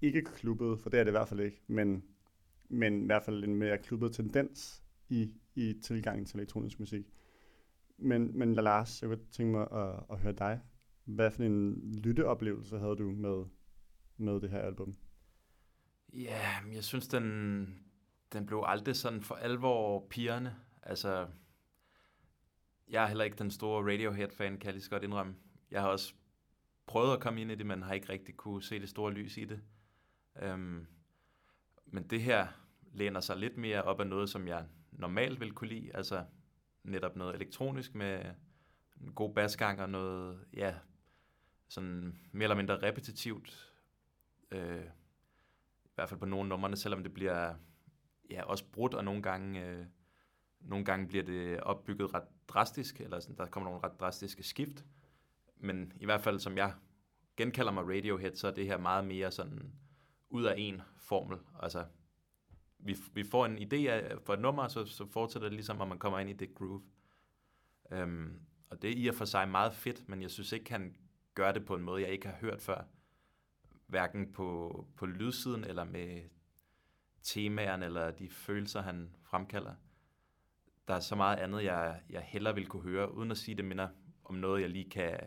ikke 0.02 0.22
klubbet, 0.22 0.80
for 0.80 0.90
det 0.90 1.00
er 1.00 1.04
det 1.04 1.12
i 1.12 1.18
hvert 1.18 1.28
fald 1.28 1.40
ikke, 1.40 1.64
men, 1.68 2.04
men 2.70 3.04
i 3.04 3.06
hvert 3.06 3.24
fald 3.24 3.44
en 3.44 3.56
mere 3.56 3.78
klubbet 3.78 4.14
tendens 4.14 4.84
i, 5.10 5.34
i 5.56 5.74
tilgangen 5.84 6.26
til 6.26 6.38
elektronisk 6.38 6.80
musik. 6.80 7.06
Men, 7.98 8.38
men 8.38 8.54
Lars, 8.54 9.02
jeg 9.02 9.10
kunne 9.10 9.26
tænke 9.32 9.52
mig 9.52 9.68
at, 9.72 10.04
at 10.10 10.20
høre 10.20 10.34
dig. 10.34 10.62
Hvad 11.06 11.32
for 11.32 11.44
en 11.44 11.92
lytteoplevelse 11.98 12.80
havde 12.80 12.96
du 12.96 13.12
med, 13.12 13.46
med 14.18 14.42
det 14.42 14.50
her 14.50 14.60
album? 14.60 14.94
Ja, 16.14 16.50
jeg 16.74 16.84
synes, 16.84 17.08
den, 17.08 17.68
den 18.34 18.46
blev 18.46 18.64
aldrig 18.66 18.96
sådan 18.96 19.22
for 19.22 19.36
alvor 19.36 20.08
pigerne. 20.10 20.56
Altså, 20.84 21.28
jeg 22.90 23.04
er 23.04 23.08
heller 23.08 23.24
ikke 23.24 23.38
den 23.38 23.52
store 23.52 23.94
Radiohead-fan, 23.94 24.58
kan 24.58 24.66
jeg 24.66 24.74
lige 24.74 24.84
så 24.84 24.90
godt 24.90 25.04
indrømme. 25.04 25.36
Jeg 25.72 25.82
har 25.82 25.88
også 25.88 26.14
prøvet 26.86 27.14
at 27.14 27.20
komme 27.20 27.42
ind 27.42 27.52
i 27.52 27.56
det, 27.56 27.66
men 27.66 27.82
har 27.82 27.94
ikke 27.94 28.10
rigtig 28.10 28.38
kunne 28.38 28.64
se 28.64 28.80
det 28.80 28.90
store 28.90 29.14
lys 29.14 29.38
i 29.38 29.46
det. 29.46 29.62
Øhm, 30.42 30.88
men 31.86 32.04
det 32.04 32.22
her 32.22 32.48
læner 32.94 33.20
sig 33.20 33.38
lidt 33.38 33.58
mere 33.58 33.82
op 33.82 34.00
af 34.00 34.08
noget, 34.08 34.30
som 34.30 34.48
jeg 34.48 34.66
normalt 34.92 35.40
vil 35.40 35.52
kunne 35.52 35.70
lide. 35.70 35.96
Altså 35.96 36.26
netop 36.84 37.16
noget 37.16 37.36
elektronisk 37.36 37.96
med 37.96 38.26
en 39.02 39.14
god 39.14 39.34
basgang 39.34 39.82
og 39.82 39.90
noget, 39.90 40.46
ja, 40.54 40.76
sådan 41.68 42.20
mere 42.32 42.44
eller 42.44 42.56
mindre 42.56 42.82
repetitivt. 42.84 43.74
Øh, 44.52 44.86
I 45.86 45.96
hvert 45.96 46.10
fald 46.10 46.20
på 46.20 46.26
nogle 46.26 46.50
numrene, 46.50 46.78
selvom 46.78 47.04
det 47.04 47.14
bliver 47.14 47.56
ja, 48.30 48.44
også 48.44 48.66
brudt, 48.72 48.94
og 48.94 49.06
nogle 49.06 49.22
gange, 49.22 49.66
øh, 49.66 49.86
nogle 50.64 50.86
gange 50.86 51.08
bliver 51.08 51.24
det 51.24 51.60
opbygget 51.60 52.14
ret 52.14 52.24
drastisk, 52.48 53.02
eller 53.02 53.20
sådan, 53.20 53.38
der 53.38 53.46
kommer 53.46 53.70
nogle 53.70 53.84
ret 53.84 54.00
drastiske 54.00 54.44
skift. 54.44 54.86
Men 55.58 55.94
i 56.00 56.06
hvert 56.06 56.22
fald, 56.22 56.40
som 56.40 56.58
jeg 56.58 56.74
genkalder 57.38 57.72
mig 57.72 57.84
Radiohead, 57.84 58.36
så 58.36 58.48
er 58.48 58.52
det 58.52 58.66
her 58.66 58.78
meget 58.78 59.06
mere 59.06 59.32
sådan 59.32 59.74
ud 60.30 60.44
af 60.44 60.56
en 60.58 60.82
formel. 60.98 61.38
Altså, 61.60 61.86
vi, 62.80 62.98
vi 63.14 63.24
får 63.24 63.46
en 63.46 63.58
idé 63.58 63.88
af, 63.88 64.22
for 64.22 64.34
et 64.34 64.40
nummer, 64.40 64.68
så, 64.68 64.86
så 64.86 65.06
fortsætter 65.06 65.50
det 65.50 65.56
ligesom, 65.56 65.82
at 65.82 65.88
man 65.88 66.00
kommer 66.00 66.20
ind 66.20 66.30
i 66.30 66.34
det 66.34 66.56
groove. 66.56 66.82
Øhm, 67.92 68.40
og 68.70 68.82
det 68.82 68.90
er 68.90 68.96
i 68.96 69.08
og 69.08 69.16
for 69.16 69.26
sig 69.26 69.50
meget 69.50 69.74
fedt, 69.74 70.10
men 70.10 70.22
jeg 70.22 70.32
synes 70.32 70.52
ikke, 70.52 70.72
han 70.72 70.96
gør 71.36 71.52
det 71.52 71.66
på 71.66 71.76
en 71.76 71.84
måde, 71.84 72.02
jeg 72.02 72.10
ikke 72.10 72.28
har 72.28 72.36
hørt 72.36 72.62
før. 72.62 72.84
Hverken 73.88 74.32
på, 74.32 74.88
på 74.96 75.06
lydsiden, 75.06 75.64
eller 75.64 75.84
med 75.84 76.22
temaerne, 77.22 77.86
eller 77.86 78.12
de 78.12 78.30
følelser, 78.30 78.82
han 78.82 79.16
fremkalder. 79.24 79.76
Der 80.88 80.94
er 80.94 81.00
så 81.00 81.16
meget 81.16 81.38
andet, 81.38 81.64
jeg, 81.64 82.02
jeg 82.10 82.22
hellere 82.22 82.56
vil 82.56 82.68
kunne 82.68 82.84
høre, 82.84 83.16
uden 83.16 83.32
at 83.32 83.38
sige 83.38 83.56
det 83.56 83.66
minder 83.66 83.88
om 84.24 84.36
noget, 84.36 84.62
jeg 84.62 84.70
lige 84.70 84.90
kan 84.90 85.20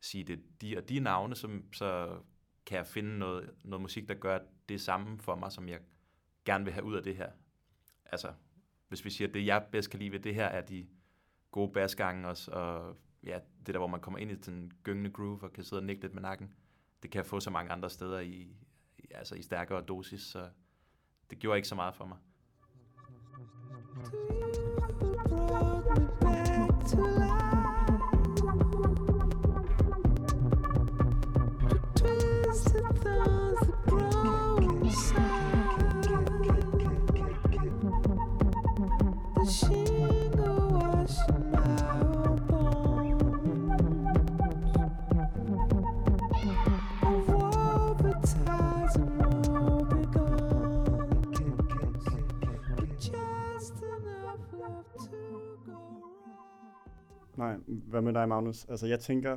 sige 0.00 0.24
det 0.24 0.60
de 0.60 0.76
og 0.76 0.88
de 0.88 1.00
navne, 1.00 1.34
som, 1.34 1.72
så 1.72 2.18
kan 2.66 2.78
jeg 2.78 2.86
finde 2.86 3.18
noget, 3.18 3.50
noget 3.64 3.82
musik, 3.82 4.08
der 4.08 4.14
gør 4.14 4.38
det 4.68 4.80
samme 4.80 5.18
for 5.18 5.34
mig, 5.34 5.52
som 5.52 5.68
jeg 5.68 5.80
gerne 6.44 6.64
vil 6.64 6.72
have 6.72 6.84
ud 6.84 6.94
af 6.94 7.02
det 7.02 7.16
her. 7.16 7.30
Altså, 8.04 8.32
hvis 8.88 9.04
vi 9.04 9.10
siger, 9.10 9.28
at 9.28 9.34
det 9.34 9.46
jeg 9.46 9.66
bedst 9.72 9.90
kan 9.90 9.98
lide 9.98 10.12
ved 10.12 10.20
det 10.20 10.34
her, 10.34 10.46
er 10.46 10.60
de 10.60 10.86
gode 11.50 11.72
basgange 11.72 12.28
også, 12.28 12.50
og 12.50 12.96
ja, 13.22 13.38
det 13.66 13.74
der, 13.74 13.78
hvor 13.78 13.86
man 13.86 14.00
kommer 14.00 14.18
ind 14.18 14.30
i 14.30 14.34
den 14.34 14.72
gyngende 14.82 15.10
groove 15.10 15.42
og 15.42 15.52
kan 15.52 15.64
sidde 15.64 15.80
og 15.80 15.86
nikke 15.86 16.02
lidt 16.02 16.14
med 16.14 16.22
nakken, 16.22 16.54
det 17.02 17.10
kan 17.10 17.18
jeg 17.18 17.26
få 17.26 17.40
så 17.40 17.50
mange 17.50 17.72
andre 17.72 17.90
steder 17.90 18.20
i, 18.20 18.56
altså 19.10 19.34
i 19.34 19.42
stærkere 19.42 19.82
dosis, 19.82 20.20
så 20.20 20.48
det 21.30 21.38
gjorde 21.38 21.58
ikke 21.58 21.68
så 21.68 21.74
meget 21.74 21.94
for 21.94 22.06
mig 22.06 22.18
to 26.96 27.25
Nej, 57.36 57.56
hvad 57.66 58.02
med 58.02 58.12
dig, 58.12 58.28
Magnus? 58.28 58.64
Altså, 58.64 58.86
jeg 58.86 59.00
tænker, 59.00 59.36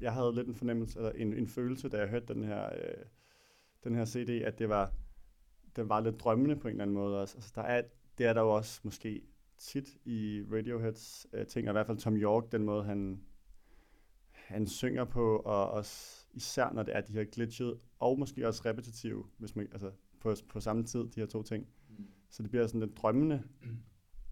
jeg 0.00 0.12
havde 0.12 0.34
lidt 0.34 0.48
en 0.48 0.54
fornemmelse, 0.54 0.98
eller 0.98 1.12
en, 1.12 1.34
en 1.34 1.48
følelse, 1.48 1.88
da 1.88 1.98
jeg 1.98 2.08
hørte 2.08 2.34
den 2.34 2.44
her, 2.44 2.66
øh, 2.66 3.04
den 3.84 3.94
her 3.94 4.04
CD, 4.04 4.30
at 4.30 4.58
det 4.58 4.68
var, 4.68 4.92
den 5.76 5.88
var 5.88 6.00
lidt 6.00 6.20
drømmende 6.20 6.56
på 6.56 6.68
en 6.68 6.72
eller 6.72 6.84
anden 6.84 6.94
måde 6.96 7.20
også. 7.20 7.36
Altså, 7.36 7.52
der 7.54 7.62
er, 7.62 7.82
det 8.18 8.26
er 8.26 8.32
der 8.32 8.40
jo 8.40 8.50
også 8.50 8.80
måske 8.84 9.22
tit 9.58 9.98
i 10.04 10.42
Radioheads 10.52 11.26
øh, 11.32 11.46
ting, 11.46 11.68
og 11.68 11.72
i 11.72 11.74
hvert 11.74 11.86
fald 11.86 11.98
Tom 11.98 12.16
York, 12.16 12.52
den 12.52 12.64
måde 12.64 12.84
han, 12.84 13.20
han 14.30 14.66
synger 14.66 15.04
på, 15.04 15.36
og 15.36 15.70
også 15.70 16.26
især 16.32 16.72
når 16.72 16.82
det 16.82 16.96
er 16.96 17.00
de 17.00 17.12
her 17.12 17.24
glitchet, 17.24 17.78
og 17.98 18.18
måske 18.18 18.48
også 18.48 18.62
repetitive, 18.64 19.24
hvis 19.38 19.56
man, 19.56 19.68
altså 19.72 19.90
på, 20.20 20.34
på 20.48 20.60
samme 20.60 20.84
tid, 20.84 21.00
de 21.00 21.20
her 21.20 21.26
to 21.26 21.42
ting. 21.42 21.66
Mm. 21.88 22.06
Så 22.30 22.42
det 22.42 22.50
bliver 22.50 22.66
sådan 22.66 22.80
lidt 22.80 22.96
drømmende. 22.96 23.42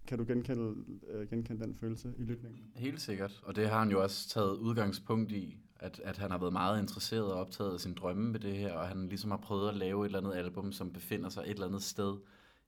Kan 0.07 0.19
du 0.19 0.25
genkende, 0.25 0.75
øh, 1.09 1.31
genkende 1.31 1.65
den 1.65 1.75
følelse 1.75 2.15
i 2.19 2.23
lytningen? 2.23 2.61
Helt 2.75 3.01
sikkert, 3.01 3.41
og 3.43 3.57
det 3.57 3.69
har 3.69 3.79
han 3.79 3.91
jo 3.91 4.03
også 4.03 4.29
taget 4.29 4.57
udgangspunkt 4.57 5.33
i, 5.33 5.59
at, 5.77 6.01
at 6.05 6.19
han 6.19 6.31
har 6.31 6.39
været 6.39 6.53
meget 6.53 6.81
interesseret 6.81 7.33
og 7.33 7.41
optaget 7.41 7.73
af 7.73 7.81
sin 7.81 7.95
drømme 7.95 8.33
med 8.33 8.41
det 8.41 8.57
her, 8.57 8.73
og 8.73 8.89
han 8.89 9.09
ligesom 9.09 9.31
har 9.31 9.39
prøvet 9.39 9.69
at 9.69 9.77
lave 9.77 10.05
et 10.05 10.09
eller 10.09 10.19
andet 10.19 10.35
album, 10.35 10.73
som 10.73 10.93
befinder 10.93 11.29
sig 11.29 11.43
et 11.43 11.51
eller 11.51 11.67
andet 11.67 11.83
sted 11.83 12.17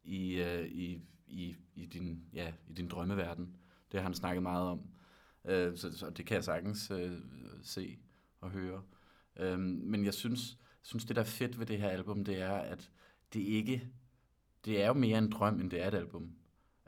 i, 0.05 0.35
øh, 0.35 0.67
i, 0.67 1.03
i, 1.27 1.57
i, 1.75 1.87
din, 1.87 2.23
ja, 2.33 2.53
i 2.69 2.73
din 2.73 2.89
drømmeverden. 2.89 3.57
Det 3.93 4.01
har 4.01 4.05
han 4.05 4.15
snakket 4.15 4.43
meget 4.43 4.69
om, 4.69 4.81
øh, 5.45 5.77
så, 5.77 5.99
så 5.99 6.11
det 6.11 6.27
kan 6.27 6.35
jeg 6.35 6.45
sagtens 6.45 6.91
øh, 6.91 7.13
se 7.63 7.99
og 8.41 8.51
høre. 8.51 8.83
Øh, 9.41 9.59
men 9.59 10.05
jeg 10.05 10.15
synes, 10.15 10.59
synes, 10.83 11.05
det 11.05 11.17
der 11.17 11.23
er 11.23 11.27
fedt 11.27 11.59
ved 11.59 11.67
det 11.67 11.79
her 11.79 11.89
album, 11.89 12.25
det 12.25 12.41
er, 12.41 12.55
at 12.55 12.91
det 13.33 13.41
ikke, 13.41 13.89
det 14.65 14.83
er 14.83 14.87
jo 14.87 14.95
mere 14.95 15.19
en 15.19 15.31
drøm, 15.31 15.61
end 15.61 15.71
det 15.71 15.83
er 15.83 15.89
et 15.89 15.95
album. 15.95 16.31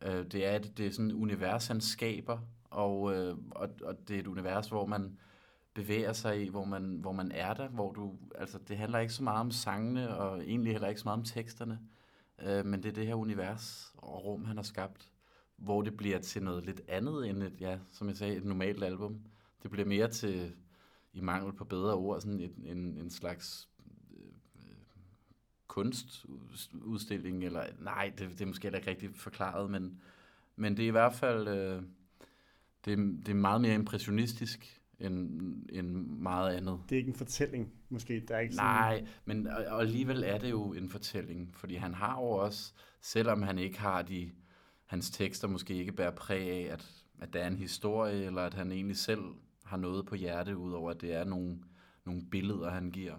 Øh, 0.02 0.26
det 0.26 0.46
er 0.46 0.56
et, 0.56 0.78
det 0.78 0.86
er 0.86 0.90
sådan 0.90 1.10
et 1.10 1.14
univers, 1.14 1.66
han 1.66 1.80
skaber, 1.80 2.38
og, 2.70 3.14
øh, 3.14 3.36
og, 3.50 3.68
og 3.82 4.08
det 4.08 4.16
er 4.16 4.20
et 4.20 4.26
univers, 4.26 4.68
hvor 4.68 4.86
man 4.86 5.18
bevæger 5.74 6.12
sig 6.12 6.46
i, 6.46 6.48
hvor 6.48 6.64
man, 6.64 6.98
hvor 7.00 7.12
man 7.12 7.32
er 7.32 7.54
der, 7.54 7.68
hvor 7.68 7.92
du, 7.92 8.16
altså 8.34 8.58
det 8.68 8.78
handler 8.78 8.98
ikke 8.98 9.12
så 9.12 9.22
meget 9.22 9.40
om 9.40 9.50
sangene, 9.50 10.16
og 10.16 10.44
egentlig 10.44 10.72
heller 10.72 10.88
ikke 10.88 11.00
så 11.00 11.04
meget 11.06 11.18
om 11.18 11.24
teksterne, 11.24 11.80
øh, 12.42 12.66
men 12.66 12.82
det 12.82 12.88
er 12.88 12.92
det 12.92 13.06
her 13.06 13.14
univers 13.14 13.94
og 13.96 14.24
rum, 14.24 14.44
han 14.44 14.56
har 14.56 14.64
skabt, 14.64 15.12
hvor 15.56 15.82
det 15.82 15.96
bliver 15.96 16.18
til 16.18 16.42
noget 16.42 16.64
lidt 16.64 16.80
andet 16.88 17.28
end 17.28 17.42
et, 17.42 17.60
ja, 17.60 17.78
som 17.90 18.08
jeg 18.08 18.16
sagde, 18.16 18.36
et 18.36 18.44
normalt 18.44 18.84
album. 18.84 19.20
Det 19.62 19.70
bliver 19.70 19.86
mere 19.86 20.10
til, 20.10 20.52
i 21.12 21.20
mangel 21.20 21.52
på 21.52 21.64
bedre 21.64 21.94
ord, 21.94 22.20
sådan 22.20 22.40
et, 22.40 22.54
en, 22.64 22.98
en 22.98 23.10
slags 23.10 23.68
kunstudstilling, 25.68 27.44
eller 27.44 27.64
nej, 27.80 28.12
det, 28.18 28.30
det 28.30 28.40
er 28.40 28.46
måske 28.46 28.72
ikke 28.76 28.90
rigtig 28.90 29.10
forklaret, 29.14 29.70
men, 29.70 30.00
men 30.56 30.76
det 30.76 30.82
er 30.82 30.88
i 30.88 30.90
hvert 30.90 31.14
fald, 31.14 31.48
øh, 31.48 31.82
det, 32.84 32.98
det 33.26 33.28
er 33.28 33.34
meget 33.34 33.60
mere 33.60 33.74
impressionistisk 33.74 34.80
end, 35.00 35.40
end 35.72 36.06
meget 36.06 36.56
andet. 36.56 36.80
Det 36.88 36.96
er 36.96 36.98
ikke 36.98 37.08
en 37.08 37.14
fortælling, 37.14 37.72
måske? 37.88 38.24
Der 38.28 38.36
er 38.36 38.40
ikke 38.40 38.54
sådan... 38.54 38.66
Nej, 38.66 39.06
men 39.24 39.46
og, 39.46 39.64
og 39.64 39.80
alligevel 39.80 40.24
er 40.24 40.38
det 40.38 40.50
jo 40.50 40.72
en 40.72 40.88
fortælling, 40.88 41.54
fordi 41.54 41.74
han 41.74 41.94
har 41.94 42.20
jo 42.20 42.28
også, 42.28 42.72
selvom 43.00 43.42
han 43.42 43.58
ikke 43.58 43.80
har 43.80 44.02
de, 44.02 44.30
hans 44.86 45.10
tekster 45.10 45.48
måske 45.48 45.74
ikke 45.74 45.92
bærer 45.92 46.10
præg 46.10 46.50
af, 46.50 46.72
at, 46.72 47.04
at 47.20 47.32
der 47.32 47.40
er 47.40 47.46
en 47.46 47.56
historie, 47.56 48.24
eller 48.24 48.42
at 48.42 48.54
han 48.54 48.72
egentlig 48.72 48.96
selv 48.96 49.22
har 49.64 49.76
noget 49.76 50.06
på 50.06 50.14
hjerte, 50.14 50.56
udover 50.56 50.90
at 50.90 51.00
det 51.00 51.14
er 51.14 51.24
nogle, 51.24 51.58
nogle 52.04 52.22
billeder, 52.30 52.70
han 52.70 52.90
giver. 52.90 53.14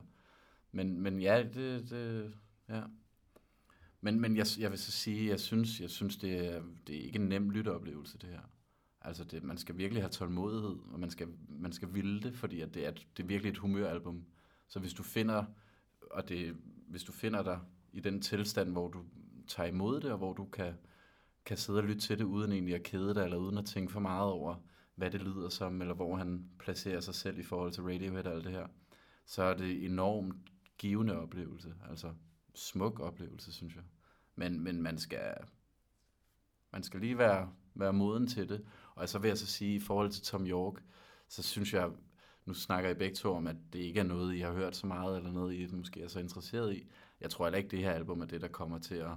Men, 0.72 1.02
men 1.02 1.22
ja, 1.22 1.44
det, 1.54 1.90
det, 1.90 2.34
ja. 2.70 2.82
Men, 4.02 4.20
men 4.20 4.38
jeg, 4.38 4.46
jeg 4.60 4.72
vil 4.72 4.80
så 4.80 4.92
sige, 4.92 5.30
jeg 5.30 5.40
synes, 5.40 5.82
jeg 5.82 5.90
synes 5.90 6.18
det, 6.18 6.48
er, 6.48 6.64
det 6.88 6.96
er 6.96 7.02
ikke 7.02 7.20
en 7.20 7.30
nem 7.30 7.50
lytteoplevelse, 7.50 8.18
det 8.18 8.30
her. 8.30 8.42
Altså, 9.02 9.24
det, 9.24 9.44
man 9.44 9.58
skal 9.58 9.78
virkelig 9.78 10.04
have 10.04 10.12
tålmodighed, 10.12 10.78
og 10.92 11.00
man 11.00 11.10
skal, 11.10 11.28
man 11.50 11.72
skal 11.72 11.94
ville 11.94 12.22
det, 12.22 12.36
fordi 12.36 12.62
at 12.62 12.74
det, 12.74 12.88
er, 12.88 12.92
det 12.92 13.24
er 13.24 13.28
virkelig 13.28 13.52
et 13.52 13.58
humøralbum. 13.58 14.26
Så 14.68 14.80
hvis 14.80 14.94
du 14.94 15.04
finder, 15.04 15.46
og 16.12 16.30
det, 16.30 16.56
hvis 16.88 17.04
du 17.04 17.12
finder 17.12 17.44
dig 17.44 17.60
i 17.94 18.00
den 18.00 18.22
tilstand, 18.22 18.72
hvor 18.72 18.88
du 18.88 19.04
tager 19.48 19.70
imod 19.70 20.02
det, 20.02 20.12
og 20.12 20.18
hvor 20.18 20.34
du 20.34 20.46
kan, 20.46 20.74
kan 21.46 21.58
sidde 21.58 21.80
og 21.80 21.84
lytte 21.84 22.02
til 22.02 22.20
det, 22.20 22.24
uden 22.24 22.52
egentlig 22.52 22.76
at 22.76 22.84
kede 22.84 23.16
dig, 23.16 23.24
eller 23.24 23.38
uden 23.38 23.58
at 23.58 23.66
tænke 23.66 23.92
for 23.92 24.00
meget 24.00 24.32
over, 24.32 24.56
hvad 24.96 25.12
det 25.12 25.22
lyder 25.22 25.50
som, 25.50 25.82
eller 25.82 25.94
hvor 25.94 26.16
han 26.16 26.50
placerer 26.60 27.00
sig 27.00 27.16
selv 27.16 27.40
i 27.40 27.44
forhold 27.44 27.72
til 27.72 27.84
Radiohead 27.84 28.26
og 28.26 28.34
alt 28.34 28.44
det 28.44 28.52
her, 28.52 28.68
så 29.26 29.44
er 29.44 29.54
det 29.54 29.86
enormt 29.86 30.36
givende 30.80 31.20
oplevelse. 31.20 31.76
Altså 31.90 32.14
smuk 32.56 33.00
oplevelse, 33.00 33.54
synes 33.54 33.76
jeg. 33.76 33.84
Men, 34.36 34.60
men 34.60 34.82
man 34.82 34.98
skal, 34.98 35.34
Man 36.72 36.84
skal 36.84 37.00
lige 37.00 37.18
være, 37.18 37.54
være 37.76 37.94
moden 37.94 38.28
til 38.28 38.50
det. 38.50 38.66
Og 38.96 39.10
så 39.10 39.20
vil 39.20 39.28
jeg 39.28 39.38
så 39.38 39.46
sige, 39.48 39.76
i 39.76 39.80
forhold 39.80 40.12
til 40.12 40.24
Tom 40.24 40.48
York, 40.48 40.84
så 41.28 41.44
synes 41.44 41.74
jeg, 41.74 41.92
nu 42.46 42.54
snakker 42.54 42.90
I 42.90 42.94
begge 42.94 43.16
to 43.16 43.34
om, 43.34 43.48
at 43.48 43.56
det 43.74 43.80
ikke 43.80 44.00
er 44.00 44.04
noget, 44.04 44.36
I 44.36 44.40
har 44.40 44.54
hørt 44.54 44.76
så 44.76 44.88
meget, 44.88 45.18
eller 45.18 45.32
noget, 45.32 45.56
I 45.56 45.76
måske 45.76 46.02
er 46.02 46.08
så 46.08 46.20
interesseret 46.20 46.76
i. 46.76 46.88
Jeg 47.22 47.30
tror 47.30 47.46
heller 47.46 47.58
ikke, 47.58 47.70
det 47.70 47.80
her 47.80 47.92
album 47.92 48.22
er 48.22 48.26
det, 48.26 48.42
der 48.42 48.48
kommer 48.48 48.80
til 48.80 48.96
at, 48.96 49.12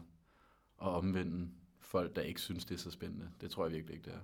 at 0.83 0.89
omvende 0.89 1.51
folk, 1.81 2.17
der 2.17 2.23
ikke 2.23 2.41
synes, 2.41 2.65
det 2.65 2.75
er 2.75 2.79
så 2.79 2.91
spændende. 2.91 3.31
Det 3.41 3.51
tror 3.51 3.65
jeg 3.65 3.73
virkelig 3.73 3.97
ikke, 3.97 4.05
det 4.05 4.15
er. 4.15 4.21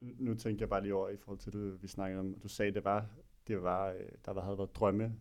Nu 0.00 0.34
tænkte 0.34 0.62
jeg 0.62 0.68
bare 0.68 0.82
lige 0.82 0.94
over 0.94 1.08
i 1.08 1.16
forhold 1.16 1.38
til 1.38 1.52
det, 1.52 1.82
vi 1.82 1.88
snakkede 1.88 2.20
om. 2.20 2.40
Du 2.40 2.48
sagde, 2.48 2.72
det 2.72 2.84
var, 2.84 3.06
det 3.46 3.62
var 3.62 3.88
øh, 3.88 4.00
der 4.24 4.40
havde 4.40 4.58
været 4.58 4.76
drømme 4.76 5.16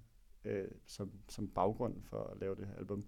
øh, 0.45 0.67
som, 0.85 1.11
som 1.29 1.47
baggrund 1.47 2.03
for 2.03 2.23
at 2.23 2.39
lave 2.39 2.55
det 2.55 2.67
her 2.67 2.75
album. 2.75 3.03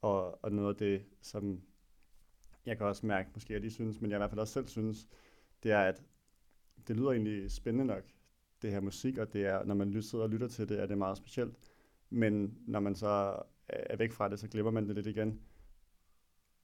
Og, 0.00 0.44
og 0.44 0.52
noget 0.52 0.68
af 0.68 0.76
det, 0.76 1.04
som 1.20 1.60
jeg 2.66 2.76
kan 2.76 2.86
også 2.86 3.06
mærke, 3.06 3.30
måske 3.34 3.54
at 3.54 3.62
de 3.62 3.70
synes, 3.70 4.00
men 4.00 4.10
jeg 4.10 4.16
i 4.16 4.18
hvert 4.18 4.30
fald 4.30 4.40
også 4.40 4.52
selv 4.52 4.68
synes, 4.68 5.08
det 5.62 5.72
er, 5.72 5.80
at 5.80 6.02
det 6.88 6.96
lyder 6.96 7.10
egentlig 7.10 7.50
spændende 7.50 7.86
nok, 7.86 8.04
det 8.62 8.70
her 8.70 8.80
musik, 8.80 9.18
og 9.18 9.32
det 9.32 9.46
er, 9.46 9.64
når 9.64 9.74
man 9.74 10.02
sidder 10.02 10.24
og 10.24 10.30
lytter 10.30 10.48
til 10.48 10.68
det, 10.68 10.80
er 10.80 10.86
det 10.86 10.98
meget 10.98 11.16
specielt. 11.16 11.54
Men 12.10 12.58
når 12.66 12.80
man 12.80 12.94
så 12.94 13.42
er 13.68 13.96
væk 13.96 14.12
fra 14.12 14.28
det, 14.28 14.38
så 14.38 14.48
glemmer 14.48 14.70
man 14.70 14.86
det 14.86 14.94
lidt 14.94 15.06
igen. 15.06 15.40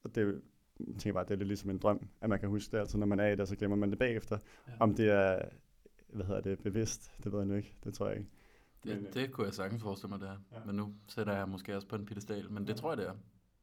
Og 0.03 0.15
det, 0.15 0.43
jeg 0.81 0.97
tænker 0.99 1.13
bare, 1.13 1.25
det 1.25 1.31
er 1.31 1.37
lidt 1.37 1.49
ligesom 1.49 1.71
en 1.71 1.79
drøm, 1.79 2.09
at 2.21 2.29
man 2.29 2.41
kan 2.41 2.49
huske 2.49 2.73
det, 2.73 2.79
altså 2.79 2.99
når 2.99 3.07
man 3.07 3.21
er 3.21 3.27
i 3.27 3.37
det, 3.37 3.49
så 3.49 3.57
glemmer 3.57 3.77
man 3.77 3.91
det 3.91 3.99
bagefter. 3.99 4.39
Ja. 4.69 4.73
Om 4.81 4.95
det 4.95 5.11
er, 5.11 5.49
hvad 6.09 6.27
hedder 6.27 6.41
det, 6.41 6.59
bevidst, 6.59 7.13
det 7.25 7.33
ved 7.33 7.39
jeg 7.39 7.49
nu 7.49 7.55
ikke, 7.55 7.77
det 7.85 7.95
tror 7.95 8.09
jeg 8.09 8.17
ikke. 8.17 8.31
Det, 8.87 9.03
men, 9.03 9.13
det 9.13 9.33
kunne 9.33 9.47
jeg 9.47 9.55
sagtens 9.55 9.83
forestille 9.83 10.11
mig, 10.11 10.21
det 10.21 10.29
her. 10.29 10.39
Ja. 10.53 10.65
Men 10.65 10.77
nu 10.77 10.95
sætter 11.09 11.33
jeg 11.33 11.49
måske 11.49 11.77
også 11.77 11.89
på 11.89 11.97
en 11.97 12.07
pedestal, 12.07 12.51
men 12.51 12.67
det 12.67 12.77
tror 12.77 12.91
jeg, 12.91 12.99
det 12.99 13.07
er. 13.07 13.15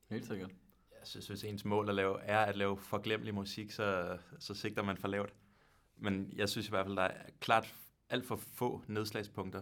Helt 0.09 0.26
sikkert. 0.26 0.49
Jeg 0.91 1.07
synes, 1.07 1.28
hvis 1.28 1.43
ens 1.43 1.65
mål 1.65 1.89
at 1.89 1.95
lave, 1.95 2.21
er 2.21 2.39
at 2.39 2.55
lave 2.55 2.78
forglemmelig 2.78 3.34
musik, 3.34 3.71
så, 3.71 4.17
så 4.39 4.53
sigter 4.53 4.84
man 4.84 4.97
for 4.97 5.07
lavt. 5.07 5.34
Men 5.97 6.34
jeg 6.36 6.49
synes 6.49 6.67
i 6.67 6.69
hvert 6.69 6.86
fald, 6.86 6.95
der 6.95 7.03
er 7.03 7.30
klart 7.39 7.76
alt 8.09 8.26
for 8.26 8.36
få 8.36 8.84
nedslagspunkter. 8.88 9.61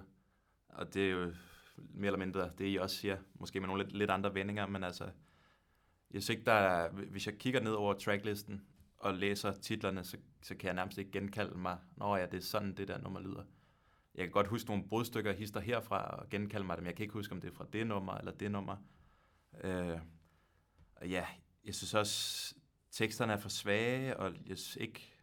Og 0.68 0.94
det 0.94 1.06
er 1.06 1.12
jo 1.12 1.34
mere 1.78 2.08
eller 2.08 2.20
mindre 2.20 2.52
det, 2.58 2.74
I 2.74 2.78
også 2.78 2.96
siger. 2.96 3.18
Måske 3.34 3.60
med 3.60 3.68
nogle 3.68 3.84
lidt, 3.84 3.96
lidt 3.96 4.12
andre 4.12 4.34
vendinger, 4.34 4.68
men 4.68 4.84
altså... 4.84 5.04
Jeg 6.14 6.24
synes 6.24 6.30
ikke, 6.30 6.46
der 6.46 6.52
er, 6.52 6.90
hvis 6.90 7.28
jeg 7.28 7.38
kigger 7.38 7.60
ned 7.60 7.72
over 7.72 7.94
tracklisten 7.94 8.62
og 8.98 9.14
læser 9.14 9.52
titlerne, 9.52 10.04
så, 10.04 10.18
så 10.42 10.56
kan 10.56 10.68
jeg 10.68 10.74
nærmest 10.74 10.98
ikke 10.98 11.12
genkalde 11.12 11.58
mig, 11.58 11.78
når 11.96 12.18
ja, 12.18 12.26
det 12.26 12.38
er 12.38 12.42
sådan, 12.42 12.74
det 12.74 12.88
der 12.88 12.98
nummer 12.98 13.20
lyder. 13.20 13.44
Jeg 14.16 14.26
kan 14.26 14.32
godt 14.32 14.48
huske 14.48 14.70
nogle 14.70 14.88
brudstykker 14.88 15.34
hister 15.34 15.60
herfra 15.60 16.02
og 16.04 16.30
genkalde 16.30 16.66
mig 16.66 16.78
dem. 16.78 16.86
Jeg 16.86 16.96
kan 16.96 17.04
ikke 17.04 17.14
huske, 17.14 17.32
om 17.32 17.42
det 17.42 17.48
er 17.48 17.56
fra 17.56 17.66
det 17.74 17.88
nummer 17.88 18.14
eller 18.14 18.32
det 18.32 18.52
nummer. 18.52 18.76
Øh, 19.64 20.00
og 20.96 21.10
ja, 21.10 21.26
jeg 21.64 21.76
synes 21.76 21.94
også, 21.94 22.56
teksterne 22.92 23.34
er 23.34 23.38
for 23.38 23.50
svage, 23.50 24.18
og 24.18 24.34
jeg 24.48 24.58
synes 24.58 24.76
ikke, 24.76 25.14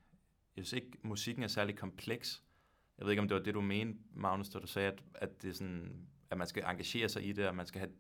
jeg 0.57 0.67
synes 0.67 0.83
ikke 0.83 0.99
musikken 1.03 1.43
er 1.43 1.49
særlig 1.49 1.77
kompleks. 1.77 2.43
Jeg 2.99 3.07
ved 3.07 3.13
ikke, 3.13 3.23
om 3.23 3.29
det 3.29 3.35
var 3.35 3.43
det, 3.43 3.55
du 3.55 3.61
mente, 3.61 3.99
Magnus, 4.11 4.49
da 4.49 4.59
du 4.59 4.67
sagde, 4.67 4.93
at, 4.93 5.03
at, 5.15 5.43
det 5.43 5.51
er 5.51 5.55
sådan, 5.55 6.07
at 6.31 6.39
man 6.39 6.47
skal 6.47 6.65
engagere 6.67 7.09
sig 7.09 7.29
i 7.29 7.33
det, 7.33 7.49
og 7.49 7.57
man 7.57 7.67
skal 7.67 7.79
have 7.79 7.93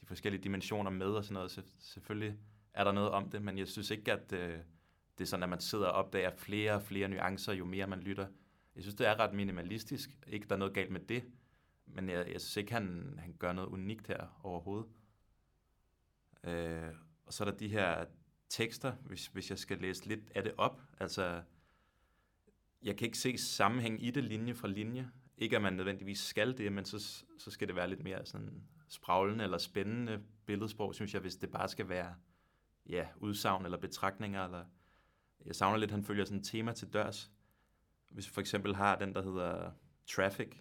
de 0.00 0.06
forskellige 0.06 0.42
dimensioner 0.42 0.90
med 0.90 1.06
og 1.06 1.24
sådan 1.24 1.34
noget. 1.34 1.50
Så 1.50 1.62
selvfølgelig 1.80 2.38
er 2.74 2.84
der 2.84 2.92
noget 2.92 3.10
om 3.10 3.30
det, 3.30 3.42
men 3.42 3.58
jeg 3.58 3.68
synes 3.68 3.90
ikke, 3.90 4.12
at 4.12 4.32
øh, 4.32 4.58
det 5.18 5.24
er 5.24 5.28
sådan, 5.28 5.42
at 5.42 5.48
man 5.48 5.60
sidder 5.60 5.86
og 5.86 5.92
opdager 5.92 6.30
flere 6.36 6.74
og 6.74 6.82
flere 6.82 7.08
nuancer, 7.08 7.52
jo 7.52 7.64
mere 7.64 7.86
man 7.86 8.00
lytter. 8.00 8.26
Jeg 8.74 8.82
synes, 8.82 8.94
det 8.94 9.06
er 9.06 9.20
ret 9.20 9.34
minimalistisk. 9.34 10.18
Ikke, 10.26 10.48
der 10.48 10.54
er 10.54 10.58
noget 10.58 10.74
galt 10.74 10.90
med 10.90 11.00
det, 11.00 11.24
men 11.86 12.08
jeg, 12.08 12.32
jeg 12.32 12.40
synes 12.40 12.56
ikke, 12.56 12.72
han, 12.72 13.14
han 13.18 13.32
gør 13.38 13.52
noget 13.52 13.68
unikt 13.68 14.06
her 14.06 14.40
overhovedet. 14.42 14.86
Øh, 16.44 16.94
og 17.26 17.32
så 17.32 17.44
er 17.44 17.50
der 17.50 17.58
de 17.58 17.68
her 17.68 18.04
tekster, 18.48 18.92
hvis, 18.92 19.26
hvis 19.26 19.50
jeg 19.50 19.58
skal 19.58 19.78
læse 19.78 20.06
lidt 20.06 20.30
af 20.34 20.42
det 20.42 20.52
op. 20.56 20.82
Altså, 21.00 21.42
jeg 22.82 22.96
kan 22.96 23.06
ikke 23.06 23.18
se 23.18 23.38
sammenhæng 23.38 24.04
i 24.04 24.10
det 24.10 24.24
linje 24.24 24.54
fra 24.54 24.68
linje. 24.68 25.10
Ikke 25.38 25.56
at 25.56 25.62
man 25.62 25.72
nødvendigvis 25.72 26.18
skal 26.18 26.58
det, 26.58 26.72
men 26.72 26.84
så, 26.84 27.24
så 27.38 27.50
skal 27.50 27.68
det 27.68 27.76
være 27.76 27.88
lidt 27.88 28.02
mere 28.02 28.26
sådan 28.26 28.62
spraglende 28.88 29.44
eller 29.44 29.58
spændende 29.58 30.22
billedsprog, 30.46 30.94
synes 30.94 31.14
jeg, 31.14 31.20
hvis 31.20 31.36
det 31.36 31.50
bare 31.50 31.68
skal 31.68 31.88
være 31.88 32.14
ja, 32.86 33.08
udsagn 33.16 33.64
eller 33.64 33.78
betragtninger. 33.78 34.44
Eller 34.44 34.64
jeg 35.44 35.54
savner 35.54 35.76
lidt, 35.76 35.90
at 35.90 35.94
han 35.94 36.04
følger 36.04 36.24
sådan 36.24 36.38
et 36.38 36.46
tema 36.46 36.72
til 36.72 36.92
dørs. 36.92 37.31
Hvis 38.12 38.26
vi 38.26 38.32
for 38.32 38.40
eksempel 38.40 38.74
har 38.74 38.96
den, 38.96 39.14
der 39.14 39.22
hedder 39.22 39.70
Traffic, 40.06 40.56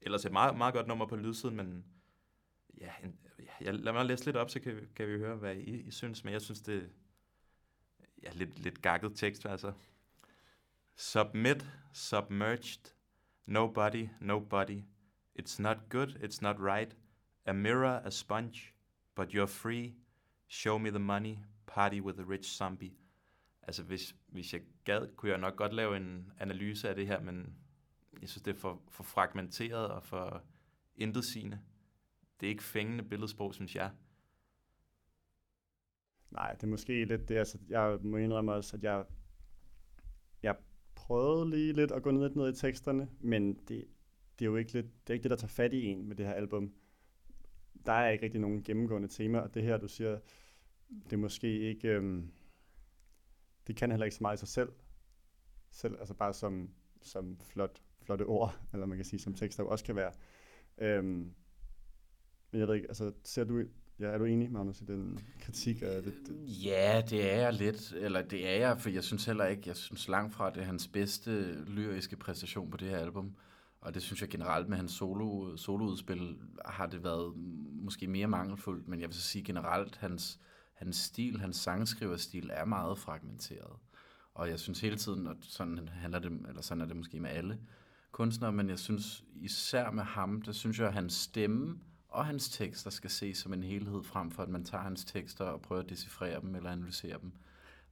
ellers 0.00 0.24
et 0.24 0.32
meget, 0.32 0.56
meget 0.56 0.74
godt 0.74 0.86
nummer 0.86 1.06
på 1.06 1.16
lydsiden, 1.16 1.56
men 1.56 1.84
ja, 2.80 2.92
en, 3.04 3.18
ja, 3.60 3.70
lad 3.70 3.92
mig 3.92 4.04
læse 4.06 4.24
lidt 4.24 4.36
op, 4.36 4.50
så 4.50 4.60
kan, 4.60 4.88
kan 4.94 5.08
vi 5.08 5.18
høre, 5.18 5.36
hvad 5.36 5.56
I, 5.56 5.80
I 5.80 5.90
synes, 5.90 6.24
men 6.24 6.32
jeg 6.32 6.42
synes, 6.42 6.60
det 6.60 6.76
er 6.76 6.86
ja, 8.22 8.30
lidt, 8.32 8.58
lidt 8.58 8.82
gakket 8.82 9.12
tekst, 9.14 9.46
altså. 9.46 9.72
Submit, 10.96 11.66
submerged, 11.92 12.94
nobody, 13.46 14.08
nobody. 14.20 14.82
It's 15.38 15.62
not 15.62 15.76
good, 15.88 16.08
it's 16.08 16.42
not 16.42 16.56
right. 16.58 16.96
A 17.46 17.52
mirror, 17.52 18.00
a 18.04 18.10
sponge, 18.10 18.74
but 19.16 19.28
you're 19.28 19.46
free. 19.46 19.94
Show 20.48 20.78
me 20.78 20.90
the 20.90 20.98
money, 20.98 21.38
party 21.66 22.00
with 22.00 22.20
a 22.20 22.24
rich 22.24 22.44
zombie. 22.44 22.92
Altså, 23.70 23.82
hvis, 23.82 24.16
hvis 24.26 24.52
jeg 24.52 24.62
gad, 24.84 25.08
kunne 25.16 25.30
jeg 25.30 25.38
nok 25.38 25.56
godt 25.56 25.72
lave 25.72 25.96
en 25.96 26.32
analyse 26.38 26.88
af 26.88 26.94
det 26.94 27.06
her, 27.06 27.20
men 27.20 27.56
jeg 28.20 28.28
synes, 28.28 28.42
det 28.42 28.54
er 28.54 28.58
for, 28.58 28.82
for 28.88 29.02
fragmenteret 29.02 29.88
og 29.88 30.02
for 30.02 30.42
intetsigende. 30.96 31.60
Det 32.40 32.46
er 32.46 32.50
ikke 32.50 32.62
fængende 32.62 33.04
billedsprog, 33.04 33.54
synes 33.54 33.76
jeg. 33.76 33.90
Nej, 36.30 36.52
det 36.52 36.62
er 36.62 36.66
måske 36.66 37.04
lidt 37.04 37.28
det. 37.28 37.36
Altså, 37.36 37.58
jeg 37.68 37.98
må 38.02 38.16
indrømme 38.16 38.52
også, 38.52 38.76
at 38.76 38.82
jeg, 38.82 39.04
jeg 40.42 40.56
prøvede 40.94 41.50
lige 41.50 41.72
lidt 41.72 41.92
at 41.92 42.02
gå 42.02 42.10
ned, 42.10 42.30
ned 42.30 42.52
i 42.52 42.56
teksterne, 42.56 43.08
men 43.20 43.54
det, 43.54 43.84
det 44.38 44.44
er 44.44 44.50
jo 44.50 44.56
ikke, 44.56 44.72
lidt, 44.72 44.86
det 44.86 45.10
er 45.10 45.14
ikke 45.14 45.22
det, 45.22 45.30
der 45.30 45.36
tager 45.36 45.48
fat 45.48 45.72
i 45.72 45.84
en 45.84 46.08
med 46.08 46.16
det 46.16 46.26
her 46.26 46.32
album. 46.32 46.74
Der 47.86 47.92
er 47.92 48.10
ikke 48.10 48.24
rigtig 48.24 48.40
nogen 48.40 48.62
gennemgående 48.62 49.08
tema, 49.08 49.38
og 49.38 49.54
det 49.54 49.62
her, 49.62 49.76
du 49.76 49.88
siger, 49.88 50.18
det 51.04 51.12
er 51.12 51.16
måske 51.16 51.58
ikke... 51.58 51.88
Øhm, 51.88 52.32
det 53.66 53.76
kan 53.76 53.90
heller 53.90 54.04
ikke 54.04 54.16
så 54.16 54.22
meget 54.22 54.36
i 54.36 54.38
sig 54.38 54.48
selv. 54.48 54.72
selv 55.70 55.96
altså 55.98 56.14
bare 56.14 56.34
som, 56.34 56.70
som 57.02 57.38
flot, 57.40 57.82
flotte 58.02 58.22
ord, 58.22 58.58
eller 58.72 58.86
man 58.86 58.98
kan 58.98 59.04
sige, 59.04 59.20
som 59.20 59.34
tekster 59.34 59.64
også 59.64 59.84
kan 59.84 59.96
være. 59.96 60.12
Øhm, 60.78 61.34
men 62.50 62.60
jeg 62.60 62.68
ved 62.68 62.74
ikke, 62.74 62.88
altså 62.88 63.12
ser 63.24 63.44
du, 63.44 63.64
ja, 64.00 64.06
er 64.06 64.18
du 64.18 64.24
enig, 64.24 64.52
Magnus, 64.52 64.80
i 64.80 64.84
den 64.84 65.20
kritik 65.40 65.82
af 65.82 66.02
det, 66.02 66.14
det? 66.26 66.64
Ja, 66.64 67.02
det 67.10 67.32
er 67.32 67.36
jeg 67.36 67.52
lidt, 67.52 67.92
eller 67.92 68.22
det 68.22 68.48
er 68.48 68.56
jeg, 68.56 68.80
for 68.80 68.90
jeg 68.90 69.04
synes 69.04 69.24
heller 69.24 69.46
ikke, 69.46 69.62
jeg 69.66 69.76
synes 69.76 70.08
langt 70.08 70.34
fra, 70.34 70.48
at 70.48 70.54
det 70.54 70.60
er 70.60 70.66
hans 70.66 70.88
bedste 70.88 71.64
lyriske 71.64 72.16
præstation 72.16 72.70
på 72.70 72.76
det 72.76 72.88
her 72.88 72.98
album. 72.98 73.36
Og 73.80 73.94
det 73.94 74.02
synes 74.02 74.20
jeg 74.20 74.28
generelt 74.28 74.68
med 74.68 74.76
hans 74.76 74.92
solo, 74.92 75.56
soloudspil 75.56 76.38
har 76.64 76.86
det 76.86 77.04
været 77.04 77.32
måske 77.72 78.06
mere 78.06 78.26
mangelfuldt, 78.26 78.88
men 78.88 79.00
jeg 79.00 79.08
vil 79.08 79.14
så 79.14 79.22
sige 79.22 79.44
generelt, 79.44 79.96
hans, 79.96 80.40
hans 80.80 80.96
stil, 80.96 81.40
hans 81.40 81.56
sangskriverstil 81.56 82.50
er 82.52 82.64
meget 82.64 82.98
fragmenteret. 82.98 83.72
Og 84.34 84.48
jeg 84.48 84.60
synes 84.60 84.80
hele 84.80 84.96
tiden, 84.96 85.26
at 85.26 85.36
sådan, 85.40 85.88
handler 85.88 86.18
det, 86.18 86.32
eller 86.48 86.62
sådan 86.62 86.80
er 86.80 86.86
det 86.86 86.96
måske 86.96 87.20
med 87.20 87.30
alle 87.30 87.58
kunstnere, 88.12 88.52
men 88.52 88.68
jeg 88.68 88.78
synes 88.78 89.24
især 89.34 89.90
med 89.90 90.02
ham, 90.02 90.42
der 90.42 90.52
synes 90.52 90.78
jeg, 90.78 90.88
at 90.88 90.94
hans 90.94 91.12
stemme 91.12 91.80
og 92.08 92.26
hans 92.26 92.48
tekster 92.48 92.90
skal 92.90 93.10
ses 93.10 93.38
som 93.38 93.52
en 93.52 93.62
helhed, 93.62 94.02
frem 94.02 94.30
for 94.30 94.42
at 94.42 94.48
man 94.48 94.64
tager 94.64 94.82
hans 94.82 95.04
tekster 95.04 95.44
og 95.44 95.62
prøver 95.62 95.82
at 95.82 95.90
decifrere 95.90 96.40
dem 96.40 96.54
eller 96.54 96.70
analysere 96.70 97.18
dem. 97.22 97.32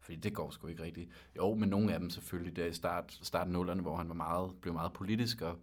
Fordi 0.00 0.16
det 0.16 0.34
går 0.34 0.50
sgu 0.50 0.66
ikke 0.66 0.82
rigtigt. 0.82 1.10
Jo, 1.36 1.54
men 1.54 1.68
nogle 1.68 1.94
af 1.94 2.00
dem 2.00 2.10
selvfølgelig, 2.10 2.56
der 2.56 2.66
i 2.66 2.72
start, 2.72 3.18
starten 3.22 3.52
nullerne, 3.52 3.82
hvor 3.82 3.96
han 3.96 4.08
var 4.08 4.14
meget, 4.14 4.52
blev 4.60 4.74
meget 4.74 4.92
politisk, 4.92 5.40
og, 5.40 5.58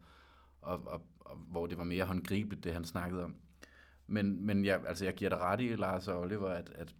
og, 0.61 0.87
og, 0.87 1.01
og, 1.19 1.37
hvor 1.37 1.67
det 1.67 1.77
var 1.77 1.83
mere 1.83 2.05
håndgribeligt, 2.05 2.63
det 2.63 2.73
han 2.73 2.85
snakkede 2.85 3.23
om. 3.23 3.35
Men, 4.07 4.45
men 4.45 4.65
jeg, 4.65 4.81
altså, 4.87 5.05
jeg 5.05 5.13
giver 5.13 5.29
dig 5.29 5.39
ret 5.39 5.61
i, 5.61 5.75
Lars 5.75 6.07
og 6.07 6.19
Oliver, 6.21 6.49
at, 6.49 6.69
at, 6.75 6.95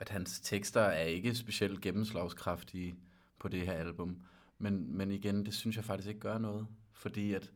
at 0.00 0.08
hans 0.08 0.40
tekster 0.40 0.80
er 0.80 1.04
ikke 1.04 1.34
specielt 1.34 1.80
gennemslagskraftige 1.80 2.96
på 3.38 3.48
det 3.48 3.66
her 3.66 3.72
album. 3.72 4.22
Men, 4.58 4.96
men 4.96 5.10
igen, 5.10 5.46
det 5.46 5.54
synes 5.54 5.76
jeg 5.76 5.84
faktisk 5.84 6.08
ikke 6.08 6.20
gør 6.20 6.38
noget. 6.38 6.66
Fordi 6.92 7.34
at 7.34 7.52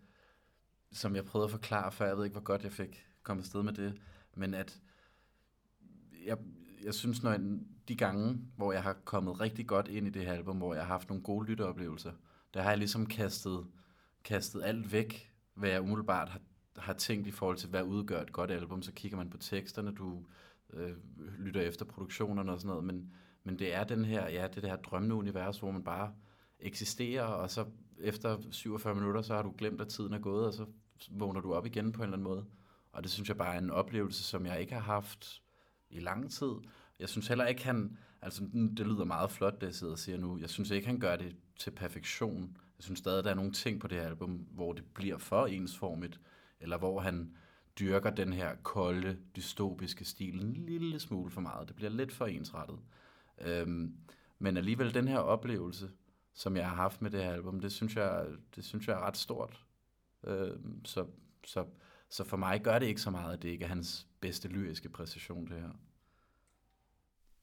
som 0.93 1.17
jeg 1.17 1.25
prøvede 1.25 1.45
at 1.45 1.51
forklare 1.51 1.93
før, 1.93 2.07
jeg 2.07 2.17
ved 2.17 2.25
ikke, 2.25 2.35
hvor 2.35 2.45
godt 2.45 2.65
jeg 2.65 2.73
fik 2.73 3.07
kommet 3.23 3.47
sted 3.47 3.63
med 3.63 3.73
det, 3.73 4.01
men 4.35 4.55
at 4.55 4.81
jeg, 6.27 6.39
jeg 6.85 6.95
synes, 6.95 7.23
når 7.23 7.31
jeg, 7.31 7.41
de 7.89 7.97
gange, 7.97 8.39
hvor 8.57 8.73
jeg 8.73 8.83
har 8.83 8.93
kommet 8.93 9.41
rigtig 9.41 9.67
godt 9.67 9.89
ind 9.89 10.07
i 10.07 10.11
det 10.11 10.27
her 10.27 10.33
album, 10.33 10.57
hvor 10.57 10.75
jeg 10.75 10.83
har 10.83 10.93
haft 10.93 11.09
nogle 11.09 11.23
gode 11.23 11.47
lytteoplevelser, 11.47 12.13
der 12.55 12.63
har 12.63 12.71
jeg 12.71 12.79
ligesom 12.79 13.07
kastet, 13.07 13.67
kastet 14.25 14.63
alt 14.63 14.93
væk, 14.93 15.33
hvad 15.55 15.71
jeg 15.71 15.83
umiddelbart 15.83 16.29
har, 16.29 16.41
har 16.77 16.93
tænkt 16.93 17.27
i 17.27 17.31
forhold 17.31 17.57
til, 17.57 17.69
hvad 17.69 17.83
udgør 17.83 18.21
et 18.21 18.33
godt 18.33 18.51
album. 18.51 18.83
Så 18.83 18.93
kigger 18.93 19.19
man 19.19 19.31
på 19.31 19.39
teksterne, 19.39 19.95
du 19.95 20.25
øh, 20.77 20.93
lytter 21.39 21.61
efter 21.61 21.85
produktionerne 21.85 22.53
og 22.53 22.61
sådan 22.61 22.69
noget, 22.69 22.85
men, 22.85 23.13
men 23.45 23.59
det 23.59 23.75
er 23.75 23.85
den 23.85 24.05
her, 24.05 24.29
ja, 24.29 24.47
det, 24.47 24.63
det 24.63 24.71
her 24.71 24.77
drømmende 24.77 25.15
univers, 25.15 25.59
hvor 25.59 25.71
man 25.71 25.85
bare 25.85 26.13
eksisterer, 26.61 27.25
og 27.25 27.51
så 27.51 27.65
efter 27.99 28.39
47 28.51 28.95
minutter, 28.95 29.23
så 29.23 29.35
har 29.35 29.43
du 29.43 29.55
glemt, 29.59 29.81
at 29.81 29.89
tiden 29.89 30.13
er 30.13 30.19
gået, 30.19 30.47
og 30.47 30.55
så 30.55 30.67
vågner 31.11 31.41
du 31.41 31.55
op 31.55 31.67
igen 31.67 31.93
på 31.93 32.03
en 32.03 32.05
eller 32.05 32.17
anden 32.17 32.29
måde. 32.29 32.45
Og 32.93 33.03
det 33.03 33.11
synes 33.11 33.29
jeg 33.29 33.37
bare 33.37 33.55
er 33.55 33.59
en 33.59 33.71
oplevelse, 33.71 34.23
som 34.23 34.47
jeg 34.47 34.61
ikke 34.61 34.75
har 34.75 34.81
haft 34.81 35.43
i 35.91 36.01
lang 36.01 36.31
tid. 36.31 36.53
Jeg 36.99 37.09
synes 37.09 37.29
heller 37.29 37.47
ikke, 37.47 37.65
han... 37.65 37.99
Altså, 38.23 38.45
det 38.53 38.87
lyder 38.87 39.05
meget 39.05 39.31
flot, 39.31 39.61
det 39.61 39.67
jeg 39.67 39.75
sidder 39.75 39.93
og 39.93 39.99
siger 39.99 40.19
nu. 40.19 40.39
Jeg 40.39 40.51
synes 40.51 40.71
ikke, 40.71 40.87
han 40.87 40.99
gør 40.99 41.17
det 41.17 41.37
til 41.59 41.71
perfektion. 41.71 42.57
Jeg 42.79 42.85
synes 42.85 42.99
stadig, 42.99 43.25
der 43.25 43.31
er 43.31 43.35
nogle 43.35 43.53
ting 43.53 43.81
på 43.81 43.89
det 43.89 43.99
her 43.99 44.07
album, 44.07 44.31
hvor 44.31 44.73
det 44.73 44.85
bliver 44.95 45.19
for 45.19 45.47
ensformigt, 45.47 46.21
eller 46.61 46.79
hvor 46.79 47.01
han 47.01 47.37
dyrker 47.79 48.11
den 48.11 48.33
her 48.33 48.55
kolde, 48.63 49.19
dystopiske 49.37 50.05
stil 50.05 50.45
en 50.45 50.53
lille 50.53 51.01
smule 51.01 51.31
for 51.31 51.41
meget. 51.41 51.69
Det 51.69 51.77
bliver 51.77 51.91
lidt 51.91 52.13
for 52.13 52.27
ensrettet. 52.27 52.79
Øhm, 53.41 53.97
men 54.39 54.57
alligevel 54.57 54.95
den 54.95 55.09
her 55.09 55.19
oplevelse, 55.19 55.91
som 56.33 56.57
jeg 56.57 56.69
har 56.69 56.77
haft 56.77 57.03
med 57.03 57.11
det 57.11 57.25
her 57.25 57.33
album, 57.33 57.61
det 57.61 57.73
synes 57.73 57.97
jeg, 57.97 58.27
det 58.57 58.65
synes 58.65 58.89
jeg 58.89 58.95
er 58.95 59.07
ret 59.07 59.17
stort. 59.17 59.65
Øhm, 60.25 60.85
så, 60.85 61.07
så, 61.45 61.65
så 62.09 62.25
for 62.25 62.37
mig 62.37 62.63
gør 62.63 62.79
det 62.79 62.87
ikke 62.87 63.01
så 63.01 63.11
meget, 63.11 63.33
at 63.33 63.43
det 63.43 63.49
ikke 63.49 63.65
er 63.65 63.69
hans 63.69 64.07
bedste 64.21 64.49
lyriske 64.49 64.89
præcision, 64.89 65.47
det 65.47 65.61
her. 65.61 65.71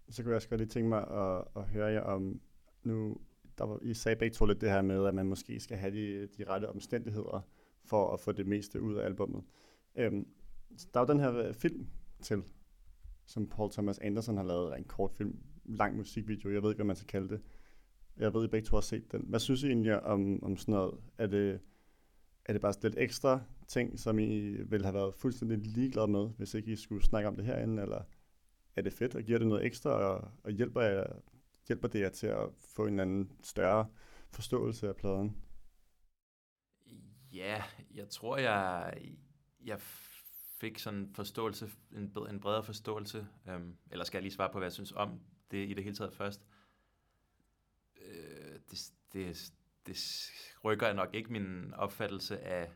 Så 0.09 0.23
kunne 0.23 0.29
jeg 0.29 0.35
også 0.35 0.49
godt 0.49 0.61
lige 0.61 0.69
tænke 0.69 0.89
mig 0.89 1.07
at, 1.07 1.43
at 1.55 1.63
høre 1.63 1.87
jer 1.87 2.01
om, 2.01 2.41
nu, 2.83 3.17
der 3.57 3.65
var, 3.65 3.79
I 3.81 3.93
sagde 3.93 4.15
begge 4.15 4.35
to 4.35 4.45
lidt 4.45 4.61
det 4.61 4.69
her 4.69 4.81
med, 4.81 5.05
at 5.05 5.13
man 5.13 5.25
måske 5.25 5.59
skal 5.59 5.77
have 5.77 5.93
de, 5.93 6.27
de 6.27 6.43
rette 6.43 6.69
omstændigheder 6.69 7.41
for 7.83 8.13
at 8.13 8.19
få 8.19 8.31
det 8.31 8.47
meste 8.47 8.81
ud 8.81 8.95
af 8.95 9.05
albummet. 9.05 9.43
Øhm, 9.95 10.27
der 10.93 10.99
er 10.99 11.05
jo 11.05 11.13
den 11.13 11.19
her 11.19 11.35
øh, 11.35 11.53
film 11.53 11.87
til, 12.21 12.43
som 13.25 13.49
Paul 13.49 13.71
Thomas 13.71 13.99
Anderson 13.99 14.37
har 14.37 14.43
lavet, 14.43 14.77
en 14.77 14.83
kort 14.83 15.11
film, 15.11 15.39
lang 15.65 15.95
musikvideo, 15.95 16.53
jeg 16.53 16.63
ved 16.63 16.69
ikke, 16.69 16.77
hvad 16.77 16.85
man 16.85 16.95
skal 16.95 17.07
kalde 17.07 17.29
det. 17.29 17.41
Jeg 18.17 18.33
ved, 18.33 18.45
I 18.45 18.47
begge 18.47 18.65
to 18.65 18.75
har 18.75 18.81
set 18.81 19.11
den. 19.11 19.25
Hvad 19.27 19.39
synes 19.39 19.63
I 19.63 19.67
egentlig 19.67 20.03
om, 20.03 20.43
om 20.43 20.57
sådan 20.57 20.73
noget? 20.73 20.99
Er 21.17 21.27
det, 21.27 21.59
er 22.45 22.53
det 22.53 22.61
bare 22.61 22.73
lidt 22.81 22.95
ekstra 22.97 23.41
ting, 23.67 23.99
som 23.99 24.19
I 24.19 24.49
ville 24.63 24.85
have 24.85 24.93
været 24.93 25.15
fuldstændig 25.15 25.57
ligeglade 25.57 26.07
med, 26.07 26.29
hvis 26.37 26.53
ikke 26.53 26.71
I 26.71 26.75
skulle 26.75 27.03
snakke 27.03 27.27
om 27.27 27.35
det 27.35 27.45
herinde, 27.45 27.81
eller 27.81 28.03
er 28.75 28.81
det 28.81 28.93
fedt, 28.93 29.15
og 29.15 29.23
giver 29.23 29.39
det 29.39 29.47
noget 29.47 29.65
ekstra, 29.65 29.89
og, 29.89 30.31
og 30.43 30.51
hjælper, 30.51 30.81
jer, 30.81 31.05
hjælper 31.67 31.87
det 31.87 31.99
jer 31.99 32.09
til 32.09 32.27
at 32.27 32.49
få 32.75 32.85
en 32.85 32.99
anden 32.99 33.31
større 33.43 33.87
forståelse 34.29 34.87
af 34.87 34.95
pladen? 34.95 35.37
Ja, 37.33 37.63
jeg 37.93 38.09
tror, 38.09 38.37
jeg, 38.37 38.93
jeg 39.65 39.79
fik 40.61 40.79
sådan 40.79 40.99
en 40.99 41.15
forståelse, 41.15 41.71
en, 41.91 42.17
en 42.29 42.39
bredere 42.39 42.63
forståelse, 42.63 43.27
øhm, 43.47 43.77
eller 43.91 44.05
skal 44.05 44.17
jeg 44.17 44.23
lige 44.23 44.33
svare 44.33 44.51
på, 44.51 44.57
hvad 44.57 44.65
jeg 44.65 44.73
synes 44.73 44.91
om 44.91 45.19
det 45.51 45.69
i 45.69 45.73
det 45.73 45.83
hele 45.83 45.95
taget 45.95 46.13
først. 46.13 46.45
Øh, 48.01 48.59
det, 48.71 48.91
det, 49.13 49.53
det 49.85 50.31
rykker 50.63 50.93
nok 50.93 51.13
ikke 51.13 51.31
min 51.31 51.73
opfattelse 51.73 52.39
af, 52.39 52.71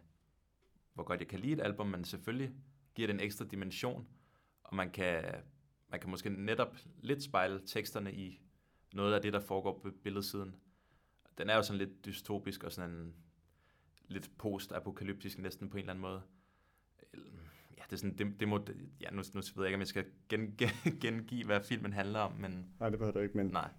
hvor 0.94 1.04
godt 1.04 1.20
jeg 1.20 1.28
kan 1.28 1.40
lide 1.40 1.54
et 1.54 1.62
album, 1.62 1.88
men 1.88 2.06
selvfølgelig 2.06 2.52
giver 2.96 3.08
det 3.08 3.14
en 3.14 3.20
ekstra 3.20 3.46
dimension, 3.46 4.08
og 4.64 4.76
man 4.76 4.92
kan, 4.92 5.24
man 5.88 6.00
kan 6.00 6.10
måske 6.10 6.30
netop 6.30 6.76
lidt 7.02 7.24
spejle 7.24 7.62
teksterne 7.66 8.14
i 8.14 8.42
noget 8.94 9.14
af 9.14 9.22
det, 9.22 9.34
der 9.34 9.40
foregår 9.40 9.80
på 9.80 9.92
billedsiden. 10.04 10.56
Den 11.38 11.50
er 11.50 11.56
jo 11.56 11.64
sådan 11.64 11.78
lidt 11.78 12.06
dystopisk 12.06 12.64
og 12.64 12.72
sådan 12.72 12.90
en 12.90 13.16
lidt 14.08 14.38
post-apokalyptisk 14.38 15.38
næsten 15.40 15.70
på 15.70 15.78
en 15.78 15.82
eller 15.82 15.94
anden 15.94 16.02
måde. 16.02 16.22
Det 17.90 17.94
er 17.94 17.98
sådan, 17.98 18.18
det, 18.18 18.40
det 18.40 18.48
må, 18.48 18.66
ja, 19.02 19.10
nu, 19.12 19.22
nu 19.34 19.42
ved 19.42 19.52
jeg 19.58 19.66
ikke, 19.66 19.76
om 19.76 19.80
jeg 19.80 19.88
skal 19.88 20.06
gen, 20.30 20.56
gen, 20.58 20.70
gengive, 21.02 21.46
hvad 21.46 21.60
filmen 21.64 21.94
handler 21.94 22.20
om, 22.20 22.32
men... 22.32 22.66
Nej, 22.80 22.90
det 22.90 23.00
behøver 23.00 23.14
du 23.14 23.20
ikke, 23.20 23.38
men... 23.38 23.48
Nej. 23.48 23.70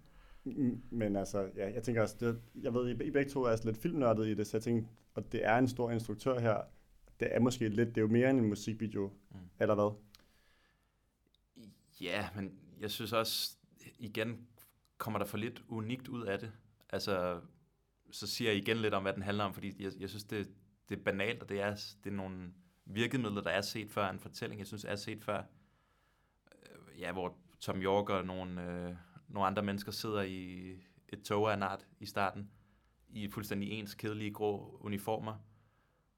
Men 0.89 1.15
altså, 1.15 1.49
ja, 1.55 1.73
jeg 1.73 1.83
tænker 1.83 2.01
også, 2.01 2.15
det, 2.19 2.41
jeg 2.63 2.73
ved, 2.73 3.01
I, 3.01 3.11
begge 3.11 3.31
to 3.31 3.43
er 3.43 3.49
altså 3.49 3.65
lidt 3.65 3.77
filmnørdet 3.77 4.27
i 4.27 4.33
det, 4.33 4.47
så 4.47 4.57
jeg 4.57 4.63
tænker, 4.63 4.87
og 5.13 5.31
det 5.31 5.45
er 5.45 5.57
en 5.57 5.67
stor 5.67 5.91
instruktør 5.91 6.39
her, 6.39 6.61
det 7.19 7.27
er 7.35 7.39
måske 7.39 7.69
lidt, 7.69 7.89
det 7.89 7.97
er 7.97 8.01
jo 8.01 8.07
mere 8.07 8.29
end 8.29 8.39
en 8.39 8.45
musikvideo, 8.45 9.11
mm. 9.31 9.37
eller 9.59 9.75
hvad? 9.75 9.97
Ja, 12.01 12.29
men 12.35 12.59
jeg 12.79 12.91
synes 12.91 13.13
også, 13.13 13.57
igen 13.99 14.47
kommer 14.97 15.19
der 15.19 15.25
for 15.25 15.37
lidt 15.37 15.63
unikt 15.67 16.07
ud 16.07 16.23
af 16.23 16.39
det. 16.39 16.51
Altså, 16.89 17.41
så 18.11 18.27
siger 18.27 18.51
jeg 18.51 18.61
igen 18.61 18.77
lidt 18.77 18.93
om, 18.93 19.03
hvad 19.03 19.13
den 19.13 19.23
handler 19.23 19.43
om, 19.43 19.53
fordi 19.53 19.83
jeg, 19.83 19.91
jeg 19.99 20.09
synes, 20.09 20.23
det, 20.23 20.49
det 20.89 20.99
er 20.99 21.03
banalt, 21.03 21.41
og 21.41 21.49
det 21.49 21.61
er, 21.61 21.75
det 22.03 22.09
er 22.09 22.15
nogle 22.15 22.53
virkemidler, 22.89 23.41
der 23.41 23.49
er 23.49 23.61
set 23.61 23.91
før 23.91 24.09
en 24.09 24.19
fortælling, 24.19 24.59
jeg 24.59 24.67
synes 24.67 24.85
er 24.85 24.95
set 24.95 25.23
før. 25.23 25.43
Øh, 26.51 26.99
ja, 26.99 27.11
hvor 27.11 27.37
Tom 27.59 27.81
York 27.81 28.09
og 28.09 28.25
nogle, 28.25 28.63
øh, 28.63 28.95
nogle 29.27 29.47
andre 29.47 29.63
mennesker 29.63 29.91
sidder 29.91 30.21
i 30.21 30.71
et 31.09 31.23
tog 31.23 31.51
af 31.51 31.53
en 31.55 31.63
art 31.63 31.87
i 31.99 32.05
starten, 32.05 32.51
i 33.09 33.29
fuldstændig 33.29 33.71
ens 33.71 33.95
kedelige 33.95 34.31
grå 34.31 34.79
uniformer, 34.81 35.37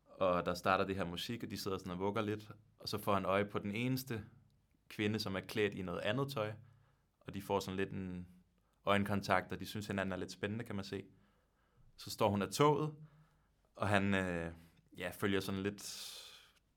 og 0.05 0.45
der 0.45 0.53
starter 0.53 0.85
det 0.85 0.95
her 0.95 1.05
musik, 1.05 1.43
og 1.43 1.49
de 1.49 1.57
sidder 1.57 1.77
sådan 1.77 1.91
og 1.91 1.99
vugger 1.99 2.21
lidt, 2.21 2.51
og 2.79 2.89
så 2.89 2.97
får 2.97 3.13
han 3.13 3.25
øje 3.25 3.45
på 3.45 3.59
den 3.59 3.71
eneste 3.71 4.23
kvinde, 4.89 5.19
som 5.19 5.35
er 5.35 5.39
klædt 5.39 5.73
i 5.73 5.81
noget 5.81 5.99
andet 5.99 6.31
tøj, 6.31 6.53
og 7.19 7.33
de 7.33 7.41
får 7.41 7.59
sådan 7.59 7.77
lidt 7.77 7.91
en 7.91 8.27
øjenkontakt, 8.85 9.51
og 9.51 9.59
de 9.59 9.65
synes 9.65 9.87
hinanden 9.87 10.13
er 10.13 10.17
lidt 10.17 10.31
spændende, 10.31 10.63
kan 10.63 10.75
man 10.75 10.85
se. 10.85 11.03
Så 11.97 12.09
står 12.09 12.29
hun 12.29 12.41
af 12.41 12.49
toget, 12.49 12.93
og 13.75 13.87
han 13.87 14.13
øh, 14.13 14.51
ja, 14.97 15.09
følger 15.09 15.39
sådan 15.39 15.63
lidt 15.63 15.83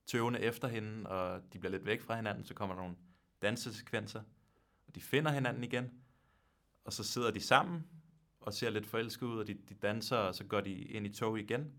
tøvende 0.05 0.39
efter 0.39 0.67
hende, 0.67 1.09
og 1.09 1.53
de 1.53 1.59
bliver 1.59 1.71
lidt 1.71 1.85
væk 1.85 2.01
fra 2.01 2.15
hinanden, 2.15 2.45
så 2.45 2.53
kommer 2.53 2.75
der 2.75 2.81
nogle 2.81 2.97
dansesekvenser, 3.41 4.23
og 4.87 4.95
de 4.95 5.01
finder 5.01 5.31
hinanden 5.31 5.63
igen, 5.63 5.91
og 6.85 6.93
så 6.93 7.03
sidder 7.03 7.31
de 7.31 7.39
sammen, 7.39 7.87
og 8.39 8.53
ser 8.53 8.69
lidt 8.69 8.87
forelsket 8.87 9.27
ud, 9.27 9.39
og 9.39 9.47
de, 9.47 9.53
de 9.53 9.73
danser, 9.73 10.17
og 10.17 10.35
så 10.35 10.43
går 10.43 10.61
de 10.61 10.73
ind 10.73 11.05
i 11.05 11.13
tog 11.13 11.39
igen, 11.39 11.73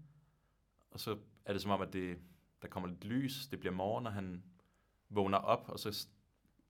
og 0.91 1.01
så 1.01 1.19
er 1.45 1.53
det 1.53 1.63
som 1.63 1.71
om, 1.71 1.83
at 1.83 1.93
det, 1.93 2.19
der 2.63 2.69
kommer 2.69 2.89
lidt 2.89 3.05
lys, 3.05 3.47
det 3.47 3.61
bliver 3.61 3.75
morgen, 3.75 4.07
og 4.07 4.13
han 4.13 4.45
vågner 5.09 5.39
op, 5.39 5.69
og 5.69 5.79
så, 5.79 6.07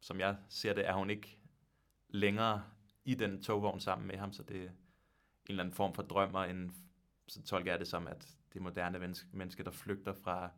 som 0.00 0.20
jeg 0.20 0.36
ser 0.48 0.74
det, 0.74 0.88
er 0.88 0.92
hun 0.92 1.10
ikke 1.10 1.38
længere 2.08 2.64
i 3.04 3.14
den 3.14 3.42
togvogn 3.42 3.80
sammen 3.80 4.08
med 4.08 4.16
ham, 4.16 4.32
så 4.32 4.42
det 4.42 4.56
er 4.56 4.68
en 4.68 4.70
eller 5.48 5.62
anden 5.62 5.74
form 5.74 5.94
for 5.94 6.02
drøm, 6.02 6.34
og 6.34 6.50
en, 6.50 6.74
så 7.26 7.42
tolker 7.42 7.72
jeg 7.72 7.78
det 7.78 7.88
som, 7.88 8.06
at 8.06 8.36
det 8.52 8.62
moderne 8.62 9.14
menneske, 9.32 9.64
der 9.64 9.70
flygter 9.70 10.12
fra 10.12 10.50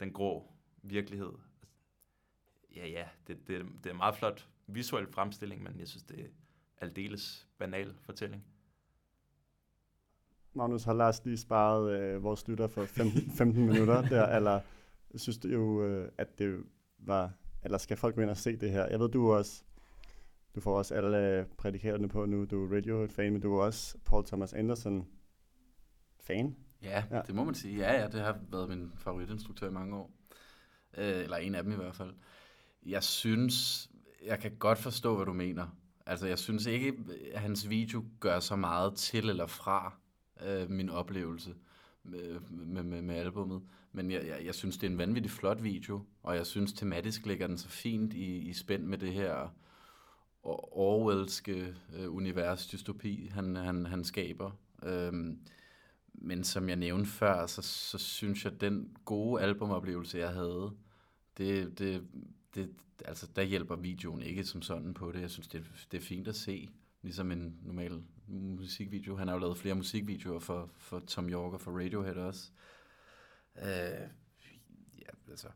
den 0.00 0.12
grå 0.12 0.52
virkelighed. 0.82 1.32
Ja, 2.76 2.86
ja, 2.86 3.08
det, 3.26 3.48
det, 3.48 3.66
det 3.84 3.86
er 3.86 3.90
en 3.90 3.96
meget 3.96 4.14
flot 4.14 4.48
visuel 4.66 5.06
fremstilling, 5.06 5.62
men 5.62 5.80
jeg 5.80 5.88
synes, 5.88 6.02
det 6.02 6.20
er 6.20 6.28
aldeles 6.80 7.48
banal 7.58 7.94
fortælling. 8.00 8.44
Magnus, 10.54 10.84
har 10.84 10.92
Lars 10.92 11.24
lige 11.24 11.36
sparet 11.36 11.90
øh, 11.90 12.22
vores 12.22 12.48
lytter 12.48 12.66
for 12.66 12.84
15, 12.84 13.30
15 13.30 13.66
minutter 13.70 14.02
der, 14.02 14.36
eller 14.36 14.60
synes 15.14 15.38
du 15.38 15.48
jo, 15.48 15.84
øh, 15.84 16.12
at 16.18 16.38
det 16.38 16.64
var, 16.98 17.32
eller 17.62 17.78
skal 17.78 17.96
folk 17.96 18.14
gå 18.14 18.20
ind 18.20 18.30
og 18.30 18.36
se 18.36 18.56
det 18.56 18.70
her? 18.70 18.86
Jeg 18.86 19.00
ved, 19.00 19.08
du 19.08 19.32
også, 19.32 19.64
du 20.54 20.60
får 20.60 20.78
også 20.78 20.94
alle 20.94 21.38
øh, 21.38 21.46
prædikaterne 21.46 22.08
på 22.08 22.26
nu, 22.26 22.44
du 22.44 22.64
er 22.64 22.76
Radiohead-fan, 22.76 23.32
men 23.32 23.42
du 23.42 23.54
er 23.54 23.64
også 23.64 23.98
Paul 24.04 24.24
Thomas 24.24 24.52
Anderson-fan. 24.52 26.56
Ja, 26.82 27.04
ja, 27.10 27.22
det 27.26 27.34
må 27.34 27.44
man 27.44 27.54
sige. 27.54 27.78
Ja, 27.78 28.00
ja, 28.00 28.08
det 28.08 28.20
har 28.20 28.38
været 28.50 28.68
min 28.68 28.92
favoritinstruktør 28.96 29.68
i 29.68 29.72
mange 29.72 29.96
år. 29.96 30.10
Øh, 30.96 31.18
eller 31.18 31.36
en 31.36 31.54
af 31.54 31.62
dem 31.62 31.72
i 31.72 31.76
hvert 31.76 31.96
fald. 31.96 32.14
Jeg 32.86 33.02
synes, 33.02 33.88
jeg 34.26 34.38
kan 34.38 34.56
godt 34.58 34.78
forstå, 34.78 35.16
hvad 35.16 35.26
du 35.26 35.32
mener. 35.32 35.66
Altså, 36.06 36.26
jeg 36.26 36.38
synes 36.38 36.66
ikke, 36.66 36.94
at 37.32 37.40
hans 37.40 37.68
video 37.68 38.04
gør 38.20 38.40
så 38.40 38.56
meget 38.56 38.94
til 38.94 39.28
eller 39.28 39.46
fra 39.46 39.94
øh, 40.46 40.70
min 40.70 40.90
oplevelse 40.90 41.54
med, 42.02 42.40
med, 42.50 42.82
med, 42.82 43.02
med 43.02 43.14
albummet. 43.14 43.62
Men 43.92 44.10
jeg, 44.10 44.26
jeg, 44.26 44.44
jeg 44.44 44.54
synes, 44.54 44.78
det 44.78 44.86
er 44.86 44.90
en 44.90 44.98
vanvittig 44.98 45.30
flot 45.30 45.62
video, 45.62 46.04
og 46.22 46.36
jeg 46.36 46.46
synes, 46.46 46.72
tematisk 46.72 47.26
ligger 47.26 47.46
den 47.46 47.58
så 47.58 47.68
fint 47.68 48.14
i, 48.14 48.36
i 48.36 48.52
spænd 48.52 48.84
med 48.84 48.98
det 48.98 49.12
her 49.12 49.54
Orwellske 50.42 51.74
øh, 51.94 52.14
univers, 52.14 52.66
dystopi, 52.66 53.30
han, 53.34 53.56
han, 53.56 53.86
han 53.86 54.04
skaber. 54.04 54.50
Øhm, 54.82 55.38
men 56.14 56.44
som 56.44 56.68
jeg 56.68 56.76
nævnte 56.76 57.10
før, 57.10 57.46
så, 57.46 57.62
så 57.62 57.98
synes 57.98 58.44
jeg, 58.44 58.52
at 58.52 58.60
den 58.60 58.96
gode 59.04 59.42
albumoplevelse, 59.42 60.18
jeg 60.18 60.32
havde, 60.32 60.72
det, 61.38 61.78
det, 61.78 62.06
det, 62.54 62.70
altså, 63.04 63.26
der 63.36 63.42
hjælper 63.42 63.76
videoen 63.76 64.22
ikke 64.22 64.44
som 64.44 64.62
sådan 64.62 64.94
på 64.94 65.12
det. 65.12 65.20
Jeg 65.20 65.30
synes, 65.30 65.48
det, 65.48 65.64
det 65.92 65.96
er 65.98 66.02
fint 66.02 66.28
at 66.28 66.36
se, 66.36 66.70
ligesom 67.02 67.30
en 67.30 67.58
normal 67.62 68.02
musikvideo. 68.26 69.16
Han 69.16 69.28
har 69.28 69.34
jo 69.34 69.40
lavet 69.40 69.58
flere 69.58 69.74
musikvideoer 69.74 70.38
for, 70.38 70.70
for 70.76 71.00
Tom 71.00 71.28
York 71.28 71.52
og 71.52 71.60
for 71.60 71.78
Radiohead 71.78 72.16
også. 72.16 72.50
Øh, 73.58 74.08
ja, 74.98 75.30
altså, 75.30 75.48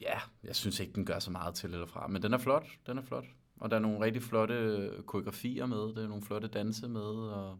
ja, 0.00 0.20
jeg 0.42 0.56
synes 0.56 0.80
ikke, 0.80 0.92
den 0.92 1.06
gør 1.06 1.18
så 1.18 1.30
meget 1.30 1.54
til 1.54 1.72
eller 1.72 1.86
fra, 1.86 2.06
men 2.06 2.22
den 2.22 2.32
er 2.32 2.38
flot, 2.38 2.66
den 2.86 2.98
er 2.98 3.02
flot. 3.02 3.26
Og 3.56 3.70
der 3.70 3.76
er 3.76 3.80
nogle 3.80 4.00
rigtig 4.00 4.22
flotte 4.22 4.90
koreografier 5.06 5.66
med, 5.66 5.94
der 5.94 6.02
er 6.02 6.08
nogle 6.08 6.22
flotte 6.22 6.48
danse 6.48 6.88
med, 6.88 7.00
og 7.10 7.58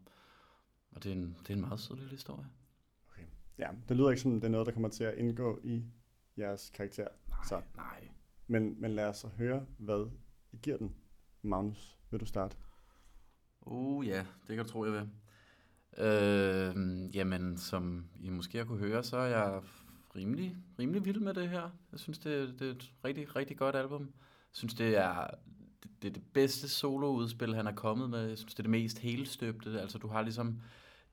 og 0.92 1.04
det 1.04 1.12
er 1.12 1.16
en, 1.16 1.36
det 1.42 1.50
er 1.50 1.54
en 1.54 1.60
meget 1.60 1.80
sød 1.80 1.96
lille 1.96 2.10
historie. 2.10 2.46
Okay. 3.08 3.24
Ja, 3.58 3.68
det 3.88 3.96
lyder 3.96 4.10
ikke 4.10 4.22
som, 4.22 4.34
det 4.34 4.44
er 4.44 4.48
noget, 4.48 4.66
der 4.66 4.72
kommer 4.72 4.88
til 4.88 5.04
at 5.04 5.14
indgå 5.14 5.60
i 5.64 5.84
jeres 6.38 6.70
karakter. 6.70 7.08
Nej, 7.28 7.38
så. 7.48 7.62
nej. 7.76 8.08
Men, 8.46 8.80
men 8.80 8.90
lad 8.90 9.08
os 9.08 9.16
så 9.16 9.28
høre, 9.28 9.66
hvad 9.78 10.10
I 10.52 10.56
giver 10.56 10.76
den. 10.76 10.94
Magnus, 11.42 11.98
vil 12.10 12.20
du 12.20 12.26
starte? 12.26 12.56
Uh, 13.60 14.06
ja, 14.06 14.26
det 14.46 14.56
kan 14.56 14.64
du 14.64 14.70
tro, 14.70 14.84
jeg 14.84 14.92
vil. 14.92 15.10
Øh, 15.98 17.16
jamen, 17.16 17.58
som 17.58 18.06
I 18.20 18.30
måske 18.30 18.58
har 18.58 18.64
kunne 18.64 18.78
høre, 18.78 19.02
så 19.02 19.16
er 19.16 19.26
jeg 19.26 19.62
rimelig, 20.16 20.56
rimelig 20.78 21.04
vild 21.04 21.20
med 21.20 21.34
det 21.34 21.48
her. 21.48 21.70
Jeg 21.92 22.00
synes, 22.00 22.18
det, 22.18 22.58
det 22.58 22.66
er 22.68 22.70
et 22.70 22.92
rigtig, 23.04 23.36
rigtig 23.36 23.56
godt 23.56 23.76
album. 23.76 24.02
Jeg 24.02 24.10
synes, 24.52 24.74
det 24.74 24.96
er 24.96 25.26
det, 25.82 25.90
det 26.02 26.08
er 26.08 26.12
det 26.12 26.22
bedste 26.32 26.68
soloudspil, 26.68 27.54
han 27.54 27.66
er 27.66 27.74
kommet 27.74 28.10
med. 28.10 28.28
Jeg 28.28 28.38
synes, 28.38 28.54
det 28.54 28.58
er 28.58 28.62
det 28.62 28.70
mest 28.70 28.98
helstøbte. 28.98 29.80
Altså, 29.80 29.98
du 29.98 30.08
har 30.08 30.22
ligesom 30.22 30.60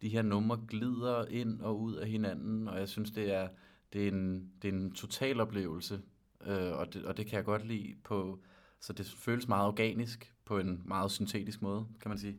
de 0.01 0.09
her 0.09 0.21
numre 0.21 0.59
glider 0.67 1.25
ind 1.25 1.61
og 1.61 1.81
ud 1.81 1.95
af 1.95 2.07
hinanden, 2.09 2.67
og 2.67 2.79
jeg 2.79 2.89
synes, 2.89 3.11
det 3.11 3.33
er, 3.33 3.47
det 3.93 4.03
er, 4.03 4.11
en, 4.11 4.51
det 4.61 4.67
er 4.67 4.73
en 4.73 4.91
total 4.91 5.39
oplevelse, 5.39 6.01
øh, 6.45 6.71
og, 6.71 6.93
det, 6.93 7.05
og 7.05 7.17
det 7.17 7.25
kan 7.25 7.35
jeg 7.35 7.45
godt 7.45 7.67
lide 7.67 7.95
på, 8.03 8.39
så 8.79 8.93
det 8.93 9.05
føles 9.05 9.47
meget 9.47 9.67
organisk 9.67 10.33
på 10.45 10.59
en 10.59 10.81
meget 10.85 11.11
syntetisk 11.11 11.61
måde, 11.61 11.87
kan 12.01 12.09
man 12.09 12.17
sige. 12.17 12.37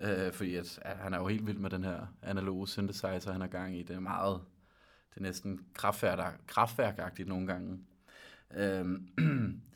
Øh, 0.00 0.32
fordi 0.32 0.54
at, 0.54 0.78
at 0.82 0.96
han 0.96 1.14
er 1.14 1.18
jo 1.18 1.26
helt 1.26 1.46
vild 1.46 1.58
med 1.58 1.70
den 1.70 1.84
her 1.84 2.06
analoge 2.22 2.68
synthesizer, 2.68 3.32
han 3.32 3.40
har 3.40 3.48
gang 3.48 3.76
i. 3.78 3.82
Det 3.82 3.96
er 3.96 4.00
meget, 4.00 4.40
det 5.10 5.16
er 5.16 5.22
næsten 5.22 5.60
kraftværk, 5.74 6.40
kraftværkagtigt 6.46 7.28
nogle 7.28 7.46
gange. 7.46 7.78
Øh, 8.54 8.84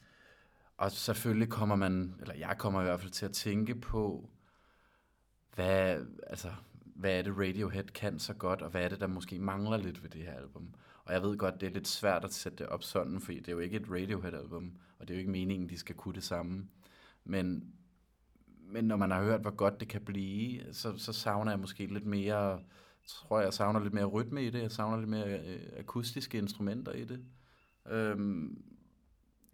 og 0.77 0.93
selvfølgelig 0.93 1.49
kommer 1.49 1.77
man, 1.77 2.15
eller 2.21 2.35
jeg 2.35 2.57
kommer 2.59 2.81
i 2.81 2.85
hvert 2.85 3.01
fald 3.01 3.13
til 3.13 3.27
at 3.27 3.33
tænke 3.33 3.75
på, 3.75 4.31
hvad, 5.55 6.07
altså, 6.27 6.53
hvad 6.83 7.19
er 7.19 7.23
det 7.23 7.39
Radiohead 7.39 7.85
kan 7.85 8.19
så 8.19 8.35
godt, 8.35 8.63
og 8.63 8.71
hvad 8.71 8.85
er 8.85 8.89
det, 8.89 9.01
der 9.01 9.07
måske 9.07 9.39
mangler 9.39 9.77
lidt 9.77 10.03
ved 10.03 10.11
det 10.11 10.23
her 10.23 10.33
album. 10.33 10.75
Og 11.05 11.13
jeg 11.13 11.23
ved 11.23 11.39
godt, 11.39 11.61
det 11.61 11.67
er 11.67 11.71
lidt 11.71 11.89
svært 11.89 12.25
at 12.25 12.33
sætte 12.33 12.59
det 12.59 12.67
op 12.67 12.83
sådan, 12.83 13.21
for 13.21 13.33
det 13.33 13.49
er 13.49 13.53
jo 13.53 13.59
ikke 13.59 13.77
et 13.77 13.91
Radiohead-album, 13.91 14.73
og 14.99 15.09
det 15.09 15.15
er 15.15 15.17
jo 15.17 15.19
ikke 15.19 15.31
meningen, 15.31 15.69
de 15.69 15.79
skal 15.79 15.95
kunne 15.95 16.15
det 16.15 16.25
samme. 16.25 16.69
Men, 17.25 17.73
men 18.47 18.85
når 18.85 18.97
man 18.97 19.11
har 19.11 19.23
hørt, 19.23 19.41
hvor 19.41 19.51
godt 19.51 19.81
det 19.81 19.89
kan 19.89 20.01
blive, 20.05 20.75
så, 20.75 20.99
så 20.99 21.13
savner 21.13 21.53
jeg 21.53 21.61
måske 21.61 21.87
lidt 21.87 22.07
mere, 22.07 22.61
tror 23.07 23.39
jeg, 23.39 23.45
jeg 23.45 23.55
savner 23.55 23.81
lidt 23.81 23.95
mere 23.95 24.05
rytme 24.05 24.47
i 24.47 24.51
det, 24.51 24.63
jeg 24.63 24.71
savner 24.71 24.97
lidt 24.97 25.11
mere 25.11 25.41
øh, 25.41 25.61
akustiske 25.79 26.39
instrumenter 26.39 26.93
i 26.93 27.05
det. 27.05 27.25
Øhm, 27.91 28.63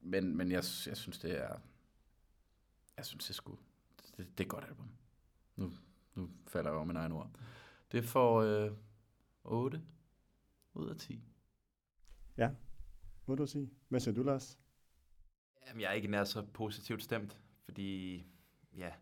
men 0.02 0.36
men 0.36 0.50
jeg, 0.50 0.64
jeg 0.86 0.96
synes, 0.96 1.18
det 1.18 1.40
er, 1.40 1.58
jeg 2.96 3.06
synes, 3.06 3.24
det 3.24 3.30
er 3.30 3.34
sgu, 3.34 3.58
det, 4.06 4.18
det 4.18 4.40
er 4.40 4.44
et 4.44 4.48
godt 4.48 4.64
album. 4.64 4.88
Nu, 5.56 5.72
nu 6.14 6.30
falder 6.46 6.70
jeg 6.70 6.76
over 6.76 6.84
min 6.84 6.96
egen 6.96 7.12
ord. 7.12 7.30
Det 7.92 8.04
får 8.04 8.40
øh, 8.40 8.72
8 9.44 9.82
ud 10.74 10.88
af 10.88 10.96
10. 10.96 11.22
Ja, 12.36 12.50
må 13.26 13.34
du 13.34 13.46
sige. 13.46 13.70
Hvad 13.88 14.00
siger 14.00 14.14
du, 14.14 14.22
Lars? 14.22 14.58
Jamen, 15.66 15.80
jeg 15.80 15.88
er 15.88 15.92
ikke 15.92 16.08
nær 16.08 16.24
så 16.24 16.42
positivt 16.42 17.02
stemt, 17.02 17.40
fordi, 17.64 18.26
ja, 18.76 18.92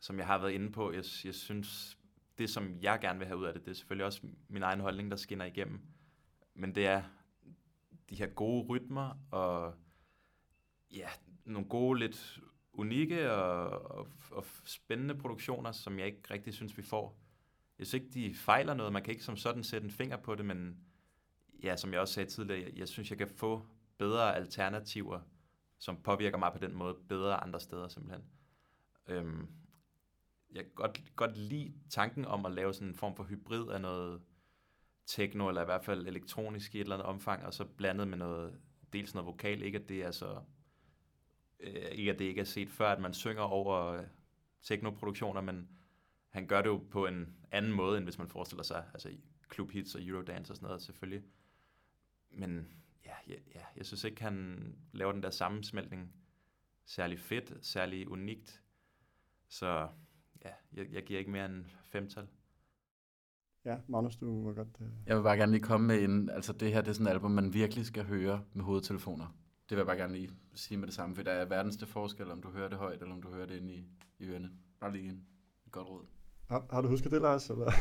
som 0.00 0.18
jeg 0.18 0.26
har 0.26 0.38
været 0.38 0.52
inde 0.52 0.72
på, 0.72 0.92
jeg, 0.92 1.04
jeg 1.24 1.34
synes, 1.34 1.98
det 2.38 2.50
som 2.50 2.76
jeg 2.80 2.98
gerne 3.00 3.18
vil 3.18 3.28
have 3.28 3.38
ud 3.38 3.44
af 3.44 3.52
det, 3.52 3.64
det 3.64 3.70
er 3.70 3.74
selvfølgelig 3.74 4.06
også 4.06 4.26
min 4.48 4.62
egen 4.62 4.80
holdning, 4.80 5.10
der 5.10 5.16
skinner 5.16 5.44
igennem. 5.44 5.80
Men 6.54 6.74
det 6.74 6.86
er 6.86 7.02
de 8.10 8.16
her 8.16 8.26
gode 8.26 8.66
rytmer, 8.66 9.18
og 9.30 9.74
ja, 10.92 11.08
nogle 11.44 11.68
gode, 11.68 11.98
lidt 11.98 12.40
unikke 12.72 13.32
og, 13.32 13.90
og, 13.90 14.08
og 14.30 14.44
spændende 14.64 15.14
produktioner, 15.14 15.72
som 15.72 15.98
jeg 15.98 16.06
ikke 16.06 16.22
rigtig 16.30 16.54
synes, 16.54 16.76
vi 16.76 16.82
får. 16.82 17.18
Jeg 17.78 17.86
synes 17.86 18.02
ikke, 18.02 18.14
de 18.14 18.34
fejler 18.34 18.74
noget. 18.74 18.92
Man 18.92 19.02
kan 19.02 19.10
ikke 19.10 19.24
som 19.24 19.36
sådan 19.36 19.64
sætte 19.64 19.84
en 19.84 19.90
finger 19.90 20.16
på 20.16 20.34
det, 20.34 20.44
men 20.44 20.76
ja, 21.62 21.76
som 21.76 21.92
jeg 21.92 22.00
også 22.00 22.14
sagde 22.14 22.30
tidligere, 22.30 22.60
jeg, 22.60 22.78
jeg 22.78 22.88
synes, 22.88 23.10
jeg 23.10 23.18
kan 23.18 23.28
få 23.28 23.66
bedre 23.98 24.36
alternativer, 24.36 25.20
som 25.78 26.02
påvirker 26.02 26.38
mig 26.38 26.52
på 26.52 26.58
den 26.58 26.74
måde 26.74 26.96
bedre 27.08 27.42
andre 27.42 27.60
steder 27.60 27.88
simpelthen. 27.88 28.24
Øhm, 29.08 29.48
jeg 30.54 30.64
kan 30.64 30.72
godt, 30.74 31.02
godt 31.16 31.36
lide 31.36 31.72
tanken 31.90 32.24
om 32.24 32.46
at 32.46 32.52
lave 32.52 32.74
sådan 32.74 32.88
en 32.88 32.94
form 32.94 33.16
for 33.16 33.24
hybrid 33.24 33.68
af 33.68 33.80
noget 33.80 34.20
techno, 35.06 35.48
eller 35.48 35.62
i 35.62 35.64
hvert 35.64 35.84
fald 35.84 36.06
elektronisk 36.06 36.74
i 36.74 36.78
et 36.78 36.82
eller 36.82 36.96
andet 36.96 37.06
omfang, 37.06 37.44
og 37.44 37.54
så 37.54 37.64
blandet 37.64 38.08
med 38.08 38.18
noget, 38.18 38.60
dels 38.92 39.14
noget 39.14 39.26
vokal, 39.26 39.62
ikke 39.62 39.78
at 39.78 39.88
det 39.88 40.02
er 40.02 40.10
så, 40.10 40.42
øh, 41.62 41.90
ikke 41.92 42.12
at 42.12 42.18
det 42.18 42.24
ikke 42.24 42.40
er 42.40 42.44
set 42.44 42.70
før, 42.70 42.88
at 42.88 43.00
man 43.00 43.14
synger 43.14 43.42
over 43.42 44.04
teknoproduktioner, 44.62 45.40
men 45.40 45.68
han 46.28 46.46
gør 46.46 46.62
det 46.62 46.68
jo 46.68 46.84
på 46.90 47.06
en 47.06 47.36
anden 47.52 47.72
måde, 47.72 47.96
end 47.96 48.04
hvis 48.04 48.18
man 48.18 48.28
forestiller 48.28 48.62
sig, 48.62 48.84
altså 48.92 49.08
i 49.08 49.20
clubhits 49.54 49.94
og 49.94 50.02
Eurodance 50.02 50.52
og 50.52 50.56
sådan 50.56 50.66
noget 50.66 50.82
selvfølgelig. 50.82 51.22
Men 52.30 52.68
ja, 53.04 53.14
ja, 53.28 53.34
ja, 53.54 53.60
jeg 53.76 53.86
synes 53.86 54.04
ikke, 54.04 54.22
han 54.22 54.66
laver 54.92 55.12
den 55.12 55.22
der 55.22 55.30
sammensmeltning 55.30 56.12
særlig 56.84 57.18
fedt, 57.18 57.66
særlig 57.66 58.08
unikt. 58.08 58.62
Så 59.48 59.88
ja, 60.44 60.50
jeg, 60.72 60.92
jeg 60.92 61.02
giver 61.02 61.18
ikke 61.18 61.30
mere 61.30 61.46
end 61.46 61.64
femtal. 61.84 62.28
Ja, 63.64 63.76
Magnus, 63.88 64.16
du 64.16 64.26
må 64.26 64.52
godt... 64.52 64.68
Uh... 64.80 64.86
Jeg 65.06 65.16
vil 65.16 65.22
bare 65.22 65.36
gerne 65.36 65.52
lige 65.52 65.62
komme 65.62 65.86
med 65.86 66.02
en, 66.02 66.30
altså 66.30 66.52
det 66.52 66.72
her 66.72 66.80
det 66.80 66.88
er 66.88 66.92
sådan 66.92 67.06
et 67.06 67.10
album, 67.10 67.30
man 67.30 67.54
virkelig 67.54 67.86
skal 67.86 68.04
høre 68.04 68.44
med 68.52 68.64
hovedtelefoner. 68.64 69.36
Det 69.68 69.76
vil 69.76 69.76
jeg 69.76 69.86
bare 69.86 69.96
gerne 69.96 70.12
lige 70.12 70.30
sige 70.54 70.78
med 70.78 70.86
det 70.86 70.94
samme, 70.94 71.14
for 71.14 71.22
der 71.22 71.32
er 71.32 71.44
verdens 71.44 71.76
det 71.76 71.88
forskel, 71.88 72.30
om 72.30 72.42
du 72.42 72.50
hører 72.50 72.68
det 72.68 72.78
højt, 72.78 73.02
eller 73.02 73.14
om 73.14 73.22
du 73.22 73.28
hører 73.28 73.46
det 73.46 73.56
inde 73.56 73.74
i, 73.74 73.86
i 74.18 74.26
ørene. 74.28 74.50
Bare 74.80 74.92
lige 74.92 75.08
en 75.08 75.24
godt 75.70 75.88
råd. 75.88 76.04
Har, 76.48 76.66
har 76.70 76.80
du 76.80 76.88
husket 76.88 77.10
det, 77.10 77.22
Lars? 77.22 77.50
Eller? 77.50 77.72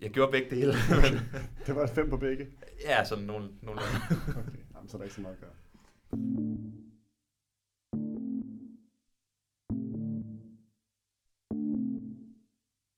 Jeg 0.00 0.10
gjorde 0.10 0.32
begge 0.32 0.50
dele. 0.50 0.72
det 1.66 1.74
var 1.76 1.82
et 1.82 1.90
fem 1.90 2.10
på 2.10 2.16
begge? 2.16 2.48
Ja, 2.84 3.04
sådan 3.04 3.24
nogle, 3.24 3.48
nogle 3.62 3.80
okay, 4.46 4.58
Jamen, 4.74 4.88
så 4.88 4.96
er 4.96 4.98
der 4.98 5.04
ikke 5.04 5.14
så 5.14 5.20
meget 5.20 5.34
at 5.34 5.40
gøre. 5.40 5.54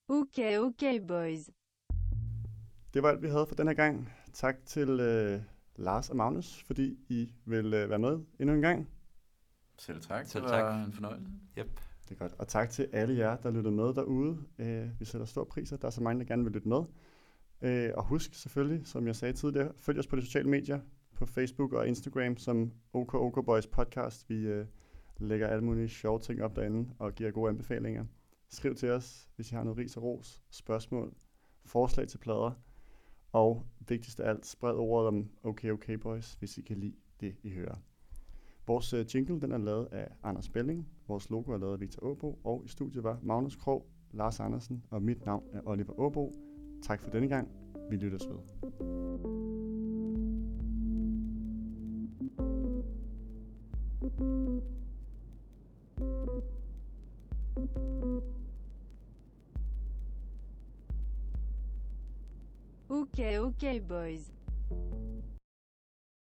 Okay, 0.09 0.59
okay, 0.59 1.01
boys. 1.09 1.51
Det 2.95 3.03
var 3.03 3.09
alt, 3.09 3.23
vi 3.23 3.29
havde 3.29 3.47
for 3.47 3.55
den 3.55 3.67
her 3.67 3.75
gang. 3.75 4.13
Tak 4.33 4.57
til 4.67 5.01
øh, 5.01 5.41
Lars 5.79 6.11
og 6.11 6.17
Magnus, 6.17 6.63
fordi 6.67 6.99
I 7.09 7.33
vil 7.45 7.75
øh, 7.75 7.91
være 7.91 7.99
med 7.99 8.21
endnu 8.41 8.55
en 8.55 8.63
gang. 8.63 8.89
Selv 9.79 10.01
tak. 10.01 10.27
Selv 10.27 10.43
det 10.43 10.51
tak. 10.51 10.63
var 10.63 10.85
en 10.85 10.93
fornøjelse. 10.93 11.31
Yep. 11.59 11.81
Det 12.09 12.15
er 12.15 12.19
godt. 12.19 12.33
Og 12.39 12.49
tak 12.49 12.71
til 12.71 12.89
alle 12.93 13.17
jer, 13.17 13.37
der 13.37 13.51
lyttede 13.51 13.75
med 13.75 13.95
derude. 13.95 14.39
Øh, 14.59 15.01
vi 15.01 15.05
sætter 15.05 15.27
stor 15.27 15.45
pris, 15.45 15.73
at 15.73 15.83
der 15.83 15.87
er 15.87 15.91
så 15.91 16.03
mange, 16.03 16.21
der 16.21 16.27
gerne 16.27 16.45
vil 16.45 16.53
lytte 16.53 16.69
med. 16.69 16.83
Øh, 17.63 17.91
og 17.95 18.05
husk 18.05 18.35
selvfølgelig, 18.35 18.87
som 18.87 19.07
jeg 19.07 19.17
sagde 19.17 19.33
tidligere, 19.33 19.73
følg 19.77 19.99
os 19.99 20.07
på 20.07 20.17
de 20.17 20.23
sociale 20.23 20.49
medier, 20.49 20.81
på 21.15 21.27
Facebook 21.27 21.73
og 21.73 21.89
Instagram, 21.89 22.37
som 22.37 22.73
OK 22.93 23.15
OK 23.15 23.45
Boys 23.45 23.67
Podcast. 23.67 24.29
Vi 24.29 24.37
øh, 24.37 24.67
lægger 25.19 25.47
alle 25.47 25.65
mulige 25.65 25.89
sjove 25.89 26.21
ting 26.21 26.43
op 26.43 26.57
derinde 26.57 26.91
og 26.99 27.15
giver 27.15 27.31
gode 27.31 27.49
anbefalinger. 27.49 28.05
Skriv 28.49 28.75
til 28.75 28.91
os, 28.91 29.29
hvis 29.37 29.53
I 29.53 29.55
har 29.55 29.65
noget 29.65 29.79
ris 29.79 29.97
og 29.97 30.03
ros, 30.03 30.43
spørgsmål, 30.51 31.15
forslag 31.65 32.09
til 32.09 32.19
plader. 32.19 32.53
Og 33.37 33.63
vigtigst 33.89 34.21
af 34.21 34.29
alt, 34.29 34.47
spred 34.47 34.75
ordet 34.75 35.09
om 35.09 35.29
Okay 35.43 35.71
Okay 35.71 35.95
Boys, 35.95 36.35
hvis 36.35 36.59
I 36.59 36.63
kan 36.63 36.77
lide 36.77 36.95
det, 37.21 37.37
I 37.43 37.51
hører. 37.51 37.75
Vores 38.67 38.93
øh, 38.93 39.07
jingle 39.15 39.41
den 39.41 39.53
er 39.53 39.59
lavet 39.59 39.89
af 39.93 40.09
Anders 40.23 40.49
Belling. 40.49 40.89
Vores 41.09 41.31
logo 41.31 41.53
er 41.53 41.59
lavet 41.59 41.73
af 41.73 41.81
Victor 41.81 42.03
Åbo. 42.03 42.39
Og 42.45 42.63
i 42.65 42.69
studiet 42.69 43.05
var 43.05 43.19
Magnus 43.23 43.57
Krog, 43.57 43.87
Lars 44.13 44.41
Andersen 44.41 44.85
og 44.91 45.03
mit 45.03 45.25
navn 45.27 45.45
er 45.53 45.61
Oliver 45.65 46.01
Åbo. 46.01 46.33
Tak 46.83 47.01
for 47.01 47.11
denne 47.11 47.29
gang. 47.29 47.49
Vi 47.91 47.97
lyttes 47.97 48.29
ved. 48.29 48.39
Okay, 62.89 63.39
okay, 63.39 63.81
boys. 63.81 64.31